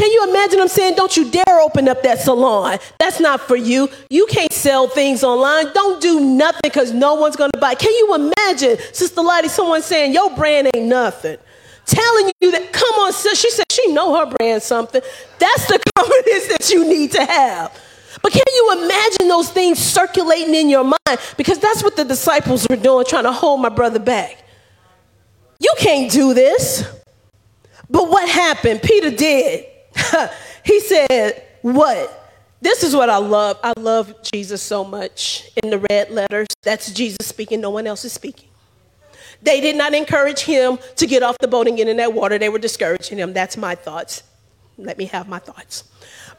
Can 0.00 0.10
you 0.12 0.30
imagine 0.30 0.60
them 0.60 0.68
saying, 0.68 0.94
Don't 0.94 1.14
you 1.14 1.30
dare 1.30 1.60
open 1.60 1.86
up 1.86 2.02
that 2.04 2.20
salon? 2.20 2.78
That's 2.98 3.20
not 3.20 3.38
for 3.38 3.54
you. 3.54 3.90
You 4.08 4.24
can't 4.30 4.50
sell 4.50 4.88
things 4.88 5.22
online. 5.22 5.74
Don't 5.74 6.00
do 6.00 6.20
nothing 6.20 6.62
because 6.64 6.94
no 6.94 7.16
one's 7.16 7.36
going 7.36 7.50
to 7.50 7.58
buy. 7.58 7.74
Can 7.74 7.92
you 7.92 8.14
imagine, 8.14 8.78
Sister 8.94 9.20
Lottie, 9.20 9.48
someone 9.48 9.82
saying, 9.82 10.14
Your 10.14 10.34
brand 10.34 10.70
ain't 10.74 10.86
nothing? 10.86 11.36
Telling 11.84 12.32
you 12.40 12.50
that, 12.50 12.72
come 12.72 12.94
on, 12.94 13.12
sis. 13.12 13.38
She 13.38 13.50
said 13.50 13.66
she 13.70 13.92
know 13.92 14.16
her 14.16 14.34
brand 14.38 14.62
something. 14.62 15.02
That's 15.38 15.66
the 15.66 15.78
confidence 15.94 16.46
that 16.46 16.70
you 16.72 16.88
need 16.88 17.12
to 17.12 17.22
have. 17.22 17.78
But 18.22 18.32
can 18.32 18.42
you 18.46 18.82
imagine 18.82 19.28
those 19.28 19.50
things 19.50 19.78
circulating 19.78 20.54
in 20.54 20.70
your 20.70 20.84
mind? 20.84 21.20
Because 21.36 21.58
that's 21.58 21.82
what 21.82 21.96
the 21.96 22.06
disciples 22.06 22.66
were 22.70 22.76
doing, 22.76 23.04
trying 23.04 23.24
to 23.24 23.32
hold 23.32 23.60
my 23.60 23.68
brother 23.68 23.98
back. 23.98 24.42
You 25.58 25.74
can't 25.76 26.10
do 26.10 26.32
this. 26.32 26.84
But 27.90 28.08
what 28.08 28.26
happened? 28.26 28.80
Peter 28.80 29.10
did. 29.10 29.66
he 30.64 30.80
said, 30.80 31.42
What? 31.62 32.16
This 32.62 32.82
is 32.82 32.94
what 32.94 33.08
I 33.08 33.16
love. 33.16 33.58
I 33.62 33.72
love 33.78 34.14
Jesus 34.22 34.60
so 34.60 34.84
much 34.84 35.50
in 35.62 35.70
the 35.70 35.78
red 35.90 36.10
letters. 36.10 36.48
That's 36.62 36.92
Jesus 36.92 37.26
speaking, 37.26 37.60
no 37.60 37.70
one 37.70 37.86
else 37.86 38.04
is 38.04 38.12
speaking. 38.12 38.48
They 39.42 39.60
did 39.62 39.76
not 39.76 39.94
encourage 39.94 40.40
him 40.40 40.78
to 40.96 41.06
get 41.06 41.22
off 41.22 41.38
the 41.38 41.48
boat 41.48 41.66
and 41.66 41.76
get 41.76 41.88
in 41.88 41.96
that 41.96 42.12
water. 42.12 42.38
They 42.38 42.50
were 42.50 42.58
discouraging 42.58 43.18
him. 43.18 43.32
That's 43.32 43.56
my 43.56 43.74
thoughts. 43.74 44.22
Let 44.76 44.98
me 44.98 45.06
have 45.06 45.28
my 45.28 45.38
thoughts. 45.38 45.84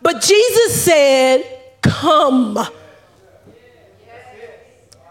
But 0.02 0.22
Jesus 0.22 0.84
said, 0.84 1.44
Come. 1.82 2.60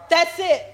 That's 0.09 0.39
it. 0.39 0.70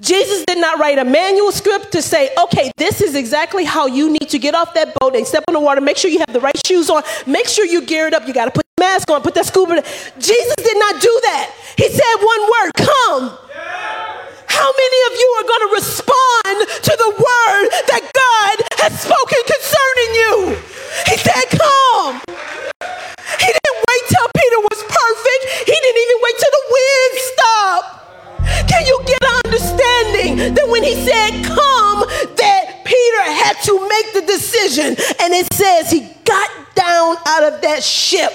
Jesus 0.00 0.44
did 0.46 0.58
not 0.58 0.78
write 0.78 0.98
a 0.98 1.04
manual 1.04 1.50
script 1.50 1.92
to 1.92 2.02
say, 2.02 2.30
okay, 2.44 2.70
this 2.76 3.00
is 3.00 3.14
exactly 3.14 3.64
how 3.64 3.86
you 3.86 4.10
need 4.10 4.28
to 4.30 4.38
get 4.38 4.54
off 4.54 4.74
that 4.74 4.94
boat 4.94 5.16
and 5.16 5.26
step 5.26 5.44
in 5.48 5.54
the 5.54 5.60
water. 5.60 5.80
Make 5.80 5.96
sure 5.96 6.10
you 6.10 6.20
have 6.20 6.32
the 6.32 6.40
right 6.40 6.66
shoes 6.66 6.88
on. 6.88 7.02
Make 7.26 7.48
sure 7.48 7.64
you 7.64 7.82
geared 7.82 8.14
up. 8.14 8.26
You 8.26 8.34
got 8.34 8.46
to 8.46 8.52
put 8.52 8.64
the 8.76 8.80
mask 8.82 9.10
on, 9.10 9.22
put 9.22 9.34
that 9.34 9.46
scuba. 9.46 9.82
Jesus 10.18 10.54
did 10.56 10.78
not 10.78 11.00
do 11.02 11.20
that. 11.22 11.50
He 11.76 11.88
said 11.88 12.14
one 12.22 12.42
word, 12.46 12.70
come. 12.78 13.38
How 14.48 14.70
many 14.74 14.98
of 15.06 15.12
you 15.18 15.28
are 15.38 15.46
going 15.46 15.64
to 15.66 15.72
respond 15.74 16.56
to 16.82 16.92
the 16.98 17.10
word 17.14 17.66
that 17.94 18.02
God 18.10 18.54
has 18.82 18.92
spoken 18.98 19.40
concerning 19.46 20.10
you? 20.18 20.34
He 21.06 21.16
said, 21.18 21.46
come. 21.54 22.18
He 23.38 23.48
didn't 23.54 23.80
wait 23.86 24.02
till 24.10 24.28
Peter 24.34 24.60
was 24.66 24.80
perfect. 24.82 25.42
He 25.62 25.76
didn't 25.78 26.00
even 26.02 26.18
wait 26.26 26.27
that 30.38 30.68
when 30.68 30.82
he 30.82 30.94
said 30.94 31.44
come, 31.44 32.00
that 32.36 32.82
Peter 32.84 33.22
had 33.22 33.54
to 33.64 33.88
make 33.88 34.12
the 34.14 34.22
decision? 34.26 34.96
And 35.20 35.34
it 35.34 35.52
says 35.52 35.90
he 35.90 36.08
got 36.24 36.50
down 36.74 37.16
out 37.26 37.52
of 37.52 37.60
that 37.62 37.82
ship 37.82 38.32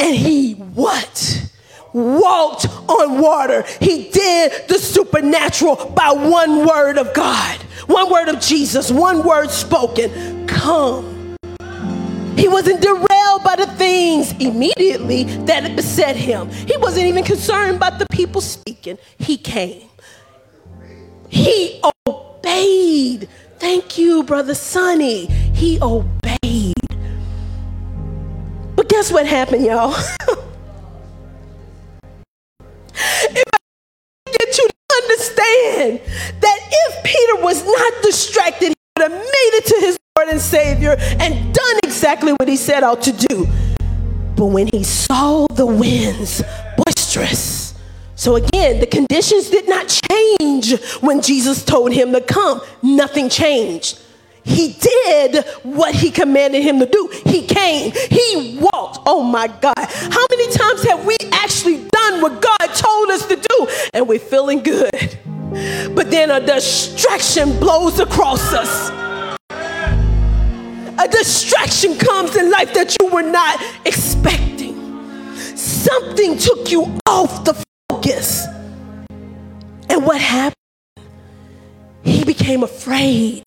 and 0.00 0.16
he 0.16 0.54
what? 0.54 1.50
Walked 1.92 2.66
on 2.88 3.20
water. 3.20 3.64
He 3.80 4.10
did 4.10 4.68
the 4.68 4.78
supernatural 4.78 5.92
by 5.94 6.10
one 6.12 6.66
word 6.66 6.96
of 6.96 7.12
God, 7.12 7.60
one 7.86 8.10
word 8.10 8.28
of 8.28 8.40
Jesus, 8.40 8.90
one 8.90 9.24
word 9.24 9.50
spoken. 9.50 10.46
Come. 10.46 11.36
He 12.36 12.48
wasn't 12.48 12.80
derailed 12.80 13.44
by 13.44 13.56
the 13.56 13.66
things 13.76 14.32
immediately 14.32 15.24
that 15.44 15.76
beset 15.76 16.16
him. 16.16 16.48
He 16.48 16.76
wasn't 16.78 17.06
even 17.06 17.22
concerned 17.22 17.76
about 17.76 17.98
the 17.98 18.06
people 18.10 18.40
speaking. 18.40 18.96
He 19.18 19.36
came. 19.36 19.89
He 21.30 21.80
obeyed. 22.08 23.28
Thank 23.58 23.96
you, 23.96 24.24
Brother 24.24 24.54
Sonny. 24.54 25.26
He 25.26 25.78
obeyed. 25.80 26.74
But 28.74 28.88
guess 28.88 29.12
what 29.12 29.26
happened, 29.26 29.64
y'all? 29.64 29.94
if 32.94 33.44
I 33.54 33.58
get 34.26 34.58
you 34.58 34.68
to 34.68 34.74
understand 35.02 36.00
that 36.40 36.58
if 36.72 37.04
Peter 37.04 37.42
was 37.44 37.64
not 37.64 38.02
distracted, 38.02 38.68
he 38.68 38.74
would 38.98 39.10
have 39.10 39.20
made 39.20 39.50
it 39.54 39.66
to 39.66 39.76
his 39.80 39.96
Lord 40.16 40.28
and 40.30 40.40
Savior 40.40 40.96
and 40.98 41.54
done 41.54 41.78
exactly 41.84 42.32
what 42.32 42.48
he 42.48 42.56
set 42.56 42.82
out 42.82 43.02
to 43.02 43.12
do. 43.12 43.46
But 44.36 44.46
when 44.46 44.68
he 44.72 44.82
saw 44.82 45.46
the 45.54 45.66
winds 45.66 46.42
boisterous, 46.76 47.74
so 48.16 48.36
again, 48.36 48.80
the 48.80 48.86
conditions 48.86 49.48
did 49.48 49.68
not 49.68 49.88
change 49.88 50.19
when 51.00 51.20
Jesus 51.20 51.64
told 51.64 51.92
him 51.92 52.12
to 52.12 52.20
come. 52.20 52.60
Nothing 52.82 53.28
changed. 53.28 54.00
He 54.42 54.72
did 54.72 55.44
what 55.62 55.94
he 55.94 56.10
commanded 56.10 56.62
him 56.62 56.78
to 56.78 56.86
do. 56.86 57.10
He 57.26 57.46
came, 57.46 57.92
he 57.92 58.58
walked. 58.60 59.00
Oh 59.06 59.22
my 59.22 59.46
God. 59.46 59.74
How 59.76 60.26
many 60.30 60.50
times 60.52 60.82
have 60.84 61.04
we 61.04 61.16
actually 61.32 61.86
done 61.88 62.20
what 62.20 62.40
God 62.40 62.66
told 62.74 63.10
us 63.10 63.26
to 63.26 63.36
do 63.36 63.68
and 63.92 64.08
we're 64.08 64.18
feeling 64.18 64.62
good? 64.62 65.18
But 65.94 66.10
then 66.10 66.30
a 66.30 66.44
distraction 66.44 67.58
blows 67.58 68.00
across 68.00 68.52
us 68.52 68.90
a 71.00 71.08
distraction 71.08 71.96
comes 71.96 72.36
in 72.36 72.50
life 72.50 72.74
that 72.74 72.94
you 73.00 73.08
were 73.08 73.22
not 73.22 73.62
expecting. 73.86 74.76
Something 75.56 76.36
took 76.36 76.70
you 76.70 76.98
off 77.06 77.42
the 77.44 77.64
focus. 77.88 78.46
And 79.90 80.06
what 80.06 80.20
happened? 80.20 80.54
He 82.04 82.24
became 82.24 82.62
afraid. 82.62 83.42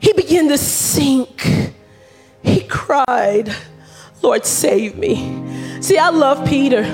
He 0.00 0.12
began 0.12 0.48
to 0.48 0.56
sink. 0.56 1.74
He 2.42 2.60
cried, 2.60 3.52
Lord, 4.22 4.46
save 4.46 4.96
me. 4.96 5.82
See, 5.82 5.98
I 5.98 6.10
love 6.10 6.48
Peter. 6.48 6.84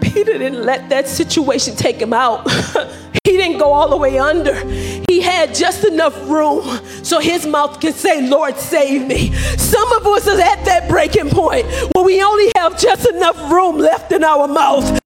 Peter 0.00 0.38
didn't 0.38 0.64
let 0.64 0.88
that 0.88 1.06
situation 1.06 1.76
take 1.76 1.96
him 1.96 2.14
out. 2.14 2.50
he 3.24 3.36
didn't 3.36 3.58
go 3.58 3.72
all 3.72 3.90
the 3.90 3.96
way 3.98 4.18
under. 4.18 4.54
He 5.08 5.20
had 5.20 5.54
just 5.54 5.84
enough 5.84 6.16
room 6.28 6.64
so 7.04 7.18
his 7.18 7.46
mouth 7.46 7.78
can 7.78 7.92
say, 7.92 8.26
Lord, 8.26 8.56
save 8.56 9.06
me. 9.06 9.32
Some 9.58 9.92
of 9.92 10.06
us 10.06 10.26
are 10.26 10.40
at 10.40 10.64
that 10.64 10.88
breaking 10.88 11.28
point 11.28 11.66
where 11.94 12.04
we 12.04 12.22
only 12.22 12.50
have 12.56 12.78
just 12.78 13.06
enough 13.06 13.36
room 13.52 13.76
left 13.76 14.12
in 14.12 14.24
our 14.24 14.48
mouth. 14.48 15.01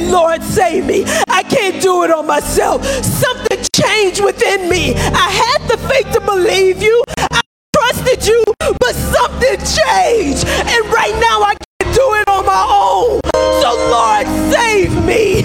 Lord, 0.00 0.42
save 0.42 0.86
me. 0.86 1.04
I 1.28 1.42
can't 1.42 1.80
do 1.82 2.04
it 2.04 2.10
on 2.10 2.26
myself. 2.26 2.84
Something 3.04 3.64
changed 3.74 4.22
within 4.22 4.68
me. 4.68 4.94
I 4.94 5.30
had 5.30 5.68
the 5.68 5.78
faith 5.88 6.12
to 6.12 6.20
believe 6.20 6.82
you. 6.82 7.02
I 7.18 7.40
trusted 7.76 8.26
you, 8.26 8.44
but 8.58 8.94
something 8.94 9.56
changed. 9.58 10.46
And 10.46 10.86
right 10.92 11.14
now 11.20 11.42
I 11.42 11.54
can't 11.54 11.94
do 11.94 12.14
it 12.14 12.28
on 12.28 12.46
my 12.46 12.64
own. 12.70 13.20
So, 13.62 13.74
Lord, 13.90 14.26
save 14.52 15.04
me. 15.04 15.42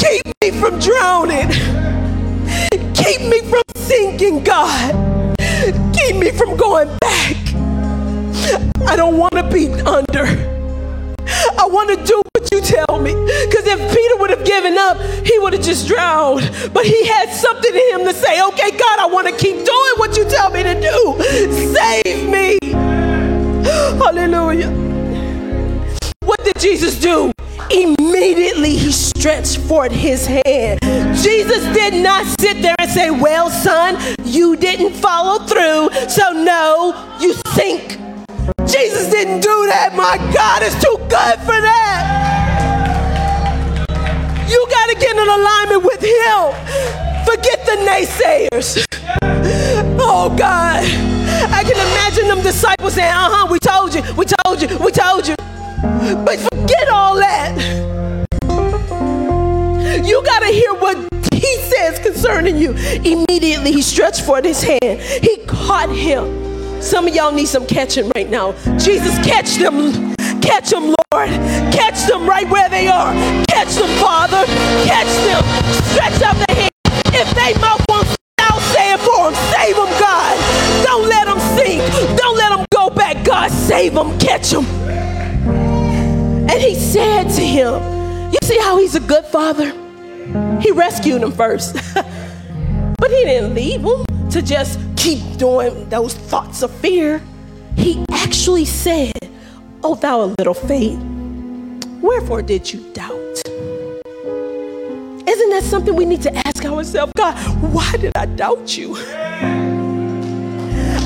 Keep 0.00 0.26
me 0.42 0.50
from 0.60 0.78
drowning. 0.78 1.50
Keep 2.94 3.22
me 3.28 3.40
from 3.42 3.62
sinking, 3.76 4.44
God. 4.44 5.36
Keep 5.94 6.16
me 6.16 6.30
from 6.30 6.56
going 6.56 6.88
back. 7.00 7.36
I 8.86 8.96
don't 8.96 9.16
want 9.16 9.34
to 9.34 9.42
be 9.50 9.68
under. 9.82 10.51
I 11.58 11.68
want 11.70 11.90
to 11.90 12.04
do 12.04 12.20
what 12.34 12.50
you 12.52 12.60
tell 12.60 12.98
me. 12.98 13.12
Because 13.12 13.66
if 13.66 13.78
Peter 13.94 14.16
would 14.18 14.30
have 14.30 14.44
given 14.44 14.76
up, 14.78 15.00
he 15.24 15.38
would 15.38 15.52
have 15.52 15.62
just 15.62 15.86
drowned. 15.86 16.50
But 16.72 16.84
he 16.84 17.06
had 17.06 17.30
something 17.32 17.74
in 17.74 18.00
him 18.00 18.06
to 18.06 18.14
say, 18.14 18.42
okay, 18.48 18.70
God, 18.76 18.98
I 18.98 19.06
want 19.06 19.28
to 19.28 19.36
keep 19.36 19.56
doing 19.56 19.94
what 19.96 20.16
you 20.16 20.24
tell 20.28 20.50
me 20.50 20.62
to 20.62 20.74
do. 20.80 21.22
Save 21.74 22.28
me. 22.28 22.58
Hallelujah. 23.98 24.70
What 26.20 26.44
did 26.44 26.58
Jesus 26.58 26.98
do? 27.00 27.32
Immediately 27.70 28.76
he 28.76 28.92
stretched 28.92 29.58
forth 29.58 29.92
his 29.92 30.26
hand. 30.26 30.80
Jesus 31.22 31.62
did 31.74 31.94
not 32.02 32.26
sit 32.40 32.60
there 32.60 32.74
and 32.78 32.90
say, 32.90 33.10
Well, 33.10 33.50
son, 33.50 33.98
you 34.24 34.56
didn't 34.56 34.92
follow 34.94 35.44
through, 35.46 35.90
so 36.08 36.32
no, 36.32 37.16
you 37.20 37.34
sink. 37.54 37.98
Jesus 38.72 39.10
didn't 39.10 39.40
do 39.40 39.66
that. 39.68 39.92
My 39.94 40.16
God 40.32 40.62
is 40.62 40.72
too 40.80 40.96
good 40.96 41.38
for 41.44 41.60
that. 41.60 42.08
You 44.48 44.66
got 44.70 44.86
to 44.88 44.94
get 44.96 45.12
in 45.12 45.28
alignment 45.28 45.84
with 45.84 46.00
Him. 46.00 46.56
Forget 47.28 47.66
the 47.68 47.76
naysayers. 47.84 48.86
Oh, 50.00 50.34
God. 50.36 50.82
I 51.52 51.62
can 51.64 51.76
imagine 51.76 52.28
them 52.28 52.42
disciples 52.42 52.94
saying, 52.94 53.12
Uh 53.12 53.28
huh, 53.30 53.46
we 53.50 53.58
told 53.58 53.94
you, 53.94 54.02
we 54.16 54.24
told 54.24 54.62
you, 54.62 54.68
we 54.78 54.90
told 54.90 55.28
you. 55.28 55.36
But 56.24 56.40
forget 56.40 56.88
all 56.88 57.16
that. 57.16 57.52
You 60.02 60.22
got 60.24 60.40
to 60.40 60.46
hear 60.46 60.72
what 60.74 60.96
he 61.34 61.56
says 61.56 61.98
concerning 61.98 62.56
you. 62.56 62.72
Immediately, 62.72 63.72
he 63.72 63.82
stretched 63.82 64.22
forth 64.22 64.44
his 64.44 64.62
hand, 64.62 65.00
he 65.00 65.44
caught 65.46 65.90
him. 65.90 66.51
Some 66.82 67.06
of 67.06 67.14
y'all 67.14 67.30
need 67.30 67.46
some 67.46 67.64
catching 67.64 68.10
right 68.16 68.28
now. 68.28 68.52
Jesus, 68.76 69.16
catch 69.24 69.54
them. 69.54 70.16
Catch 70.42 70.70
them, 70.70 70.86
Lord. 71.12 71.28
Catch 71.72 72.08
them 72.08 72.28
right 72.28 72.46
where 72.50 72.68
they 72.68 72.88
are. 72.88 73.14
Catch 73.46 73.76
them, 73.76 73.88
Father. 74.00 74.44
Catch 74.84 75.06
them. 75.22 75.42
Stretch 75.92 76.20
out 76.22 76.34
the 76.44 76.54
hand. 76.54 76.70
If 77.14 77.32
they 77.36 77.54
mouth 77.60 77.84
won't 77.88 78.08
out, 78.40 78.60
say 78.74 78.94
it 78.94 78.98
for 78.98 79.30
them. 79.30 79.34
Save 79.54 79.76
them, 79.76 79.86
God. 80.00 80.84
Don't 80.84 81.08
let 81.08 81.26
them 81.26 81.38
sink. 81.56 82.18
Don't 82.18 82.36
let 82.36 82.56
them 82.56 82.66
go 82.72 82.90
back. 82.90 83.24
God, 83.24 83.52
save 83.52 83.94
them. 83.94 84.18
Catch 84.18 84.50
them. 84.50 84.66
And 86.50 86.60
he 86.60 86.74
said 86.74 87.28
to 87.28 87.40
him, 87.40 87.74
You 88.32 88.38
see 88.42 88.58
how 88.58 88.76
he's 88.78 88.96
a 88.96 89.00
good 89.00 89.24
father? 89.26 89.70
He 90.60 90.72
rescued 90.72 91.22
him 91.22 91.30
first. 91.30 91.74
but 91.94 93.10
he 93.10 93.24
didn't 93.24 93.54
leave 93.54 93.82
him 93.82 94.04
to 94.30 94.42
just 94.42 94.80
keep 95.02 95.36
doing 95.36 95.88
those 95.88 96.14
thoughts 96.14 96.62
of 96.62 96.70
fear. 96.76 97.20
He 97.76 98.04
actually 98.12 98.64
said, 98.64 99.12
Oh, 99.82 99.96
thou 99.96 100.32
little 100.38 100.54
faith, 100.54 100.96
wherefore 102.00 102.40
did 102.40 102.72
you 102.72 102.78
doubt? 102.92 103.42
Isn't 105.26 105.50
that 105.50 105.62
something 105.64 105.96
we 105.96 106.04
need 106.04 106.22
to 106.22 106.32
ask 106.46 106.64
ourselves? 106.64 107.12
God, 107.16 107.34
why 107.74 107.90
did 107.96 108.12
I 108.16 108.26
doubt 108.26 108.78
you? 108.78 108.94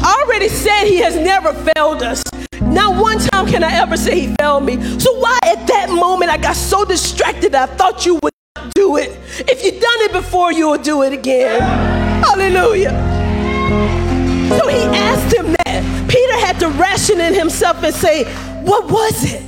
I 0.09 0.25
already 0.27 0.51
said 0.51 0.85
he 0.85 0.99
has 0.99 1.17
never 1.17 1.55
failed 1.55 2.03
us. 2.03 2.23
Not 2.61 3.01
one 3.01 3.19
time 3.19 3.47
can 3.47 3.65
I 3.65 3.73
ever 3.73 3.97
say 3.97 4.21
he 4.21 4.35
failed 4.35 4.65
me. 4.65 4.77
So 4.99 5.19
why 5.19 5.39
at 5.45 5.67
that 5.69 5.89
moment 5.89 6.31
I 6.31 6.37
got 6.37 6.57
so 6.57 6.85
distracted 6.85 7.55
I 7.55 7.65
thought 7.65 8.05
you 8.05 8.19
would 8.23 8.35
not 8.57 8.75
do 8.75 8.99
it? 8.99 9.19
If 9.49 9.65
you've 9.65 9.81
done 9.81 10.01
it 10.01 10.13
before, 10.13 10.53
you 10.53 10.69
will 10.69 10.83
do 10.83 11.03
it 11.03 11.15
again. 11.15 11.63
Hallelujah. 12.23 13.26
So 14.59 14.69
he 14.69 14.83
asked 14.97 15.35
him 15.35 15.55
that. 15.65 16.07
Peter 16.09 16.39
had 16.47 16.59
to 16.61 16.69
ration 16.71 17.21
in 17.21 17.35
himself 17.35 17.83
and 17.83 17.95
say, 17.95 18.25
What 18.63 18.91
was 18.91 19.33
it? 19.33 19.43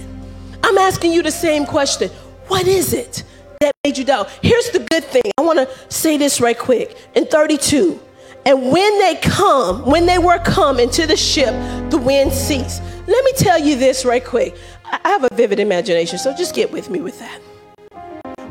I'm 0.63 0.79
asking 0.79 1.13
you 1.13 1.23
the 1.23 1.31
same 1.31 1.65
question. 1.67 2.11
What 2.49 2.67
is 2.67 2.93
it 2.93 3.25
that 3.61 3.73
made 3.85 3.99
you 3.99 4.05
doubt? 4.05 4.31
Here's 4.43 4.71
the 4.71 4.81
good 4.81 5.05
thing. 5.05 5.23
I 5.39 5.43
want 5.43 5.59
to 5.59 5.69
say 5.89 6.17
this 6.17 6.41
right 6.41 6.59
quick. 6.59 6.97
In 7.15 7.27
32, 7.27 8.01
and 8.47 8.71
when 8.71 8.99
they 8.99 9.17
come, 9.17 9.85
when 9.85 10.07
they 10.07 10.19
were 10.19 10.39
come 10.39 10.81
into 10.81 11.07
the 11.07 11.17
ship, 11.17 11.53
the 11.91 11.99
wind 11.99 12.33
ceased. 12.33 12.83
Let 13.07 13.25
me 13.25 13.33
tell 13.37 13.59
you 13.59 13.77
this 13.77 14.05
right 14.05 14.25
quick. 14.25 14.57
I 14.85 15.01
have 15.05 15.25
a 15.25 15.35
vivid 15.35 15.61
imagination, 15.61 16.19
so 16.19 16.35
just 16.35 16.55
get 16.55 16.73
with 16.73 16.89
me 16.89 17.01
with 17.01 17.19
that. 17.19 17.41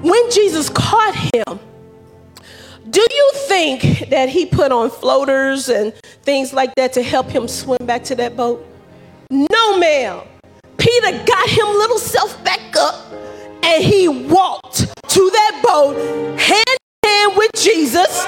When 0.01 0.31
Jesus 0.31 0.69
caught 0.69 1.15
him, 1.15 1.59
do 2.89 3.01
you 3.01 3.31
think 3.47 4.09
that 4.09 4.29
he 4.29 4.45
put 4.45 4.71
on 4.71 4.89
floaters 4.89 5.69
and 5.69 5.93
things 6.23 6.53
like 6.53 6.73
that 6.75 6.93
to 6.93 7.03
help 7.03 7.27
him 7.27 7.47
swim 7.47 7.85
back 7.85 8.03
to 8.05 8.15
that 8.15 8.37
boat? 8.37 8.65
No, 9.29 9.77
ma'am. 9.77 10.21
Peter 10.77 11.11
got 11.25 11.49
him 11.49 11.65
little 11.65 11.99
self 11.99 12.41
back 12.43 12.75
up 12.77 13.11
and 13.63 13.83
he 13.83 14.07
walked 14.07 14.87
to 15.09 15.29
that 15.31 15.61
boat 15.63 15.97
hand 16.39 16.63
in 17.03 17.09
hand 17.09 17.31
with 17.35 17.51
Jesus 17.55 18.25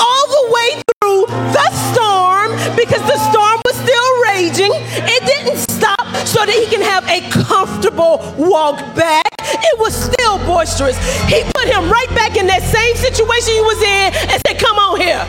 all 0.00 0.26
the 0.28 0.52
way 0.52 0.82
through 0.82 1.26
the 1.52 1.70
storm 1.92 2.76
because 2.76 3.02
the 3.02 3.18
storm 3.30 3.60
was 3.64 3.76
still 3.76 4.22
raging. 4.22 4.72
It 5.06 5.26
didn't 5.26 5.71
stop 5.82 6.06
so 6.22 6.46
that 6.46 6.54
he 6.54 6.66
can 6.70 6.82
have 6.82 7.02
a 7.10 7.18
comfortable 7.34 8.22
walk 8.38 8.78
back. 8.94 9.26
It 9.42 9.76
was 9.78 9.90
still 9.90 10.38
boisterous. 10.46 10.94
He 11.26 11.42
put 11.58 11.66
him 11.66 11.90
right 11.90 12.08
back 12.14 12.38
in 12.38 12.46
that 12.46 12.62
same 12.62 12.94
situation 12.94 13.58
he 13.58 13.64
was 13.66 13.80
in 13.82 14.06
and 14.30 14.38
said, 14.46 14.62
Come 14.62 14.78
on 14.78 15.02
here, 15.02 15.26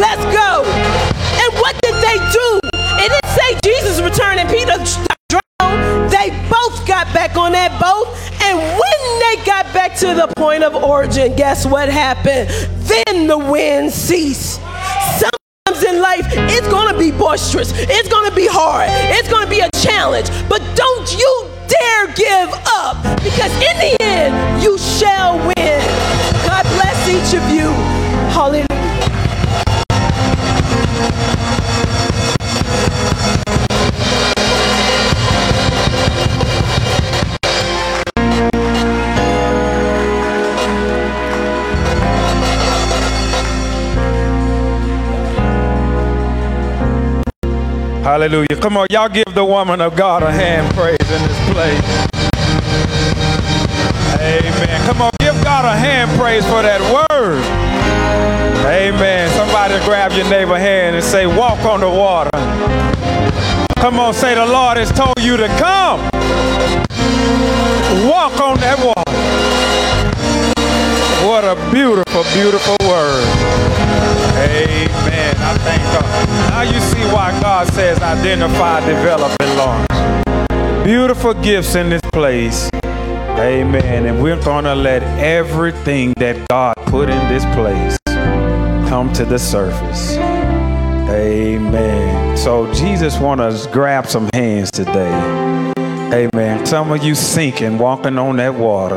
let's 0.00 0.24
go. 0.32 0.64
And 0.64 1.50
what 1.60 1.76
did 1.84 1.96
they 2.00 2.16
do? 2.32 2.48
It 3.04 3.08
didn't 3.12 3.32
say 3.36 3.48
Jesus 3.60 4.00
returned 4.00 4.40
and 4.40 4.48
Peter 4.48 4.76
drowned. 5.28 6.08
They 6.08 6.32
both 6.48 6.86
got 6.88 7.12
back 7.12 7.36
on 7.36 7.52
that 7.52 7.76
boat. 7.76 8.08
And 8.40 8.56
when 8.56 9.00
they 9.20 9.44
got 9.44 9.72
back 9.72 9.94
to 10.00 10.14
the 10.14 10.32
point 10.36 10.64
of 10.64 10.74
origin, 10.74 11.36
guess 11.36 11.66
what 11.66 11.88
happened? 11.88 12.48
Then 12.88 13.26
the 13.26 13.38
wind 13.38 13.92
ceased. 13.92 14.60
Some 15.20 15.39
in 15.84 16.00
life, 16.00 16.26
it's 16.30 16.66
to 16.92 16.98
be 16.98 17.10
boisterous. 17.10 17.72
It's 17.74 18.08
to 18.28 18.36
be 18.36 18.46
hard. 18.46 18.88
It's 19.16 19.28
to 19.44 19.50
be 19.50 19.60
a 19.60 19.70
challenge. 19.80 20.28
But 20.48 20.60
don't 20.74 21.10
you 21.12 21.50
dare 21.68 22.06
give 22.14 22.50
up 22.66 23.02
because 23.22 23.52
in 23.54 23.76
the 23.78 23.96
end, 24.00 24.62
you 24.62 24.78
shall 24.78 25.38
win. 25.38 25.80
God 26.46 26.64
bless 26.76 26.98
each 27.08 27.34
of 27.38 27.48
you. 27.50 27.70
Hallelujah. 28.32 28.66
Hallelujah. 48.10 48.56
Come 48.60 48.76
on, 48.76 48.88
y'all 48.90 49.08
give 49.08 49.32
the 49.34 49.44
woman 49.44 49.80
of 49.80 49.94
God 49.94 50.24
a 50.24 50.32
hand 50.32 50.74
praise 50.74 50.98
in 50.98 51.22
this 51.22 51.50
place. 51.52 51.80
Amen. 54.18 54.84
Come 54.84 55.00
on, 55.00 55.12
give 55.20 55.40
God 55.44 55.64
a 55.64 55.76
hand 55.76 56.10
praise 56.18 56.44
for 56.46 56.60
that 56.60 56.80
word. 56.90 57.38
Amen. 58.66 59.30
Somebody 59.36 59.78
grab 59.84 60.10
your 60.10 60.28
neighbor 60.28 60.58
hand 60.58 60.96
and 60.96 61.04
say, 61.04 61.28
walk 61.28 61.60
on 61.60 61.78
the 61.78 61.88
water. 61.88 62.30
Come 63.76 64.00
on, 64.00 64.12
say 64.12 64.34
the 64.34 64.44
Lord 64.44 64.76
has 64.76 64.90
told 64.90 65.14
you 65.20 65.36
to 65.36 65.46
come. 65.50 66.00
Walk 68.10 68.40
on 68.40 68.58
that 68.58 68.76
water. 68.82 69.06
What 71.24 71.44
a 71.44 71.54
beautiful, 71.70 72.24
beautiful 72.34 72.76
word. 72.88 73.69
Amen. 74.40 75.36
I 75.38 75.58
thank 75.58 75.82
God. 75.92 76.28
Now 76.50 76.62
you 76.62 76.80
see 76.80 77.04
why 77.12 77.38
God 77.42 77.70
says 77.74 78.00
identify, 78.00 78.80
develop, 78.86 79.36
and 79.40 79.58
launch. 79.58 80.84
Beautiful 80.84 81.34
gifts 81.34 81.74
in 81.74 81.90
this 81.90 82.00
place. 82.12 82.70
Amen. 82.82 84.06
And 84.06 84.22
we're 84.22 84.42
going 84.42 84.64
to 84.64 84.74
let 84.74 85.02
everything 85.18 86.14
that 86.16 86.48
God 86.48 86.74
put 86.86 87.10
in 87.10 87.28
this 87.28 87.44
place 87.54 87.98
come 88.88 89.12
to 89.12 89.26
the 89.26 89.38
surface. 89.38 90.16
Amen. 91.10 92.36
So 92.36 92.72
Jesus 92.72 93.18
want 93.18 93.40
to 93.40 93.68
grab 93.72 94.06
some 94.06 94.30
hands 94.32 94.70
today. 94.70 95.72
Amen. 96.12 96.64
Some 96.64 96.92
of 96.92 97.04
you 97.04 97.14
sinking, 97.14 97.76
walking 97.76 98.18
on 98.18 98.36
that 98.36 98.54
water. 98.54 98.96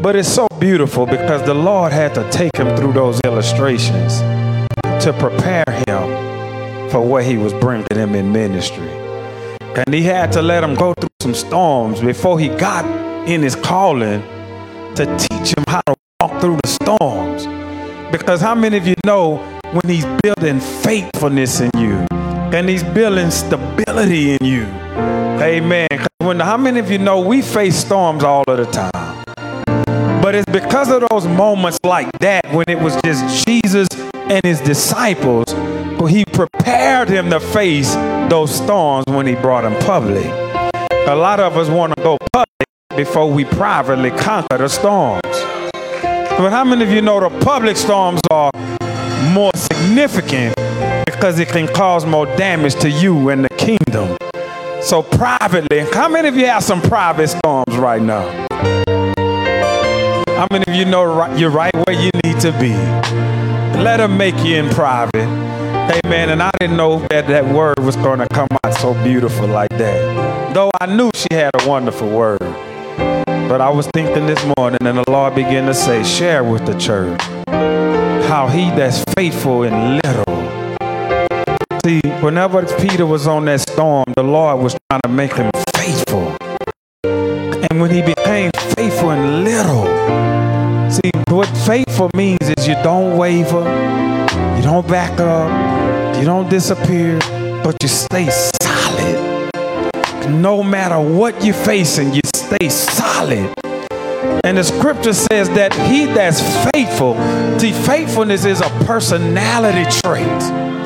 But 0.00 0.14
it's 0.14 0.28
so 0.28 0.46
beautiful 0.60 1.06
because 1.06 1.42
the 1.44 1.54
Lord 1.54 1.92
had 1.92 2.14
to 2.14 2.30
take 2.30 2.56
him 2.56 2.76
through 2.76 2.92
those 2.92 3.20
illustrations 3.24 4.20
to 5.04 5.12
prepare 5.12 5.66
him 5.86 6.88
for 6.88 6.98
what 7.02 7.26
he 7.26 7.36
was 7.36 7.52
bringing 7.52 7.86
him 7.92 8.14
in 8.14 8.32
ministry. 8.32 8.88
And 9.76 9.92
he 9.92 10.00
had 10.00 10.32
to 10.32 10.40
let 10.40 10.64
him 10.64 10.74
go 10.74 10.94
through 10.94 11.10
some 11.20 11.34
storms 11.34 12.00
before 12.00 12.40
he 12.40 12.48
got 12.48 12.86
in 13.28 13.42
his 13.42 13.54
calling 13.54 14.22
to 14.94 15.04
teach 15.28 15.54
him 15.54 15.62
how 15.68 15.82
to 15.82 15.94
walk 16.20 16.40
through 16.40 16.58
the 16.62 16.68
storms. 16.68 17.44
Because 18.10 18.40
how 18.40 18.54
many 18.54 18.78
of 18.78 18.86
you 18.86 18.94
know 19.04 19.36
when 19.72 19.82
he's 19.86 20.06
building 20.22 20.58
faithfulness 20.58 21.60
in 21.60 21.70
you 21.76 22.06
and 22.10 22.66
he's 22.66 22.82
building 22.82 23.30
stability 23.30 24.32
in 24.32 24.38
you? 24.42 24.62
Amen. 25.42 25.86
When, 26.22 26.40
how 26.40 26.56
many 26.56 26.80
of 26.80 26.90
you 26.90 26.96
know 26.96 27.20
we 27.20 27.42
face 27.42 27.76
storms 27.76 28.24
all 28.24 28.44
of 28.48 28.56
the 28.56 28.64
time? 28.72 30.22
But 30.22 30.34
it's 30.34 30.50
because 30.50 30.90
of 30.90 31.06
those 31.10 31.26
moments 31.26 31.78
like 31.84 32.10
that 32.20 32.40
when 32.54 32.64
it 32.68 32.78
was 32.78 32.98
just 33.04 33.46
Jesus 33.46 33.86
and 34.30 34.44
his 34.44 34.60
disciples 34.60 35.54
but 36.04 36.06
he 36.06 36.24
prepared 36.26 37.08
him 37.08 37.30
to 37.30 37.40
face 37.40 37.94
those 38.28 38.54
storms 38.54 39.06
when 39.06 39.26
he 39.26 39.34
brought 39.34 39.62
them 39.62 39.74
public. 39.84 40.26
A 41.06 41.14
lot 41.14 41.40
of 41.40 41.56
us 41.56 41.68
want 41.68 41.94
to 41.96 42.02
go 42.02 42.18
public 42.32 42.68
before 42.96 43.30
we 43.30 43.44
privately 43.44 44.10
conquer 44.10 44.58
the 44.58 44.68
storms. 44.68 45.22
But 45.72 46.50
how 46.50 46.64
many 46.64 46.82
of 46.84 46.90
you 46.90 47.00
know 47.00 47.20
the 47.20 47.30
public 47.44 47.76
storms 47.76 48.20
are 48.30 48.50
more 49.32 49.52
significant 49.54 50.54
because 51.06 51.38
it 51.38 51.48
can 51.48 51.68
cause 51.68 52.04
more 52.04 52.26
damage 52.36 52.74
to 52.76 52.90
you 52.90 53.30
and 53.30 53.44
the 53.44 53.54
kingdom? 53.56 54.16
So, 54.82 55.02
privately, 55.02 55.86
how 55.92 56.08
many 56.08 56.28
of 56.28 56.36
you 56.36 56.46
have 56.46 56.62
some 56.62 56.82
private 56.82 57.28
storms 57.28 57.76
right 57.76 58.02
now? 58.02 58.93
How 60.36 60.48
many 60.50 60.64
of 60.66 60.74
you 60.74 60.84
know 60.84 61.32
you're 61.36 61.48
right 61.48 61.72
where 61.86 61.96
you 61.96 62.10
need 62.24 62.40
to 62.40 62.50
be? 62.58 62.74
Let 63.80 64.00
him 64.00 64.16
make 64.16 64.36
you 64.44 64.56
in 64.56 64.68
private. 64.68 65.14
Amen. 65.14 66.30
And 66.30 66.42
I 66.42 66.50
didn't 66.58 66.76
know 66.76 67.06
that 67.10 67.28
that 67.28 67.44
word 67.44 67.78
was 67.78 67.94
going 67.94 68.18
to 68.18 68.26
come 68.28 68.48
out 68.64 68.74
so 68.74 68.94
beautiful 69.04 69.46
like 69.46 69.70
that. 69.70 70.52
Though 70.52 70.72
I 70.80 70.86
knew 70.86 71.10
she 71.14 71.28
had 71.30 71.50
a 71.60 71.68
wonderful 71.68 72.08
word. 72.08 72.40
But 72.40 73.60
I 73.60 73.70
was 73.70 73.86
thinking 73.94 74.26
this 74.26 74.44
morning, 74.58 74.80
and 74.82 74.98
the 74.98 75.08
Lord 75.08 75.36
began 75.36 75.66
to 75.66 75.74
say, 75.74 76.02
share 76.02 76.42
with 76.42 76.66
the 76.66 76.76
church 76.78 77.20
how 78.26 78.48
he 78.48 78.70
that's 78.70 79.04
faithful 79.14 79.62
in 79.62 80.00
little. 80.04 80.24
See, 81.84 82.00
whenever 82.20 82.64
Peter 82.80 83.06
was 83.06 83.28
on 83.28 83.44
that 83.44 83.60
storm, 83.60 84.06
the 84.16 84.24
Lord 84.24 84.60
was 84.60 84.76
trying 84.90 85.02
to 85.02 85.08
make 85.10 85.34
him 85.34 85.50
faithful. 85.76 86.23
And 87.74 87.80
when 87.80 87.90
he 87.90 88.02
became 88.02 88.52
faithful 88.76 89.10
in 89.10 89.42
little, 89.42 89.86
see, 90.88 91.10
what 91.28 91.48
faithful 91.66 92.08
means 92.14 92.38
is 92.56 92.68
you 92.68 92.74
don't 92.84 93.18
waver, 93.18 93.64
you 94.56 94.62
don't 94.62 94.86
back 94.86 95.18
up, 95.18 96.16
you 96.16 96.24
don't 96.24 96.48
disappear, 96.48 97.18
but 97.64 97.76
you 97.82 97.88
stay 97.88 98.28
solid. 98.62 99.50
No 100.30 100.62
matter 100.62 101.00
what 101.00 101.44
you're 101.44 101.52
facing, 101.52 102.14
you 102.14 102.20
stay 102.36 102.68
solid. 102.68 103.52
And 104.44 104.56
the 104.56 104.62
scripture 104.62 105.12
says 105.12 105.48
that 105.50 105.74
he 105.74 106.04
that's 106.04 106.42
faithful, 106.70 107.16
see, 107.58 107.72
faithfulness 107.72 108.44
is 108.44 108.60
a 108.60 108.70
personality 108.86 109.82
trait. 110.00 110.83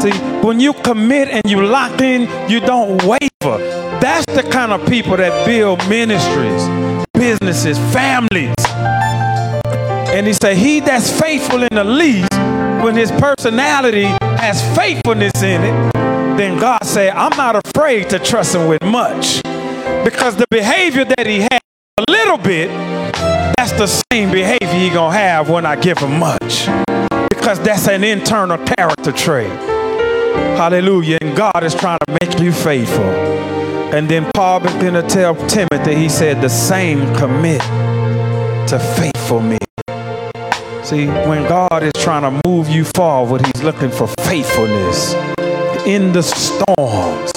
See, 0.00 0.12
when 0.46 0.60
you 0.60 0.72
commit 0.72 1.28
and 1.28 1.42
you 1.50 1.66
lock 1.66 2.00
in, 2.00 2.22
you 2.50 2.60
don't 2.60 3.02
waver. 3.04 3.58
That's 4.00 4.26
the 4.26 4.42
kind 4.42 4.72
of 4.72 4.86
people 4.88 5.16
that 5.16 5.46
build 5.46 5.78
ministries, 5.88 7.06
businesses, 7.14 7.78
families. 7.92 8.54
And 10.14 10.26
he 10.26 10.32
said, 10.32 10.56
He 10.56 10.80
that's 10.80 11.10
faithful 11.20 11.62
in 11.62 11.74
the 11.74 11.84
least, 11.84 12.32
when 12.82 12.94
his 12.94 13.10
personality 13.12 14.04
has 14.40 14.62
faithfulness 14.76 15.42
in 15.42 15.62
it, 15.62 15.92
then 16.36 16.58
God 16.58 16.84
said, 16.84 17.10
I'm 17.14 17.36
not 17.36 17.56
afraid 17.66 18.08
to 18.10 18.18
trust 18.18 18.54
him 18.54 18.68
with 18.68 18.82
much. 18.82 19.42
Because 20.04 20.36
the 20.36 20.46
behavior 20.50 21.04
that 21.04 21.26
he 21.26 21.40
had 21.40 21.60
a 21.98 22.10
little 22.10 22.38
bit, 22.38 22.68
that's 23.56 23.72
the 23.72 23.86
same 24.12 24.30
behavior 24.30 24.68
he 24.68 24.90
gonna 24.90 25.16
have 25.16 25.50
when 25.50 25.66
I 25.66 25.76
give 25.76 25.98
him 25.98 26.18
much. 26.18 26.68
Because 27.30 27.60
that's 27.60 27.88
an 27.88 28.04
internal 28.04 28.58
character 28.58 29.12
trait. 29.12 29.50
Hallelujah. 30.56 31.18
And 31.20 31.36
God 31.36 31.62
is 31.62 31.74
trying 31.74 31.98
to 32.06 32.18
make 32.20 32.40
you 32.40 32.52
faithful. 32.52 33.04
And 33.94 34.08
then 34.08 34.30
Paul 34.34 34.60
began 34.60 34.94
to 34.94 35.02
tell 35.02 35.34
Timothy, 35.46 35.94
he 35.94 36.08
said, 36.08 36.42
the 36.42 36.48
same 36.48 37.14
commit 37.16 37.60
to 38.68 38.78
faithful 38.96 39.40
me. 39.40 39.58
See, 40.82 41.06
when 41.06 41.46
God 41.48 41.82
is 41.82 41.92
trying 41.96 42.22
to 42.22 42.48
move 42.48 42.68
you 42.68 42.84
forward, 42.84 43.44
he's 43.46 43.62
looking 43.62 43.90
for 43.90 44.08
faithfulness 44.20 45.14
in 45.86 46.12
the 46.12 46.22
storms, 46.22 47.32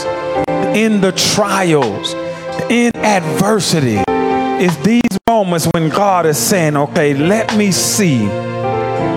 in 0.76 1.00
the 1.02 1.14
trials, 1.14 2.14
in 2.70 2.96
adversity 2.98 4.02
It's 4.64 4.76
these 4.78 5.02
moments 5.28 5.68
when 5.74 5.90
God 5.90 6.26
is 6.26 6.38
saying, 6.38 6.78
okay, 6.78 7.14
let 7.14 7.56
me 7.58 7.72
see 7.72 8.28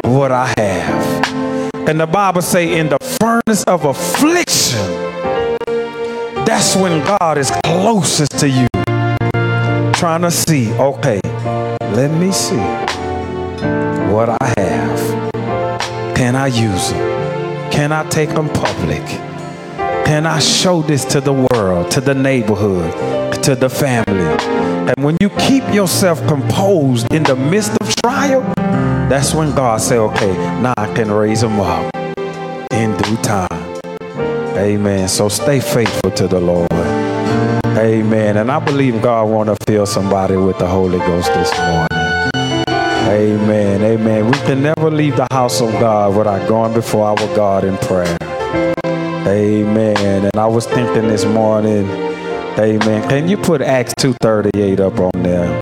what 0.04 0.30
I 0.32 0.52
have. 0.58 1.74
And 1.88 1.98
the 1.98 2.06
Bible 2.06 2.42
say 2.42 2.78
in 2.78 2.88
the 2.88 2.98
furnace 3.20 3.64
of 3.64 3.84
affliction, 3.84 4.78
that's 6.44 6.76
when 6.76 7.04
God 7.04 7.38
is 7.38 7.50
closest 7.64 8.38
to 8.40 8.48
you. 8.48 8.66
Trying 9.94 10.22
to 10.22 10.30
see, 10.30 10.72
okay, 10.74 11.20
let 11.80 12.10
me 12.10 12.32
see 12.32 12.56
what 14.12 14.28
I 14.28 14.54
have. 14.58 16.16
Can 16.16 16.36
I 16.36 16.48
use 16.48 16.90
them? 16.90 17.70
Can 17.70 17.90
I 17.92 18.08
take 18.08 18.30
them 18.30 18.48
public? 18.50 19.04
Can 20.06 20.26
I 20.26 20.38
show 20.38 20.82
this 20.82 21.04
to 21.06 21.20
the 21.20 21.32
world, 21.32 21.90
to 21.92 22.00
the 22.00 22.14
neighborhood, 22.14 22.92
to 23.42 23.54
the 23.54 23.70
family? 23.70 24.73
And 24.86 25.02
when 25.02 25.16
you 25.20 25.30
keep 25.30 25.64
yourself 25.72 26.24
composed 26.26 27.12
in 27.12 27.22
the 27.22 27.34
midst 27.34 27.72
of 27.80 27.94
trial, 27.96 28.42
that's 29.08 29.32
when 29.32 29.54
God 29.54 29.80
say, 29.80 29.96
okay, 29.96 30.32
now 30.60 30.74
I 30.76 30.92
can 30.94 31.10
raise 31.10 31.40
them 31.40 31.58
up 31.58 31.94
in 32.70 32.94
due 32.98 33.16
time. 33.22 33.80
Amen. 34.58 35.08
So 35.08 35.30
stay 35.30 35.60
faithful 35.60 36.10
to 36.10 36.28
the 36.28 36.38
Lord. 36.38 36.70
Amen. 37.78 38.36
And 38.36 38.50
I 38.52 38.58
believe 38.58 39.00
God 39.00 39.30
want 39.30 39.48
to 39.48 39.56
fill 39.66 39.86
somebody 39.86 40.36
with 40.36 40.58
the 40.58 40.66
Holy 40.66 40.98
Ghost 40.98 41.32
this 41.32 41.50
morning. 41.58 41.88
Amen. 43.08 43.82
Amen. 43.82 44.26
We 44.26 44.38
can 44.40 44.62
never 44.62 44.90
leave 44.90 45.16
the 45.16 45.26
house 45.32 45.62
of 45.62 45.70
God 45.80 46.14
without 46.14 46.46
going 46.46 46.74
before 46.74 47.06
our 47.06 47.16
God 47.34 47.64
in 47.64 47.78
prayer. 47.78 48.18
Amen. 49.26 50.24
And 50.24 50.36
I 50.36 50.46
was 50.46 50.66
thinking 50.66 51.08
this 51.08 51.24
morning, 51.24 51.86
Amen. 52.56 53.08
Can 53.08 53.28
you 53.28 53.36
put 53.36 53.60
Acts 53.60 53.92
2.38 53.94 54.78
up 54.78 55.00
on 55.00 55.22
there? 55.24 55.60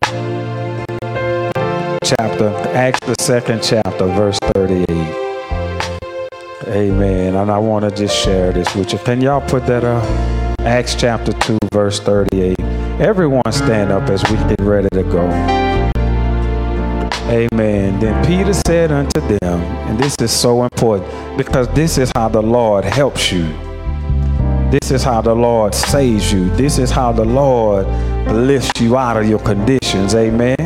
Chapter, 2.05 2.49
Acts 2.77 3.01
the 3.01 3.15
second 3.19 3.63
chapter, 3.63 4.07
verse 4.09 4.39
38. 4.55 4.87
Amen. 6.69 7.35
And 7.35 7.51
I 7.51 7.59
want 7.59 7.89
to 7.89 7.91
just 7.91 8.15
share 8.15 8.53
this 8.53 8.75
with 8.75 8.93
you. 8.93 8.99
Can 8.99 9.23
y'all 9.23 9.41
put 9.41 9.67
that 9.69 9.85
up? 9.85 10.05
Acts 10.61 10.95
chapter 10.95 11.33
2, 11.33 11.59
verse 11.73 11.99
38. 11.99 12.61
Everyone 13.01 13.51
stand 13.51 13.91
up 13.91 14.11
as 14.11 14.23
we 14.31 14.37
get 14.37 14.61
ready 14.61 14.91
to 14.93 15.03
go. 15.03 15.27
Amen. 17.31 17.99
Then 18.01 18.23
Peter 18.27 18.53
said 18.53 18.93
unto 18.93 19.21
them, 19.39 19.63
and 19.89 19.99
this 19.99 20.15
is 20.21 20.31
so 20.31 20.63
important 20.65 21.39
because 21.39 21.69
this 21.69 21.97
is 21.97 22.13
how 22.15 22.29
the 22.29 22.43
Lord 22.43 22.85
helps 22.85 23.33
you. 23.33 23.72
This 24.73 24.91
is 24.91 25.03
how 25.03 25.21
the 25.21 25.35
Lord 25.35 25.75
saves 25.75 26.33
you. 26.33 26.49
This 26.57 26.79
is 26.79 26.91
how 26.91 27.13
the 27.13 27.27
Lord 27.27 27.87
lifts 28.29 28.81
you 28.81 28.97
out 28.97 29.19
of 29.19 29.29
your 29.29 29.39
conditions. 29.41 30.15
Amen. 30.15 30.57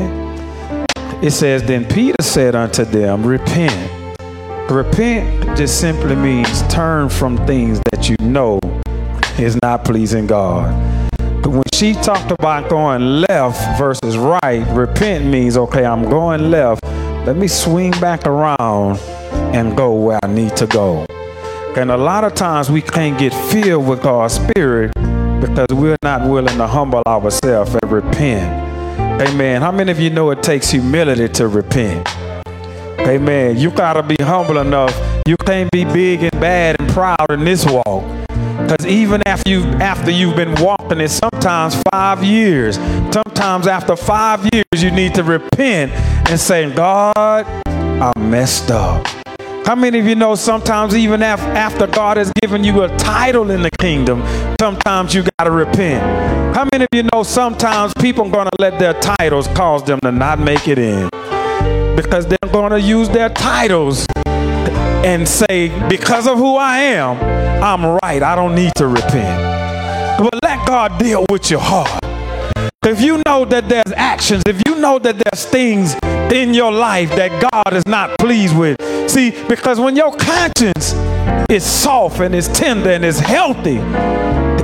It 1.20 1.32
says, 1.32 1.64
Then 1.64 1.84
Peter 1.86 2.22
said 2.22 2.54
unto 2.54 2.84
them, 2.84 3.26
Repent. 3.26 3.90
Repent 4.70 5.58
just 5.58 5.80
simply 5.80 6.14
means 6.14 6.62
turn 6.72 7.08
from 7.08 7.36
things 7.48 7.80
that 7.90 8.08
you 8.08 8.16
know 8.20 8.60
is 9.40 9.58
not 9.60 9.84
pleasing 9.84 10.28
God. 10.28 11.10
But 11.18 11.50
when 11.50 11.64
she 11.74 11.94
talked 11.94 12.30
about 12.30 12.70
going 12.70 13.22
left 13.22 13.76
versus 13.76 14.16
right, 14.16 14.64
repent 14.68 15.24
means, 15.24 15.56
okay, 15.56 15.84
I'm 15.84 16.08
going 16.08 16.52
left. 16.52 16.84
Let 17.26 17.36
me 17.36 17.48
swing 17.48 17.90
back 17.90 18.24
around 18.24 19.00
and 19.52 19.76
go 19.76 19.94
where 19.94 20.20
I 20.22 20.28
need 20.28 20.56
to 20.58 20.68
go. 20.68 21.06
And 21.76 21.90
a 21.90 21.96
lot 21.96 22.24
of 22.24 22.34
times 22.34 22.70
we 22.70 22.80
can't 22.80 23.18
get 23.18 23.34
filled 23.52 23.86
with 23.86 24.02
God's 24.02 24.32
Spirit 24.32 24.92
because 25.40 25.68
we're 25.70 25.98
not 26.02 26.26
willing 26.26 26.56
to 26.56 26.66
humble 26.66 27.02
ourselves 27.06 27.74
and 27.74 27.92
repent. 27.92 29.20
Amen. 29.20 29.60
How 29.60 29.72
many 29.72 29.92
of 29.92 30.00
you 30.00 30.08
know 30.08 30.30
it 30.30 30.42
takes 30.42 30.70
humility 30.70 31.28
to 31.34 31.48
repent? 31.48 32.08
Amen. 33.00 33.58
You 33.58 33.70
got 33.70 33.92
to 33.92 34.02
be 34.02 34.16
humble 34.22 34.56
enough. 34.56 34.98
You 35.28 35.36
can't 35.36 35.70
be 35.70 35.84
big 35.84 36.22
and 36.22 36.40
bad 36.40 36.80
and 36.80 36.88
proud 36.88 37.30
in 37.30 37.44
this 37.44 37.66
walk. 37.66 38.04
Because 38.28 38.86
even 38.86 39.22
after 39.26 39.50
you 39.50 39.62
after 39.78 40.10
you've 40.10 40.34
been 40.34 40.54
walking 40.62 41.00
it, 41.00 41.10
sometimes 41.10 41.80
five 41.92 42.24
years, 42.24 42.76
sometimes 43.12 43.66
after 43.66 43.96
five 43.96 44.48
years, 44.52 44.82
you 44.82 44.90
need 44.90 45.14
to 45.14 45.22
repent 45.22 45.92
and 46.30 46.40
say, 46.40 46.72
God, 46.74 47.44
I 47.66 48.12
messed 48.18 48.70
up. 48.70 49.06
How 49.66 49.74
many 49.74 49.98
of 49.98 50.06
you 50.06 50.14
know 50.14 50.36
sometimes 50.36 50.94
even 50.94 51.24
after 51.24 51.88
God 51.88 52.18
has 52.18 52.30
given 52.40 52.62
you 52.62 52.84
a 52.84 52.98
title 52.98 53.50
in 53.50 53.62
the 53.62 53.70
kingdom, 53.80 54.22
sometimes 54.60 55.12
you 55.12 55.24
got 55.36 55.46
to 55.46 55.50
repent? 55.50 56.04
How 56.54 56.68
many 56.70 56.84
of 56.84 56.88
you 56.92 57.02
know 57.12 57.24
sometimes 57.24 57.92
people 57.94 58.28
are 58.28 58.30
going 58.30 58.46
to 58.46 58.62
let 58.62 58.78
their 58.78 58.94
titles 59.00 59.48
cause 59.48 59.82
them 59.82 59.98
to 60.04 60.12
not 60.12 60.38
make 60.38 60.68
it 60.68 60.78
in? 60.78 61.08
Because 61.96 62.28
they're 62.28 62.52
going 62.52 62.70
to 62.70 62.80
use 62.80 63.08
their 63.08 63.28
titles 63.28 64.06
and 65.04 65.26
say, 65.26 65.68
because 65.88 66.28
of 66.28 66.38
who 66.38 66.54
I 66.54 66.78
am, 66.78 67.16
I'm 67.60 67.98
right. 68.04 68.22
I 68.22 68.36
don't 68.36 68.54
need 68.54 68.70
to 68.76 68.86
repent. 68.86 70.22
But 70.22 70.38
let 70.44 70.64
God 70.64 70.96
deal 70.96 71.26
with 71.28 71.50
your 71.50 71.58
heart. 71.60 72.05
If 72.86 73.00
you 73.00 73.20
know 73.26 73.44
that 73.44 73.68
there's 73.68 73.92
actions, 73.96 74.42
if 74.46 74.62
you 74.66 74.76
know 74.76 74.98
that 75.00 75.16
there's 75.18 75.44
things 75.44 75.96
in 76.32 76.54
your 76.54 76.72
life 76.72 77.10
that 77.16 77.50
God 77.52 77.74
is 77.74 77.84
not 77.86 78.18
pleased 78.18 78.56
with, 78.56 78.80
see, 79.10 79.30
because 79.48 79.80
when 79.80 79.96
your 79.96 80.14
conscience 80.16 80.94
is 81.50 81.64
soft 81.64 82.20
and 82.20 82.34
is 82.34 82.48
tender 82.48 82.90
and 82.90 83.04
is 83.04 83.18
healthy, 83.18 83.80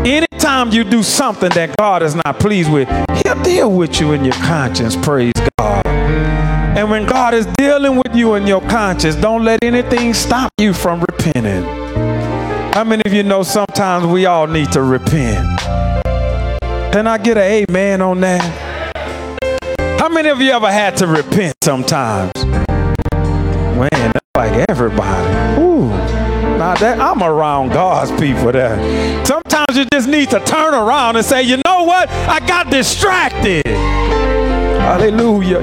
Anytime 0.05 0.73
you 0.73 0.83
do 0.83 1.01
something 1.05 1.51
that 1.51 1.77
God 1.77 2.03
is 2.03 2.17
not 2.17 2.41
pleased 2.41 2.73
with, 2.73 2.89
He'll 3.23 3.41
deal 3.45 3.71
with 3.71 4.01
you 4.01 4.11
in 4.11 4.25
your 4.25 4.35
conscience. 4.35 4.97
Praise 4.97 5.33
God. 5.57 5.87
And 5.87 6.91
when 6.91 7.07
God 7.07 7.35
is 7.35 7.47
dealing 7.57 7.95
with 7.95 8.13
you 8.13 8.35
in 8.35 8.45
your 8.45 8.61
conscience, 8.63 9.15
don't 9.15 9.45
let 9.45 9.63
anything 9.63 10.13
stop 10.13 10.51
you 10.59 10.75
from 10.75 11.03
repenting. 11.03 11.63
How 12.73 12.83
many 12.83 13.03
of 13.07 13.13
you 13.13 13.23
know 13.23 13.45
sometimes 13.45 14.05
we 14.05 14.27
all 14.27 14.49
need 14.49 14.73
to 14.73 14.83
repent? 14.83 15.47
Can 16.93 17.07
I 17.07 17.17
get 17.17 17.39
an 17.39 17.45
amen 17.45 18.03
on 18.03 18.21
that? 18.21 18.43
How 19.99 20.11
many 20.11 20.29
of 20.29 20.43
you 20.43 20.51
ever 20.51 20.71
had 20.71 20.95
to 20.99 21.07
repent 21.07 21.55
sometimes? 21.65 22.31
Man, 22.45 24.13
like 24.37 24.67
everybody. 24.69 25.63
Ooh. 25.63 25.89
Now 26.59 26.75
that 26.75 27.01
I'm 27.01 27.23
around 27.23 27.71
God's 27.71 28.11
people 28.21 28.53
there. 28.53 28.77
Sometimes 29.25 29.75
you 29.75 29.87
just 29.91 30.07
need 30.07 30.29
to 30.31 30.41
turn 30.41 30.75
around 30.75 31.17
and 31.17 31.25
say, 31.25 31.43
you 31.43 31.57
know 31.65 31.85
what? 31.85 32.11
I 32.11 32.47
got 32.47 32.71
distracted. 32.71 33.65
Hallelujah. 33.65 35.63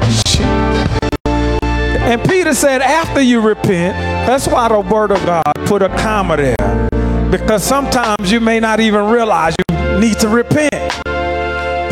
And 1.99 2.27
Peter 2.27 2.55
said, 2.55 2.81
after 2.81 3.21
you 3.21 3.39
repent, 3.39 3.95
that's 4.25 4.47
why 4.47 4.67
the 4.67 4.79
word 4.79 5.11
of 5.11 5.23
God 5.27 5.43
put 5.67 5.83
a 5.83 5.89
comma 5.89 6.37
there. 6.37 7.29
Because 7.29 7.63
sometimes 7.63 8.31
you 8.31 8.39
may 8.39 8.59
not 8.59 8.79
even 8.79 9.05
realize 9.11 9.53
you 9.69 9.99
need 9.99 10.17
to 10.21 10.27
repent. 10.27 10.73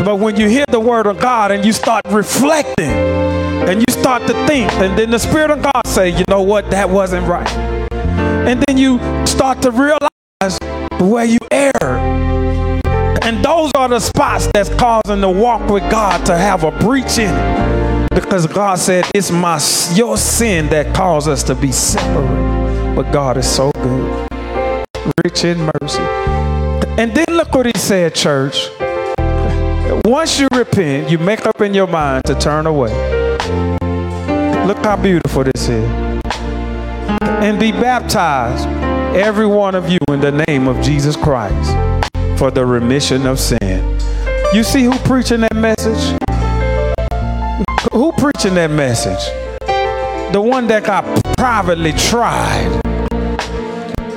But 0.04 0.16
when 0.16 0.36
you 0.36 0.48
hear 0.48 0.64
the 0.68 0.80
word 0.80 1.06
of 1.06 1.18
God 1.18 1.50
and 1.50 1.64
you 1.64 1.72
start 1.72 2.02
reflecting 2.08 2.88
and 2.88 3.80
you 3.80 3.92
start 3.92 4.22
to 4.28 4.46
think, 4.46 4.72
and 4.74 4.98
then 4.98 5.10
the 5.10 5.18
Spirit 5.18 5.50
of 5.50 5.62
God 5.62 5.86
say, 5.86 6.08
you 6.08 6.24
know 6.28 6.42
what, 6.42 6.70
that 6.70 6.88
wasn't 6.88 7.26
right. 7.26 7.48
And 8.48 8.62
then 8.62 8.78
you 8.78 8.98
start 9.26 9.60
to 9.62 9.70
realize 9.70 10.58
where 11.00 11.24
you 11.24 11.38
erred. 11.50 11.74
And 13.22 13.44
those 13.44 13.70
are 13.74 13.88
the 13.88 14.00
spots 14.00 14.48
that's 14.54 14.70
causing 14.76 15.20
the 15.20 15.28
walk 15.28 15.68
with 15.68 15.82
God 15.90 16.24
to 16.26 16.38
have 16.38 16.64
a 16.64 16.70
breach 16.70 17.18
in 17.18 17.34
it. 17.34 18.08
Because 18.14 18.46
God 18.46 18.78
said, 18.78 19.04
it's 19.14 19.30
my 19.30 19.60
your 19.94 20.16
sin 20.16 20.68
that 20.68 20.94
caused 20.94 21.28
us 21.28 21.42
to 21.42 21.54
be 21.54 21.72
separate. 21.72 22.94
But 22.96 23.12
God 23.12 23.36
is 23.36 23.46
so 23.46 23.70
good, 23.74 24.28
rich 25.24 25.44
in 25.44 25.58
mercy. 25.80 26.02
And 26.98 27.14
then 27.14 27.26
look 27.30 27.52
what 27.52 27.66
he 27.66 27.72
said, 27.76 28.14
church. 28.14 28.70
Once 30.04 30.38
you 30.38 30.48
repent, 30.52 31.10
you 31.10 31.18
make 31.18 31.46
up 31.46 31.60
in 31.60 31.74
your 31.74 31.86
mind 31.86 32.24
to 32.24 32.34
turn 32.34 32.66
away. 32.66 32.92
Look 34.66 34.78
how 34.78 34.96
beautiful 34.96 35.44
this 35.44 35.68
is. 35.68 36.22
And 37.20 37.58
be 37.58 37.72
baptized, 37.72 38.66
every 39.16 39.46
one 39.46 39.74
of 39.74 39.88
you, 39.88 39.98
in 40.08 40.20
the 40.20 40.44
name 40.46 40.68
of 40.68 40.80
Jesus 40.82 41.16
Christ 41.16 41.72
for 42.38 42.52
the 42.52 42.64
remission 42.64 43.26
of 43.26 43.40
sin. 43.40 43.98
You 44.54 44.62
see 44.62 44.84
who 44.84 44.96
preaching 44.98 45.40
that 45.40 45.56
message? 45.56 46.16
Who 47.92 48.12
preaching 48.12 48.54
that 48.54 48.70
message? 48.70 49.24
The 50.32 50.40
one 50.40 50.68
that 50.68 50.84
got 50.84 51.04
privately 51.36 51.92
tried. 51.92 52.80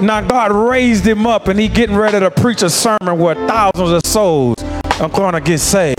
Now 0.02 0.22
God 0.22 0.52
raised 0.52 1.06
him 1.06 1.26
up 1.26 1.48
and 1.48 1.60
he 1.60 1.68
getting 1.68 1.96
ready 1.96 2.20
to 2.20 2.30
preach 2.30 2.62
a 2.62 2.70
sermon 2.70 3.18
where 3.18 3.36
thousands 3.36 3.92
of 3.92 4.06
souls 4.06 4.62
are 5.02 5.10
going 5.10 5.34
to 5.34 5.42
get 5.42 5.58
saved. 5.58 5.98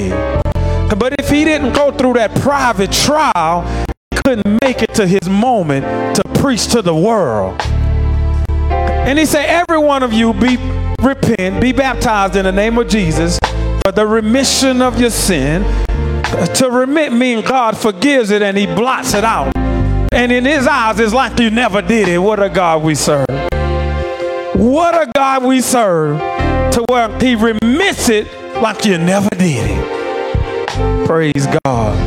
But 0.97 1.19
if 1.19 1.29
he 1.29 1.45
didn't 1.45 1.73
go 1.73 1.91
through 1.91 2.15
that 2.15 2.35
private 2.41 2.93
trial, 2.93 3.63
he 4.11 4.17
couldn't 4.25 4.59
make 4.63 4.81
it 4.83 4.95
to 4.95 5.07
his 5.07 5.29
moment 5.29 6.17
to 6.17 6.23
preach 6.41 6.69
to 6.69 6.83
the 6.83 6.95
world. 6.95 7.61
And 8.71 9.19
he 9.19 9.27
said, 9.27 9.47
every 9.47 9.79
one 9.79 10.05
of 10.05 10.13
you 10.13 10.33
be 10.33 10.57
repent, 11.01 11.61
be 11.61 11.73
baptized 11.73 12.37
in 12.37 12.45
the 12.45 12.53
name 12.53 12.79
of 12.79 12.87
Jesus 12.87 13.41
for 13.85 13.91
the 13.91 14.07
remission 14.07 14.81
of 14.81 15.01
your 15.01 15.11
sin. 15.11 15.65
To 16.55 16.69
remit 16.71 17.13
means 17.13 17.47
God 17.47 17.77
forgives 17.77 18.31
it 18.31 18.41
and 18.41 18.57
he 18.57 18.67
blots 18.67 19.15
it 19.15 19.25
out. 19.25 19.53
And 20.13 20.31
in 20.31 20.45
his 20.45 20.69
eyes, 20.69 21.01
it's 21.01 21.13
like 21.13 21.41
you 21.41 21.51
never 21.51 21.83
did 21.83 22.07
it. 22.07 22.19
What 22.19 22.41
a 22.41 22.49
God 22.49 22.85
we 22.85 22.95
serve. 22.95 23.27
What 24.55 24.95
a 24.95 25.11
God 25.13 25.43
we 25.43 25.61
serve 25.61 26.19
to 26.73 26.85
where 26.89 27.19
he 27.19 27.35
remits 27.35 28.09
it 28.09 28.29
like 28.63 28.85
you 28.85 28.97
never 28.97 29.29
did 29.31 29.69
it. 29.69 31.07
Praise 31.07 31.49
God. 31.65 31.99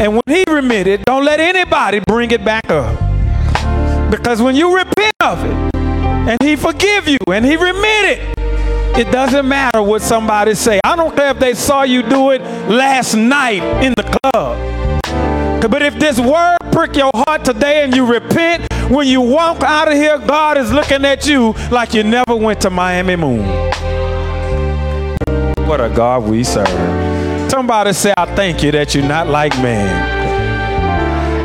And 0.00 0.12
when 0.14 0.22
he 0.28 0.44
remitted, 0.48 1.04
don't 1.04 1.24
let 1.24 1.40
anybody 1.40 1.98
bring 2.06 2.30
it 2.30 2.44
back 2.44 2.70
up. 2.70 2.96
Because 4.08 4.40
when 4.40 4.54
you 4.54 4.76
repent 4.76 5.14
of 5.20 5.44
it, 5.44 5.74
and 5.74 6.40
he 6.44 6.54
forgive 6.54 7.08
you, 7.08 7.18
and 7.26 7.44
he 7.44 7.56
remit 7.56 8.04
it, 8.04 8.38
it 8.96 9.10
doesn't 9.10 9.48
matter 9.48 9.82
what 9.82 10.00
somebody 10.00 10.54
say. 10.54 10.78
I 10.84 10.94
don't 10.94 11.14
care 11.16 11.30
if 11.30 11.40
they 11.40 11.54
saw 11.54 11.82
you 11.82 12.04
do 12.04 12.30
it 12.30 12.40
last 12.70 13.16
night 13.16 13.64
in 13.82 13.94
the 13.94 14.04
club. 14.04 14.56
But 15.68 15.82
if 15.82 15.98
this 15.98 16.20
word 16.20 16.58
prick 16.70 16.94
your 16.94 17.10
heart 17.12 17.44
today 17.44 17.82
and 17.82 17.96
you 17.96 18.06
repent, 18.06 18.72
when 18.90 19.08
you 19.08 19.20
walk 19.20 19.62
out 19.64 19.88
of 19.88 19.94
here, 19.94 20.18
God 20.18 20.56
is 20.56 20.72
looking 20.72 21.04
at 21.04 21.26
you 21.26 21.52
like 21.72 21.94
you 21.94 22.04
never 22.04 22.36
went 22.36 22.60
to 22.60 22.70
Miami 22.70 23.16
Moon. 23.16 23.64
What 25.66 25.80
a 25.80 25.88
God 25.88 26.24
we 26.24 26.44
serve. 26.44 26.68
Somebody 27.50 27.94
say, 27.94 28.12
I 28.16 28.26
thank 28.36 28.62
you 28.62 28.70
that 28.72 28.94
you're 28.94 29.06
not 29.06 29.28
like 29.28 29.56
man. 29.58 30.14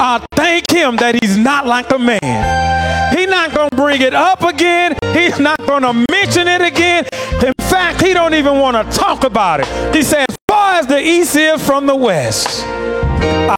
I 0.02 0.24
thank 0.36 0.70
him 0.70 0.98
that 0.98 1.22
he's 1.22 1.38
not 1.38 1.66
like 1.66 1.90
a 1.92 1.98
man. 1.98 3.18
He's 3.18 3.30
not 3.30 3.54
going 3.54 3.70
to 3.70 3.76
bring 3.76 4.02
it 4.02 4.14
up 4.14 4.42
again. 4.42 4.98
He's 5.14 5.40
not 5.40 5.58
going 5.66 5.84
to 5.84 6.06
mention 6.12 6.48
it 6.48 6.62
again. 6.62 7.06
In 7.46 7.54
fact, 7.70 8.02
he 8.02 8.14
don't 8.14 8.34
even 8.34 8.60
want 8.60 8.92
to 8.92 8.98
talk 8.98 9.24
about 9.24 9.62
it. 9.62 9.96
He 9.96 10.04
said, 10.04 10.26
as 10.30 10.38
far 10.50 10.76
as 10.76 10.88
the 10.88 11.02
east 11.02 11.36
is 11.36 11.66
from 11.66 11.86
the 11.86 11.96
west, 11.96 12.64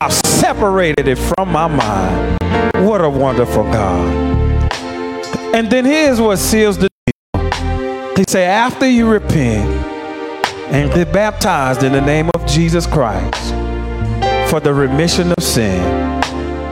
I've 0.01 0.13
separated 0.13 1.07
it 1.07 1.17
from 1.17 1.51
my 1.51 1.67
mind. 1.67 2.87
What 2.87 3.01
a 3.01 3.09
wonderful 3.09 3.63
God. 3.63 4.71
And 5.55 5.71
then 5.71 5.85
here's 5.85 6.21
what 6.21 6.37
seals 6.37 6.77
the 6.77 6.89
deal. 7.33 8.13
He 8.15 8.25
said, 8.27 8.47
after 8.47 8.87
you 8.87 9.09
repent 9.09 9.90
and 10.71 10.91
get 10.93 11.11
baptized 11.11 11.83
in 11.83 11.91
the 11.91 11.99
name 11.99 12.29
of 12.33 12.45
Jesus 12.45 12.87
Christ 12.87 13.53
for 14.49 14.61
the 14.61 14.73
remission 14.73 15.33
of 15.33 15.43
sin, 15.43 16.21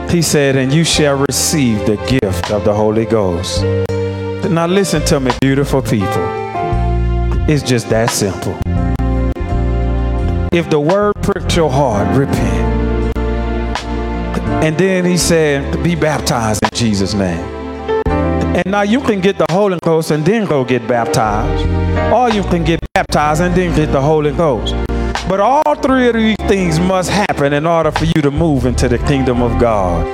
he 0.10 0.22
said, 0.22 0.56
and 0.56 0.74
you 0.74 0.86
shall 0.86 1.24
receive 1.30 1.86
the 1.86 1.98
gift 2.08 2.50
of 2.50 2.64
the 2.64 2.74
Holy 2.74 3.06
Ghost. 3.06 3.62
Now 4.50 4.68
listen 4.68 5.04
to 5.08 5.20
me, 5.20 5.32
beautiful 5.42 5.82
people. 5.82 6.26
It's 7.50 7.62
just 7.62 7.90
that 7.90 8.10
simple. 8.10 8.58
If 10.52 10.70
the 10.70 10.80
word 10.80 11.14
pricked 11.22 11.56
your 11.58 11.70
heart, 11.70 12.16
repent. 12.18 13.16
And 14.64 14.78
then 14.78 15.04
he 15.04 15.18
said, 15.18 15.84
be 15.84 15.96
baptized 15.96 16.64
in 16.64 16.70
Jesus' 16.74 17.14
name. 17.14 17.59
And 18.56 18.66
now 18.66 18.82
you 18.82 19.00
can 19.00 19.22
get 19.22 19.38
the 19.38 19.46
Holy 19.52 19.78
Ghost 19.84 20.12
and 20.12 20.26
then 20.26 20.46
go 20.46 20.64
get 20.66 20.88
baptized. 20.88 21.66
Or 22.14 22.30
you 22.30 22.44
can 22.44 22.64
get 22.64 22.80
baptized 22.94 23.42
and 23.42 23.54
then 23.56 23.76
get 23.76 23.92
the 23.92 24.02
Holy 24.02 24.32
Ghost. 24.32 24.74
But 25.28 25.40
all 25.40 25.76
three 25.76 26.08
of 26.10 26.16
these 26.16 26.36
things 26.48 26.80
must 26.80 27.12
happen 27.12 27.54
in 27.54 27.68
order 27.68 27.92
for 27.92 28.06
you 28.06 28.22
to 28.22 28.32
move 28.32 28.66
into 28.66 28.90
the 28.90 28.98
kingdom 28.98 29.44
of 29.44 29.60
God. 29.60 30.08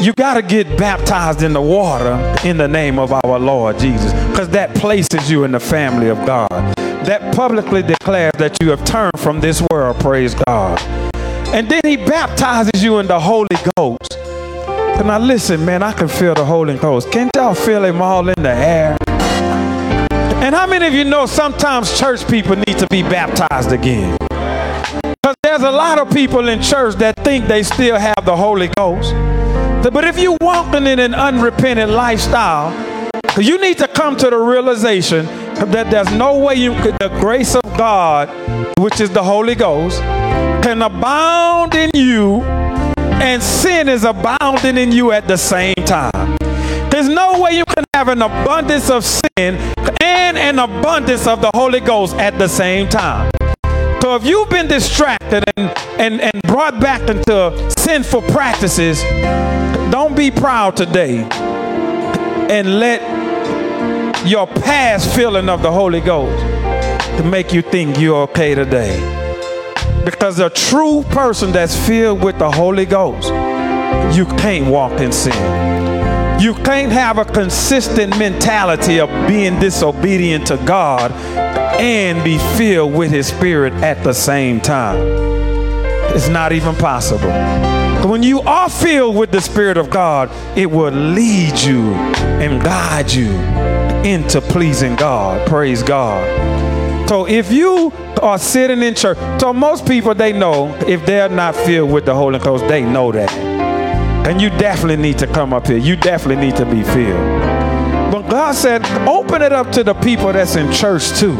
You 0.00 0.12
got 0.12 0.34
to 0.34 0.42
get 0.42 0.78
baptized 0.78 1.42
in 1.42 1.52
the 1.52 1.60
water 1.60 2.14
in 2.44 2.56
the 2.56 2.68
name 2.68 2.98
of 2.98 3.12
our 3.12 3.38
Lord 3.38 3.78
Jesus, 3.78 4.12
because 4.30 4.48
that 4.50 4.74
places 4.76 5.30
you 5.30 5.44
in 5.44 5.52
the 5.52 5.60
family 5.60 6.08
of 6.08 6.24
God. 6.24 6.48
That 7.04 7.34
publicly 7.34 7.82
declares 7.82 8.32
that 8.38 8.56
you 8.62 8.70
have 8.70 8.84
turned 8.84 9.18
from 9.18 9.40
this 9.40 9.62
world, 9.70 9.98
praise 10.00 10.34
God. 10.46 10.80
And 11.48 11.68
then 11.68 11.82
he 11.84 11.96
baptizes 11.96 12.82
you 12.82 12.98
in 12.98 13.06
the 13.06 13.20
Holy 13.20 13.48
Ghost. 13.76 14.18
And 14.96 15.08
now 15.08 15.18
listen, 15.18 15.64
man, 15.64 15.82
I 15.82 15.92
can 15.92 16.06
feel 16.06 16.34
the 16.34 16.44
Holy 16.44 16.78
Ghost. 16.78 17.10
Can't 17.10 17.30
y'all 17.34 17.54
feel 17.54 17.84
him 17.84 18.00
all 18.00 18.28
in 18.28 18.42
the 18.42 18.54
air? 18.54 18.96
And 20.42 20.54
how 20.54 20.66
many 20.66 20.86
of 20.86 20.94
you 20.94 21.04
know 21.04 21.26
sometimes 21.26 21.98
church 21.98 22.26
people 22.28 22.54
need 22.54 22.78
to 22.78 22.86
be 22.90 23.02
baptized 23.02 23.72
again? 23.72 24.16
Because 24.20 25.36
there's 25.42 25.62
a 25.62 25.70
lot 25.70 25.98
of 25.98 26.12
people 26.12 26.48
in 26.48 26.62
church 26.62 26.94
that 26.96 27.16
think 27.24 27.48
they 27.48 27.64
still 27.64 27.98
have 27.98 28.24
the 28.24 28.36
Holy 28.36 28.68
Ghost. 28.76 29.12
But 29.92 30.04
if 30.04 30.18
you're 30.18 30.38
walking 30.40 30.86
in 30.86 30.98
an 31.00 31.12
unrepentant 31.12 31.90
lifestyle, 31.90 32.72
you 33.36 33.60
need 33.60 33.78
to 33.78 33.88
come 33.88 34.16
to 34.18 34.30
the 34.30 34.38
realization 34.38 35.26
that 35.26 35.90
there's 35.90 36.12
no 36.12 36.38
way 36.38 36.54
you 36.54 36.72
could, 36.82 36.96
the 37.00 37.08
grace 37.20 37.56
of 37.56 37.62
God, 37.76 38.28
which 38.78 39.00
is 39.00 39.10
the 39.10 39.24
Holy 39.24 39.56
Ghost, 39.56 40.00
can 40.62 40.82
abound 40.82 41.74
in 41.74 41.90
you 41.94 42.42
and 43.22 43.42
sin 43.42 43.88
is 43.88 44.04
abounding 44.04 44.76
in 44.76 44.92
you 44.92 45.12
at 45.12 45.28
the 45.28 45.36
same 45.36 45.74
time. 45.86 46.36
There's 46.90 47.08
no 47.08 47.40
way 47.40 47.56
you 47.56 47.64
can 47.64 47.84
have 47.94 48.08
an 48.08 48.22
abundance 48.22 48.90
of 48.90 49.04
sin 49.04 49.56
and 50.00 50.38
an 50.38 50.58
abundance 50.58 51.26
of 51.26 51.40
the 51.40 51.50
Holy 51.54 51.80
Ghost 51.80 52.14
at 52.16 52.38
the 52.38 52.48
same 52.48 52.88
time. 52.88 53.30
So 54.00 54.16
if 54.16 54.24
you've 54.24 54.50
been 54.50 54.68
distracted 54.68 55.44
and, 55.56 55.70
and, 55.98 56.20
and 56.20 56.42
brought 56.42 56.78
back 56.78 57.08
into 57.08 57.72
sinful 57.78 58.22
practices, 58.22 59.02
don't 59.90 60.14
be 60.14 60.30
proud 60.30 60.76
today 60.76 61.26
and 62.50 62.78
let 62.78 63.00
your 64.26 64.46
past 64.46 65.14
feeling 65.14 65.48
of 65.48 65.62
the 65.62 65.72
Holy 65.72 66.00
Ghost 66.00 66.38
to 67.16 67.24
make 67.24 67.52
you 67.52 67.62
think 67.62 67.98
you're 67.98 68.22
okay 68.22 68.54
today. 68.54 69.23
Because 70.04 70.38
a 70.38 70.50
true 70.50 71.02
person 71.10 71.52
that's 71.52 71.76
filled 71.86 72.22
with 72.22 72.38
the 72.38 72.50
Holy 72.50 72.84
Ghost, 72.84 73.28
you 74.16 74.26
can't 74.36 74.70
walk 74.70 75.00
in 75.00 75.12
sin. 75.12 75.32
You 76.40 76.52
can't 76.52 76.92
have 76.92 77.18
a 77.18 77.24
consistent 77.24 78.18
mentality 78.18 79.00
of 79.00 79.08
being 79.26 79.58
disobedient 79.58 80.46
to 80.48 80.56
God 80.58 81.10
and 81.80 82.22
be 82.22 82.38
filled 82.58 82.92
with 82.92 83.10
His 83.10 83.28
Spirit 83.28 83.72
at 83.74 84.04
the 84.04 84.12
same 84.12 84.60
time. 84.60 84.98
It's 86.14 86.28
not 86.28 86.52
even 86.52 86.74
possible. 86.74 87.30
When 88.08 88.22
you 88.22 88.40
are 88.42 88.68
filled 88.68 89.16
with 89.16 89.30
the 89.30 89.40
Spirit 89.40 89.78
of 89.78 89.88
God, 89.88 90.30
it 90.56 90.70
will 90.70 90.92
lead 90.92 91.58
you 91.58 91.94
and 91.94 92.62
guide 92.62 93.10
you 93.10 93.30
into 94.04 94.42
pleasing 94.42 94.96
God. 94.96 95.46
Praise 95.48 95.82
God. 95.82 96.73
So 97.08 97.26
if 97.26 97.52
you 97.52 97.92
are 98.22 98.38
sitting 98.38 98.82
in 98.82 98.94
church, 98.94 99.18
so 99.40 99.52
most 99.52 99.86
people 99.86 100.14
they 100.14 100.32
know 100.32 100.74
if 100.86 101.04
they're 101.04 101.28
not 101.28 101.54
filled 101.54 101.92
with 101.92 102.06
the 102.06 102.14
Holy 102.14 102.38
Ghost, 102.38 102.66
they 102.66 102.82
know 102.82 103.12
that. 103.12 103.30
And 104.26 104.40
you 104.40 104.48
definitely 104.50 104.96
need 104.96 105.18
to 105.18 105.26
come 105.26 105.52
up 105.52 105.66
here. 105.66 105.76
You 105.76 105.96
definitely 105.96 106.46
need 106.46 106.56
to 106.56 106.64
be 106.64 106.82
filled. 106.82 107.20
But 108.10 108.22
God 108.30 108.54
said, 108.54 108.82
open 109.06 109.42
it 109.42 109.52
up 109.52 109.70
to 109.72 109.84
the 109.84 109.92
people 109.94 110.32
that's 110.32 110.56
in 110.56 110.72
church 110.72 111.10
too. 111.18 111.36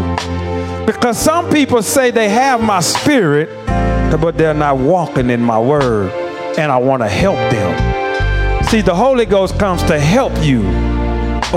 Because 0.84 1.18
some 1.18 1.48
people 1.50 1.82
say 1.82 2.10
they 2.10 2.28
have 2.28 2.62
my 2.62 2.80
spirit, 2.80 3.48
but 4.20 4.36
they're 4.36 4.52
not 4.52 4.76
walking 4.76 5.30
in 5.30 5.40
my 5.40 5.58
word. 5.58 6.12
And 6.58 6.70
I 6.70 6.76
want 6.76 7.02
to 7.02 7.08
help 7.08 7.36
them. 7.50 8.64
See, 8.64 8.82
the 8.82 8.94
Holy 8.94 9.24
Ghost 9.24 9.58
comes 9.58 9.82
to 9.84 9.98
help 9.98 10.32
you 10.44 10.60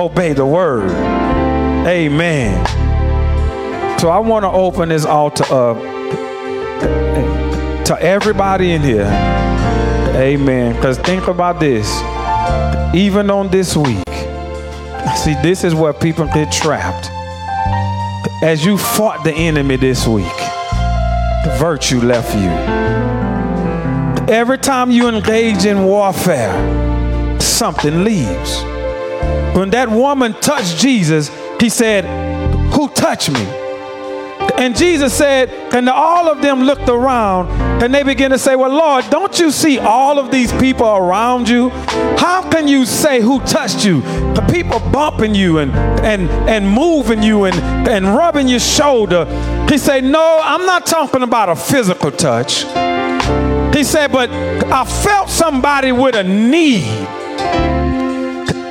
obey 0.01 0.31
the 0.31 0.45
word. 0.45 0.91
Amen. 1.85 2.76
So 3.99 4.09
I 4.09 4.19
want 4.19 4.43
to 4.43 4.49
open 4.49 4.89
this 4.89 5.05
altar 5.05 5.43
up 5.51 5.77
to 7.87 7.97
everybody 7.99 8.73
in 8.73 8.81
here. 8.83 9.09
Amen. 10.15 10.75
Because 10.75 10.99
think 10.99 11.27
about 11.27 11.59
this. 11.59 11.89
Even 12.93 13.31
on 13.31 13.47
this 13.49 13.75
week, 13.75 14.07
see, 15.15 15.33
this 15.41 15.63
is 15.63 15.73
where 15.73 15.93
people 15.93 16.27
get 16.27 16.51
trapped. 16.51 17.09
As 18.43 18.63
you 18.63 18.77
fought 18.77 19.23
the 19.23 19.33
enemy 19.33 19.77
this 19.77 20.05
week, 20.05 20.37
the 21.43 21.55
virtue 21.57 21.99
left 21.99 22.35
you. 22.35 22.49
Every 24.31 24.59
time 24.59 24.91
you 24.91 25.07
engage 25.07 25.65
in 25.65 25.85
warfare, 25.85 27.39
something 27.39 28.03
leaves. 28.03 28.61
When 29.57 29.71
that 29.71 29.89
woman 29.89 30.33
touched 30.33 30.77
Jesus, 30.77 31.31
he 31.59 31.69
said, 31.69 32.05
Who 32.73 32.89
touched 32.89 33.31
me? 33.31 33.66
And 34.55 34.75
Jesus 34.75 35.13
said, 35.13 35.49
and 35.73 35.89
all 35.89 36.29
of 36.29 36.41
them 36.41 36.63
looked 36.63 36.89
around 36.89 37.49
and 37.83 37.93
they 37.93 38.03
began 38.03 38.31
to 38.31 38.39
say, 38.39 38.55
Well, 38.55 38.71
Lord, 38.71 39.05
don't 39.09 39.37
you 39.39 39.51
see 39.51 39.77
all 39.77 40.17
of 40.17 40.31
these 40.31 40.51
people 40.53 40.87
around 40.87 41.47
you? 41.47 41.69
How 42.17 42.47
can 42.49 42.67
you 42.67 42.85
say 42.85 43.21
who 43.21 43.39
touched 43.41 43.85
you? 43.85 44.01
The 44.33 44.47
people 44.51 44.79
bumping 44.91 45.35
you 45.35 45.59
and 45.59 45.71
and 46.03 46.29
and 46.49 46.67
moving 46.67 47.21
you 47.21 47.45
and, 47.45 47.55
and 47.87 48.05
rubbing 48.05 48.47
your 48.47 48.59
shoulder. 48.59 49.25
He 49.69 49.77
said, 49.77 50.03
No, 50.03 50.39
I'm 50.41 50.65
not 50.65 50.85
talking 50.85 51.21
about 51.21 51.49
a 51.49 51.55
physical 51.55 52.11
touch. 52.11 52.63
He 53.75 53.83
said, 53.83 54.11
but 54.11 54.31
I 54.31 54.85
felt 54.85 55.29
somebody 55.29 55.91
with 55.91 56.15
a 56.15 56.23
need 56.23 57.07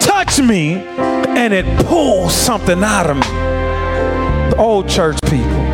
touch 0.01 0.40
me 0.40 0.74
and 0.74 1.55
it 1.55 1.86
pulled 1.86 2.32
something 2.32 2.82
out 2.82 3.09
of 3.09 3.16
me. 3.16 3.45
Old 4.59 4.89
church 4.89 5.18
people. 5.23 5.66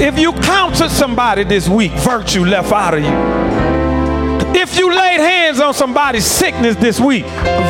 If 0.00 0.18
you 0.18 0.32
counted 0.32 0.90
somebody 0.90 1.44
this 1.44 1.68
week, 1.68 1.92
virtue 1.92 2.44
left 2.44 2.72
out 2.72 2.94
of 2.94 3.00
you. 3.00 4.58
If 4.60 4.78
you 4.78 4.94
laid 4.94 5.20
hands 5.20 5.60
on 5.60 5.74
somebody's 5.74 6.24
sickness 6.24 6.76
this 6.76 6.98
week, 7.00 7.24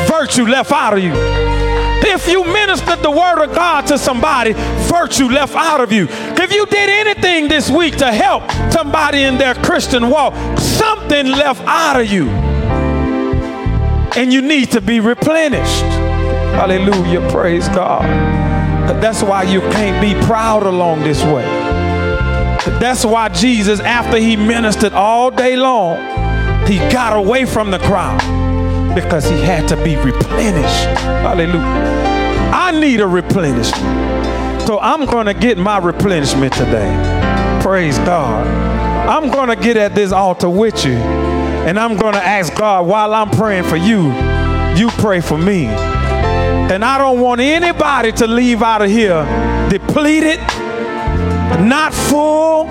virtue 0.07 0.45
left 0.45 0.71
out 0.71 0.93
of 0.93 1.03
you. 1.03 1.11
If 2.01 2.27
you 2.27 2.43
ministered 2.45 2.99
the 3.03 3.11
word 3.11 3.43
of 3.43 3.53
God 3.53 3.87
to 3.87 3.97
somebody, 3.97 4.53
virtue 4.53 5.27
left 5.27 5.55
out 5.55 5.81
of 5.81 5.91
you. 5.91 6.07
If 6.09 6.53
you 6.53 6.65
did 6.65 6.89
anything 6.89 7.47
this 7.47 7.69
week 7.69 7.97
to 7.97 8.11
help 8.11 8.49
somebody 8.71 9.23
in 9.23 9.37
their 9.37 9.53
Christian 9.55 10.09
walk, 10.09 10.33
something 10.57 11.27
left 11.27 11.61
out 11.67 11.99
of 11.99 12.07
you. 12.07 12.29
And 14.15 14.33
you 14.33 14.41
need 14.41 14.71
to 14.71 14.81
be 14.81 14.99
replenished. 14.99 15.83
Hallelujah. 16.53 17.29
Praise 17.31 17.67
God. 17.69 18.28
That's 19.01 19.23
why 19.23 19.43
you 19.43 19.61
can't 19.61 20.01
be 20.01 20.13
proud 20.27 20.63
along 20.63 21.01
this 21.01 21.23
way. 21.23 21.43
That's 22.79 23.05
why 23.05 23.29
Jesus, 23.29 23.79
after 23.79 24.17
he 24.17 24.35
ministered 24.35 24.93
all 24.93 25.31
day 25.31 25.55
long, 25.55 25.97
he 26.67 26.77
got 26.91 27.15
away 27.15 27.45
from 27.45 27.71
the 27.71 27.79
crowd 27.79 28.19
because 28.93 29.23
he 29.23 29.39
had 29.41 29.67
to 29.69 29.75
be 29.83 29.95
replenished. 29.95 30.99
Hallelujah. 30.99 31.61
I 32.53 32.71
need 32.79 32.99
a 32.99 33.07
replenishment. 33.07 34.67
So 34.67 34.79
I'm 34.79 35.05
going 35.05 35.25
to 35.25 35.33
get 35.33 35.57
my 35.57 35.77
replenishment 35.77 36.53
today. 36.53 37.59
Praise 37.63 37.97
God. 37.99 38.45
I'm 39.09 39.31
going 39.31 39.49
to 39.49 39.55
get 39.55 39.77
at 39.77 39.95
this 39.95 40.11
altar 40.11 40.49
with 40.49 40.85
you. 40.85 40.93
And 40.93 41.79
I'm 41.79 41.97
going 41.97 42.13
to 42.13 42.23
ask 42.23 42.55
God 42.55 42.85
while 42.85 43.13
I'm 43.13 43.29
praying 43.29 43.63
for 43.63 43.77
you, 43.77 44.11
you 44.75 44.89
pray 44.91 45.21
for 45.21 45.37
me. 45.37 45.65
And 46.71 46.85
I 46.85 46.99
don't 46.99 47.19
want 47.19 47.41
anybody 47.41 48.11
to 48.11 48.27
leave 48.27 48.61
out 48.61 48.83
of 48.83 48.91
here 48.91 49.23
depleted, 49.69 50.39
not 51.67 51.93
full, 51.93 52.65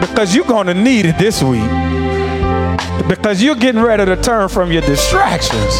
because 0.00 0.36
you're 0.36 0.46
going 0.46 0.68
to 0.68 0.74
need 0.74 1.04
it 1.06 1.18
this 1.18 1.42
week. 1.42 1.68
Because 3.08 3.42
you're 3.42 3.56
getting 3.56 3.82
ready 3.82 4.04
to 4.04 4.16
turn 4.16 4.48
from 4.48 4.70
your 4.70 4.82
distractions. 4.82 5.74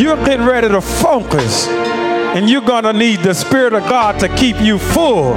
You're 0.00 0.16
getting 0.24 0.46
ready 0.46 0.68
to 0.68 0.80
focus. 0.80 1.68
And 1.68 2.48
you're 2.48 2.62
going 2.62 2.84
to 2.84 2.94
need 2.94 3.20
the 3.20 3.34
Spirit 3.34 3.74
of 3.74 3.82
God 3.82 4.18
to 4.20 4.34
keep 4.34 4.58
you 4.60 4.78
full 4.78 5.34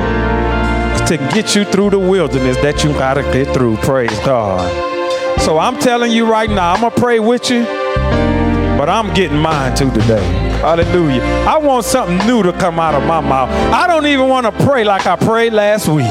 to 1.07 1.17
get 1.33 1.55
you 1.55 1.65
through 1.65 1.89
the 1.89 1.99
wilderness 1.99 2.55
that 2.57 2.85
you 2.85 2.93
got 2.93 3.15
to 3.15 3.23
get 3.33 3.53
through. 3.53 3.75
Praise 3.77 4.17
God. 4.19 5.41
So 5.41 5.57
I'm 5.57 5.77
telling 5.77 6.13
you 6.13 6.25
right 6.25 6.49
now, 6.49 6.73
I'm 6.73 6.79
going 6.79 6.93
to 6.93 6.99
pray 7.01 7.19
with 7.19 7.49
you, 7.49 7.63
but 7.65 8.88
I'm 8.88 9.13
getting 9.13 9.38
mine 9.38 9.75
too 9.75 9.91
today. 9.91 10.51
Hallelujah. 10.61 11.23
I 11.47 11.57
want 11.57 11.85
something 11.85 12.19
new 12.27 12.43
to 12.43 12.53
come 12.53 12.79
out 12.79 12.93
of 12.93 13.03
my 13.03 13.19
mouth. 13.19 13.49
I 13.73 13.88
don't 13.88 14.05
even 14.05 14.29
want 14.29 14.45
to 14.45 14.51
pray 14.63 14.83
like 14.83 15.07
I 15.07 15.15
prayed 15.15 15.53
last 15.53 15.88
week. 15.88 16.05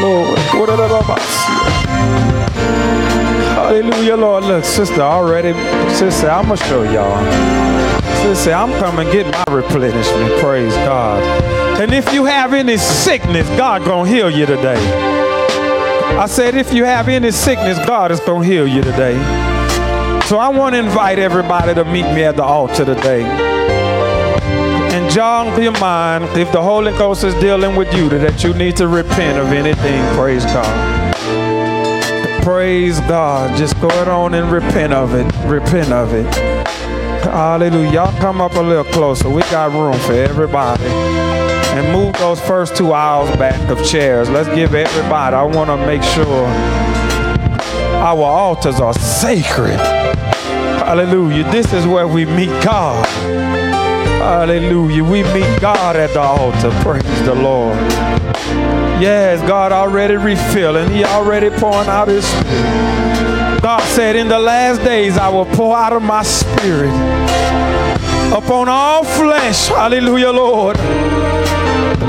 Lord. 0.00 0.38
Hallelujah, 3.54 4.16
Lord. 4.16 4.44
Look, 4.44 4.64
sister, 4.64 5.02
already, 5.02 5.52
sister, 5.94 6.30
I'm 6.30 6.46
going 6.46 6.58
to 6.58 6.64
show 6.64 6.82
y'all. 6.82 7.22
Sister, 8.22 8.52
I'm 8.52 8.72
coming 8.80 9.10
get 9.12 9.26
my 9.26 9.54
replenishment. 9.54 10.40
Praise 10.40 10.74
God. 10.76 11.22
And 11.78 11.92
if 11.92 12.10
you 12.12 12.24
have 12.24 12.54
any 12.54 12.78
sickness, 12.78 13.46
God 13.50 13.84
going 13.84 14.06
to 14.06 14.16
heal 14.16 14.30
you 14.30 14.46
today. 14.46 14.80
I 16.18 16.26
said, 16.26 16.54
if 16.54 16.72
you 16.72 16.84
have 16.84 17.08
any 17.08 17.30
sickness, 17.30 17.78
God 17.86 18.12
is 18.12 18.20
going 18.20 18.42
to 18.42 18.48
heal 18.48 18.66
you 18.66 18.82
today. 18.82 19.53
So 20.26 20.38
I 20.38 20.48
want 20.48 20.74
to 20.74 20.78
invite 20.78 21.18
everybody 21.18 21.74
to 21.74 21.84
meet 21.84 22.10
me 22.14 22.24
at 22.24 22.36
the 22.36 22.42
altar 22.42 22.86
today. 22.86 23.24
And 23.24 25.12
John, 25.12 25.60
your 25.60 25.78
mind, 25.78 26.24
if 26.38 26.50
the 26.50 26.62
Holy 26.62 26.92
Ghost 26.92 27.24
is 27.24 27.34
dealing 27.34 27.76
with 27.76 27.92
you, 27.94 28.08
that 28.08 28.42
you 28.42 28.54
need 28.54 28.74
to 28.78 28.88
repent 28.88 29.38
of 29.38 29.52
anything, 29.52 30.02
praise 30.16 30.46
God. 30.46 31.14
Praise 32.42 33.00
God. 33.00 33.54
Just 33.58 33.78
go 33.82 33.88
on 33.88 34.32
and 34.32 34.50
repent 34.50 34.94
of 34.94 35.14
it. 35.14 35.26
Repent 35.46 35.92
of 35.92 36.14
it. 36.14 36.24
Hallelujah. 37.24 37.90
Y'all 37.90 38.18
come 38.18 38.40
up 38.40 38.54
a 38.54 38.60
little 38.60 38.84
closer. 38.84 39.28
We 39.28 39.42
got 39.42 39.72
room 39.72 39.98
for 40.00 40.14
everybody. 40.14 40.84
And 40.84 41.92
move 41.92 42.14
those 42.14 42.40
first 42.40 42.76
two 42.76 42.92
aisles 42.92 43.28
back 43.36 43.60
of 43.68 43.84
chairs. 43.84 44.30
Let's 44.30 44.48
give 44.54 44.74
everybody. 44.74 45.36
I 45.36 45.42
want 45.42 45.68
to 45.68 45.76
make 45.86 46.02
sure 46.02 46.46
our 48.00 48.22
altars 48.22 48.80
are 48.80 48.94
sacred. 48.94 50.13
Hallelujah. 50.84 51.50
This 51.50 51.72
is 51.72 51.86
where 51.86 52.06
we 52.06 52.26
meet 52.26 52.50
God. 52.62 53.06
Hallelujah. 54.20 55.02
We 55.02 55.22
meet 55.22 55.60
God 55.60 55.96
at 55.96 56.10
the 56.12 56.20
altar. 56.20 56.70
Praise 56.82 57.22
the 57.24 57.34
Lord. 57.34 57.76
Yes, 59.00 59.40
God 59.48 59.72
already 59.72 60.16
refilling. 60.16 60.90
He 60.90 61.02
already 61.02 61.48
pouring 61.48 61.88
out 61.88 62.08
his 62.08 62.26
spirit. 62.26 63.62
God 63.62 63.82
said, 63.94 64.14
in 64.14 64.28
the 64.28 64.38
last 64.38 64.84
days, 64.84 65.16
I 65.16 65.30
will 65.30 65.46
pour 65.46 65.74
out 65.74 65.94
of 65.94 66.02
my 66.02 66.22
spirit 66.22 66.92
upon 68.30 68.68
all 68.68 69.04
flesh. 69.04 69.68
Hallelujah, 69.68 70.32
Lord. 70.32 70.76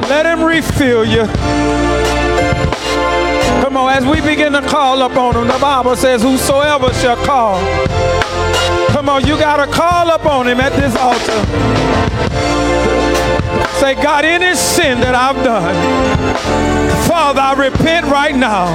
Let 0.10 0.26
him 0.26 0.44
refill 0.44 1.06
you. 1.06 1.26
Come 3.64 3.78
on, 3.78 3.94
as 3.94 4.06
we 4.06 4.20
begin 4.20 4.52
to 4.52 4.62
call 4.62 5.02
upon 5.02 5.38
him, 5.38 5.48
the 5.48 5.58
Bible 5.60 5.96
says, 5.96 6.22
Whosoever 6.22 6.94
shall 6.94 7.16
call. 7.26 7.56
Come 9.06 9.18
on, 9.18 9.28
you 9.28 9.38
got 9.38 9.64
to 9.64 9.72
call 9.72 10.10
upon 10.10 10.48
him 10.48 10.60
at 10.60 10.72
this 10.72 10.96
altar. 10.96 11.38
Say, 13.78 13.94
God, 13.94 14.26
any 14.26 14.56
sin 14.56 15.00
that 15.02 15.14
I've 15.14 15.38
done, 15.46 15.78
Father, 17.06 17.40
I 17.40 17.54
repent 17.54 18.08
right 18.08 18.36
now. 18.36 18.66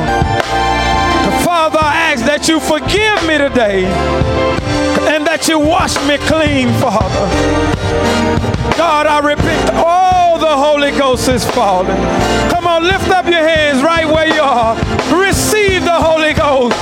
Father, 1.42 1.80
I 1.82 2.14
ask 2.14 2.24
that 2.26 2.46
you 2.46 2.60
forgive 2.60 3.26
me 3.26 3.38
today 3.42 3.90
and 5.10 5.26
that 5.26 5.48
you 5.48 5.58
wash 5.58 5.98
me 6.06 6.14
clean, 6.30 6.70
Father. 6.78 7.26
God, 8.78 9.08
I 9.10 9.18
repent. 9.18 9.70
Oh, 9.82 10.38
the 10.38 10.54
Holy 10.54 10.92
Ghost 10.92 11.28
is 11.28 11.44
falling. 11.44 11.98
Come 12.54 12.68
on, 12.68 12.84
lift 12.84 13.10
up 13.10 13.26
your 13.26 13.42
hands 13.42 13.82
right 13.82 14.06
where 14.06 14.32
you 14.32 14.42
are. 14.42 14.78
Receive 15.10 15.82
the 15.82 15.98
Holy 15.98 16.34
Ghost. 16.34 16.78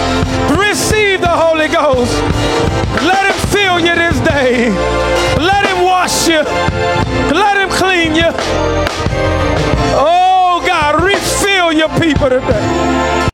Receive 0.52 1.22
the 1.22 1.32
Holy 1.32 1.68
Ghost. 1.68 2.12
Let 3.02 3.30
him 3.30 3.37
fill 3.50 3.78
you 3.80 3.94
this 3.94 4.18
day. 4.20 4.70
Let 5.38 5.66
him 5.66 5.84
wash 5.84 6.28
you. 6.28 6.42
Let 7.34 7.56
him 7.56 7.70
clean 7.70 8.14
you. 8.14 8.30
Oh, 9.94 10.62
God, 10.66 11.02
refill 11.02 11.72
your 11.72 11.88
people 12.00 12.28
today. 12.28 13.18